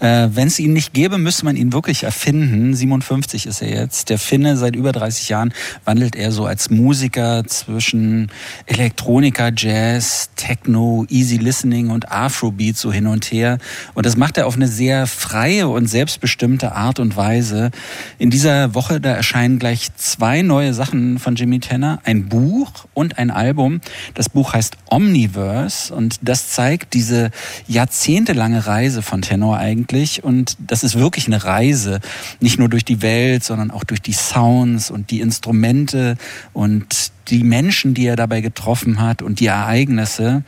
Äh, 0.00 0.28
Wenn 0.32 0.48
es 0.48 0.58
ihn 0.58 0.74
nicht 0.74 0.92
gäbe, 0.92 1.16
müsste 1.16 1.46
man 1.46 1.56
ihn 1.56 1.72
wirklich 1.72 2.04
erfinden. 2.04 2.74
57 2.74 3.46
ist 3.46 3.62
er 3.62 3.70
jetzt. 3.70 4.10
Der 4.10 4.18
Finne 4.18 4.58
seit 4.58 4.76
über 4.76 4.92
30 4.92 5.30
Jahren 5.30 5.54
wandelt 5.86 6.14
er 6.14 6.30
so 6.30 6.44
als 6.44 6.68
Musiker 6.68 7.44
zwischen 7.46 8.30
Elektronika, 8.66 9.50
Jazz, 9.56 10.28
Techno, 10.36 11.06
Easy 11.08 11.38
Listening 11.38 11.88
und 11.88 12.12
Afrobeat 12.12 12.76
so 12.76 12.92
hin 12.92 13.06
und 13.06 13.24
her. 13.32 13.56
Und 13.94 14.04
das 14.04 14.18
macht 14.18 14.36
er 14.36 14.46
auf 14.46 14.56
eine 14.56 14.68
sehr 14.68 15.06
freie 15.06 15.68
und 15.68 15.86
selbstbestimmte 15.86 16.72
Art 16.72 16.98
und 17.00 17.16
Weise. 17.16 17.70
In 18.18 18.28
dieser 18.28 18.74
Woche, 18.74 19.00
da 19.00 19.12
erscheinen 19.12 19.58
gleich 19.58 19.88
zwei 19.96 20.42
neue 20.42 20.74
Sachen 20.74 21.18
von 21.18 21.34
Jimmy 21.34 21.60
Tenor. 21.60 22.00
Ein 22.04 22.28
Buch 22.28 22.70
und 22.92 23.05
ein 23.14 23.30
Album. 23.30 23.80
Das 24.14 24.28
Buch 24.28 24.52
heißt 24.52 24.76
Omniverse 24.90 25.94
und 25.94 26.18
das 26.22 26.50
zeigt 26.50 26.94
diese 26.94 27.30
jahrzehntelange 27.68 28.66
Reise 28.66 29.02
von 29.02 29.22
Tenor 29.22 29.58
eigentlich. 29.58 30.24
Und 30.24 30.56
das 30.58 30.84
ist 30.84 30.98
wirklich 30.98 31.26
eine 31.26 31.44
Reise, 31.44 32.00
nicht 32.40 32.58
nur 32.58 32.68
durch 32.68 32.84
die 32.84 33.02
Welt, 33.02 33.44
sondern 33.44 33.70
auch 33.70 33.84
durch 33.84 34.02
die 34.02 34.12
Sounds 34.12 34.90
und 34.90 35.10
die 35.10 35.20
Instrumente 35.20 36.16
und 36.52 37.12
die 37.28 37.42
Menschen, 37.42 37.94
die 37.94 38.06
er 38.06 38.16
dabei 38.16 38.40
getroffen 38.40 39.00
hat 39.00 39.22
und 39.22 39.40
die 39.40 39.46
Ereignisse. 39.46 40.42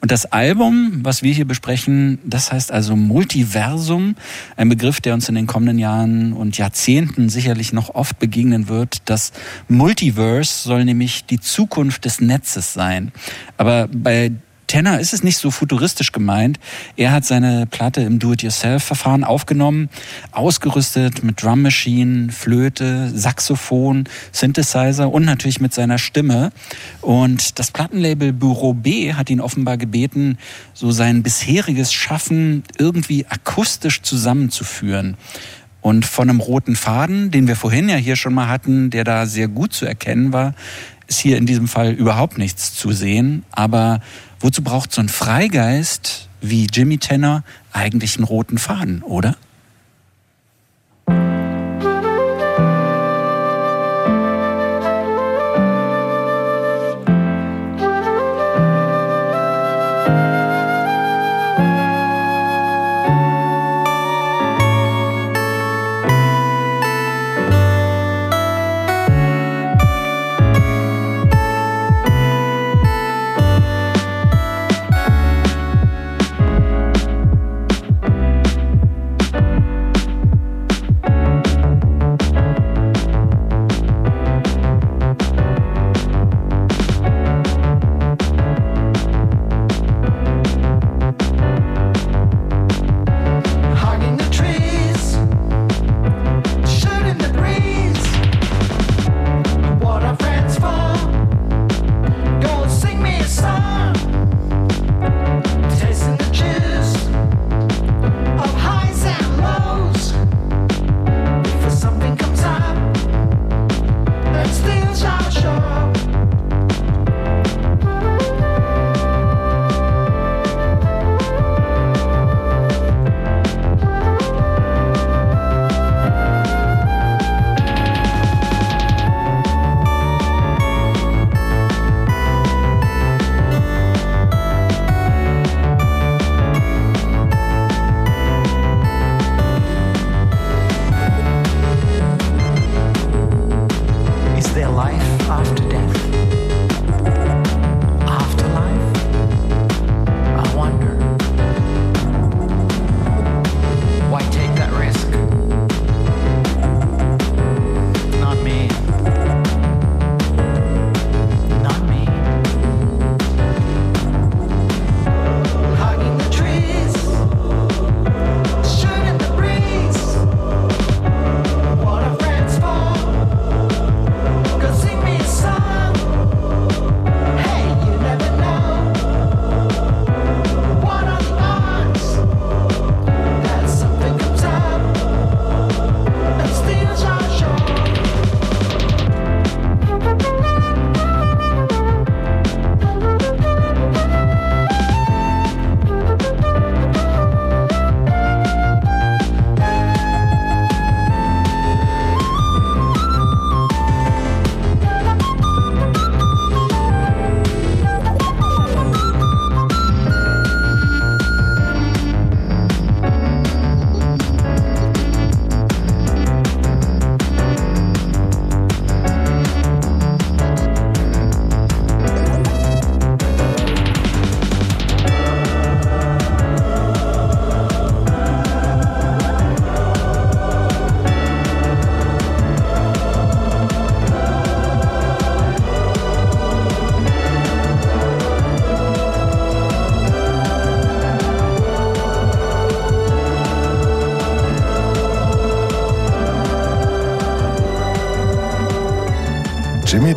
Und 0.00 0.10
das 0.10 0.26
Album, 0.26 1.00
was 1.02 1.22
wir 1.22 1.32
hier 1.32 1.44
besprechen, 1.44 2.18
das 2.24 2.52
heißt 2.52 2.72
also 2.72 2.96
Multiversum, 2.96 4.16
ein 4.56 4.68
Begriff, 4.68 5.00
der 5.00 5.14
uns 5.14 5.28
in 5.28 5.34
den 5.34 5.46
kommenden 5.46 5.78
Jahren 5.78 6.32
und 6.32 6.56
Jahrzehnten 6.56 7.28
sicherlich 7.28 7.72
noch 7.72 7.94
oft 7.94 8.18
begegnen 8.18 8.68
wird. 8.68 9.02
Das 9.04 9.32
Multiverse 9.68 10.62
soll 10.68 10.84
nämlich 10.84 11.26
die 11.26 11.38
Zukunft 11.38 12.06
des 12.06 12.20
Netzes 12.20 12.72
sein. 12.72 13.12
Aber 13.58 13.88
bei 13.92 14.32
Tenor 14.70 15.00
ist 15.00 15.12
es 15.12 15.24
nicht 15.24 15.36
so 15.36 15.50
futuristisch 15.50 16.12
gemeint. 16.12 16.60
Er 16.96 17.10
hat 17.10 17.24
seine 17.24 17.66
Platte 17.66 18.02
im 18.02 18.20
Do-it-yourself-Verfahren 18.20 19.24
aufgenommen, 19.24 19.88
ausgerüstet 20.30 21.24
mit 21.24 21.42
Drum 21.42 21.62
Machine, 21.62 22.30
Flöte, 22.30 23.10
Saxophon, 23.12 24.04
Synthesizer 24.30 25.10
und 25.10 25.24
natürlich 25.24 25.60
mit 25.60 25.74
seiner 25.74 25.98
Stimme. 25.98 26.52
Und 27.00 27.58
das 27.58 27.72
Plattenlabel 27.72 28.32
Büro 28.32 28.72
B 28.72 29.14
hat 29.14 29.28
ihn 29.28 29.40
offenbar 29.40 29.76
gebeten, 29.76 30.38
so 30.72 30.92
sein 30.92 31.24
bisheriges 31.24 31.92
Schaffen 31.92 32.62
irgendwie 32.78 33.26
akustisch 33.28 34.02
zusammenzuführen. 34.02 35.16
Und 35.80 36.06
von 36.06 36.30
einem 36.30 36.38
roten 36.38 36.76
Faden, 36.76 37.32
den 37.32 37.48
wir 37.48 37.56
vorhin 37.56 37.88
ja 37.88 37.96
hier 37.96 38.14
schon 38.14 38.34
mal 38.34 38.46
hatten, 38.46 38.90
der 38.90 39.02
da 39.02 39.26
sehr 39.26 39.48
gut 39.48 39.72
zu 39.72 39.84
erkennen 39.84 40.32
war, 40.32 40.54
ist 41.08 41.18
hier 41.18 41.38
in 41.38 41.46
diesem 41.46 41.66
Fall 41.66 41.90
überhaupt 41.90 42.38
nichts 42.38 42.72
zu 42.72 42.92
sehen. 42.92 43.42
Aber 43.50 44.00
wozu 44.40 44.62
braucht 44.62 44.92
so 44.92 45.00
ein 45.00 45.08
Freigeist 45.08 46.28
wie 46.40 46.66
Jimmy 46.72 46.98
Tenor 46.98 47.42
eigentlich 47.72 48.16
einen 48.16 48.24
roten 48.24 48.58
Faden, 48.58 49.02
oder? 49.02 49.36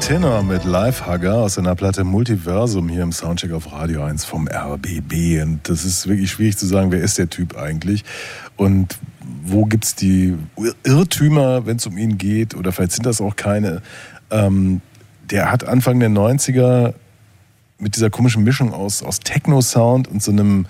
Tenor 0.04 0.44
mit 0.44 0.66
Lifehugger 0.66 1.36
aus 1.36 1.54
seiner 1.54 1.76
Platte 1.76 2.04
Multiversum 2.04 2.90
hier 2.90 3.04
im 3.04 3.14
Soundcheck 3.14 3.54
auf 3.54 3.72
Radio 3.72 4.04
1 4.04 4.26
vom 4.26 4.50
RBB. 4.50 5.42
Und 5.42 5.62
das 5.64 5.86
ist 5.86 6.10
wirklich 6.10 6.30
schwierig 6.30 6.58
zu 6.58 6.66
sagen, 6.66 6.92
wer 6.92 7.00
ist 7.00 7.18
der 7.18 7.30
Typ 7.30 7.56
eigentlich 7.56 8.04
und 8.58 8.98
wo 9.46 9.64
gibt's 9.64 9.96
die 9.96 10.38
Irrtümer, 10.84 11.66
wenn 11.66 11.78
es 11.78 11.88
um 11.88 11.98
ihn 11.98 12.18
geht 12.18 12.54
oder 12.54 12.74
vielleicht 12.74 12.92
sind 12.92 13.06
das 13.06 13.22
auch 13.22 13.38
keine. 13.38 13.82
Ähm, 14.30 14.82
der 15.32 15.50
hat 15.50 15.66
Anfang 15.66 16.02
der 16.02 16.10
90er 16.10 16.96
mit 17.80 17.96
dieser 17.96 18.10
komischen 18.10 18.44
Mischung 18.44 18.74
aus, 18.74 19.04
aus 19.04 19.22
Techno-Sound 19.22 20.10
und 20.10 20.22
so 20.22 20.32
einem, 20.32 20.66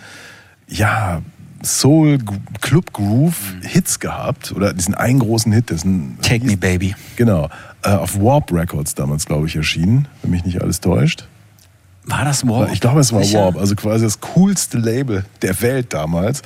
ja, 0.67 1.23
Soul 1.63 2.19
Club 2.61 2.93
Groove 2.93 3.55
Hits 3.61 3.99
gehabt 3.99 4.51
oder 4.51 4.73
diesen 4.73 4.93
einen 4.93 5.19
großen 5.19 5.51
Hit, 5.51 5.69
dessen 5.69 6.17
Take 6.21 6.45
Me 6.45 6.57
Baby. 6.57 6.95
Genau. 7.15 7.49
Äh, 7.83 7.89
auf 7.89 8.19
Warp 8.19 8.51
Records 8.51 8.95
damals, 8.95 9.25
glaube 9.25 9.47
ich, 9.47 9.55
erschienen, 9.55 10.07
wenn 10.21 10.31
mich 10.31 10.45
nicht 10.45 10.61
alles 10.61 10.79
täuscht. 10.81 11.27
War 12.05 12.25
das 12.25 12.45
Warp? 12.47 12.71
Ich 12.73 12.81
glaube, 12.81 12.99
es 12.99 13.13
war 13.13 13.23
Sicher? 13.23 13.45
Warp, 13.45 13.57
also 13.57 13.75
quasi 13.75 14.03
das 14.03 14.19
coolste 14.19 14.77
Label 14.77 15.25
der 15.41 15.61
Welt 15.61 15.93
damals. 15.93 16.41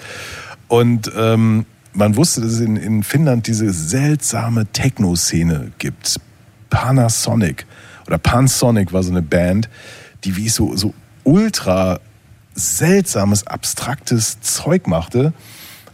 Und 0.68 1.12
ähm, 1.18 1.66
man 1.94 2.16
wusste, 2.16 2.42
dass 2.42 2.52
es 2.52 2.60
in, 2.60 2.76
in 2.76 3.04
Finnland 3.04 3.48
diese 3.48 3.74
seltsame 3.74 4.68
Techno-Szene 4.68 5.72
gibt. 5.80 6.20
Panasonic 6.70 7.66
oder 8.06 8.18
Pansonic 8.18 8.94
war 8.94 9.02
so 9.04 9.12
eine 9.12 9.22
Band, 9.22 9.70
die 10.24 10.36
wie 10.36 10.50
so, 10.50 10.76
so 10.76 10.94
ultra 11.24 12.00
seltsames, 12.58 13.46
abstraktes 13.48 14.42
Zeug 14.42 14.88
machte 14.88 15.32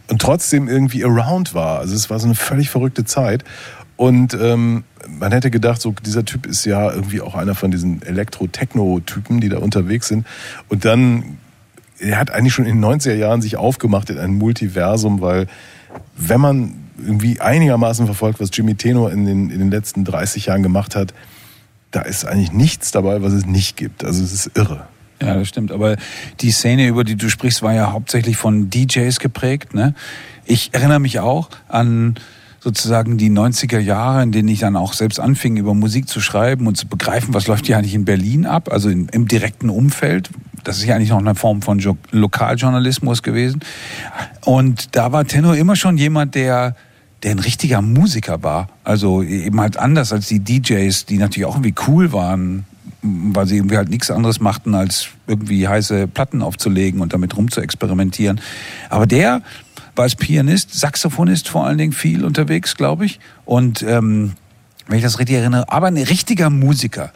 und 0.08 0.20
trotzdem 0.20 0.68
irgendwie 0.68 1.04
around 1.04 1.54
war. 1.54 1.78
Also 1.78 1.94
es 1.94 2.10
war 2.10 2.18
so 2.18 2.26
eine 2.26 2.34
völlig 2.34 2.70
verrückte 2.70 3.04
Zeit. 3.04 3.44
Und 3.96 4.34
ähm, 4.34 4.84
man 5.08 5.30
hätte 5.30 5.50
gedacht, 5.50 5.80
so 5.80 5.94
dieser 6.04 6.24
Typ 6.24 6.46
ist 6.46 6.64
ja 6.64 6.90
irgendwie 6.90 7.20
auch 7.20 7.34
einer 7.34 7.54
von 7.54 7.70
diesen 7.70 8.02
Elektro-Techno-Typen, 8.02 9.40
die 9.40 9.48
da 9.48 9.58
unterwegs 9.58 10.08
sind. 10.08 10.26
Und 10.68 10.84
dann, 10.84 11.38
er 11.98 12.18
hat 12.18 12.30
eigentlich 12.30 12.54
schon 12.54 12.64
in 12.64 12.80
den 12.80 12.84
90er 12.84 13.14
Jahren 13.14 13.40
sich 13.40 13.56
aufgemacht 13.56 14.10
in 14.10 14.18
ein 14.18 14.34
Multiversum, 14.34 15.20
weil 15.20 15.46
wenn 16.16 16.40
man 16.40 16.74
irgendwie 16.98 17.40
einigermaßen 17.40 18.06
verfolgt, 18.06 18.40
was 18.40 18.50
Jimmy 18.52 18.74
Tenor 18.74 19.12
in 19.12 19.26
den, 19.26 19.50
in 19.50 19.58
den 19.58 19.70
letzten 19.70 20.04
30 20.04 20.46
Jahren 20.46 20.62
gemacht 20.62 20.96
hat, 20.96 21.14
da 21.90 22.00
ist 22.00 22.24
eigentlich 22.24 22.52
nichts 22.52 22.90
dabei, 22.90 23.22
was 23.22 23.32
es 23.32 23.46
nicht 23.46 23.76
gibt. 23.76 24.04
Also 24.04 24.24
es 24.24 24.32
ist 24.32 24.50
irre. 24.56 24.86
Ja, 25.26 25.34
das 25.34 25.48
stimmt. 25.48 25.72
Aber 25.72 25.96
die 26.40 26.50
Szene, 26.50 26.86
über 26.86 27.04
die 27.04 27.16
du 27.16 27.28
sprichst, 27.28 27.62
war 27.62 27.72
ja 27.74 27.92
hauptsächlich 27.92 28.36
von 28.36 28.70
DJs 28.70 29.18
geprägt. 29.20 29.74
Ne? 29.74 29.94
Ich 30.44 30.70
erinnere 30.72 31.00
mich 31.00 31.20
auch 31.20 31.48
an 31.68 32.14
sozusagen 32.60 33.18
die 33.18 33.30
90er 33.30 33.78
Jahre, 33.78 34.22
in 34.22 34.32
denen 34.32 34.48
ich 34.48 34.60
dann 34.60 34.74
auch 34.76 34.94
selbst 34.94 35.20
anfing, 35.20 35.58
über 35.58 35.74
Musik 35.74 36.08
zu 36.08 36.20
schreiben 36.20 36.66
und 36.66 36.76
zu 36.76 36.86
begreifen, 36.88 37.34
was 37.34 37.46
läuft 37.46 37.66
hier 37.66 37.76
eigentlich 37.76 37.94
in 37.94 38.06
Berlin 38.06 38.46
ab, 38.46 38.72
also 38.72 38.88
im, 38.88 39.06
im 39.12 39.28
direkten 39.28 39.68
Umfeld. 39.68 40.30
Das 40.64 40.78
ist 40.78 40.86
ja 40.86 40.96
eigentlich 40.96 41.10
noch 41.10 41.18
eine 41.18 41.34
Form 41.34 41.60
von 41.60 41.78
Jo- 41.78 41.98
Lokaljournalismus 42.10 43.22
gewesen. 43.22 43.60
Und 44.46 44.96
da 44.96 45.12
war 45.12 45.26
Tenor 45.26 45.56
immer 45.56 45.76
schon 45.76 45.98
jemand, 45.98 46.34
der 46.34 46.74
der 47.22 47.30
ein 47.30 47.38
richtiger 47.38 47.80
Musiker 47.80 48.42
war. 48.42 48.68
Also 48.84 49.22
eben 49.22 49.58
halt 49.58 49.78
anders 49.78 50.12
als 50.12 50.28
die 50.28 50.40
DJs, 50.40 51.06
die 51.06 51.16
natürlich 51.16 51.46
auch 51.46 51.54
irgendwie 51.54 51.74
cool 51.88 52.12
waren, 52.12 52.66
weil 53.04 53.46
sie 53.46 53.56
irgendwie 53.56 53.76
halt 53.76 53.90
nichts 53.90 54.10
anderes 54.10 54.40
machten, 54.40 54.74
als 54.74 55.08
irgendwie 55.26 55.68
heiße 55.68 56.08
Platten 56.08 56.42
aufzulegen 56.42 57.00
und 57.00 57.12
damit 57.12 57.36
rum 57.36 57.50
zu 57.50 57.60
experimentieren. 57.60 58.40
Aber 58.88 59.06
der 59.06 59.42
war 59.94 60.04
als 60.04 60.16
Pianist, 60.16 60.74
Saxophonist 60.74 61.48
vor 61.48 61.66
allen 61.66 61.78
Dingen 61.78 61.92
viel 61.92 62.24
unterwegs, 62.24 62.76
glaube 62.76 63.04
ich. 63.04 63.20
Und 63.44 63.82
ähm, 63.82 64.32
wenn 64.86 64.98
ich 64.98 65.04
das 65.04 65.18
richtig 65.18 65.36
erinnere, 65.36 65.64
aber 65.70 65.86
ein 65.86 65.96
richtiger 65.96 66.50
Musiker. 66.50 67.10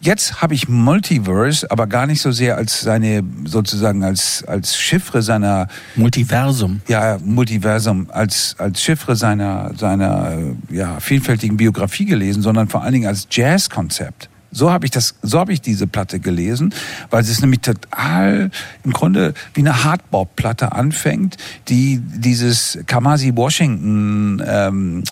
Jetzt 0.00 0.40
habe 0.40 0.54
ich 0.54 0.68
Multiverse, 0.68 1.68
aber 1.68 1.88
gar 1.88 2.06
nicht 2.06 2.22
so 2.22 2.30
sehr 2.30 2.56
als 2.56 2.80
seine, 2.80 3.24
sozusagen 3.44 4.04
als, 4.04 4.44
als 4.46 4.76
Chiffre 4.76 5.20
seiner 5.20 5.66
Multiversum. 5.96 6.80
ja, 6.86 7.18
Multiversum 7.24 8.08
als, 8.10 8.54
als 8.58 8.82
Chiffre 8.82 9.16
seiner, 9.16 9.72
seiner 9.76 10.32
äh, 10.70 10.76
ja, 10.76 11.00
vielfältigen 11.00 11.56
Biografie 11.56 12.04
gelesen, 12.04 12.40
sondern 12.42 12.68
vor 12.68 12.82
allen 12.82 12.92
Dingen 12.92 13.08
als 13.08 13.26
Jazzkonzept. 13.30 14.28
So 14.50 14.70
habe 14.70 14.86
ich 14.86 14.90
das, 14.90 15.14
so 15.22 15.38
habe 15.38 15.52
ich 15.52 15.60
diese 15.60 15.86
Platte 15.86 16.20
gelesen, 16.20 16.74
weil 17.10 17.22
es 17.22 17.28
ist 17.28 17.40
nämlich 17.42 17.60
total 17.60 18.50
im 18.82 18.92
Grunde 18.92 19.34
wie 19.54 19.60
eine 19.60 19.84
Hardbop-Platte 19.84 20.72
anfängt, 20.72 21.36
die 21.68 22.00
dieses 22.00 22.78
Kamasi 22.86 23.36
Washington 23.36 24.42
ähm, 24.46 25.04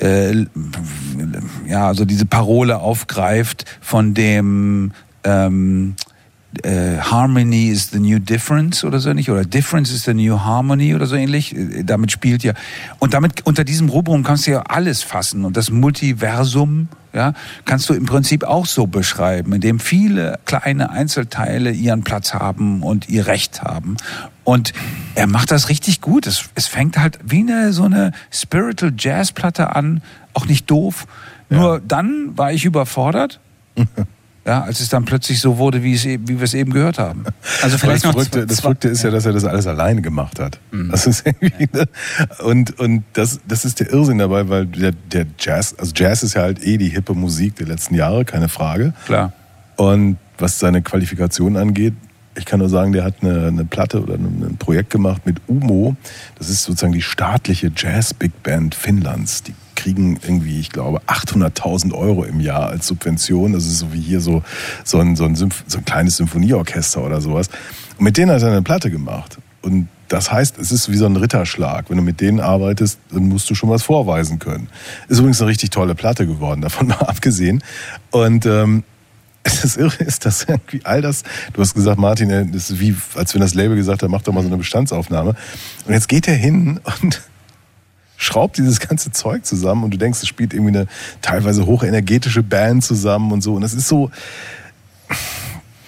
äh, 0.00 0.46
ja, 1.66 1.88
also 1.88 2.04
diese 2.04 2.26
Parole 2.26 2.78
aufgreift 2.78 3.64
von 3.80 4.14
dem 4.14 4.92
ähm, 5.24 5.94
äh, 6.62 6.98
Harmony 6.98 7.68
is 7.68 7.90
the 7.90 7.98
new 7.98 8.18
difference 8.18 8.84
oder 8.84 9.00
so 9.00 9.10
ähnlich 9.10 9.30
oder 9.30 9.44
Difference 9.44 9.92
is 9.92 10.04
the 10.04 10.14
new 10.14 10.38
harmony 10.38 10.94
oder 10.94 11.06
so 11.06 11.14
ähnlich. 11.14 11.54
Äh, 11.54 11.84
Damit 11.84 12.10
spielt 12.10 12.42
ja 12.42 12.54
und 12.98 13.14
damit 13.14 13.46
unter 13.46 13.64
diesem 13.64 13.88
Rubrum 13.88 14.22
kannst 14.22 14.46
du 14.46 14.52
ja 14.52 14.62
alles 14.62 15.02
fassen 15.02 15.44
und 15.44 15.56
das 15.56 15.70
Multiversum 15.70 16.88
ja, 17.12 17.32
kannst 17.64 17.88
du 17.88 17.94
im 17.94 18.04
Prinzip 18.04 18.44
auch 18.44 18.66
so 18.66 18.86
beschreiben, 18.86 19.52
in 19.54 19.60
dem 19.60 19.80
viele 19.80 20.38
kleine 20.44 20.90
Einzelteile 20.90 21.70
ihren 21.70 22.04
Platz 22.04 22.34
haben 22.34 22.82
und 22.82 23.08
ihr 23.08 23.26
Recht 23.26 23.62
haben. 23.62 23.96
Und 24.44 24.72
er 25.14 25.26
macht 25.26 25.50
das 25.50 25.68
richtig 25.68 26.00
gut. 26.00 26.26
Es, 26.26 26.50
es 26.54 26.66
fängt 26.66 26.98
halt 26.98 27.18
wie 27.24 27.40
eine 27.40 27.72
so 27.72 27.84
eine 27.84 28.12
Spiritual 28.30 28.92
Jazz 28.96 29.32
Platte 29.32 29.74
an, 29.74 30.02
auch 30.34 30.46
nicht 30.46 30.70
doof. 30.70 31.06
Nur 31.48 31.80
dann 31.80 32.36
war 32.36 32.52
ich 32.52 32.64
überfordert. 32.64 33.40
Ja, 34.48 34.62
als 34.62 34.80
es 34.80 34.88
dann 34.88 35.04
plötzlich 35.04 35.40
so 35.40 35.58
wurde, 35.58 35.82
wie, 35.82 35.92
es, 35.92 36.06
e- 36.06 36.18
wie 36.22 36.38
wir 36.38 36.44
es 36.44 36.54
eben 36.54 36.72
gehört 36.72 36.98
haben. 36.98 37.24
Also 37.62 37.76
vielleicht 37.76 38.04
das 38.04 38.12
Verrückte, 38.12 38.46
das 38.46 38.60
Verrückte 38.60 38.88
ist 38.88 39.02
ja, 39.04 39.10
dass 39.10 39.26
er 39.26 39.32
das 39.34 39.44
alles 39.44 39.66
alleine 39.66 40.00
gemacht 40.00 40.38
hat. 40.40 40.58
Das 40.90 41.06
ist 41.06 41.26
irgendwie, 41.26 41.68
ne? 41.72 41.84
Und, 42.42 42.78
und 42.78 43.04
das, 43.12 43.40
das 43.46 43.66
ist 43.66 43.80
der 43.80 43.92
Irrsinn 43.92 44.16
dabei, 44.18 44.48
weil 44.48 44.64
der, 44.66 44.92
der 44.92 45.26
Jazz, 45.38 45.74
also 45.76 45.92
Jazz 45.94 46.22
ist 46.22 46.34
ja 46.34 46.42
halt 46.42 46.64
eh 46.64 46.78
die 46.78 46.88
hippe 46.88 47.12
Musik 47.14 47.56
der 47.56 47.66
letzten 47.66 47.94
Jahre, 47.94 48.24
keine 48.24 48.48
Frage. 48.48 48.94
Klar. 49.04 49.34
Und 49.76 50.16
was 50.38 50.58
seine 50.58 50.80
Qualifikation 50.80 51.56
angeht, 51.58 51.92
ich 52.36 52.44
kann 52.46 52.60
nur 52.60 52.68
sagen, 52.70 52.92
der 52.92 53.04
hat 53.04 53.16
eine, 53.20 53.48
eine 53.48 53.64
Platte 53.66 54.00
oder 54.02 54.14
ein 54.14 54.42
ein 54.48 54.56
Projekt 54.56 54.90
gemacht 54.90 55.26
mit 55.26 55.38
UMO. 55.48 55.94
Das 56.38 56.48
ist 56.48 56.62
sozusagen 56.62 56.92
die 56.94 57.02
staatliche 57.02 57.70
Jazz-Big 57.76 58.42
Band 58.42 58.74
Finnlands. 58.74 59.42
Die 59.42 59.54
kriegen 59.78 60.18
irgendwie, 60.22 60.58
ich 60.58 60.70
glaube, 60.70 61.00
800.000 61.06 61.94
Euro 61.94 62.24
im 62.24 62.40
Jahr 62.40 62.68
als 62.68 62.88
Subvention. 62.88 63.52
Das 63.52 63.64
ist 63.64 63.78
so 63.78 63.92
wie 63.92 64.00
hier 64.00 64.20
so, 64.20 64.42
so, 64.84 64.98
ein, 64.98 65.14
so, 65.14 65.24
ein, 65.24 65.36
so 65.36 65.46
ein 65.46 65.84
kleines 65.84 66.16
Symphonieorchester 66.16 67.02
oder 67.02 67.20
sowas. 67.20 67.48
Und 67.96 68.04
mit 68.04 68.16
denen 68.16 68.32
hat 68.32 68.42
er 68.42 68.48
eine 68.48 68.62
Platte 68.62 68.90
gemacht. 68.90 69.38
Und 69.62 69.88
das 70.08 70.32
heißt, 70.32 70.58
es 70.58 70.72
ist 70.72 70.90
wie 70.90 70.96
so 70.96 71.06
ein 71.06 71.16
Ritterschlag. 71.16 71.90
Wenn 71.90 71.98
du 71.98 72.02
mit 72.02 72.20
denen 72.20 72.40
arbeitest, 72.40 72.98
dann 73.12 73.28
musst 73.28 73.48
du 73.50 73.54
schon 73.54 73.70
was 73.70 73.84
vorweisen 73.84 74.40
können. 74.40 74.68
Ist 75.08 75.18
übrigens 75.18 75.40
eine 75.40 75.50
richtig 75.50 75.70
tolle 75.70 75.94
Platte 75.94 76.26
geworden, 76.26 76.60
davon 76.60 76.88
mal 76.88 76.94
abgesehen. 76.98 77.62
Und 78.10 78.46
ähm, 78.46 78.82
das 79.44 79.76
Irre 79.76 80.02
ist, 80.02 80.26
dass 80.26 80.42
irgendwie 80.44 80.80
all 80.84 81.02
das, 81.02 81.22
du 81.52 81.60
hast 81.60 81.74
gesagt, 81.74 82.00
Martin, 82.00 82.30
äh, 82.30 82.46
das 82.46 82.70
ist 82.70 82.80
wie, 82.80 82.96
als 83.14 83.32
wenn 83.34 83.40
das 83.40 83.54
Label 83.54 83.76
gesagt 83.76 84.02
hat, 84.02 84.10
mach 84.10 84.22
doch 84.22 84.32
mal 84.32 84.42
so 84.42 84.48
eine 84.48 84.56
Bestandsaufnahme. 84.56 85.36
Und 85.86 85.92
jetzt 85.92 86.08
geht 86.08 86.26
er 86.26 86.34
hin 86.34 86.80
und 87.02 87.22
schraubt 88.18 88.58
dieses 88.58 88.80
ganze 88.88 89.10
Zeug 89.12 89.46
zusammen 89.46 89.84
und 89.84 89.92
du 89.94 89.96
denkst, 89.96 90.18
es 90.20 90.28
spielt 90.28 90.52
irgendwie 90.52 90.76
eine 90.76 90.86
teilweise 91.22 91.64
hochenergetische 91.64 92.42
Band 92.42 92.84
zusammen 92.84 93.32
und 93.32 93.40
so. 93.42 93.54
Und 93.54 93.62
das 93.62 93.72
ist 93.72 93.88
so, 93.88 94.10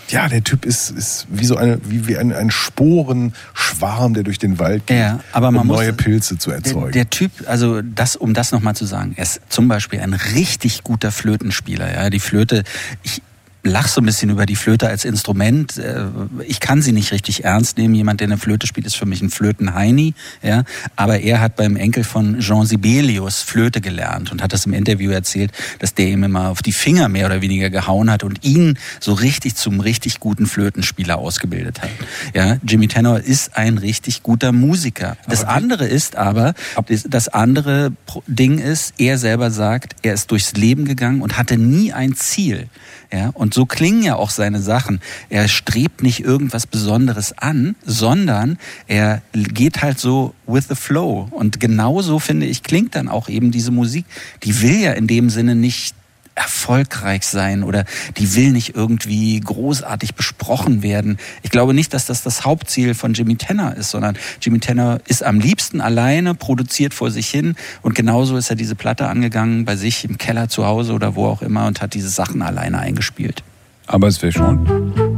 ja, 0.08 0.28
der 0.28 0.42
Typ 0.42 0.64
ist, 0.64 0.90
ist 0.90 1.26
wie 1.30 1.44
so 1.44 1.56
eine, 1.56 1.78
wie, 1.84 2.08
wie 2.08 2.16
ein, 2.16 2.32
ein 2.32 2.50
Sporenschwarm, 2.50 4.14
der 4.14 4.22
durch 4.24 4.38
den 4.38 4.58
Wald 4.58 4.86
geht, 4.86 4.98
Ja, 4.98 5.20
aber 5.32 5.50
man 5.50 5.62
um 5.62 5.66
muss 5.68 5.76
neue 5.76 5.92
Pilze 5.92 6.36
zu 6.38 6.50
Der, 6.50 6.58
erzeugen. 6.58 6.92
der 6.92 7.10
Typ, 7.10 7.30
also 7.46 7.80
das, 7.82 8.16
um 8.16 8.34
das 8.34 8.50
nochmal 8.50 8.74
zu 8.74 8.86
sagen, 8.86 9.12
er 9.16 9.22
ist 9.22 9.40
zum 9.48 9.68
Beispiel 9.68 10.00
ein 10.00 10.14
richtig 10.14 10.82
guter 10.82 11.12
Flötenspieler. 11.12 11.92
Ja, 11.94 12.10
die 12.10 12.18
Flöte, 12.20 12.64
ich 13.02 13.22
lach 13.62 13.88
so 13.88 14.00
ein 14.00 14.06
bisschen 14.06 14.30
über 14.30 14.46
die 14.46 14.56
Flöte 14.56 14.88
als 14.88 15.04
Instrument. 15.04 15.76
Äh, 15.78 16.06
Ich 16.46 16.60
kann 16.60 16.82
sie 16.82 16.92
nicht 16.92 17.12
richtig 17.12 17.44
ernst 17.44 17.76
nehmen. 17.78 17.94
Jemand, 17.94 18.20
der 18.20 18.28
eine 18.28 18.38
Flöte 18.38 18.66
spielt, 18.66 18.86
ist 18.86 18.96
für 18.96 19.06
mich 19.06 19.20
ein 19.22 19.30
Flötenheini. 19.30 20.14
Ja, 20.42 20.64
aber 20.96 21.20
er 21.20 21.40
hat 21.40 21.56
beim 21.56 21.76
Enkel 21.76 22.04
von 22.04 22.40
Jean 22.40 22.64
Sibelius 22.66 23.42
Flöte 23.42 23.80
gelernt 23.80 24.32
und 24.32 24.42
hat 24.42 24.52
das 24.52 24.66
im 24.66 24.72
Interview 24.72 25.10
erzählt, 25.10 25.52
dass 25.78 25.94
der 25.94 26.08
ihm 26.08 26.24
immer 26.24 26.48
auf 26.48 26.62
die 26.62 26.72
Finger 26.72 27.08
mehr 27.08 27.26
oder 27.26 27.40
weniger 27.42 27.70
gehauen 27.70 28.10
hat 28.10 28.24
und 28.24 28.44
ihn 28.44 28.78
so 28.98 29.12
richtig 29.12 29.54
zum 29.56 29.80
richtig 29.80 30.20
guten 30.20 30.46
Flötenspieler 30.46 31.18
ausgebildet 31.18 31.82
hat. 31.82 31.90
Ja, 32.34 32.56
Jimmy 32.66 32.88
Tenor 32.88 33.20
ist 33.20 33.56
ein 33.56 33.78
richtig 33.78 34.22
guter 34.22 34.52
Musiker. 34.52 35.16
Das 35.28 35.44
andere 35.44 35.86
ist 35.86 36.16
aber, 36.16 36.54
das- 37.08 37.28
andere 37.28 37.92
Ding 38.26 38.58
ist, 38.58 38.94
er 38.98 39.18
selber 39.18 39.50
sagt, 39.50 39.96
er 40.02 40.14
ist 40.14 40.30
durchs 40.30 40.52
Leben 40.54 40.84
gegangen 40.84 41.20
und 41.22 41.36
hatte 41.38 41.56
nie 41.58 41.92
ein 41.92 42.14
Ziel. 42.14 42.68
Ja, 43.12 43.30
und 43.34 43.54
so 43.54 43.66
klingen 43.66 44.04
ja 44.04 44.14
auch 44.14 44.30
seine 44.30 44.60
Sachen. 44.60 45.00
Er 45.30 45.48
strebt 45.48 46.00
nicht 46.00 46.20
irgendwas 46.20 46.66
Besonderes 46.68 47.36
an, 47.36 47.74
sondern 47.84 48.56
er 48.86 49.20
geht 49.32 49.82
halt 49.82 49.98
so 49.98 50.32
with 50.46 50.68
the 50.68 50.76
flow. 50.76 51.26
Und 51.32 51.58
genauso 51.58 52.20
finde 52.20 52.46
ich, 52.46 52.62
klingt 52.62 52.94
dann 52.94 53.08
auch 53.08 53.28
eben 53.28 53.50
diese 53.50 53.72
Musik. 53.72 54.04
Die 54.44 54.62
will 54.62 54.80
ja 54.80 54.92
in 54.92 55.08
dem 55.08 55.28
Sinne 55.28 55.56
nicht 55.56 55.96
erfolgreich 56.40 57.24
sein 57.24 57.62
oder 57.62 57.84
die 58.16 58.34
will 58.34 58.52
nicht 58.52 58.74
irgendwie 58.74 59.38
großartig 59.38 60.14
besprochen 60.14 60.82
werden. 60.82 61.18
Ich 61.42 61.50
glaube 61.50 61.74
nicht, 61.74 61.92
dass 61.92 62.06
das 62.06 62.22
das 62.22 62.44
Hauptziel 62.44 62.94
von 62.94 63.12
Jimmy 63.12 63.36
Tanner 63.36 63.76
ist, 63.76 63.90
sondern 63.90 64.16
Jimmy 64.40 64.58
Tanner 64.58 65.00
ist 65.06 65.22
am 65.22 65.38
liebsten 65.38 65.80
alleine, 65.80 66.34
produziert 66.34 66.94
vor 66.94 67.10
sich 67.10 67.28
hin 67.28 67.56
und 67.82 67.94
genauso 67.94 68.36
ist 68.36 68.50
er 68.50 68.56
diese 68.56 68.74
Platte 68.74 69.06
angegangen 69.06 69.64
bei 69.64 69.76
sich 69.76 70.04
im 70.04 70.18
Keller 70.18 70.48
zu 70.48 70.64
Hause 70.64 70.94
oder 70.94 71.14
wo 71.14 71.26
auch 71.26 71.42
immer 71.42 71.66
und 71.66 71.82
hat 71.82 71.94
diese 71.94 72.08
Sachen 72.08 72.42
alleine 72.42 72.78
eingespielt. 72.78 73.42
Aber 73.86 74.08
es 74.08 74.22
wäre 74.22 74.32
schon. 74.32 75.09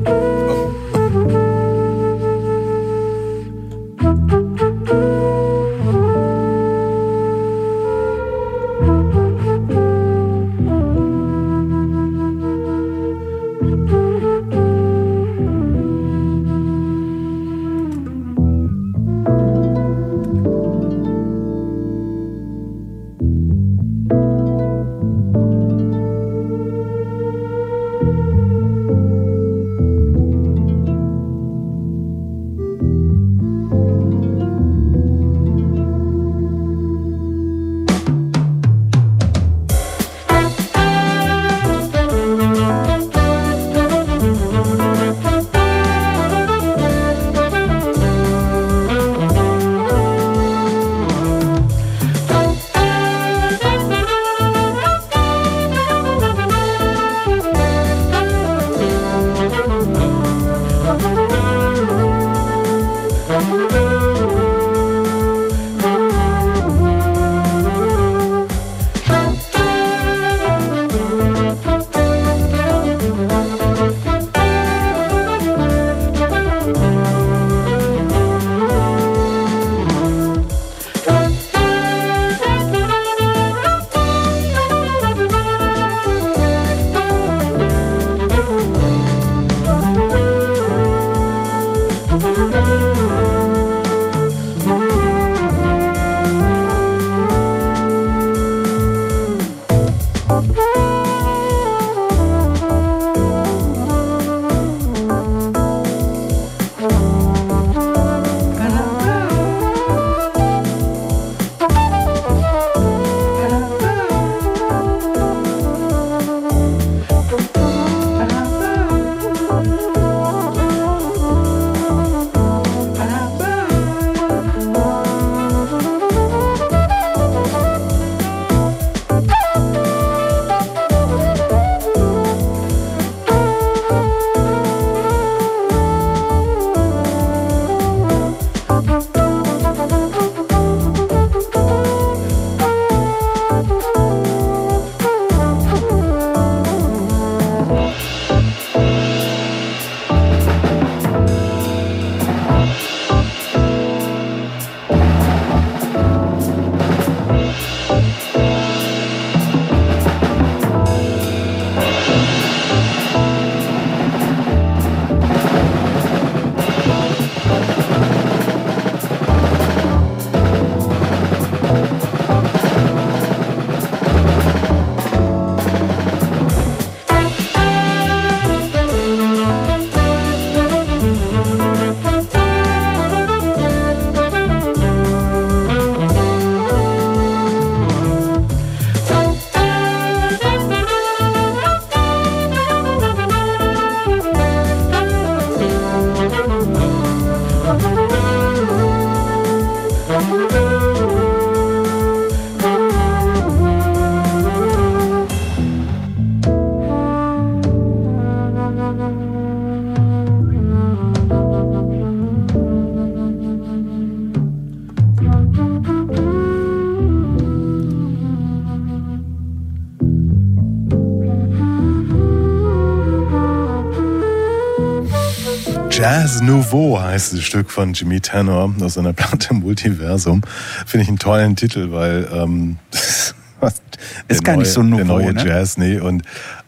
Nouveau 226.73 226.99
heißt 226.99 227.35
das 227.35 227.43
Stück 227.43 227.71
von 227.71 227.93
Jimmy 227.93 228.21
Tanner 228.21 228.75
aus 228.81 228.95
seiner 228.95 229.13
Platte 229.13 229.53
Multiversum. 229.53 230.41
Finde 230.87 231.03
ich 231.03 231.09
einen 231.09 231.19
tollen 231.19 231.55
Titel, 231.55 231.93
weil 231.93 232.27
ähm, 232.33 232.79
Ist 234.29 234.43
gar 234.43 234.57
nicht 234.57 234.71
so 234.71 234.81
der 234.83 234.91
nouveau, 234.91 235.19
neue 235.19 235.35
ne? 235.35 235.45
Jazz, 235.47 235.77
nee. 235.77 235.99
Und 235.99 236.23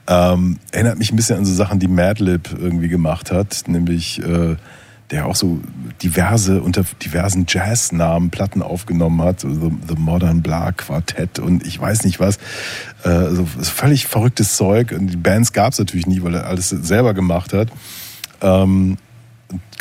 ähm, 0.07 0.59
erinnert 0.73 0.99
mich 0.99 1.11
ein 1.11 1.17
bisschen 1.17 1.39
an 1.39 1.47
so 1.47 1.55
Sachen, 1.55 1.81
die 1.81 1.89
Madlib 1.89 2.51
irgendwie 2.53 2.89
gemacht 2.89 3.33
hat, 3.33 3.65
nämlich 3.67 4.21
äh, 4.23 4.57
der 5.11 5.27
auch 5.27 5.35
so 5.35 5.61
diverse 6.03 6.61
unter 6.61 6.85
diversen 7.03 7.47
Jazznamen 7.49 8.31
Platten 8.31 8.63
aufgenommen 8.63 9.23
hat, 9.23 9.41
so 9.41 9.49
The, 9.49 9.71
The 9.89 9.97
Modern 9.97 10.43
Blah 10.43 10.73
Quartett 10.73 11.39
und 11.39 11.67
ich 11.67 11.81
weiß 11.81 12.05
nicht 12.05 12.21
was, 12.21 12.37
äh, 13.05 13.31
so 13.31 13.47
völlig 13.47 14.07
verrücktes 14.07 14.57
Zeug. 14.57 14.93
Und 14.93 15.07
die 15.07 15.17
Bands 15.17 15.55
gab 15.55 15.73
es 15.73 15.79
natürlich 15.79 16.07
nie, 16.07 16.23
weil 16.23 16.35
er 16.35 16.47
alles 16.47 16.69
selber 16.69 17.15
gemacht 17.15 17.55
hat. 17.55 17.69
Ähm, 18.43 18.99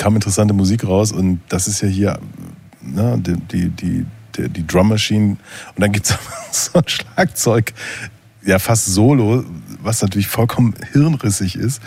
kam 0.04 0.16
interessante 0.16 0.54
Musik 0.54 0.86
raus 0.86 1.14
und 1.14 1.40
das 1.48 1.70
ist 1.70 1.80
ja 1.80 1.88
hier 1.88 2.20
ne, 2.82 3.18
die, 3.20 3.38
die, 3.38 3.70
die, 3.70 4.06
die, 4.36 4.50
die 4.50 4.68
Drum 4.68 4.90
Machine 4.90 5.38
und 5.76 5.78
dann 5.78 5.94
gibt 5.94 6.08
es 6.08 6.18
so 6.74 6.80
ein 6.80 6.84
Schlagzeug, 6.90 7.74
ja 8.46 8.60
fast 8.60 8.88
solo, 8.88 9.46
was 9.82 10.02
natürlich 10.02 10.28
vollkommen 10.28 10.74
hirnrissig 10.92 11.56
ist 11.56 11.82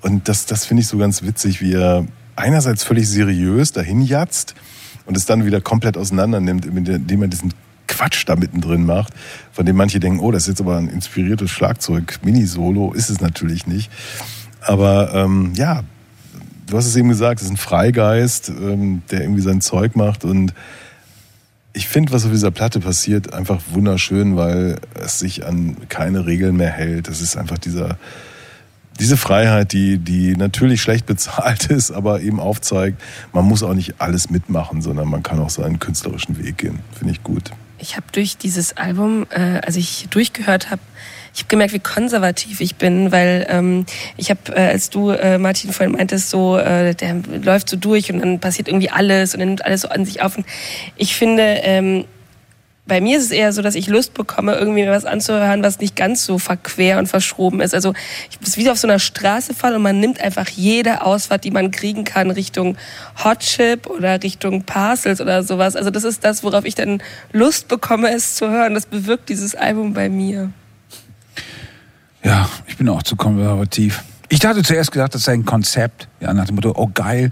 und 0.00 0.30
das, 0.30 0.46
das 0.46 0.64
finde 0.64 0.80
ich 0.80 0.86
so 0.86 0.96
ganz 0.96 1.22
witzig, 1.22 1.60
wie 1.60 1.74
er 1.74 2.06
einerseits 2.36 2.84
völlig 2.84 3.06
seriös 3.06 3.72
dahin 3.72 4.00
jatzt 4.00 4.54
und 5.04 5.14
es 5.14 5.26
dann 5.26 5.44
wieder 5.44 5.60
komplett 5.60 5.98
auseinander 5.98 6.40
nimmt, 6.40 6.64
indem 6.64 7.20
er 7.20 7.28
diesen 7.28 7.52
Quatsch 7.86 8.24
da 8.26 8.34
mittendrin 8.34 8.86
macht, 8.86 9.12
von 9.52 9.66
dem 9.66 9.76
manche 9.76 10.00
denken, 10.00 10.20
oh, 10.20 10.30
das 10.30 10.44
ist 10.44 10.48
jetzt 10.48 10.60
aber 10.62 10.78
ein 10.78 10.88
inspiriertes 10.88 11.50
Schlagzeug, 11.50 12.18
Mini-Solo, 12.22 12.94
ist 12.94 13.10
es 13.10 13.20
natürlich 13.20 13.66
nicht. 13.66 13.90
Aber 14.62 15.12
ähm, 15.12 15.52
ja, 15.54 15.84
du 16.68 16.76
hast 16.76 16.86
es 16.86 16.96
eben 16.96 17.08
gesagt, 17.08 17.40
es 17.40 17.46
ist 17.46 17.52
ein 17.52 17.56
Freigeist, 17.56 18.50
ähm, 18.50 19.02
der 19.10 19.22
irgendwie 19.22 19.42
sein 19.42 19.60
Zeug 19.60 19.96
macht 19.96 20.24
und 20.24 20.52
ich 21.72 21.86
finde, 21.86 22.12
was 22.12 22.24
auf 22.24 22.32
dieser 22.32 22.50
Platte 22.50 22.80
passiert, 22.80 23.32
einfach 23.32 23.60
wunderschön, 23.70 24.36
weil 24.36 24.80
es 24.94 25.20
sich 25.20 25.46
an 25.46 25.76
keine 25.88 26.26
Regeln 26.26 26.56
mehr 26.56 26.70
hält. 26.70 27.08
Es 27.08 27.20
ist 27.20 27.36
einfach 27.36 27.58
dieser, 27.58 27.98
diese 28.98 29.16
Freiheit, 29.16 29.72
die, 29.72 29.98
die 29.98 30.36
natürlich 30.36 30.82
schlecht 30.82 31.06
bezahlt 31.06 31.66
ist, 31.66 31.92
aber 31.92 32.20
eben 32.20 32.40
aufzeigt, 32.40 33.00
man 33.32 33.44
muss 33.44 33.62
auch 33.62 33.74
nicht 33.74 34.00
alles 34.00 34.28
mitmachen, 34.28 34.82
sondern 34.82 35.08
man 35.08 35.22
kann 35.22 35.38
auch 35.38 35.50
seinen 35.50 35.78
künstlerischen 35.78 36.42
Weg 36.42 36.58
gehen. 36.58 36.80
Finde 36.98 37.12
ich 37.12 37.22
gut. 37.22 37.52
Ich 37.78 37.94
habe 37.94 38.06
durch 38.10 38.36
dieses 38.36 38.76
Album, 38.76 39.26
äh, 39.30 39.60
als 39.64 39.76
ich 39.76 40.08
durchgehört 40.10 40.70
habe, 40.70 40.82
ich 41.38 41.44
habe 41.44 41.50
gemerkt, 41.50 41.72
wie 41.72 41.78
konservativ 41.78 42.60
ich 42.60 42.74
bin, 42.74 43.12
weil 43.12 43.46
ähm, 43.48 43.86
ich 44.16 44.28
habe, 44.28 44.40
äh, 44.56 44.70
als 44.70 44.90
du, 44.90 45.10
äh, 45.10 45.38
Martin, 45.38 45.72
vorhin 45.72 45.92
meintest, 45.94 46.30
so, 46.30 46.58
äh, 46.58 46.96
der 46.96 47.14
läuft 47.44 47.68
so 47.68 47.76
durch 47.76 48.12
und 48.12 48.18
dann 48.18 48.40
passiert 48.40 48.66
irgendwie 48.66 48.90
alles 48.90 49.34
und 49.34 49.40
er 49.40 49.46
nimmt 49.46 49.64
alles 49.64 49.82
so 49.82 49.88
an 49.88 50.04
sich 50.04 50.20
auf. 50.20 50.36
Und 50.36 50.44
ich 50.96 51.14
finde, 51.14 51.44
ähm, 51.62 52.06
bei 52.88 53.00
mir 53.00 53.18
ist 53.18 53.26
es 53.26 53.30
eher 53.30 53.52
so, 53.52 53.62
dass 53.62 53.76
ich 53.76 53.86
Lust 53.86 54.14
bekomme, 54.14 54.56
irgendwie 54.56 54.88
was 54.88 55.04
anzuhören, 55.04 55.62
was 55.62 55.78
nicht 55.78 55.94
ganz 55.94 56.24
so 56.24 56.40
verquer 56.40 56.98
und 56.98 57.06
verschroben 57.06 57.60
ist. 57.60 57.72
Also 57.72 57.92
ich 58.30 58.40
bin 58.40 58.52
wie 58.56 58.70
auf 58.70 58.78
so 58.78 58.88
einer 58.88 58.98
Straße 58.98 59.54
fall 59.54 59.76
und 59.76 59.82
man 59.82 60.00
nimmt 60.00 60.20
einfach 60.20 60.48
jede 60.48 61.02
Ausfahrt, 61.02 61.44
die 61.44 61.52
man 61.52 61.70
kriegen 61.70 62.02
kann, 62.02 62.32
Richtung 62.32 62.76
Hot 63.22 63.40
Chip 63.40 63.86
oder 63.86 64.20
Richtung 64.20 64.64
Parcels 64.64 65.20
oder 65.20 65.44
sowas. 65.44 65.76
Also 65.76 65.90
das 65.90 66.02
ist 66.02 66.24
das, 66.24 66.42
worauf 66.42 66.64
ich 66.64 66.74
dann 66.74 67.00
Lust 67.30 67.68
bekomme, 67.68 68.10
es 68.10 68.34
zu 68.34 68.50
hören. 68.50 68.74
Das 68.74 68.86
bewirkt 68.86 69.28
dieses 69.28 69.54
Album 69.54 69.92
bei 69.94 70.08
mir. 70.08 70.50
Ja, 72.22 72.48
ich 72.66 72.76
bin 72.76 72.88
auch 72.88 73.02
zu 73.02 73.16
konservativ. 73.16 74.02
Ich 74.28 74.44
hatte 74.44 74.62
zuerst 74.62 74.92
gedacht, 74.92 75.14
das 75.14 75.22
sei 75.24 75.32
ein 75.32 75.44
Konzept. 75.44 76.08
Ja, 76.20 76.34
nach 76.34 76.46
dem 76.46 76.56
Motto, 76.56 76.72
oh 76.76 76.90
geil, 76.92 77.30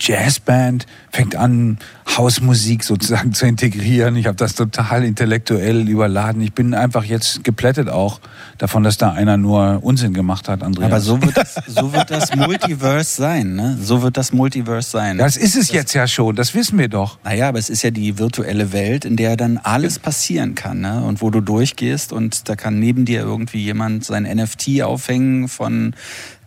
Jazzband 0.00 0.86
fängt 1.10 1.36
an, 1.36 1.78
Hausmusik 2.16 2.82
sozusagen 2.84 3.32
zu 3.34 3.46
integrieren. 3.46 4.16
Ich 4.16 4.26
habe 4.26 4.36
das 4.36 4.54
total 4.54 5.04
intellektuell 5.04 5.88
überladen. 5.88 6.42
Ich 6.42 6.52
bin 6.52 6.74
einfach 6.74 7.04
jetzt 7.04 7.44
geplättet 7.44 7.88
auch 7.88 8.20
davon, 8.58 8.82
dass 8.82 8.96
da 8.96 9.12
einer 9.12 9.36
nur 9.36 9.80
Unsinn 9.82 10.12
gemacht 10.12 10.48
hat, 10.48 10.62
Andreas. 10.62 10.90
Aber 10.90 11.00
so 11.00 11.22
wird, 11.22 11.36
das, 11.36 11.54
so 11.66 11.92
wird 11.92 12.10
das 12.10 12.34
Multiverse 12.34 13.16
sein, 13.16 13.54
ne? 13.54 13.78
So 13.80 14.02
wird 14.02 14.16
das 14.16 14.32
Multiverse 14.32 14.90
sein. 14.90 15.18
das 15.18 15.36
ist 15.36 15.56
es 15.56 15.70
jetzt 15.70 15.94
ja 15.94 16.06
schon, 16.06 16.36
das 16.36 16.54
wissen 16.54 16.78
wir 16.78 16.88
doch. 16.88 17.18
Naja, 17.24 17.48
aber 17.48 17.58
es 17.58 17.70
ist 17.70 17.82
ja 17.82 17.90
die 17.90 18.18
virtuelle 18.18 18.72
Welt, 18.72 19.04
in 19.04 19.16
der 19.16 19.36
dann 19.36 19.58
alles 19.58 19.98
passieren 19.98 20.54
kann, 20.54 20.80
ne? 20.80 21.02
Und 21.02 21.22
wo 21.22 21.30
du 21.30 21.40
durchgehst 21.40 22.12
und 22.12 22.48
da 22.48 22.56
kann 22.56 22.78
neben 22.78 23.04
dir 23.04 23.20
irgendwie 23.20 23.62
jemand 23.62 24.04
sein 24.04 24.24
NFT 24.24 24.82
aufhängen 24.82 25.48
von, 25.48 25.94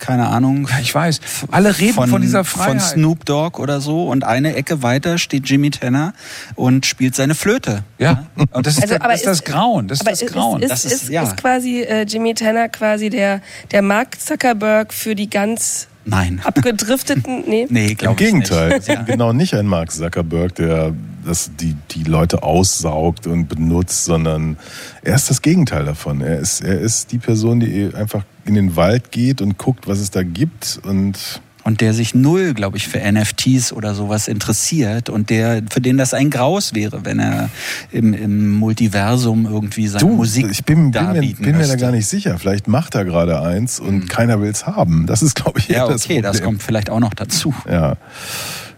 keine 0.04 0.28
Ahnung. 0.28 0.68
Ich 0.82 0.94
weiß, 0.94 1.22
alle 1.52 1.78
reden 1.80 1.94
von, 1.94 2.22
dieser 2.22 2.44
Freiheit. 2.44 2.70
Von 2.72 2.80
Snoop 2.82 3.26
Dogg 3.26 3.60
oder 3.62 3.80
so 3.80 4.10
und 4.10 4.26
eine 4.26 4.56
Ecke 4.56 4.84
weiter 4.84 5.18
steht 5.18 5.48
Jimmy 5.48 5.72
Tanner 5.72 6.14
und 6.56 6.86
spielt 6.86 7.16
seine 7.16 7.36
Flöte. 7.36 7.84
Ja, 8.00 8.26
und 8.52 8.68
das 8.68 8.76
ist, 8.78 8.84
Also, 8.84 8.96
das, 8.96 9.02
aber 9.02 9.12
das, 9.14 9.22
ist 9.22 9.28
das 9.28 9.44
Grauen, 9.46 9.88
das 9.88 10.00
ist 10.00 10.08
Aber 10.08 10.12
das 10.12 10.26
Grauen. 10.26 10.62
ist, 10.62 10.70
Das 10.72 10.86
ist, 10.86 10.92
ist- 10.92 11.04
ist, 11.04 11.10
ja. 11.10 11.24
ist 11.24 11.38
quasi 11.38 11.82
äh, 11.82 12.04
Jimmy 12.04 12.34
Tanner 12.34 12.68
quasi 12.70 13.10
der, 13.10 13.42
der 13.72 13.82
Mark 13.82 14.20
Zuckerberg 14.20 14.94
für 14.94 15.16
die 15.16 15.30
ganz 15.30 15.88
Nein. 16.06 16.42
abgedrifteten, 16.44 17.44
nee. 17.48 17.68
Nee, 17.70 17.92
Im 17.92 17.98
glaube 17.98 18.22
ich 18.22 18.28
Gegenteil, 18.30 18.78
nicht. 18.80 18.90
ist 18.90 19.06
genau 19.06 19.34
nicht 19.34 19.54
ein 19.54 19.66
Mark 19.66 19.92
Zuckerberg, 19.92 20.56
der 20.56 20.94
das, 21.26 21.52
die, 21.60 21.76
die 21.92 22.04
Leute 22.04 22.44
aussaugt 22.44 23.28
und 23.28 23.48
benutzt, 23.48 24.06
sondern 24.06 24.58
er 25.02 25.16
ist 25.16 25.30
das 25.30 25.42
Gegenteil 25.42 25.86
davon. 25.86 26.22
Er 26.22 26.40
ist, 26.40 26.62
er 26.62 26.80
ist 26.80 27.12
die 27.12 27.18
Person, 27.18 27.60
die 27.60 27.90
einfach 27.94 28.24
in 28.46 28.56
den 28.56 28.76
Wald 28.76 29.12
geht 29.12 29.42
und 29.42 29.58
guckt, 29.58 29.88
was 29.88 30.00
es 30.00 30.12
da 30.12 30.24
gibt 30.24 30.80
und 30.84 31.42
Und 31.64 31.80
der 31.80 31.94
sich 31.94 32.14
null, 32.14 32.53
glaube 32.53 32.76
ich, 32.76 32.88
für 32.90 32.99
NFTs 32.99 33.72
oder 33.72 33.95
sowas 33.95 34.27
interessiert 34.27 35.10
und 35.10 35.30
der, 35.30 35.61
für 35.69 35.80
den 35.80 35.98
das 35.98 36.14
ein 36.14 36.30
Graus 36.30 36.73
wäre, 36.73 37.06
wenn 37.06 37.19
er 37.19 37.49
im, 37.91 38.14
im 38.14 38.52
Multiversum 38.52 39.45
irgendwie 39.45 39.88
seine 39.88 40.02
Du, 40.06 40.10
Musik 40.10 40.48
ich 40.52 40.65
bin, 40.65 40.91
bin, 40.91 41.11
mir, 41.14 41.22
bin 41.22 41.57
mir 41.57 41.68
da 41.68 41.76
gar 41.76 41.91
nicht 41.91 42.07
sicher. 42.07 42.38
Vielleicht 42.38 42.68
macht 42.68 42.95
er 42.95 43.06
gerade 43.06 43.41
eins 43.41 43.80
und 43.80 44.10
keiner 44.10 44.41
will 44.41 44.49
es 44.49 44.65
haben. 44.65 45.06
Das 45.07 45.22
ist, 45.23 45.35
glaube 45.35 45.60
ich, 45.60 45.69
Ja, 45.69 45.85
eher 45.85 45.88
das 45.88 46.03
okay, 46.03 46.15
Problem. 46.15 46.23
das 46.23 46.41
kommt 46.41 46.64
vielleicht 46.64 46.90
auch 46.90 46.99
noch 46.99 47.14
dazu. 47.14 47.53
Ja. 47.69 47.95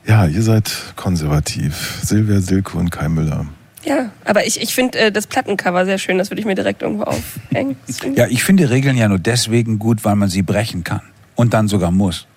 ja, 0.05 0.25
ihr 0.27 0.43
seid 0.43 0.71
konservativ. 0.95 1.99
Silvia, 2.03 2.39
Silke 2.39 2.77
und 2.77 2.91
Kai 2.91 3.09
Müller. 3.09 3.47
Ja, 3.83 4.11
aber 4.25 4.45
ich, 4.47 4.61
ich 4.61 4.73
finde 4.73 4.97
äh, 4.99 5.11
das 5.11 5.27
Plattencover 5.27 5.85
sehr 5.85 5.97
schön, 5.97 6.17
das 6.17 6.31
würde 6.31 6.39
ich 6.39 6.45
mir 6.45 6.55
direkt 6.55 6.81
irgendwo 6.81 7.03
aufhängen. 7.03 7.75
Das 7.87 7.97
Ja, 8.15 8.27
ich 8.27 8.43
finde 8.43 8.69
Regeln 8.69 8.97
ja 8.97 9.07
nur 9.07 9.19
deswegen 9.19 9.79
gut, 9.79 10.03
weil 10.05 10.15
man 10.15 10.29
sie 10.29 10.41
brechen 10.41 10.83
kann. 10.83 11.01
Und 11.35 11.53
dann 11.53 11.67
sogar 11.67 11.91
muss. 11.91 12.27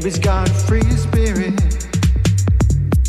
Baby's 0.00 0.18
got 0.18 0.50
a 0.50 0.52
free 0.52 0.90
spirit. 0.90 1.54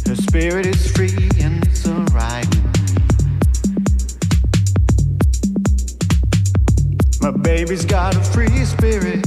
Her 0.06 0.16
spirit 0.16 0.68
is 0.68 0.91
free 0.91 1.30
and 1.41 1.66
it's 1.66 1.88
alright. 1.88 2.48
My 7.24 7.32
baby's 7.41 7.86
got 7.86 8.16
a 8.16 8.20
free 8.20 8.64
spirit. 8.66 9.26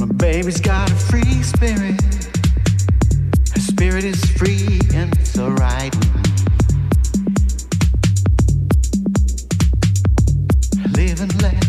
My 0.00 0.06
baby's 0.16 0.60
got 0.60 0.90
a 0.90 0.94
free 0.94 1.40
spirit. 1.44 2.02
Her 3.54 3.60
spirit 3.60 4.02
is 4.02 4.24
free 4.32 4.80
and 4.94 5.16
it's 5.20 5.38
alright. 5.38 5.94
Live 10.96 11.20
and 11.20 11.42
let. 11.42 11.61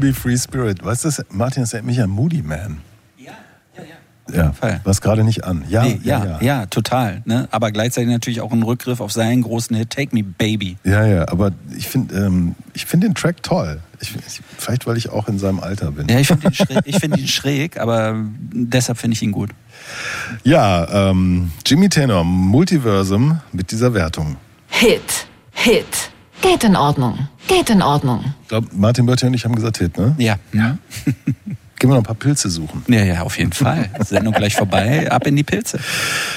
Baby 0.00 0.12
Free 0.12 0.36
Spirit. 0.36 0.84
Weißt 0.84 1.04
du, 1.04 1.10
Martin, 1.30 1.62
das 1.62 1.72
erinnert 1.72 1.86
mich 1.86 2.00
an 2.02 2.10
Moody 2.10 2.42
Man. 2.42 2.78
Ja, 4.30 4.52
Fall. 4.52 4.82
was 4.84 5.00
gerade 5.00 5.24
nicht 5.24 5.44
an. 5.44 5.64
Ja, 5.70 5.84
Nee, 5.84 6.00
ja, 6.04 6.38
ja, 6.42 6.66
total. 6.66 7.22
Ne? 7.24 7.48
Aber 7.50 7.72
gleichzeitig 7.72 8.10
natürlich 8.10 8.42
auch 8.42 8.52
ein 8.52 8.62
Rückgriff 8.62 9.00
auf 9.00 9.10
seinen 9.10 9.40
großen 9.40 9.74
Hit 9.74 9.88
Take 9.88 10.14
Me 10.14 10.22
Baby. 10.22 10.76
Ja, 10.84 11.06
ja, 11.06 11.28
aber 11.28 11.52
ich 11.74 11.88
finde 11.88 12.14
ähm, 12.14 12.54
ich 12.74 12.84
find 12.84 13.02
den 13.04 13.14
Track 13.14 13.42
toll. 13.42 13.80
Ich, 14.00 14.14
ich, 14.14 14.42
vielleicht, 14.58 14.86
weil 14.86 14.98
ich 14.98 15.08
auch 15.08 15.28
in 15.28 15.38
seinem 15.38 15.60
Alter 15.60 15.92
bin. 15.92 16.08
Ja, 16.08 16.18
ich 16.18 16.26
finde 16.26 16.46
ihn, 16.48 16.52
schräg- 16.52 17.00
find 17.00 17.16
ihn 17.16 17.26
schräg, 17.26 17.80
aber 17.80 18.16
deshalb 18.52 18.98
finde 18.98 19.14
ich 19.14 19.22
ihn 19.22 19.32
gut. 19.32 19.48
Ja, 20.44 21.08
ähm, 21.08 21.50
Jimmy 21.64 21.88
Tenor, 21.88 22.22
Multiversum 22.24 23.40
mit 23.52 23.70
dieser 23.70 23.94
Wertung. 23.94 24.36
Hit, 24.68 25.26
Hit. 25.52 26.10
Geht 26.42 26.64
in 26.64 26.76
Ordnung, 26.76 27.28
geht 27.48 27.70
in 27.70 27.80
Ordnung. 27.80 28.27
Ich 28.48 28.50
glaube, 28.50 28.68
Martin 28.72 29.04
Börte 29.04 29.26
und 29.26 29.34
ich 29.34 29.44
haben 29.44 29.54
gesagt 29.54 29.76
Hit, 29.76 29.98
ne? 29.98 30.14
Ja. 30.16 30.36
ja. 30.54 30.78
Gehen 31.04 31.58
wir 31.80 31.88
noch 31.88 31.96
ein 31.98 32.02
paar 32.02 32.14
Pilze 32.14 32.48
suchen. 32.48 32.82
Ja, 32.88 33.04
ja, 33.04 33.20
auf 33.20 33.36
jeden 33.36 33.52
Fall. 33.52 33.90
Sendung 34.02 34.32
gleich 34.32 34.54
vorbei, 34.56 35.06
ab 35.12 35.26
in 35.26 35.36
die 35.36 35.42
Pilze. 35.42 35.78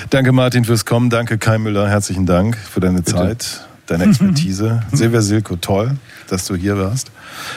Danke 0.09 0.33
Martin 0.33 0.65
fürs 0.65 0.83
Kommen, 0.83 1.09
danke 1.09 1.37
Kai 1.37 1.57
Müller, 1.57 1.87
herzlichen 1.89 2.25
Dank 2.25 2.57
für 2.57 2.81
deine 2.81 3.05
Zeit, 3.05 3.65
deine 3.87 4.03
Expertise. 4.03 4.83
Silvia 4.91 5.21
Silko, 5.21 5.55
toll, 5.55 5.95
dass 6.27 6.45
du 6.47 6.55
hier 6.57 6.77
warst. 6.77 7.11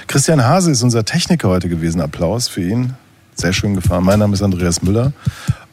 Christian 0.07 0.45
Hase 0.45 0.71
ist 0.71 0.85
unser 0.85 1.05
Techniker 1.05 1.49
heute 1.49 1.69
gewesen. 1.69 2.01
Applaus 2.01 2.47
für 2.47 2.63
ihn. 2.63 2.93
Sehr 3.35 3.53
schön 3.53 3.75
gefahren. 3.75 4.05
Mein 4.05 4.21
Name 4.21 4.35
ist 4.35 4.43
Andreas 4.43 4.83
Müller 4.83 5.13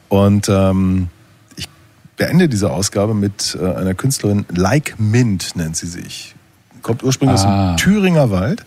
und 0.10 0.50
ähm, 0.50 1.10
ich 1.56 1.70
beende 2.18 2.50
diese 2.50 2.72
Ausgabe 2.72 3.14
mit 3.14 3.56
äh, 3.62 3.76
einer 3.76 3.94
Künstlerin, 3.94 4.44
Like 4.50 4.96
Mint 4.98 5.56
nennt 5.56 5.78
sie 5.78 5.86
sich. 5.86 6.34
Kommt 6.82 7.04
ursprünglich 7.04 7.40
Ah. 7.42 7.74
aus 7.76 7.80
dem 7.80 7.86
Thüringer 7.86 8.32
Wald. 8.32 8.66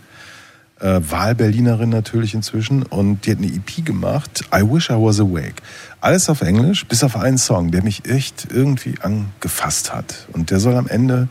Äh, 0.80 1.00
Wahlberlinerin 1.08 1.88
natürlich 1.88 2.34
inzwischen 2.34 2.82
und 2.82 3.24
die 3.24 3.30
hat 3.30 3.38
eine 3.38 3.46
EP 3.46 3.84
gemacht, 3.84 4.44
I 4.52 4.62
Wish 4.62 4.90
I 4.90 4.94
Was 4.94 5.20
Awake. 5.20 5.62
Alles 6.00 6.28
auf 6.28 6.40
Englisch, 6.42 6.84
bis 6.86 7.04
auf 7.04 7.16
einen 7.16 7.38
Song, 7.38 7.70
der 7.70 7.82
mich 7.82 8.06
echt 8.06 8.48
irgendwie 8.50 8.96
angefasst 9.00 9.94
hat. 9.94 10.26
Und 10.32 10.50
der 10.50 10.58
soll 10.58 10.76
am 10.76 10.88
Ende 10.88 11.28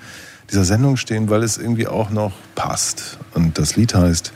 dieser 0.50 0.64
Sendung 0.64 0.98
stehen, 0.98 1.30
weil 1.30 1.44
es 1.44 1.58
irgendwie 1.58 1.88
auch 1.88 2.10
noch 2.10 2.34
passt. 2.56 3.18
Und 3.34 3.58
das 3.58 3.76
Lied 3.76 3.94
heißt 3.94 4.32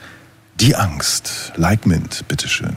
Die 0.59 0.75
Angst, 0.75 1.53
Like 1.55 1.85
Mint, 1.85 2.27
bitteschön. 2.27 2.75